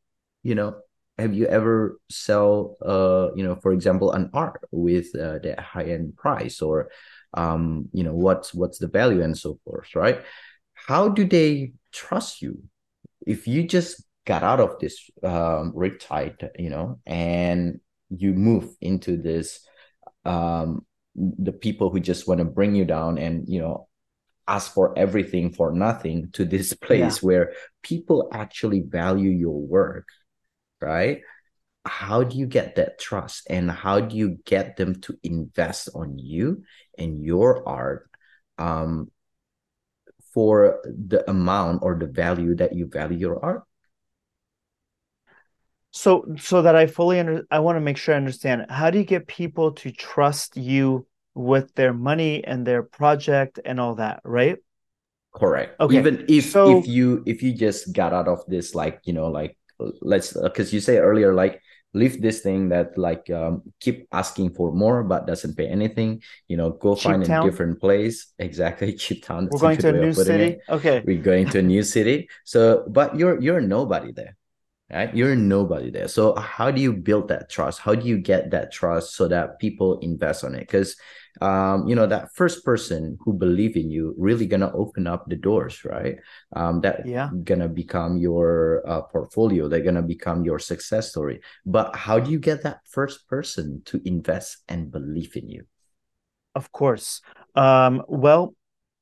you 0.42 0.56
know, 0.56 0.76
have 1.18 1.34
you 1.34 1.46
ever 1.46 1.98
sell 2.10 2.76
uh 2.84 3.28
you 3.34 3.44
know 3.44 3.56
for 3.56 3.72
example 3.72 4.12
an 4.12 4.30
art 4.34 4.60
with 4.70 5.14
uh, 5.16 5.38
that 5.38 5.58
high 5.60 5.84
end 5.84 6.16
price 6.16 6.60
or 6.60 6.90
um 7.34 7.88
you 7.92 8.04
know 8.04 8.14
what's 8.14 8.54
what's 8.54 8.78
the 8.78 8.88
value 8.88 9.22
and 9.22 9.36
so 9.36 9.58
forth 9.64 9.94
right 9.94 10.22
how 10.74 11.08
do 11.08 11.24
they 11.24 11.72
trust 11.92 12.42
you 12.42 12.62
if 13.26 13.48
you 13.48 13.66
just 13.66 14.04
got 14.26 14.42
out 14.42 14.60
of 14.60 14.78
this 14.80 15.10
um 15.22 15.72
riptide 15.72 16.48
you 16.58 16.70
know 16.70 16.98
and 17.06 17.80
you 18.10 18.32
move 18.32 18.68
into 18.80 19.16
this 19.16 19.66
um 20.24 20.84
the 21.14 21.52
people 21.52 21.90
who 21.90 21.98
just 21.98 22.28
want 22.28 22.38
to 22.38 22.44
bring 22.44 22.74
you 22.74 22.84
down 22.84 23.18
and 23.18 23.48
you 23.48 23.60
know 23.60 23.88
ask 24.48 24.72
for 24.72 24.96
everything 24.96 25.52
for 25.52 25.72
nothing 25.72 26.30
to 26.32 26.44
this 26.44 26.72
place 26.86 27.22
yeah. 27.22 27.26
where 27.26 27.52
people 27.82 28.28
actually 28.32 28.80
value 28.80 29.30
your 29.30 29.60
work 29.60 30.06
right? 30.80 31.20
How 31.84 32.24
do 32.24 32.36
you 32.36 32.46
get 32.46 32.76
that 32.76 32.98
trust 32.98 33.46
and 33.48 33.70
how 33.70 34.00
do 34.00 34.16
you 34.16 34.38
get 34.44 34.76
them 34.76 35.00
to 35.02 35.16
invest 35.22 35.88
on 35.94 36.18
you 36.18 36.64
and 36.98 37.22
your 37.22 37.66
art 37.68 38.10
um, 38.58 39.10
for 40.34 40.80
the 40.84 41.28
amount 41.30 41.82
or 41.82 41.96
the 41.98 42.06
value 42.06 42.56
that 42.56 42.74
you 42.74 42.86
value 42.86 43.18
your 43.18 43.44
art? 43.44 43.62
So, 45.92 46.26
so 46.38 46.62
that 46.62 46.76
I 46.76 46.86
fully 46.86 47.20
under, 47.20 47.46
I 47.50 47.60
want 47.60 47.76
to 47.76 47.80
make 47.80 47.96
sure 47.96 48.14
I 48.14 48.18
understand. 48.18 48.66
How 48.68 48.90
do 48.90 48.98
you 48.98 49.04
get 49.04 49.26
people 49.26 49.72
to 49.72 49.90
trust 49.90 50.56
you 50.56 51.06
with 51.34 51.74
their 51.74 51.92
money 51.92 52.44
and 52.44 52.66
their 52.66 52.82
project 52.82 53.60
and 53.64 53.78
all 53.78 53.94
that, 53.94 54.20
right? 54.24 54.56
Correct. 55.34 55.78
Okay. 55.80 55.98
Even 55.98 56.24
if 56.28 56.50
so, 56.50 56.78
if 56.78 56.88
you 56.88 57.22
if 57.26 57.42
you 57.42 57.52
just 57.52 57.92
got 57.92 58.14
out 58.14 58.26
of 58.26 58.44
this 58.48 58.74
like 58.74 59.00
you 59.04 59.12
know 59.12 59.28
like 59.28 59.56
let's 60.00 60.32
because 60.32 60.72
uh, 60.72 60.74
you 60.74 60.80
say 60.80 60.98
earlier 60.98 61.34
like 61.34 61.60
leave 61.94 62.20
this 62.20 62.40
thing 62.40 62.68
that 62.68 62.96
like 62.98 63.30
um, 63.30 63.62
keep 63.80 64.06
asking 64.12 64.50
for 64.50 64.72
more 64.72 65.02
but 65.02 65.26
doesn't 65.26 65.56
pay 65.56 65.66
anything 65.66 66.22
you 66.48 66.56
know 66.56 66.70
go 66.70 66.94
cheap 66.94 67.04
find 67.04 67.24
town. 67.24 67.46
a 67.46 67.50
different 67.50 67.80
place. 67.80 68.32
Exactly 68.38 68.92
cheap 68.94 69.24
town. 69.24 69.48
We're 69.50 69.58
going 69.74 69.78
to 69.78 69.88
a 69.88 69.92
new 69.92 70.12
city 70.12 70.44
it. 70.44 70.60
okay. 70.68 71.02
We're 71.06 71.22
going 71.22 71.48
to 71.50 71.58
a 71.60 71.62
new 71.62 71.82
city. 71.82 72.28
So 72.44 72.84
but 72.88 73.16
you're 73.16 73.40
you're 73.40 73.60
nobody 73.60 74.12
there 74.12 74.36
right? 74.90 75.14
You're 75.14 75.36
nobody 75.36 75.90
there. 75.90 76.08
So 76.08 76.34
how 76.36 76.70
do 76.70 76.80
you 76.80 76.92
build 76.92 77.28
that 77.28 77.50
trust? 77.50 77.80
How 77.80 77.94
do 77.94 78.06
you 78.06 78.18
get 78.18 78.50
that 78.50 78.72
trust 78.72 79.14
so 79.14 79.28
that 79.28 79.58
people 79.58 79.98
invest 79.98 80.44
on 80.44 80.54
it? 80.54 80.60
Because 80.60 80.96
um, 81.40 81.86
you 81.86 81.94
know 81.94 82.06
that 82.06 82.32
first 82.34 82.64
person 82.64 83.18
who 83.20 83.32
believe 83.32 83.76
in 83.76 83.90
you 83.90 84.14
really 84.18 84.46
gonna 84.46 84.72
open 84.72 85.06
up 85.06 85.28
the 85.28 85.36
doors 85.36 85.84
right? 85.84 86.16
Um, 86.54 86.80
that 86.80 87.06
yeah. 87.06 87.30
gonna 87.44 87.68
become 87.68 88.16
your 88.16 88.82
uh, 88.86 89.02
portfolio 89.02 89.68
they're 89.68 89.80
gonna 89.80 90.02
become 90.02 90.44
your 90.44 90.58
success 90.58 91.10
story. 91.10 91.40
But 91.64 91.94
how 91.94 92.18
do 92.18 92.30
you 92.30 92.38
get 92.38 92.62
that 92.62 92.80
first 92.88 93.28
person 93.28 93.82
to 93.86 94.00
invest 94.04 94.58
and 94.68 94.90
believe 94.90 95.36
in 95.36 95.48
you? 95.48 95.64
Of 96.54 96.72
course. 96.72 97.20
Um, 97.54 98.02
well 98.08 98.54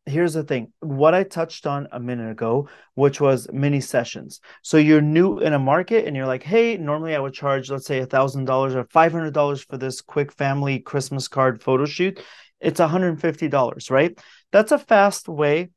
here's 0.07 0.34
the 0.34 0.44
thing. 0.44 0.72
What 0.80 1.14
i 1.14 1.22
touched 1.22 1.66
on 1.66 1.88
a 1.92 2.00
minute 2.00 2.30
ago 2.30 2.68
which 2.94 3.20
was 3.20 3.48
mini 3.52 3.80
sessions. 3.80 4.40
So 4.62 4.76
you're 4.76 5.00
new 5.00 5.38
in 5.38 5.52
a 5.52 5.59
market 5.59 6.07
and 6.07 6.16
you're 6.16 6.26
like 6.26 6.42
hey 6.42 6.76
normally 6.76 7.14
i 7.14 7.20
would 7.20 7.34
charge 7.34 7.70
let's 7.70 7.86
say 7.86 8.00
a 8.00 8.07
thousand 8.07 8.44
dollars 8.44 8.74
or 8.74 8.84
five 8.84 9.12
hundred 9.12 9.34
dollars 9.34 9.62
for 9.62 9.78
this 9.78 10.00
quick 10.00 10.32
family 10.32 10.78
christmas 10.78 11.28
card 11.28 11.62
photo 11.62 11.86
shoot. 11.86 12.20
It's 12.61 12.80
$150 12.80 13.90
right? 13.90 14.18
That's 14.52 14.72
a 14.72 14.78
fast 14.78 15.28
way 15.28 15.70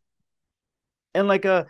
and 1.13 1.27
like 1.27 1.45
a 1.45 1.67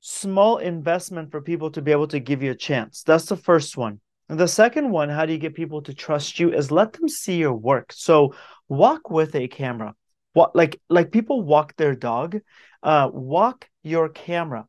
small 0.00 0.58
investment 0.58 1.30
for 1.30 1.40
people 1.40 1.70
to 1.70 1.82
be 1.82 1.92
able 1.92 2.08
to 2.08 2.20
give 2.20 2.42
you 2.42 2.50
a 2.50 2.56
chance. 2.56 3.02
That's 3.02 3.26
the 3.26 3.36
first 3.36 3.76
one. 3.76 4.00
And 4.28 4.38
the 4.38 4.48
second 4.48 4.90
one 4.90 5.08
how 5.08 5.26
do 5.26 5.32
you 5.32 5.38
get 5.38 5.54
people 5.54 5.82
to 5.82 5.94
trust 5.94 6.40
you 6.40 6.52
is 6.52 6.70
let 6.70 6.94
them 6.94 7.08
see 7.08 7.36
your 7.36 7.54
work. 7.54 7.92
So 7.92 8.34
walk 8.68 9.10
with 9.10 9.34
a 9.34 9.48
camera 9.48 9.94
what 10.32 10.54
like 10.56 10.80
like 10.88 11.12
people 11.12 11.42
walk 11.42 11.76
their 11.76 11.94
dog 11.94 12.40
uh 12.82 13.08
walk 13.12 13.68
your 13.82 14.08
camera. 14.08 14.66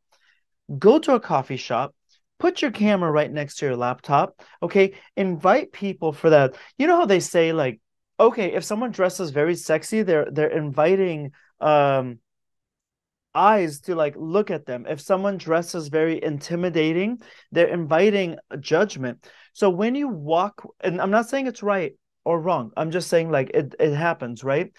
Go 0.78 1.00
to 1.00 1.16
a 1.16 1.20
coffee 1.20 1.58
shop 1.58 1.94
put 2.44 2.62
your 2.62 2.72
camera 2.72 3.10
right 3.10 3.32
next 3.32 3.56
to 3.56 3.66
your 3.66 3.78
laptop 3.78 4.42
okay? 4.62 4.94
Invite 5.16 5.72
people 5.72 6.12
for 6.12 6.32
that. 6.32 6.56
You 6.78 6.88
know 6.88 6.98
how 6.98 7.06
they 7.06 7.22
say 7.22 7.54
like 7.54 7.80
okay 8.20 8.54
if 8.54 8.66
someone 8.66 8.92
dresses 8.92 9.32
very 9.32 9.56
sexy 9.56 10.04
they're 10.04 10.28
they're 10.30 10.50
inviting 10.50 11.32
um 11.62 12.20
eyes 13.34 13.80
to 13.82 13.96
like 13.96 14.16
look 14.18 14.52
at 14.52 14.66
them. 14.66 14.86
If 14.90 15.00
someone 15.00 15.38
dresses 15.38 15.88
very 15.88 16.22
intimidating 16.22 17.22
they're 17.54 17.68
inviting 17.68 18.36
judgment. 18.60 19.26
So 19.54 19.70
when 19.70 19.96
you 19.96 20.10
walk 20.10 20.68
and 20.82 21.02
i'm 21.02 21.12
not 21.12 21.30
saying 21.30 21.48
it's 21.48 21.64
right 21.64 21.94
or 22.26 22.42
wrong. 22.42 22.72
I'm 22.76 22.92
just 22.92 23.08
saying 23.08 23.32
like 23.32 23.52
it, 23.54 23.74
it 23.80 23.94
happens 23.94 24.44
right 24.44 24.70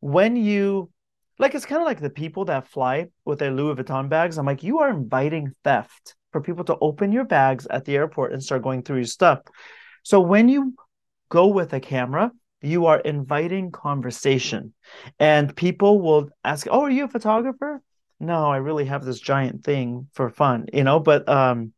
when 0.00 0.36
you 0.36 0.90
like 1.38 1.54
it's 1.54 1.64
kind 1.64 1.80
of 1.80 1.86
like 1.86 2.00
the 2.00 2.10
people 2.10 2.44
that 2.46 2.68
fly 2.68 3.06
with 3.24 3.38
their 3.38 3.50
Louis 3.50 3.74
Vuitton 3.74 4.10
bags. 4.10 4.36
I'm 4.36 4.44
like, 4.44 4.62
you 4.62 4.80
are 4.80 4.90
inviting 4.90 5.54
theft 5.64 6.14
for 6.32 6.42
people 6.42 6.64
to 6.64 6.76
open 6.80 7.12
your 7.12 7.24
bags 7.24 7.66
at 7.70 7.86
the 7.86 7.96
airport 7.96 8.32
and 8.32 8.42
start 8.42 8.62
going 8.62 8.82
through 8.82 8.98
your 8.98 9.06
stuff. 9.06 9.40
So 10.02 10.20
when 10.20 10.50
you 10.50 10.74
go 11.30 11.46
with 11.46 11.72
a 11.72 11.80
camera, 11.80 12.30
you 12.60 12.86
are 12.86 13.00
inviting 13.00 13.70
conversation. 13.70 14.74
And 15.18 15.56
people 15.56 16.00
will 16.00 16.28
ask, 16.44 16.66
Oh, 16.70 16.82
are 16.82 16.90
you 16.90 17.04
a 17.04 17.08
photographer? 17.08 17.80
No, 18.18 18.50
I 18.50 18.58
really 18.58 18.84
have 18.84 19.02
this 19.02 19.18
giant 19.18 19.64
thing 19.64 20.08
for 20.12 20.28
fun, 20.28 20.66
you 20.74 20.84
know, 20.84 21.00
but 21.00 21.26
um 21.26 21.72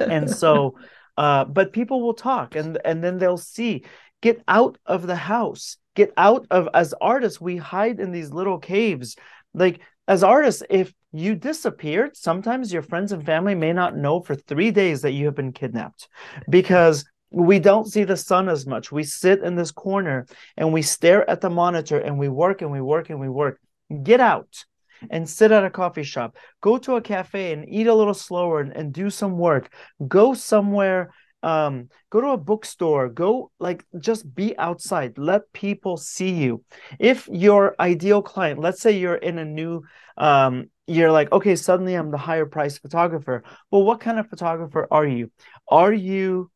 and 0.00 0.30
so 0.30 0.78
uh 1.18 1.44
but 1.44 1.74
people 1.74 2.00
will 2.00 2.14
talk 2.14 2.56
and 2.56 2.78
and 2.84 3.04
then 3.04 3.18
they'll 3.18 3.36
see 3.36 3.84
get 4.22 4.42
out 4.48 4.78
of 4.86 5.06
the 5.06 5.16
house 5.16 5.76
get 5.94 6.12
out 6.16 6.46
of 6.50 6.68
as 6.74 6.94
artists 7.00 7.40
we 7.40 7.56
hide 7.56 8.00
in 8.00 8.12
these 8.12 8.32
little 8.32 8.58
caves 8.58 9.16
like 9.54 9.80
as 10.06 10.22
artists 10.22 10.62
if 10.70 10.92
you 11.12 11.34
disappeared 11.34 12.16
sometimes 12.16 12.72
your 12.72 12.82
friends 12.82 13.12
and 13.12 13.24
family 13.26 13.54
may 13.54 13.72
not 13.72 13.96
know 13.96 14.20
for 14.20 14.34
3 14.34 14.70
days 14.70 15.02
that 15.02 15.12
you 15.12 15.26
have 15.26 15.34
been 15.34 15.52
kidnapped 15.52 16.08
because 16.48 17.04
we 17.32 17.60
don't 17.60 17.90
see 17.90 18.04
the 18.04 18.16
sun 18.16 18.48
as 18.48 18.66
much 18.66 18.90
we 18.90 19.04
sit 19.04 19.42
in 19.42 19.54
this 19.56 19.70
corner 19.70 20.26
and 20.56 20.72
we 20.72 20.82
stare 20.82 21.28
at 21.28 21.40
the 21.40 21.50
monitor 21.50 21.98
and 21.98 22.18
we 22.18 22.28
work 22.28 22.62
and 22.62 22.70
we 22.70 22.80
work 22.80 23.10
and 23.10 23.20
we 23.20 23.28
work 23.28 23.60
Get 24.02 24.20
out 24.20 24.64
and 25.10 25.28
sit 25.28 25.50
at 25.50 25.64
a 25.64 25.70
coffee 25.70 26.04
shop. 26.04 26.36
Go 26.60 26.78
to 26.78 26.94
a 26.94 27.00
cafe 27.00 27.52
and 27.52 27.68
eat 27.68 27.88
a 27.88 27.94
little 27.94 28.14
slower 28.14 28.60
and, 28.60 28.72
and 28.72 28.92
do 28.92 29.10
some 29.10 29.36
work. 29.36 29.72
Go 30.06 30.34
somewhere 30.34 31.12
um 31.42 31.88
go 32.10 32.20
to 32.20 32.28
a 32.28 32.36
bookstore 32.36 33.08
go 33.08 33.50
like 33.58 33.84
just 33.98 34.34
be 34.34 34.56
outside 34.58 35.16
let 35.18 35.52
people 35.52 35.96
see 35.96 36.30
you. 36.30 36.64
If 36.98 37.28
your 37.32 37.74
ideal 37.80 38.22
client 38.22 38.60
let's 38.60 38.80
say 38.80 38.98
you're 38.98 39.14
in 39.14 39.38
a 39.38 39.44
new 39.44 39.82
um 40.16 40.66
you're 40.86 41.12
like 41.12 41.32
okay 41.32 41.56
suddenly 41.56 41.94
i'm 41.94 42.10
the 42.10 42.18
higher 42.18 42.46
price 42.46 42.78
photographer. 42.78 43.42
Well 43.70 43.84
what 43.84 44.00
kind 44.00 44.18
of 44.18 44.28
photographer 44.28 44.86
are 44.90 45.06
you? 45.06 45.30
Are 45.68 45.92
you 45.92 46.50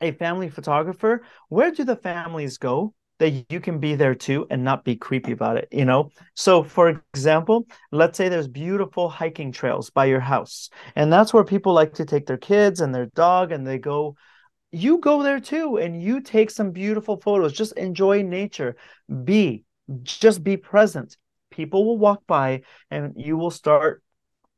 a 0.00 0.12
family 0.12 0.48
photographer? 0.48 1.22
Where 1.48 1.70
do 1.70 1.84
the 1.84 1.96
families 1.96 2.58
go 2.58 2.94
that 3.20 3.46
you 3.52 3.60
can 3.60 3.78
be 3.78 3.94
there 3.94 4.14
too 4.14 4.46
and 4.50 4.64
not 4.64 4.84
be 4.84 4.96
creepy 4.96 5.32
about 5.32 5.56
it 5.56 5.68
you 5.70 5.84
know? 5.84 6.10
So 6.34 6.62
for 6.62 7.00
example 7.14 7.66
let's 7.92 8.18
say 8.18 8.28
there's 8.28 8.48
beautiful 8.48 9.08
hiking 9.08 9.52
trails 9.52 9.90
by 9.90 10.06
your 10.06 10.20
house 10.20 10.70
and 10.96 11.12
that's 11.12 11.32
where 11.32 11.44
people 11.44 11.72
like 11.72 11.94
to 11.94 12.04
take 12.04 12.26
their 12.26 12.36
kids 12.36 12.80
and 12.80 12.94
their 12.94 13.06
dog 13.06 13.52
and 13.52 13.66
they 13.66 13.78
go 13.78 14.16
you 14.72 14.98
go 14.98 15.22
there 15.22 15.40
too 15.40 15.78
and 15.78 16.02
you 16.02 16.20
take 16.20 16.48
some 16.48 16.70
beautiful 16.70 17.20
photos. 17.20 17.52
Just 17.52 17.72
enjoy 17.72 18.22
nature. 18.22 18.76
Be 19.24 19.64
just 20.02 20.44
be 20.44 20.56
present. 20.56 21.16
People 21.50 21.84
will 21.84 21.98
walk 21.98 22.22
by 22.28 22.62
and 22.88 23.14
you 23.16 23.36
will 23.36 23.50
start 23.50 24.02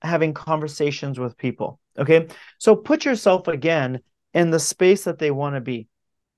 having 0.02 0.34
conversations 0.34 1.18
with 1.18 1.38
people 1.38 1.80
okay? 1.98 2.28
So 2.58 2.76
put 2.76 3.04
yourself 3.04 3.48
again 3.48 4.00
in 4.34 4.50
the 4.50 4.60
space 4.60 5.04
that 5.04 5.18
they 5.18 5.30
want 5.30 5.54
to 5.56 5.60
be. 5.60 5.88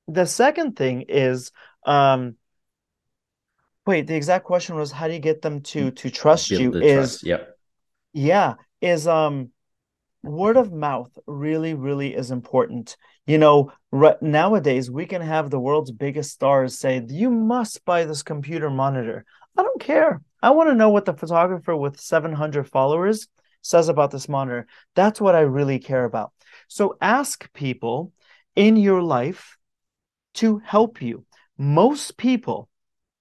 The 0.09 0.27
second 0.27 0.77
thing 0.77 1.07
is 1.09 1.51
um 1.85 2.37
wait 3.87 4.07
the 4.07 4.15
exact 4.15 4.45
question 4.45 4.77
was 4.77 4.91
how 4.91 5.07
do 5.07 5.15
you 5.15 5.21
get 5.21 5.43
them 5.43 5.61
to 5.61 5.91
to 5.91 6.11
trust 6.11 6.51
Build 6.51 6.75
you 6.75 6.81
is 6.81 6.95
trust. 6.95 7.25
yep. 7.25 7.57
Yeah 8.13 8.55
is 8.81 9.07
um 9.07 9.51
word 10.23 10.57
of 10.57 10.73
mouth 10.73 11.11
really 11.27 11.75
really 11.75 12.15
is 12.15 12.31
important. 12.31 12.97
You 13.27 13.39
know 13.39 13.73
right 13.91 14.21
nowadays 14.23 14.91
we 14.91 15.07
can 15.07 15.23
have 15.23 15.51
the 15.51 15.61
world's 15.61 15.93
biggest 15.93 16.33
stars 16.33 16.79
say 16.79 17.05
you 17.09 17.31
must 17.31 17.85
buy 17.85 18.05
this 18.05 18.23
computer 18.23 18.71
monitor. 18.71 19.25
I 19.57 19.63
don't 19.63 19.81
care. 19.81 20.21
I 20.43 20.51
want 20.51 20.69
to 20.71 20.75
know 20.75 20.91
what 20.91 21.05
the 21.05 21.15
photographer 21.15 21.77
with 21.77 22.01
700 22.01 22.69
followers 22.69 23.29
says 23.63 23.89
about 23.89 24.11
this 24.11 24.29
monitor. 24.29 24.67
That's 24.95 25.21
what 25.21 25.35
i 25.35 25.41
really 25.41 25.79
care 25.79 26.05
about. 26.05 26.33
So 26.69 26.97
ask 27.01 27.51
people 27.53 28.13
in 28.55 28.77
your 28.77 29.03
life 29.03 29.57
to 30.35 30.59
help 30.59 31.01
you 31.01 31.25
most 31.59 32.17
people 32.17 32.69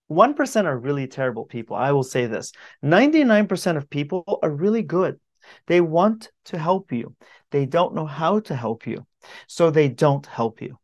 1% 0.10 0.66
are 0.66 0.78
really 0.78 1.08
terrible 1.08 1.46
people. 1.46 1.76
I 1.76 1.92
will 1.92 2.04
say 2.04 2.26
this 2.26 2.52
99% 2.84 3.78
of 3.78 3.90
people 3.90 4.40
are 4.44 4.50
really 4.50 4.84
good. 4.84 5.20
They 5.68 5.82
want 5.82 6.30
to 6.46 6.58
help 6.58 6.92
you, 6.92 7.16
they 7.52 7.66
don't 7.66 7.96
know 7.96 8.06
how 8.06 8.40
to 8.42 8.56
help 8.56 8.88
you. 8.88 9.06
So 9.48 9.72
they 9.72 9.90
don't 9.90 10.26
help 10.26 10.62
you. 10.62 10.78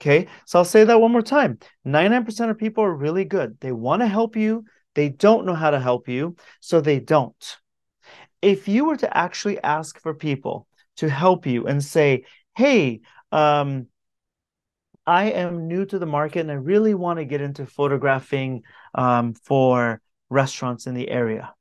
Okay. 0.00 0.28
So 0.46 0.58
I'll 0.58 0.64
say 0.64 0.84
that 0.84 1.00
one 1.00 1.12
more 1.12 1.22
time 1.22 1.58
99% 1.86 2.50
of 2.50 2.58
people 2.58 2.84
are 2.84 2.94
really 2.94 3.24
good. 3.24 3.58
They 3.60 3.72
want 3.72 4.02
to 4.02 4.08
help 4.08 4.36
you, 4.36 4.64
they 4.94 5.08
don't 5.08 5.46
know 5.46 5.54
how 5.54 5.70
to 5.70 5.80
help 5.80 6.08
you. 6.08 6.36
So 6.60 6.80
they 6.80 7.00
don't. 7.00 7.56
If 8.42 8.68
you 8.68 8.86
were 8.86 8.96
to 8.96 9.16
actually 9.16 9.62
ask 9.62 10.00
for 10.00 10.14
people 10.14 10.66
to 10.96 11.08
help 11.08 11.46
you 11.46 11.66
and 11.66 11.84
say, 11.84 12.24
hey, 12.56 13.00
um, 13.32 13.86
I 15.10 15.24
am 15.24 15.66
new 15.66 15.84
to 15.86 15.98
the 15.98 16.06
market 16.06 16.38
and 16.38 16.52
I 16.52 16.54
really 16.54 16.94
want 16.94 17.18
to 17.18 17.24
get 17.24 17.40
into 17.40 17.66
photographing 17.66 18.62
um, 18.94 19.34
for 19.34 20.00
restaurants 20.28 20.86
in 20.86 20.94
the 20.94 21.10
area. 21.10 21.52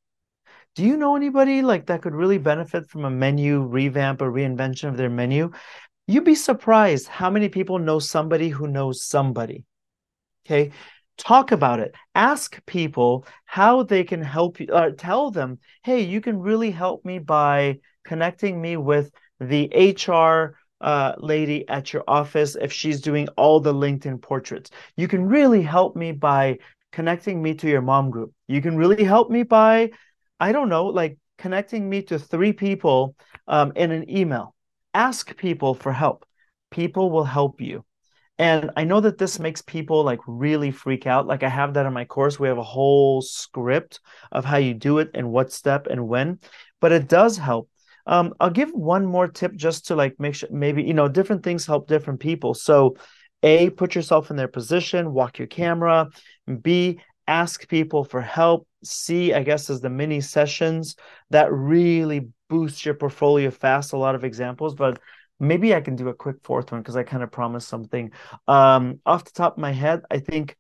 Do 0.76 0.84
you 0.84 0.96
know 0.96 1.16
anybody 1.16 1.64
like 1.64 1.88
that 1.88 2.04
could 2.04 2.14
really 2.14 2.38
benefit 2.38 2.88
from 2.88 3.06
a 3.06 3.10
menu 3.10 3.62
revamp 3.62 4.22
or 4.22 4.32
reinvention 4.32 4.90
of 4.90 4.98
their 4.98 5.10
menu? 5.10 5.50
You'd 6.06 6.26
be 6.26 6.36
surprised 6.36 7.08
how 7.08 7.32
many 7.32 7.50
people 7.50 7.80
know 7.80 7.98
somebody 7.98 8.50
who 8.50 8.68
knows 8.68 9.04
somebody. 9.04 9.66
Okay. 10.46 10.70
Talk 11.18 11.52
about 11.52 11.80
it. 11.80 11.96
Ask 12.14 12.64
people 12.68 13.26
how 13.46 13.82
they 13.82 14.04
can 14.04 14.22
help 14.22 14.60
you. 14.60 14.68
Uh, 14.72 14.92
tell 14.96 15.32
them, 15.32 15.58
hey, 15.82 16.02
you 16.02 16.22
can 16.22 16.38
really 16.38 16.70
help 16.70 17.04
me 17.04 17.18
by 17.18 17.80
connecting 18.06 18.62
me 18.62 18.78
with 18.78 19.10
the 19.40 19.72
HR 19.76 20.56
uh, 20.82 21.14
lady 21.18 21.68
at 21.68 21.94
your 21.94 22.04
office 22.08 22.56
if 22.56 22.72
she's 22.72 23.02
doing 23.02 23.28
all 23.30 23.60
the 23.60 23.74
LinkedIn 23.74 24.22
portraits. 24.22 24.72
You 24.96 25.08
can 25.08 25.28
really 25.28 25.62
help 25.62 25.96
me 25.96 26.12
by 26.12 26.60
connecting 26.92 27.42
me 27.42 27.54
to 27.56 27.70
your 27.70 27.82
mom 27.82 28.10
group. 28.10 28.34
You 28.48 28.62
can 28.62 28.78
really 28.78 29.04
help 29.04 29.30
me 29.30 29.44
by, 29.44 29.92
I 30.40 30.52
don't 30.52 30.70
know, 30.70 30.86
like 30.88 31.18
connecting 31.38 31.90
me 31.90 32.02
to 32.04 32.20
three 32.20 32.54
people 32.54 33.16
um, 33.48 33.74
in 33.76 33.92
an 33.92 34.10
email. 34.10 34.56
Ask 34.94 35.36
people 35.38 35.74
for 35.74 35.92
help. 35.92 36.26
People 36.72 37.12
will 37.12 37.24
help 37.24 37.62
you. 37.62 37.84
And 38.38 38.72
I 38.78 38.86
know 38.86 39.02
that 39.02 39.18
this 39.18 39.38
makes 39.38 39.62
people 39.62 40.04
like 40.04 40.20
really 40.26 40.72
freak 40.72 41.06
out. 41.06 41.28
Like 41.28 41.44
I 41.44 41.50
have 41.50 41.74
that 41.74 41.86
in 41.86 41.92
my 41.92 42.06
course. 42.06 42.40
We 42.40 42.48
have 42.48 42.58
a 42.58 42.64
whole 42.64 43.22
script 43.22 44.00
of 44.32 44.46
how 44.46 44.58
you 44.58 44.74
do 44.74 45.00
it 45.00 45.12
and 45.14 45.30
what 45.30 45.52
step 45.52 45.88
and 45.88 46.08
when, 46.08 46.40
but 46.80 46.94
it 46.94 47.10
does 47.10 47.38
help 47.38 47.70
um, 48.06 48.34
I'll 48.40 48.50
give 48.50 48.72
one 48.72 49.06
more 49.06 49.28
tip 49.28 49.56
just 49.56 49.88
to 49.88 49.96
like 49.96 50.20
make 50.20 50.36
sure 50.36 50.50
maybe 50.52 50.84
you 50.84 50.94
know 50.94 51.08
different 51.08 51.44
things 51.44 51.66
help 51.66 51.88
different 51.88 52.20
people. 52.20 52.54
So, 52.54 52.96
a 53.44 53.70
put 53.70 53.96
yourself 53.96 54.30
in 54.30 54.36
their 54.36 54.48
position, 54.48 55.14
walk 55.14 55.38
your 55.38 55.48
camera. 55.48 56.10
B 56.62 57.00
ask 57.28 57.68
people 57.68 58.04
for 58.04 58.22
help. 58.22 58.68
C 58.84 59.34
I 59.34 59.44
guess 59.44 59.70
is 59.70 59.82
the 59.82 59.90
mini 59.90 60.22
sessions 60.22 60.96
that 61.30 61.52
really 61.52 62.28
boost 62.50 62.86
your 62.86 62.96
portfolio 62.96 63.52
fast. 63.52 63.94
A 63.94 63.98
lot 63.98 64.16
of 64.16 64.24
examples, 64.24 64.74
but 64.76 65.00
maybe 65.40 65.76
I 65.76 65.82
can 65.82 65.96
do 65.96 66.10
a 66.10 66.14
quick 66.14 66.38
fourth 66.44 66.72
one 66.72 66.82
because 66.82 66.96
I 66.96 67.04
kind 67.04 67.24
of 67.24 67.32
promised 67.32 67.68
something. 67.68 68.12
Um, 68.48 69.00
off 69.06 69.24
the 69.26 69.32
top 69.32 69.54
of 69.54 69.60
my 69.60 69.72
head, 69.72 70.02
I 70.10 70.20
think 70.20 70.56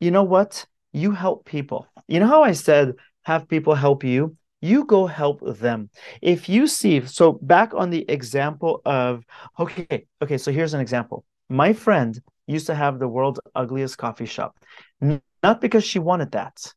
you 0.00 0.10
know 0.10 0.24
what 0.24 0.66
you 0.92 1.12
help 1.12 1.44
people. 1.44 1.86
You 2.08 2.20
know 2.20 2.26
how 2.26 2.42
I 2.42 2.52
said 2.52 2.94
have 3.22 3.48
people 3.48 3.74
help 3.74 4.04
you 4.04 4.36
you 4.64 4.84
go 4.84 5.06
help 5.06 5.40
them. 5.58 5.90
If 6.22 6.48
you 6.48 6.66
see, 6.66 7.04
so 7.06 7.32
back 7.32 7.74
on 7.74 7.90
the 7.90 8.08
example 8.10 8.80
of, 8.86 9.24
okay, 9.58 10.06
okay, 10.22 10.38
so 10.38 10.50
here's 10.50 10.74
an 10.74 10.80
example. 10.80 11.24
My 11.50 11.74
friend 11.74 12.18
used 12.46 12.66
to 12.66 12.74
have 12.74 12.98
the 12.98 13.08
world's 13.08 13.40
ugliest 13.54 13.98
coffee 13.98 14.26
shop, 14.26 14.56
not 15.42 15.60
because 15.60 15.84
she 15.84 15.98
wanted 15.98 16.32
that. 16.32 16.72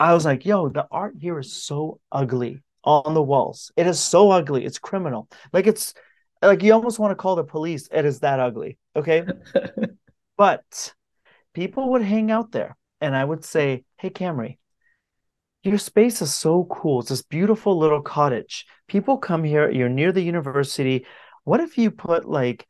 I 0.00 0.14
was 0.14 0.24
like, 0.24 0.46
yo, 0.46 0.68
the 0.68 0.86
art 0.90 1.14
here 1.18 1.38
is 1.38 1.52
so 1.52 2.00
ugly 2.10 2.62
on 2.84 3.12
the 3.12 3.22
walls. 3.22 3.70
It 3.76 3.86
is 3.86 4.00
so 4.00 4.30
ugly. 4.30 4.64
It's 4.64 4.78
criminal. 4.78 5.28
Like 5.52 5.66
it's 5.66 5.92
like 6.42 6.62
you 6.62 6.72
almost 6.72 6.98
want 6.98 7.10
to 7.10 7.16
call 7.16 7.36
the 7.36 7.44
police. 7.44 7.88
It 7.92 8.04
is 8.04 8.20
that 8.20 8.40
ugly. 8.40 8.78
Okay. 8.94 9.24
but 10.36 10.94
people 11.52 11.90
would 11.90 12.02
hang 12.02 12.30
out 12.30 12.52
there 12.52 12.76
and 13.00 13.14
I 13.16 13.24
would 13.24 13.44
say, 13.44 13.84
Hey, 13.98 14.10
Camry, 14.10 14.58
your 15.66 15.78
space 15.78 16.22
is 16.22 16.34
so 16.34 16.64
cool. 16.70 17.00
It's 17.00 17.08
this 17.08 17.22
beautiful 17.22 17.76
little 17.76 18.02
cottage. 18.02 18.66
People 18.86 19.18
come 19.18 19.44
here, 19.44 19.70
you're 19.70 19.88
near 19.88 20.12
the 20.12 20.22
university. 20.22 21.06
What 21.44 21.60
if 21.60 21.76
you 21.76 21.90
put 21.90 22.24
like 22.28 22.66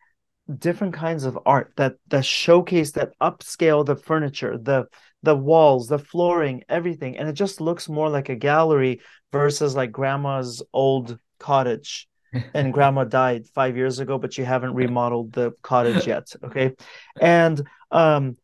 different 0.59 0.95
kinds 0.95 1.25
of 1.25 1.39
art 1.45 1.73
that 1.77 1.97
that 2.09 2.25
showcase 2.25 2.93
that 2.93 3.13
upscale 3.21 3.85
the 3.85 3.97
furniture, 3.97 4.57
the 4.59 4.87
the 5.23 5.35
walls, 5.35 5.89
the 5.89 5.99
flooring, 5.99 6.63
everything, 6.69 7.19
and 7.19 7.29
it 7.29 7.33
just 7.33 7.61
looks 7.61 7.89
more 7.89 8.09
like 8.09 8.29
a 8.29 8.37
gallery 8.37 9.01
versus 9.33 9.75
like 9.75 9.93
grandma's 9.93 10.63
old 10.73 11.19
cottage. 11.39 12.09
and 12.55 12.73
grandma 12.75 13.05
died 13.05 13.47
five 13.55 13.77
years 13.77 13.99
ago, 13.99 14.19
but 14.19 14.37
you 14.37 14.45
haven't 14.45 14.75
remodeled 14.75 15.33
the 15.33 15.53
cottage 15.63 16.07
yet. 16.15 16.27
Okay. 16.45 16.73
And 17.21 17.67
um 17.91 18.37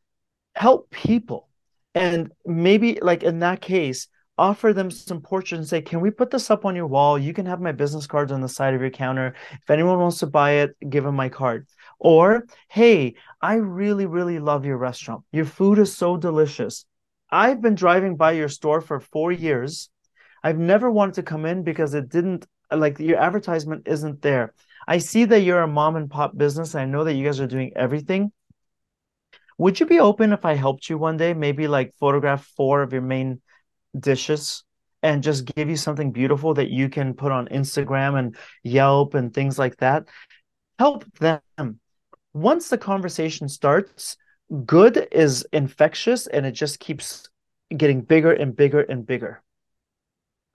help 0.54 0.90
people. 0.90 1.48
And 1.94 2.32
maybe 2.46 2.98
like 3.02 3.22
in 3.22 3.40
that 3.40 3.60
case, 3.60 4.08
offer 4.38 4.72
them 4.72 4.90
some 4.90 5.20
portraits 5.20 5.58
and 5.58 5.68
say, 5.68 5.82
Can 5.82 6.00
we 6.00 6.10
put 6.10 6.30
this 6.30 6.50
up 6.50 6.64
on 6.64 6.76
your 6.76 6.86
wall? 6.86 7.18
You 7.18 7.32
can 7.32 7.46
have 7.46 7.60
my 7.60 7.72
business 7.72 8.06
cards 8.06 8.32
on 8.32 8.40
the 8.40 8.48
side 8.48 8.74
of 8.74 8.80
your 8.80 8.90
counter. 8.90 9.34
If 9.52 9.70
anyone 9.70 9.98
wants 9.98 10.18
to 10.20 10.26
buy 10.26 10.52
it, 10.52 10.76
give 10.88 11.04
them 11.04 11.16
my 11.16 11.28
card. 11.28 11.66
Or, 11.98 12.46
Hey, 12.68 13.14
I 13.40 13.54
really, 13.54 14.06
really 14.06 14.38
love 14.38 14.64
your 14.64 14.78
restaurant. 14.78 15.24
Your 15.32 15.44
food 15.44 15.78
is 15.78 15.96
so 15.96 16.16
delicious. 16.16 16.84
I've 17.30 17.62
been 17.62 17.74
driving 17.74 18.16
by 18.16 18.32
your 18.32 18.48
store 18.48 18.80
for 18.80 19.00
four 19.00 19.32
years. 19.32 19.90
I've 20.42 20.58
never 20.58 20.90
wanted 20.90 21.14
to 21.16 21.22
come 21.22 21.46
in 21.46 21.62
because 21.62 21.94
it 21.94 22.08
didn't 22.08 22.46
like 22.70 22.98
your 22.98 23.18
advertisement 23.18 23.86
isn't 23.86 24.22
there. 24.22 24.54
I 24.86 24.98
see 24.98 25.24
that 25.26 25.40
you're 25.40 25.62
a 25.62 25.68
mom 25.68 25.96
and 25.96 26.10
pop 26.10 26.36
business. 26.36 26.74
And 26.74 26.82
I 26.82 26.84
know 26.86 27.04
that 27.04 27.14
you 27.14 27.24
guys 27.24 27.40
are 27.40 27.46
doing 27.46 27.72
everything. 27.76 28.32
Would 29.58 29.78
you 29.78 29.86
be 29.86 30.00
open 30.00 30.32
if 30.32 30.44
I 30.44 30.54
helped 30.54 30.88
you 30.90 30.98
one 30.98 31.16
day? 31.16 31.34
Maybe 31.34 31.68
like 31.68 31.94
photograph 32.00 32.44
four 32.56 32.82
of 32.82 32.92
your 32.92 33.02
main 33.02 33.40
dishes 33.98 34.64
and 35.02 35.22
just 35.22 35.44
give 35.44 35.68
you 35.68 35.76
something 35.76 36.12
beautiful 36.12 36.54
that 36.54 36.70
you 36.70 36.88
can 36.88 37.14
put 37.14 37.32
on 37.32 37.48
Instagram 37.48 38.18
and 38.18 38.36
Yelp 38.62 39.14
and 39.14 39.34
things 39.34 39.58
like 39.58 39.76
that. 39.78 40.08
Help 40.78 41.04
them. 41.18 41.40
Once 42.32 42.68
the 42.68 42.78
conversation 42.78 43.48
starts, 43.48 44.16
good 44.64 45.08
is 45.10 45.46
infectious 45.52 46.26
and 46.26 46.46
it 46.46 46.52
just 46.52 46.78
keeps 46.78 47.28
getting 47.76 48.02
bigger 48.02 48.32
and 48.32 48.54
bigger 48.54 48.80
and 48.80 49.06
bigger. 49.06 49.42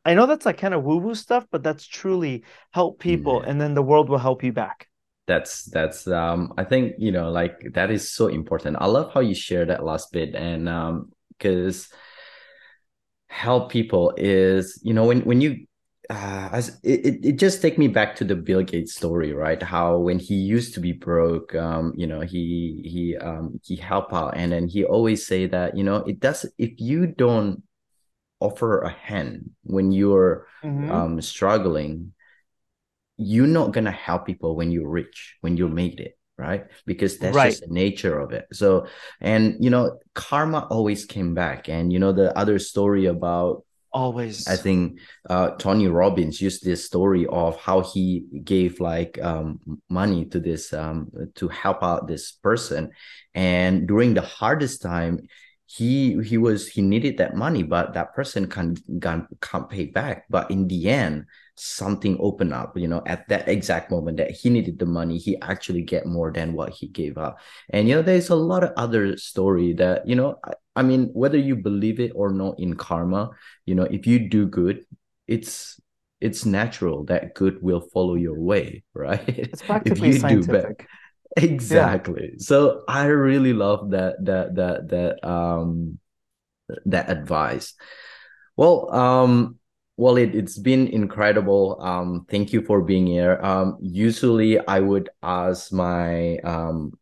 I 0.05 0.13
know 0.13 0.25
that's 0.25 0.45
like 0.45 0.57
kind 0.57 0.73
of 0.73 0.83
woo 0.83 0.97
woo 0.97 1.15
stuff, 1.15 1.45
but 1.51 1.63
that's 1.63 1.85
truly 1.85 2.45
help 2.71 2.99
people, 2.99 3.41
yeah. 3.43 3.51
and 3.51 3.59
then 3.59 3.73
the 3.73 3.81
world 3.81 4.07
will 4.07 4.17
help 4.17 4.41
you 4.41 4.53
back. 4.53 4.87
That's 5.27 5.65
that's 5.65 6.07
um 6.07 6.53
I 6.57 6.63
think 6.63 6.93
you 6.97 7.11
know 7.11 7.29
like 7.29 7.59
that 7.73 7.91
is 7.91 8.09
so 8.09 8.27
important. 8.27 8.77
I 8.79 8.85
love 8.85 9.11
how 9.13 9.19
you 9.19 9.35
share 9.35 9.65
that 9.65 9.83
last 9.83 10.13
bit, 10.13 10.33
and 10.33 10.69
um 10.69 11.11
because 11.37 11.89
help 13.27 13.69
people 13.71 14.13
is 14.17 14.79
you 14.83 14.93
know 14.93 15.05
when 15.05 15.21
when 15.21 15.41
you 15.41 15.67
uh, 16.09 16.49
as 16.53 16.79
it, 16.83 17.25
it 17.25 17.33
just 17.33 17.61
take 17.61 17.77
me 17.77 17.87
back 17.87 18.15
to 18.15 18.23
the 18.23 18.35
Bill 18.35 18.63
Gates 18.63 18.95
story, 18.95 19.33
right? 19.33 19.61
How 19.61 19.97
when 19.97 20.19
he 20.19 20.35
used 20.35 20.73
to 20.75 20.79
be 20.79 20.93
broke, 20.93 21.53
um, 21.55 21.93
you 21.97 22.07
know, 22.07 22.21
he 22.21 22.81
he 22.85 23.17
um 23.17 23.59
he 23.63 23.75
help 23.75 24.13
out, 24.13 24.37
and 24.37 24.51
then 24.51 24.67
he 24.67 24.85
always 24.85 25.25
say 25.25 25.47
that 25.47 25.75
you 25.75 25.83
know 25.83 25.97
it 25.97 26.19
does 26.19 26.45
if 26.57 26.79
you 26.79 27.07
don't 27.07 27.63
offer 28.39 28.81
a 28.81 28.89
hand 28.89 29.49
when 29.63 29.91
you're 29.91 30.47
mm-hmm. 30.63 30.91
um 30.91 31.21
struggling, 31.21 32.13
you're 33.17 33.47
not 33.47 33.73
gonna 33.73 33.91
help 33.91 34.25
people 34.25 34.55
when 34.55 34.71
you're 34.71 34.89
rich, 34.89 35.35
when 35.41 35.57
you 35.57 35.67
made 35.67 35.99
it, 35.99 36.16
right? 36.37 36.65
Because 36.85 37.17
that's 37.17 37.35
right. 37.35 37.49
just 37.49 37.61
the 37.61 37.73
nature 37.73 38.19
of 38.19 38.31
it. 38.31 38.47
So, 38.53 38.87
and 39.21 39.55
you 39.59 39.69
know, 39.69 39.99
karma 40.13 40.67
always 40.69 41.05
came 41.05 41.33
back, 41.33 41.69
and 41.69 41.91
you 41.91 41.99
know 41.99 42.11
the 42.11 42.37
other 42.37 42.59
story 42.59 43.05
about 43.05 43.63
always 43.93 44.47
i 44.47 44.55
think 44.55 44.99
uh, 45.29 45.51
tony 45.51 45.87
robbins 45.87 46.41
used 46.41 46.63
this 46.63 46.85
story 46.85 47.25
of 47.27 47.57
how 47.57 47.81
he 47.81 48.25
gave 48.43 48.79
like 48.79 49.17
um, 49.23 49.59
money 49.89 50.25
to 50.25 50.39
this 50.39 50.73
um, 50.73 51.09
to 51.35 51.47
help 51.47 51.81
out 51.81 52.07
this 52.07 52.31
person 52.31 52.91
and 53.33 53.87
during 53.87 54.13
the 54.13 54.21
hardest 54.21 54.81
time 54.81 55.19
he 55.65 56.21
he 56.23 56.37
was 56.37 56.67
he 56.67 56.81
needed 56.81 57.17
that 57.17 57.35
money 57.35 57.63
but 57.63 57.93
that 57.93 58.13
person 58.13 58.47
can't 58.47 58.79
can't, 59.01 59.25
can't 59.41 59.69
pay 59.69 59.85
back 59.85 60.25
but 60.29 60.51
in 60.51 60.67
the 60.67 60.89
end 60.89 61.25
something 61.59 62.17
opened 62.19 62.53
up 62.53 62.77
you 62.77 62.87
know 62.87 63.01
at 63.07 63.27
that 63.29 63.47
exact 63.47 63.89
moment 63.89 64.17
that 64.17 64.29
he 64.29 64.49
needed 64.49 64.77
the 64.77 64.85
money 64.85 65.17
he 65.17 65.39
actually 65.41 65.81
get 65.81 66.05
more 66.05 66.31
than 66.31 66.53
what 66.53 66.69
he 66.69 66.87
gave 66.87 67.17
up 67.17 67.39
and 67.71 67.87
you 67.87 67.95
know 67.95 68.01
there's 68.01 68.29
a 68.29 68.35
lot 68.35 68.63
of 68.63 68.71
other 68.77 69.17
story 69.17 69.73
that 69.73 70.07
you 70.07 70.15
know 70.15 70.37
I, 70.43 70.53
I 70.75 70.83
mean 70.83 71.09
whether 71.13 71.37
you 71.37 71.55
believe 71.55 71.99
it 71.99 72.11
or 72.13 72.31
not 72.31 72.59
in 72.59 72.75
karma 72.75 73.31
you 73.65 73.73
know 73.73 73.83
if 73.83 74.05
you 74.05 74.29
do 74.29 74.45
good 74.45 74.85
it's 75.27 75.81
it's 76.21 76.45
natural 76.45 77.05
that 77.05 77.33
good 77.33 77.61
will 77.61 77.81
follow 77.81 78.15
your 78.15 78.39
way 78.39 78.83
right 78.93 79.27
it's 79.27 79.63
practically 79.63 80.09
if 80.09 80.15
you 80.15 80.19
scientific. 80.19 80.77
do 80.77 80.85
bad 80.85 80.87
exactly 81.43 82.29
yeah. 82.33 82.37
so 82.39 82.83
i 82.87 83.05
really 83.05 83.53
love 83.53 83.91
that 83.91 84.23
that 84.23 84.55
that 84.55 84.89
that 84.89 85.27
um 85.27 85.99
that 86.85 87.09
advice 87.09 87.73
well 88.55 88.93
um 88.93 89.56
well, 89.97 90.15
it, 90.15 90.35
it's 90.35 90.57
been 90.57 90.87
incredible. 90.87 91.81
Um, 91.81 92.25
thank 92.29 92.53
you 92.53 92.61
for 92.61 92.81
being 92.81 93.07
here. 93.07 93.39
Um, 93.41 93.77
usually 93.81 94.59
I 94.59 94.79
would 94.79 95.09
ask 95.23 95.73
my 95.73 96.37
um, 96.37 96.93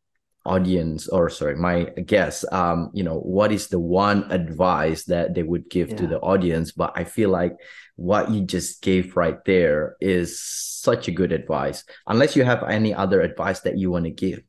audience 0.46 1.10
or 1.10 1.30
sorry, 1.30 1.58
my 1.58 1.84
guests, 2.06 2.46
um, 2.54 2.92
you 2.94 3.04
know, 3.04 3.20
what 3.20 3.52
is 3.52 3.68
the 3.68 3.80
one 3.80 4.32
advice 4.32 5.04
that 5.06 5.34
they 5.34 5.44
would 5.44 5.70
give 5.70 5.90
yeah. 5.90 5.98
to 5.98 6.08
the 6.08 6.20
audience? 6.20 6.72
But 6.72 6.94
I 6.96 7.04
feel 7.04 7.30
like 7.30 7.58
what 7.98 8.32
you 8.32 8.42
just 8.42 8.82
gave 8.82 9.18
right 9.18 9.44
there 9.46 9.98
is 10.00 10.40
such 10.40 11.10
a 11.10 11.12
good 11.12 11.34
advice. 11.34 11.84
Unless 12.08 12.38
you 12.38 12.46
have 12.46 12.64
any 12.64 12.94
other 12.94 13.20
advice 13.20 13.60
that 13.62 13.78
you 13.78 13.92
want 13.92 14.06
to 14.06 14.12
give. 14.12 14.42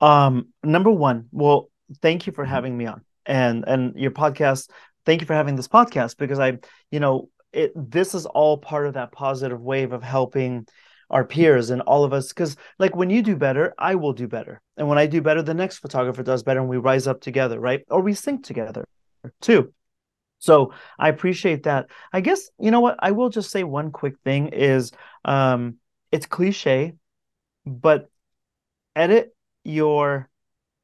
Um, 0.00 0.48
number 0.64 0.90
one, 0.90 1.28
well, 1.30 1.70
thank 2.02 2.26
you 2.26 2.32
for 2.32 2.42
mm-hmm. 2.42 2.52
having 2.52 2.76
me 2.76 2.86
on 2.86 3.04
and 3.26 3.64
and 3.66 3.94
your 3.96 4.10
podcast 4.10 4.70
thank 5.04 5.20
you 5.20 5.26
for 5.26 5.34
having 5.34 5.56
this 5.56 5.68
podcast 5.68 6.16
because 6.16 6.38
I, 6.38 6.58
you 6.90 7.00
know, 7.00 7.28
it 7.52 7.72
this 7.74 8.14
is 8.14 8.26
all 8.26 8.58
part 8.58 8.86
of 8.86 8.94
that 8.94 9.12
positive 9.12 9.60
wave 9.60 9.92
of 9.92 10.02
helping 10.02 10.66
our 11.08 11.24
peers 11.24 11.70
and 11.70 11.82
all 11.82 12.04
of 12.04 12.12
us. 12.12 12.28
Because 12.28 12.56
like 12.78 12.94
when 12.94 13.10
you 13.10 13.22
do 13.22 13.36
better 13.36 13.74
i 13.78 13.94
will 13.94 14.12
do 14.12 14.28
better. 14.28 14.60
And 14.76 14.88
when 14.88 14.98
i 14.98 15.06
do 15.06 15.20
better 15.20 15.42
the 15.42 15.54
next 15.54 15.78
photographer 15.78 16.22
does 16.22 16.42
better 16.42 16.60
and 16.60 16.68
we 16.68 16.76
rise 16.76 17.06
up 17.06 17.20
together 17.20 17.58
right? 17.58 17.82
Or 17.90 18.00
we 18.00 18.14
sync 18.14 18.44
together 18.44 18.84
too. 19.40 19.72
So 20.38 20.72
i 20.98 21.08
appreciate 21.08 21.64
that. 21.64 21.86
I 22.12 22.20
guess 22.20 22.50
you 22.58 22.70
know 22.70 22.80
what? 22.80 22.96
I 23.00 23.10
will 23.12 23.30
just 23.30 23.50
say 23.50 23.64
one 23.64 23.90
quick 23.90 24.14
thing 24.24 24.48
is 24.48 24.92
um 25.24 25.76
it's 26.12 26.26
cliche 26.26 26.94
but 27.66 28.08
edit 28.96 29.34
your 29.64 30.28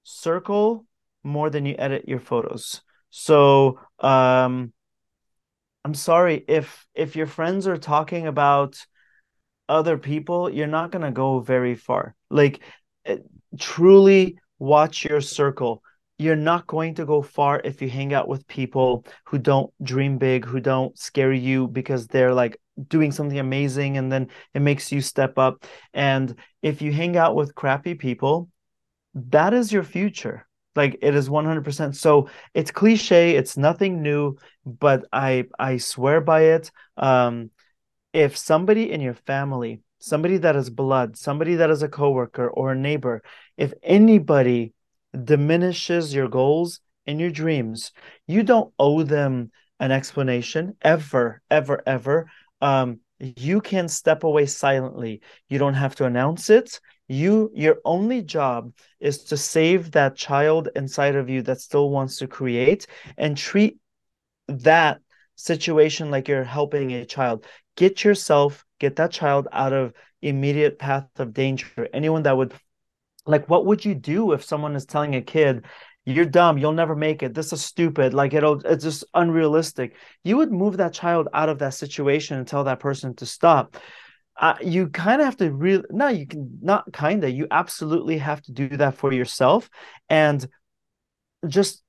circle 0.03 0.85
more 1.25 1.51
than 1.51 1.67
you 1.67 1.75
edit 1.79 2.09
your 2.09 2.21
photos 2.21 2.83
so 3.19 3.81
um, 4.01 4.75
I'm 5.87 5.95
sorry 5.95 6.45
if 6.47 6.87
if 6.95 7.17
your 7.17 7.27
friends 7.27 7.67
are 7.67 7.79
talking 7.79 8.27
about 8.27 8.85
other 9.71 9.97
people, 9.97 10.51
you're 10.51 10.67
not 10.67 10.91
gonna 10.91 11.11
go 11.11 11.41
very 11.41 11.75
far. 11.77 12.15
Like 12.29 12.61
eh, 13.07 13.19
truly 13.59 14.39
watch 14.59 15.07
your 15.07 15.23
circle. 15.23 15.83
You're 16.19 16.37
not 16.37 16.67
going 16.67 16.95
to 16.97 17.07
go 17.07 17.23
far 17.23 17.59
if 17.65 17.81
you 17.81 17.89
hang 17.89 18.13
out 18.13 18.29
with 18.29 18.47
people 18.49 19.07
who 19.25 19.39
don't 19.39 19.73
dream 19.83 20.19
big, 20.19 20.45
who 20.45 20.61
don't 20.61 20.99
scare 20.99 21.33
you 21.33 21.69
because 21.69 22.09
they're 22.09 22.35
like 22.35 22.61
doing 22.89 23.13
something 23.13 23.39
amazing 23.39 23.97
and 23.97 24.13
then 24.13 24.29
it 24.53 24.61
makes 24.61 24.93
you 24.93 25.01
step 25.01 25.39
up. 25.39 25.65
And 25.95 26.35
if 26.61 26.83
you 26.83 26.93
hang 26.93 27.17
out 27.17 27.35
with 27.35 27.55
crappy 27.55 27.95
people, 27.95 28.51
that 29.15 29.55
is 29.55 29.73
your 29.73 29.85
future 29.85 30.46
like 30.77 30.99
it 31.03 31.15
is 31.15 31.31
100% 31.31 31.97
so 31.97 32.29
it's 32.55 32.71
cliche 32.71 33.37
it's 33.37 33.57
nothing 33.57 34.03
new 34.03 34.37
but 34.65 35.05
i 35.13 35.45
i 35.59 35.77
swear 35.77 36.21
by 36.21 36.43
it. 36.43 36.71
Um 36.97 37.51
if 38.13 38.37
somebody 38.37 38.91
in 38.91 39.01
your 39.01 39.15
family 39.15 39.83
somebody 39.99 40.39
that 40.39 40.57
is 40.57 40.71
blood 40.71 41.17
somebody 41.17 41.57
that 41.57 41.71
is 41.71 41.83
a 41.83 41.89
coworker 41.89 42.49
or 42.49 42.73
a 42.73 42.77
neighbor 42.77 43.23
if 43.57 43.73
anybody 43.83 44.73
diminishes 45.25 46.15
your 46.15 46.29
goals 46.29 46.81
and 47.07 47.21
your 47.21 47.31
dreams 47.31 47.93
you 48.27 48.43
don't 48.43 48.73
owe 48.79 49.03
them 49.03 49.51
an 49.81 49.91
explanation 49.91 50.77
ever 50.83 51.43
ever 51.51 51.83
ever. 51.87 52.31
Um 52.61 53.01
you 53.19 53.63
can 53.63 53.89
step 53.89 54.25
away 54.25 54.45
silently. 54.47 55.23
You 55.49 55.59
don't 55.59 55.75
have 55.75 55.95
to 55.97 56.05
announce 56.05 56.51
it 56.51 56.81
you 57.09 57.51
your 57.55 57.79
only 57.85 58.23
job 58.23 58.73
is 59.01 59.25
to 59.25 59.37
save 59.37 59.93
that 59.93 60.17
child 60.17 60.69
inside 60.75 61.15
of 61.15 61.29
you 61.29 61.43
that 61.43 61.61
still 61.61 61.91
wants 61.91 62.19
to 62.19 62.27
create 62.27 62.87
and 63.17 63.37
treat 63.37 63.79
that 64.49 65.01
situation 65.37 66.11
like 66.11 66.29
you're 66.29 66.45
helping 66.45 66.93
a 66.93 67.05
child. 67.05 67.47
Get 67.77 68.05
yourself 68.05 68.65
get 68.79 68.97
that 68.97 69.11
child 69.11 69.49
out 69.53 69.73
of 69.73 69.93
immediate 70.21 70.79
path 70.79 71.09
of 71.19 71.33
danger. 71.33 71.89
Anyone 71.93 72.25
that 72.25 72.37
would 72.37 72.55
like 73.27 73.49
what 73.49 73.67
would 73.67 73.85
you 73.85 73.95
do 73.95 74.33
if 74.33 74.45
someone 74.45 74.77
is 74.77 74.87
telling 74.87 75.15
a 75.15 75.23
kid 75.23 75.65
you're 76.05 76.25
dumb 76.25 76.57
you'll 76.57 76.71
never 76.71 76.95
make 76.95 77.25
it 77.25 77.35
this 77.35 77.53
is 77.53 77.65
stupid 77.65 78.15
like 78.15 78.33
it'll 78.33 78.61
it's 78.65 78.85
just 78.85 79.05
unrealistic. 79.15 79.95
You 80.25 80.39
would 80.39 80.53
move 80.53 80.77
that 80.79 80.93
child 80.93 81.29
out 81.33 81.49
of 81.49 81.59
that 81.61 81.75
situation 81.75 82.39
and 82.39 82.47
tell 82.47 82.65
that 82.65 82.81
person 82.81 83.15
to 83.17 83.27
stop 83.27 83.77
uh, 84.39 84.55
you 84.61 84.89
kind 84.89 85.21
of 85.21 85.25
have 85.25 85.37
to 85.39 85.51
really 85.51 85.85
no 85.91 86.09
you 86.09 86.27
can 86.27 86.59
not 86.61 86.93
kind 86.93 87.25
of 87.25 87.31
you 87.31 87.47
absolutely 87.51 88.19
have 88.19 88.43
to 88.43 88.53
do 88.53 88.69
that 88.69 88.97
for 88.97 89.13
yourself 89.13 89.71
and 90.09 90.47
just 91.47 91.83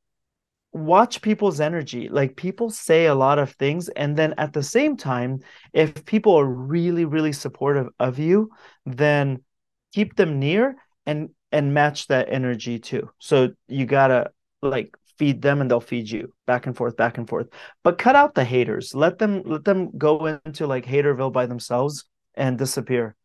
watch 0.74 1.22
people's 1.22 1.60
energy. 1.60 2.08
Like 2.10 2.36
people 2.36 2.70
say 2.70 3.08
a 3.08 3.16
lot 3.16 3.40
of 3.40 3.52
things 3.54 3.90
and 3.90 4.16
then 4.16 4.36
at 4.38 4.54
the 4.54 4.64
same 4.64 4.96
time 4.96 5.40
if 5.74 6.06
people 6.06 6.36
are 6.36 6.46
really 6.46 7.06
really 7.06 7.34
supportive 7.34 7.88
of 8.00 8.20
you 8.20 8.52
then 8.86 9.44
keep 9.94 10.16
them 10.16 10.40
near 10.40 10.76
and 11.06 11.30
and 11.52 11.74
match 11.74 12.08
that 12.08 12.28
energy 12.30 12.80
too. 12.80 13.10
So 13.20 13.50
you 13.68 13.86
gotta 13.86 14.32
like 14.62 14.96
feed 15.18 15.42
them 15.42 15.62
and 15.62 15.70
they'll 15.70 15.80
feed 15.82 16.10
you 16.10 16.32
back 16.46 16.68
and 16.68 16.78
forth 16.78 16.96
back 16.96 17.18
and 17.18 17.28
forth. 17.28 17.48
But 17.84 17.98
cut 17.98 18.16
out 18.16 18.36
the 18.36 18.46
haters. 18.46 18.94
Let 18.94 19.18
them 19.18 19.42
let 19.46 19.66
them 19.66 19.98
go 19.98 20.26
into 20.46 20.68
like 20.68 20.86
haterville 20.86 21.34
by 21.34 21.46
themselves 21.46 22.06
and 22.38 22.58
disappear. 22.58 23.16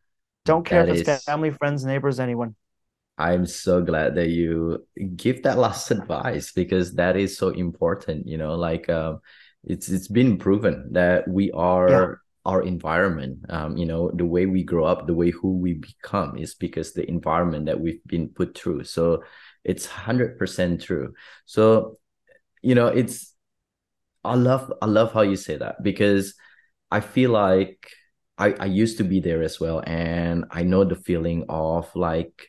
Don't 0.45 0.65
care 0.65 0.87
that 0.87 0.93
if 0.95 1.01
it's 1.01 1.09
is... 1.09 1.25
family, 1.25 1.51
friends, 1.51 1.85
neighbors, 1.85 2.19
anyone. 2.19 2.57
I'm 3.19 3.47
so 3.47 3.83
glad 3.83 4.17
that 4.17 4.31
you 4.31 4.87
give 5.17 5.43
that 5.45 5.59
last 5.59 5.91
advice 5.97 6.53
because 6.53 6.95
that 6.95 7.17
is 7.17 7.37
so 7.37 7.51
important. 7.51 8.27
You 8.27 8.39
know, 8.39 8.55
like 8.55 8.89
um, 8.89 9.21
it's 9.65 9.89
it's 9.89 10.09
been 10.09 10.39
proven 10.39 10.89
that 10.93 11.29
we 11.29 11.53
are 11.53 11.89
yeah. 11.89 12.07
our 12.45 12.63
environment. 12.63 13.39
Um, 13.49 13.77
you 13.77 13.87
know, 13.87 14.11
the 14.13 14.25
way 14.25 14.47
we 14.47 14.65
grow 14.65 14.85
up, 14.85 15.07
the 15.07 15.15
way 15.15 15.31
who 15.31 15.57
we 15.59 15.75
become 15.75 16.37
is 16.37 16.55
because 16.55 16.93
the 16.93 17.09
environment 17.09 17.67
that 17.67 17.81
we've 17.81 18.05
been 18.07 18.29
put 18.29 18.59
through. 18.59 18.85
So 18.85 19.23
it's 19.63 19.87
hundred 19.87 20.39
percent 20.39 20.83
true. 20.83 21.15
So, 21.45 21.99
you 22.63 22.75
know, 22.75 22.89
it's 22.89 23.35
I 24.25 24.35
love 24.35 24.73
I 24.83 24.87
love 24.87 25.13
how 25.13 25.23
you 25.23 25.37
say 25.37 25.57
that 25.59 25.83
because 25.83 26.35
I 26.91 27.01
feel 27.01 27.31
like 27.31 27.89
I, 28.39 28.53
I 28.53 28.65
used 28.67 28.99
to 28.99 29.05
be 29.05 29.21
there 29.21 29.43
as 29.43 29.61
well 29.61 29.83
and 29.87 30.45
i 30.51 30.63
know 30.63 30.85
the 30.85 30.97
feeling 30.97 31.45
of 31.49 31.95
like 31.95 32.49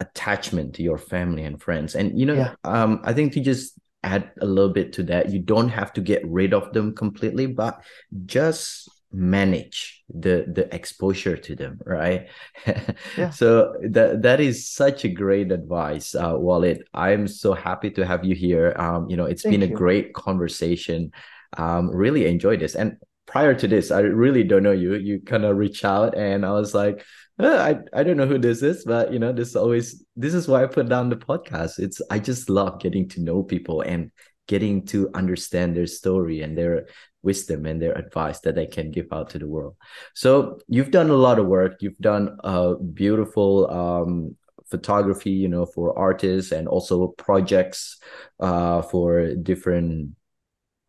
attachment 0.00 0.74
to 0.74 0.82
your 0.82 0.98
family 0.98 1.44
and 1.44 1.62
friends 1.62 1.94
and 1.94 2.18
you 2.18 2.26
know 2.26 2.34
yeah. 2.34 2.54
um 2.64 3.00
i 3.04 3.12
think 3.12 3.32
to 3.32 3.40
just 3.40 3.78
add 4.06 4.30
a 4.40 4.46
little 4.46 4.72
bit 4.72 4.92
to 4.94 5.02
that. 5.02 5.30
You 5.30 5.40
don't 5.40 5.68
have 5.68 5.92
to 5.94 6.00
get 6.00 6.22
rid 6.26 6.54
of 6.54 6.72
them 6.72 6.94
completely, 6.94 7.46
but 7.46 7.82
just 8.24 8.88
manage 9.12 10.02
the 10.12 10.44
the 10.52 10.72
exposure 10.74 11.36
to 11.36 11.54
them 11.54 11.78
right 11.86 12.28
yeah. 13.16 13.30
so 13.30 13.72
that 13.80 14.20
that 14.20 14.40
is 14.40 14.68
such 14.68 15.04
a 15.04 15.08
great 15.08 15.52
advice 15.52 16.14
uh 16.14 16.34
walid 16.36 16.82
i'm 16.92 17.26
so 17.28 17.54
happy 17.54 17.88
to 17.88 18.04
have 18.04 18.24
you 18.24 18.34
here 18.34 18.74
um 18.76 19.08
you 19.08 19.16
know 19.16 19.24
it's 19.24 19.42
Thank 19.42 19.52
been 19.52 19.68
you. 19.68 19.74
a 19.74 19.78
great 19.78 20.12
conversation 20.12 21.12
um 21.56 21.88
really 21.88 22.26
enjoy 22.26 22.56
this 22.56 22.74
and 22.74 22.96
prior 23.26 23.54
to 23.54 23.68
this 23.68 23.90
i 23.90 24.00
really 24.00 24.44
don't 24.44 24.62
know 24.62 24.72
you 24.72 24.94
you 24.94 25.20
kind 25.20 25.44
of 25.44 25.56
reach 25.56 25.84
out 25.84 26.16
and 26.16 26.44
i 26.44 26.52
was 26.52 26.74
like 26.74 27.04
uh, 27.38 27.58
I, 27.92 28.00
I 28.00 28.02
don't 28.02 28.16
know 28.16 28.26
who 28.26 28.38
this 28.38 28.62
is 28.62 28.84
but 28.84 29.12
you 29.12 29.18
know 29.18 29.32
this 29.32 29.56
always 29.56 30.02
this 30.16 30.32
is 30.32 30.48
why 30.48 30.62
i 30.62 30.66
put 30.66 30.88
down 30.88 31.10
the 31.10 31.16
podcast 31.16 31.78
it's 31.78 32.00
i 32.10 32.18
just 32.18 32.48
love 32.48 32.80
getting 32.80 33.08
to 33.10 33.20
know 33.20 33.42
people 33.42 33.82
and 33.82 34.10
getting 34.46 34.86
to 34.86 35.10
understand 35.14 35.76
their 35.76 35.86
story 35.86 36.40
and 36.42 36.56
their 36.56 36.86
wisdom 37.22 37.66
and 37.66 37.82
their 37.82 37.92
advice 37.98 38.40
that 38.40 38.54
they 38.54 38.66
can 38.66 38.90
give 38.90 39.08
out 39.12 39.30
to 39.30 39.38
the 39.38 39.48
world. 39.48 39.74
So 40.14 40.58
you've 40.68 40.92
done 40.92 41.10
a 41.10 41.16
lot 41.16 41.38
of 41.38 41.46
work. 41.46 41.82
You've 41.82 41.98
done 41.98 42.38
a 42.44 42.76
beautiful 42.76 43.70
um, 43.70 44.36
photography, 44.70 45.32
you 45.32 45.48
know, 45.48 45.66
for 45.66 45.98
artists 45.98 46.52
and 46.52 46.68
also 46.68 47.08
projects 47.08 47.98
uh, 48.40 48.82
for 48.82 49.34
different 49.34 50.15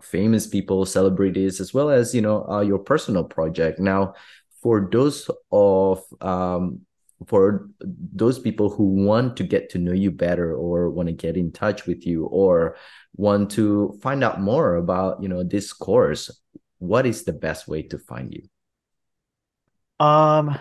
famous 0.02 0.48
people, 0.48 0.86
celebrities, 0.86 1.60
as 1.60 1.74
well 1.74 1.90
as 1.90 2.14
you 2.14 2.22
know 2.22 2.48
uh, 2.48 2.62
your 2.62 2.80
personal 2.80 3.24
project. 3.24 3.80
Now, 3.80 4.14
for 4.62 4.90
those 4.92 5.30
of 5.52 6.04
um, 6.22 6.82
for 7.26 7.70
those 7.80 8.38
people 8.38 8.70
who 8.70 8.84
want 9.06 9.38
to 9.38 9.44
get 9.44 9.70
to 9.72 9.80
know 9.80 9.92
you 9.92 10.12
better 10.12 10.54
or 10.54 10.90
want 10.90 11.08
to 11.08 11.14
get 11.14 11.36
in 11.36 11.52
touch 11.52 11.88
with 11.88 12.06
you 12.06 12.26
or 12.26 12.76
want 13.16 13.50
to 13.50 13.98
find 14.04 14.24
out 14.24 14.40
more 14.40 14.76
about 14.76 15.22
you 15.22 15.28
know 15.28 15.42
this 15.44 15.74
course 15.74 16.30
what 16.78 17.08
is 17.08 17.24
the 17.24 17.34
best 17.34 17.68
way 17.68 17.82
to 17.82 17.98
find 17.98 18.34
you 18.36 20.06
um 20.06 20.56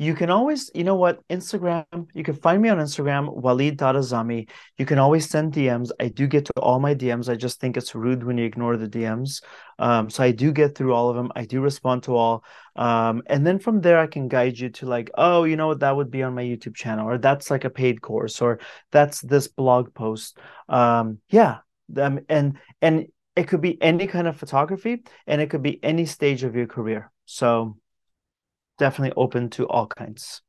you 0.00 0.14
can 0.14 0.30
always 0.30 0.70
you 0.74 0.82
know 0.82 0.94
what 0.94 1.20
instagram 1.28 1.84
you 2.14 2.24
can 2.24 2.34
find 2.34 2.62
me 2.62 2.70
on 2.70 2.78
instagram 2.78 3.30
walid 3.36 3.76
Azami. 3.76 4.48
you 4.78 4.86
can 4.86 4.98
always 4.98 5.28
send 5.28 5.52
dms 5.52 5.90
i 6.00 6.08
do 6.08 6.26
get 6.26 6.46
to 6.46 6.52
all 6.54 6.80
my 6.80 6.94
dms 6.94 7.28
i 7.28 7.36
just 7.36 7.60
think 7.60 7.76
it's 7.76 7.94
rude 7.94 8.24
when 8.24 8.38
you 8.38 8.46
ignore 8.46 8.78
the 8.78 8.88
dms 8.88 9.42
um, 9.78 10.08
so 10.08 10.24
i 10.24 10.30
do 10.30 10.52
get 10.52 10.74
through 10.74 10.94
all 10.94 11.10
of 11.10 11.16
them. 11.16 11.30
I 11.36 11.44
do 11.44 11.60
respond 11.60 12.02
to 12.04 12.14
all. 12.16 12.44
Um, 12.76 13.22
and 13.26 13.46
then 13.46 13.58
from 13.58 13.82
there 13.82 13.98
i 13.98 14.06
can 14.06 14.28
guide 14.28 14.58
you 14.58 14.70
to 14.70 14.86
like 14.86 15.10
oh 15.18 15.44
you 15.44 15.56
know 15.56 15.66
what 15.66 15.80
that 15.80 15.94
would 15.94 16.10
be 16.10 16.22
on 16.22 16.34
my 16.34 16.44
youtube 16.44 16.74
channel 16.74 17.06
or 17.06 17.18
that's 17.18 17.50
like 17.50 17.64
a 17.64 17.70
paid 17.70 18.00
course 18.00 18.40
or 18.40 18.58
that's 18.90 19.20
this 19.20 19.48
blog 19.48 19.92
post. 19.92 20.38
Um, 20.68 21.18
yeah 21.28 21.58
um, 21.98 22.20
and 22.28 22.58
and 22.80 23.06
it 23.36 23.48
could 23.48 23.60
be 23.60 23.80
any 23.82 24.06
kind 24.06 24.26
of 24.26 24.36
photography 24.36 25.02
and 25.26 25.40
it 25.40 25.50
could 25.50 25.62
be 25.62 25.82
any 25.84 26.06
stage 26.06 26.42
of 26.42 26.56
your 26.56 26.66
career. 26.66 27.12
So 27.26 27.76
definitely 28.80 29.12
open 29.16 29.50
to 29.50 29.68
all 29.68 29.86
kinds. 29.86 30.42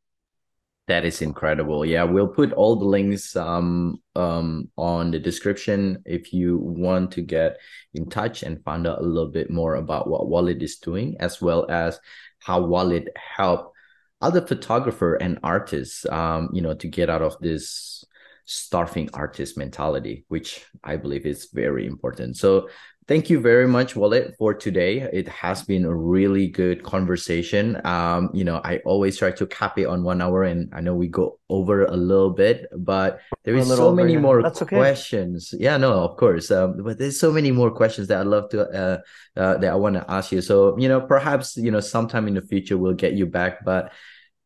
That 0.88 1.06
is 1.06 1.22
incredible. 1.22 1.86
Yeah, 1.86 2.03
we'll 2.03 2.28
put 2.28 2.53
all 2.53 2.76
the 2.76 2.86
links 2.86 3.36
um, 3.36 4.02
um, 4.16 4.70
on 4.78 5.12
the 5.12 5.20
description 5.20 6.02
if 6.06 6.34
you 6.34 6.58
want 6.58 7.12
to 7.12 7.22
get 7.22 7.58
in 7.94 8.10
touch 8.10 8.41
and 8.44 8.64
find 8.64 8.88
out 8.88 8.99
a 8.99 9.06
little 9.06 9.30
bit 9.30 9.52
more 9.52 9.76
about 9.76 10.10
what 10.10 10.28
Walid 10.28 10.64
is 10.64 10.78
doing, 10.78 11.16
as 11.20 11.41
well 11.41 11.70
as 11.70 11.99
how 12.40 12.62
Walid 12.62 13.12
help 13.16 13.74
other 14.22 14.41
photographer 14.41 15.16
and 15.16 15.40
artists, 15.44 16.06
um, 16.10 16.49
you 16.53 16.62
know, 16.62 16.74
to 16.74 16.88
get 16.88 17.10
out 17.10 17.22
of 17.22 17.38
this 17.40 18.03
starving 18.45 19.10
artist 19.14 19.58
mentality, 19.58 20.26
which 20.28 20.66
I 20.84 20.98
believe 20.98 21.26
is 21.26 21.49
very 21.53 21.86
important. 21.86 22.38
So 22.38 22.70
thank 23.11 23.29
you 23.29 23.41
very 23.41 23.67
much, 23.67 23.93
Walid, 23.93 24.35
for 24.38 24.53
today. 24.53 25.01
It 25.11 25.27
has 25.27 25.63
been 25.63 25.83
a 25.83 25.93
really 25.93 26.47
good 26.47 26.81
conversation. 26.81 27.85
Um, 27.85 28.29
you 28.33 28.45
know, 28.45 28.61
I 28.63 28.77
always 28.85 29.17
try 29.17 29.31
to 29.31 29.45
cap 29.47 29.77
it 29.77 29.85
on 29.85 30.03
one 30.03 30.21
hour, 30.21 30.43
and 30.43 30.69
I 30.73 30.79
know 30.79 30.95
we 30.95 31.09
go 31.09 31.38
over 31.49 31.83
a 31.83 31.97
little 31.97 32.29
bit, 32.29 32.67
but 32.77 33.19
there 33.43 33.55
is 33.55 33.67
so 33.67 33.93
many 33.93 34.13
yeah. 34.13 34.19
more 34.19 34.41
That's 34.41 34.61
questions. 34.61 35.53
Okay. 35.53 35.65
Yeah, 35.65 35.75
no, 35.75 35.91
of 35.91 36.15
course. 36.15 36.49
Um, 36.51 36.81
but 36.85 36.99
there's 36.99 37.19
so 37.19 37.33
many 37.33 37.51
more 37.51 37.69
questions 37.69 38.07
that 38.07 38.21
I'd 38.21 38.27
love 38.27 38.47
to 38.51 38.59
uh, 38.61 38.99
uh 39.35 39.57
that 39.57 39.71
I 39.73 39.75
want 39.75 39.95
to 39.95 40.05
ask 40.09 40.31
you. 40.31 40.41
So, 40.41 40.77
you 40.77 40.88
know, 40.88 41.01
perhaps 41.01 41.57
you 41.57 41.69
know, 41.69 41.81
sometime 41.81 42.29
in 42.29 42.35
the 42.35 42.41
future 42.41 42.77
we'll 42.77 42.93
get 42.93 43.11
you 43.19 43.25
back, 43.25 43.65
but 43.65 43.91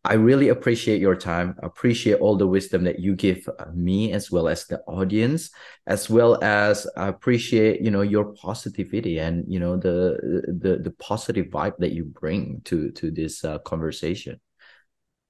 I 0.06 0.14
really 0.14 0.50
appreciate 0.50 1.02
your 1.02 1.16
time. 1.16 1.56
Appreciate 1.64 2.20
all 2.20 2.38
the 2.38 2.46
wisdom 2.48 2.84
that 2.84 3.00
you 3.00 3.16
give 3.16 3.50
uh, 3.60 3.66
me 3.74 4.14
as 4.14 4.32
well 4.32 4.48
as 4.48 4.66
the 4.68 4.80
audience, 4.82 5.50
as 5.88 6.10
well 6.10 6.42
as 6.44 6.88
I 6.96 7.08
appreciate 7.08 7.82
you 7.82 7.90
know 7.90 8.02
your 8.02 8.26
positivity 8.34 9.20
and 9.20 9.44
you 9.48 9.60
know 9.60 9.78
the 9.78 10.44
the 10.48 10.78
the 10.78 10.92
positive 10.92 11.48
vibe 11.48 11.78
that 11.80 11.92
you 11.92 12.06
bring 12.06 12.62
to 12.66 12.92
to 12.92 13.10
this 13.10 13.44
uh, 13.44 13.58
conversation. 13.60 14.40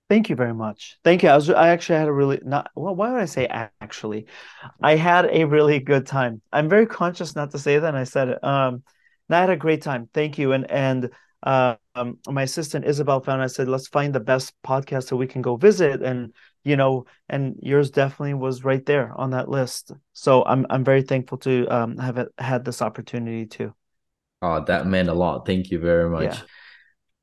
Thank 0.09 0.29
you 0.29 0.35
very 0.35 0.53
much. 0.53 0.97
Thank 1.03 1.23
you. 1.23 1.29
I 1.29 1.35
was 1.35 1.49
I 1.49 1.69
actually 1.69 1.99
had 1.99 2.07
a 2.09 2.13
really 2.13 2.41
not 2.43 2.69
well, 2.75 2.95
why 2.95 3.11
would 3.11 3.21
I 3.21 3.25
say 3.25 3.47
actually? 3.47 4.27
I 4.81 4.97
had 4.97 5.25
a 5.25 5.45
really 5.45 5.79
good 5.79 6.05
time. 6.05 6.41
I'm 6.51 6.69
very 6.69 6.85
conscious 6.85 7.35
not 7.35 7.51
to 7.51 7.59
say 7.59 7.79
that 7.79 7.87
and 7.87 7.97
I 7.97 8.03
said. 8.03 8.43
Um 8.43 8.83
I 9.29 9.39
had 9.39 9.49
a 9.49 9.57
great 9.57 9.81
time. 9.81 10.09
Thank 10.13 10.37
you. 10.37 10.51
And 10.51 10.69
and 10.69 11.09
uh, 11.43 11.75
um, 11.95 12.17
my 12.27 12.43
assistant 12.43 12.85
Isabel 12.85 13.21
found. 13.21 13.41
I 13.41 13.47
said, 13.47 13.67
let's 13.67 13.87
find 13.87 14.13
the 14.13 14.19
best 14.19 14.53
podcast 14.65 15.09
that 15.09 15.15
we 15.15 15.27
can 15.27 15.41
go 15.41 15.55
visit, 15.55 16.01
and 16.01 16.33
you 16.63 16.75
know, 16.75 17.05
and 17.29 17.55
yours 17.61 17.91
definitely 17.91 18.33
was 18.33 18.63
right 18.63 18.85
there 18.85 19.13
on 19.15 19.31
that 19.31 19.49
list. 19.49 19.91
So 20.13 20.43
I'm 20.45 20.65
I'm 20.69 20.83
very 20.83 21.03
thankful 21.03 21.37
to 21.39 21.67
um, 21.67 21.97
have 21.97 22.17
it, 22.17 22.29
had 22.37 22.65
this 22.65 22.81
opportunity 22.81 23.45
too. 23.45 23.73
Oh, 24.41 24.63
that 24.65 24.87
meant 24.87 25.09
a 25.09 25.13
lot. 25.13 25.45
Thank 25.45 25.71
you 25.71 25.79
very 25.79 26.09
much. 26.09 26.35
Yeah. 26.35 26.41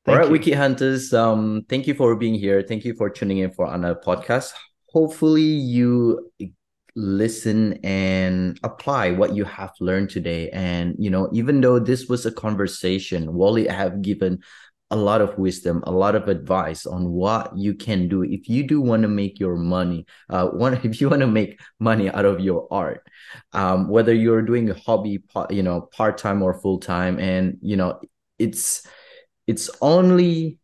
All 0.07 0.17
right, 0.17 0.25
you. 0.25 0.31
Wicked 0.31 0.55
Hunters. 0.55 1.13
Um, 1.13 1.65
thank 1.69 1.87
you 1.87 1.93
for 1.93 2.15
being 2.15 2.35
here. 2.35 2.61
Thank 2.61 2.83
you 2.83 2.93
for 2.93 3.09
tuning 3.09 3.37
in 3.37 3.51
for 3.51 3.73
another 3.73 3.99
podcast. 3.99 4.51
Hopefully, 4.91 5.41
you 5.41 6.29
listen 6.95 7.73
and 7.83 8.59
apply 8.63 9.11
what 9.11 9.35
you 9.35 9.43
have 9.45 9.71
learned 9.79 10.09
today. 10.09 10.49
And 10.51 10.95
you 10.97 11.09
know 11.09 11.29
even 11.33 11.61
though 11.61 11.79
this 11.79 12.07
was 12.07 12.25
a 12.25 12.31
conversation 12.31 13.33
walid 13.33 13.69
have 13.69 14.01
given 14.01 14.39
a 14.91 14.95
lot 14.95 15.21
of 15.21 15.37
wisdom 15.39 15.83
a 15.87 15.91
lot 15.91 16.13
of 16.13 16.27
advice 16.27 16.85
on 16.85 17.09
what 17.09 17.57
you 17.57 17.73
can 17.73 18.07
do 18.07 18.21
if 18.21 18.47
you 18.47 18.61
do 18.61 18.79
want 18.79 19.01
to 19.01 19.07
make 19.07 19.39
your 19.39 19.55
money 19.55 20.05
uh 20.29 20.45
one 20.63 20.75
if 20.83 21.01
you 21.01 21.09
want 21.09 21.21
to 21.21 21.27
make 21.27 21.59
money 21.79 22.11
out 22.11 22.25
of 22.25 22.39
your 22.39 22.67
art 22.69 23.01
um 23.53 23.89
whether 23.89 24.13
you're 24.13 24.43
doing 24.43 24.69
a 24.69 24.73
hobby 24.75 25.23
you 25.49 25.63
know 25.63 25.81
part-time 25.81 26.43
or 26.43 26.53
full-time. 26.61 27.19
And 27.19 27.57
you 27.61 27.75
know 27.75 28.01
it's 28.37 28.85
it's 29.47 29.69
only 29.81 30.59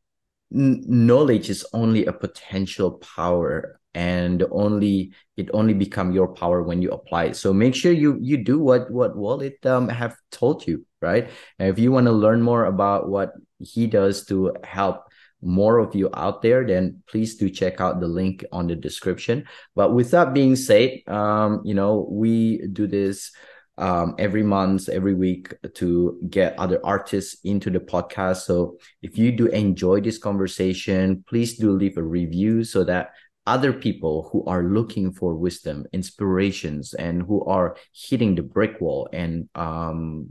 knowledge 0.51 1.49
is 1.49 1.65
only 1.73 2.05
a 2.05 2.13
potential 2.13 2.93
power 2.93 3.78
and 3.99 4.45
only 4.49 5.11
it 5.35 5.49
only 5.53 5.73
become 5.73 6.13
your 6.13 6.29
power 6.29 6.63
when 6.63 6.81
you 6.81 6.89
apply 6.91 7.25
it. 7.25 7.35
So 7.35 7.51
make 7.51 7.75
sure 7.75 7.91
you 7.91 8.17
you 8.21 8.37
do 8.37 8.57
what 8.57 8.89
what 8.89 9.17
walid 9.17 9.59
um, 9.65 9.89
have 9.89 10.15
told 10.31 10.65
you 10.65 10.85
right? 11.01 11.29
And 11.59 11.69
if 11.69 11.79
you 11.79 11.91
want 11.91 12.07
to 12.07 12.11
learn 12.11 12.41
more 12.41 12.65
about 12.65 13.09
what 13.09 13.33
he 13.59 13.87
does 13.87 14.25
to 14.27 14.53
help 14.63 15.03
more 15.41 15.79
of 15.79 15.95
you 15.95 16.09
out 16.13 16.41
there 16.41 16.67
then 16.67 17.01
please 17.07 17.35
do 17.35 17.49
check 17.49 17.79
out 17.79 17.99
the 17.99 18.07
link 18.07 18.43
on 18.51 18.67
the 18.67 18.75
description. 18.75 19.45
But 19.75 19.93
with 19.93 20.11
that 20.11 20.33
being 20.33 20.55
said 20.55 20.99
um 21.07 21.61
you 21.65 21.73
know 21.73 22.07
we 22.09 22.67
do 22.71 22.87
this 22.87 23.31
um, 23.79 24.15
every 24.19 24.43
month, 24.43 24.89
every 24.89 25.13
week 25.13 25.53
to 25.75 26.19
get 26.29 26.59
other 26.59 26.79
artists 26.83 27.39
into 27.45 27.69
the 27.69 27.79
podcast. 27.79 28.43
So 28.43 28.77
if 29.01 29.17
you 29.17 29.31
do 29.31 29.47
enjoy 29.47 30.01
this 30.01 30.17
conversation, 30.17 31.23
please 31.29 31.57
do 31.57 31.71
leave 31.71 31.97
a 31.97 32.03
review 32.03 32.65
so 32.65 32.83
that 32.83 33.11
other 33.49 33.73
people 33.73 34.29
who 34.31 34.45
are 34.45 34.63
looking 34.63 35.11
for 35.11 35.33
wisdom, 35.33 35.85
inspirations, 35.91 36.93
and 36.93 37.23
who 37.23 37.43
are 37.45 37.75
hitting 37.91 38.35
the 38.35 38.43
brick 38.43 38.79
wall 38.79 39.09
and 39.11 39.49
um, 39.55 40.29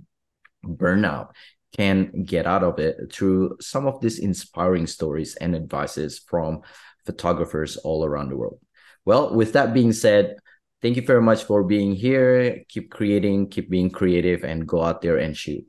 burnout 0.64 1.30
can 1.76 2.22
get 2.24 2.46
out 2.46 2.62
of 2.62 2.78
it 2.78 3.12
through 3.12 3.56
some 3.60 3.86
of 3.86 4.00
these 4.00 4.20
inspiring 4.20 4.86
stories 4.86 5.34
and 5.36 5.56
advices 5.56 6.20
from 6.30 6.62
photographers 7.04 7.76
all 7.78 8.04
around 8.04 8.30
the 8.30 8.36
world. 8.36 8.60
Well, 9.04 9.34
with 9.34 9.52
that 9.54 9.74
being 9.74 9.92
said, 9.92 10.36
thank 10.80 10.94
you 10.94 11.02
very 11.02 11.22
much 11.22 11.42
for 11.42 11.64
being 11.64 11.94
here. 11.94 12.62
Keep 12.68 12.90
creating, 12.90 13.48
keep 13.50 13.68
being 13.68 13.90
creative, 13.90 14.44
and 14.44 14.66
go 14.66 14.82
out 14.84 15.02
there 15.02 15.18
and 15.18 15.36
shoot. 15.36 15.64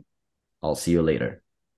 I'll 0.62 0.76
see 0.76 0.92
you 0.92 1.02
later. 1.02 1.42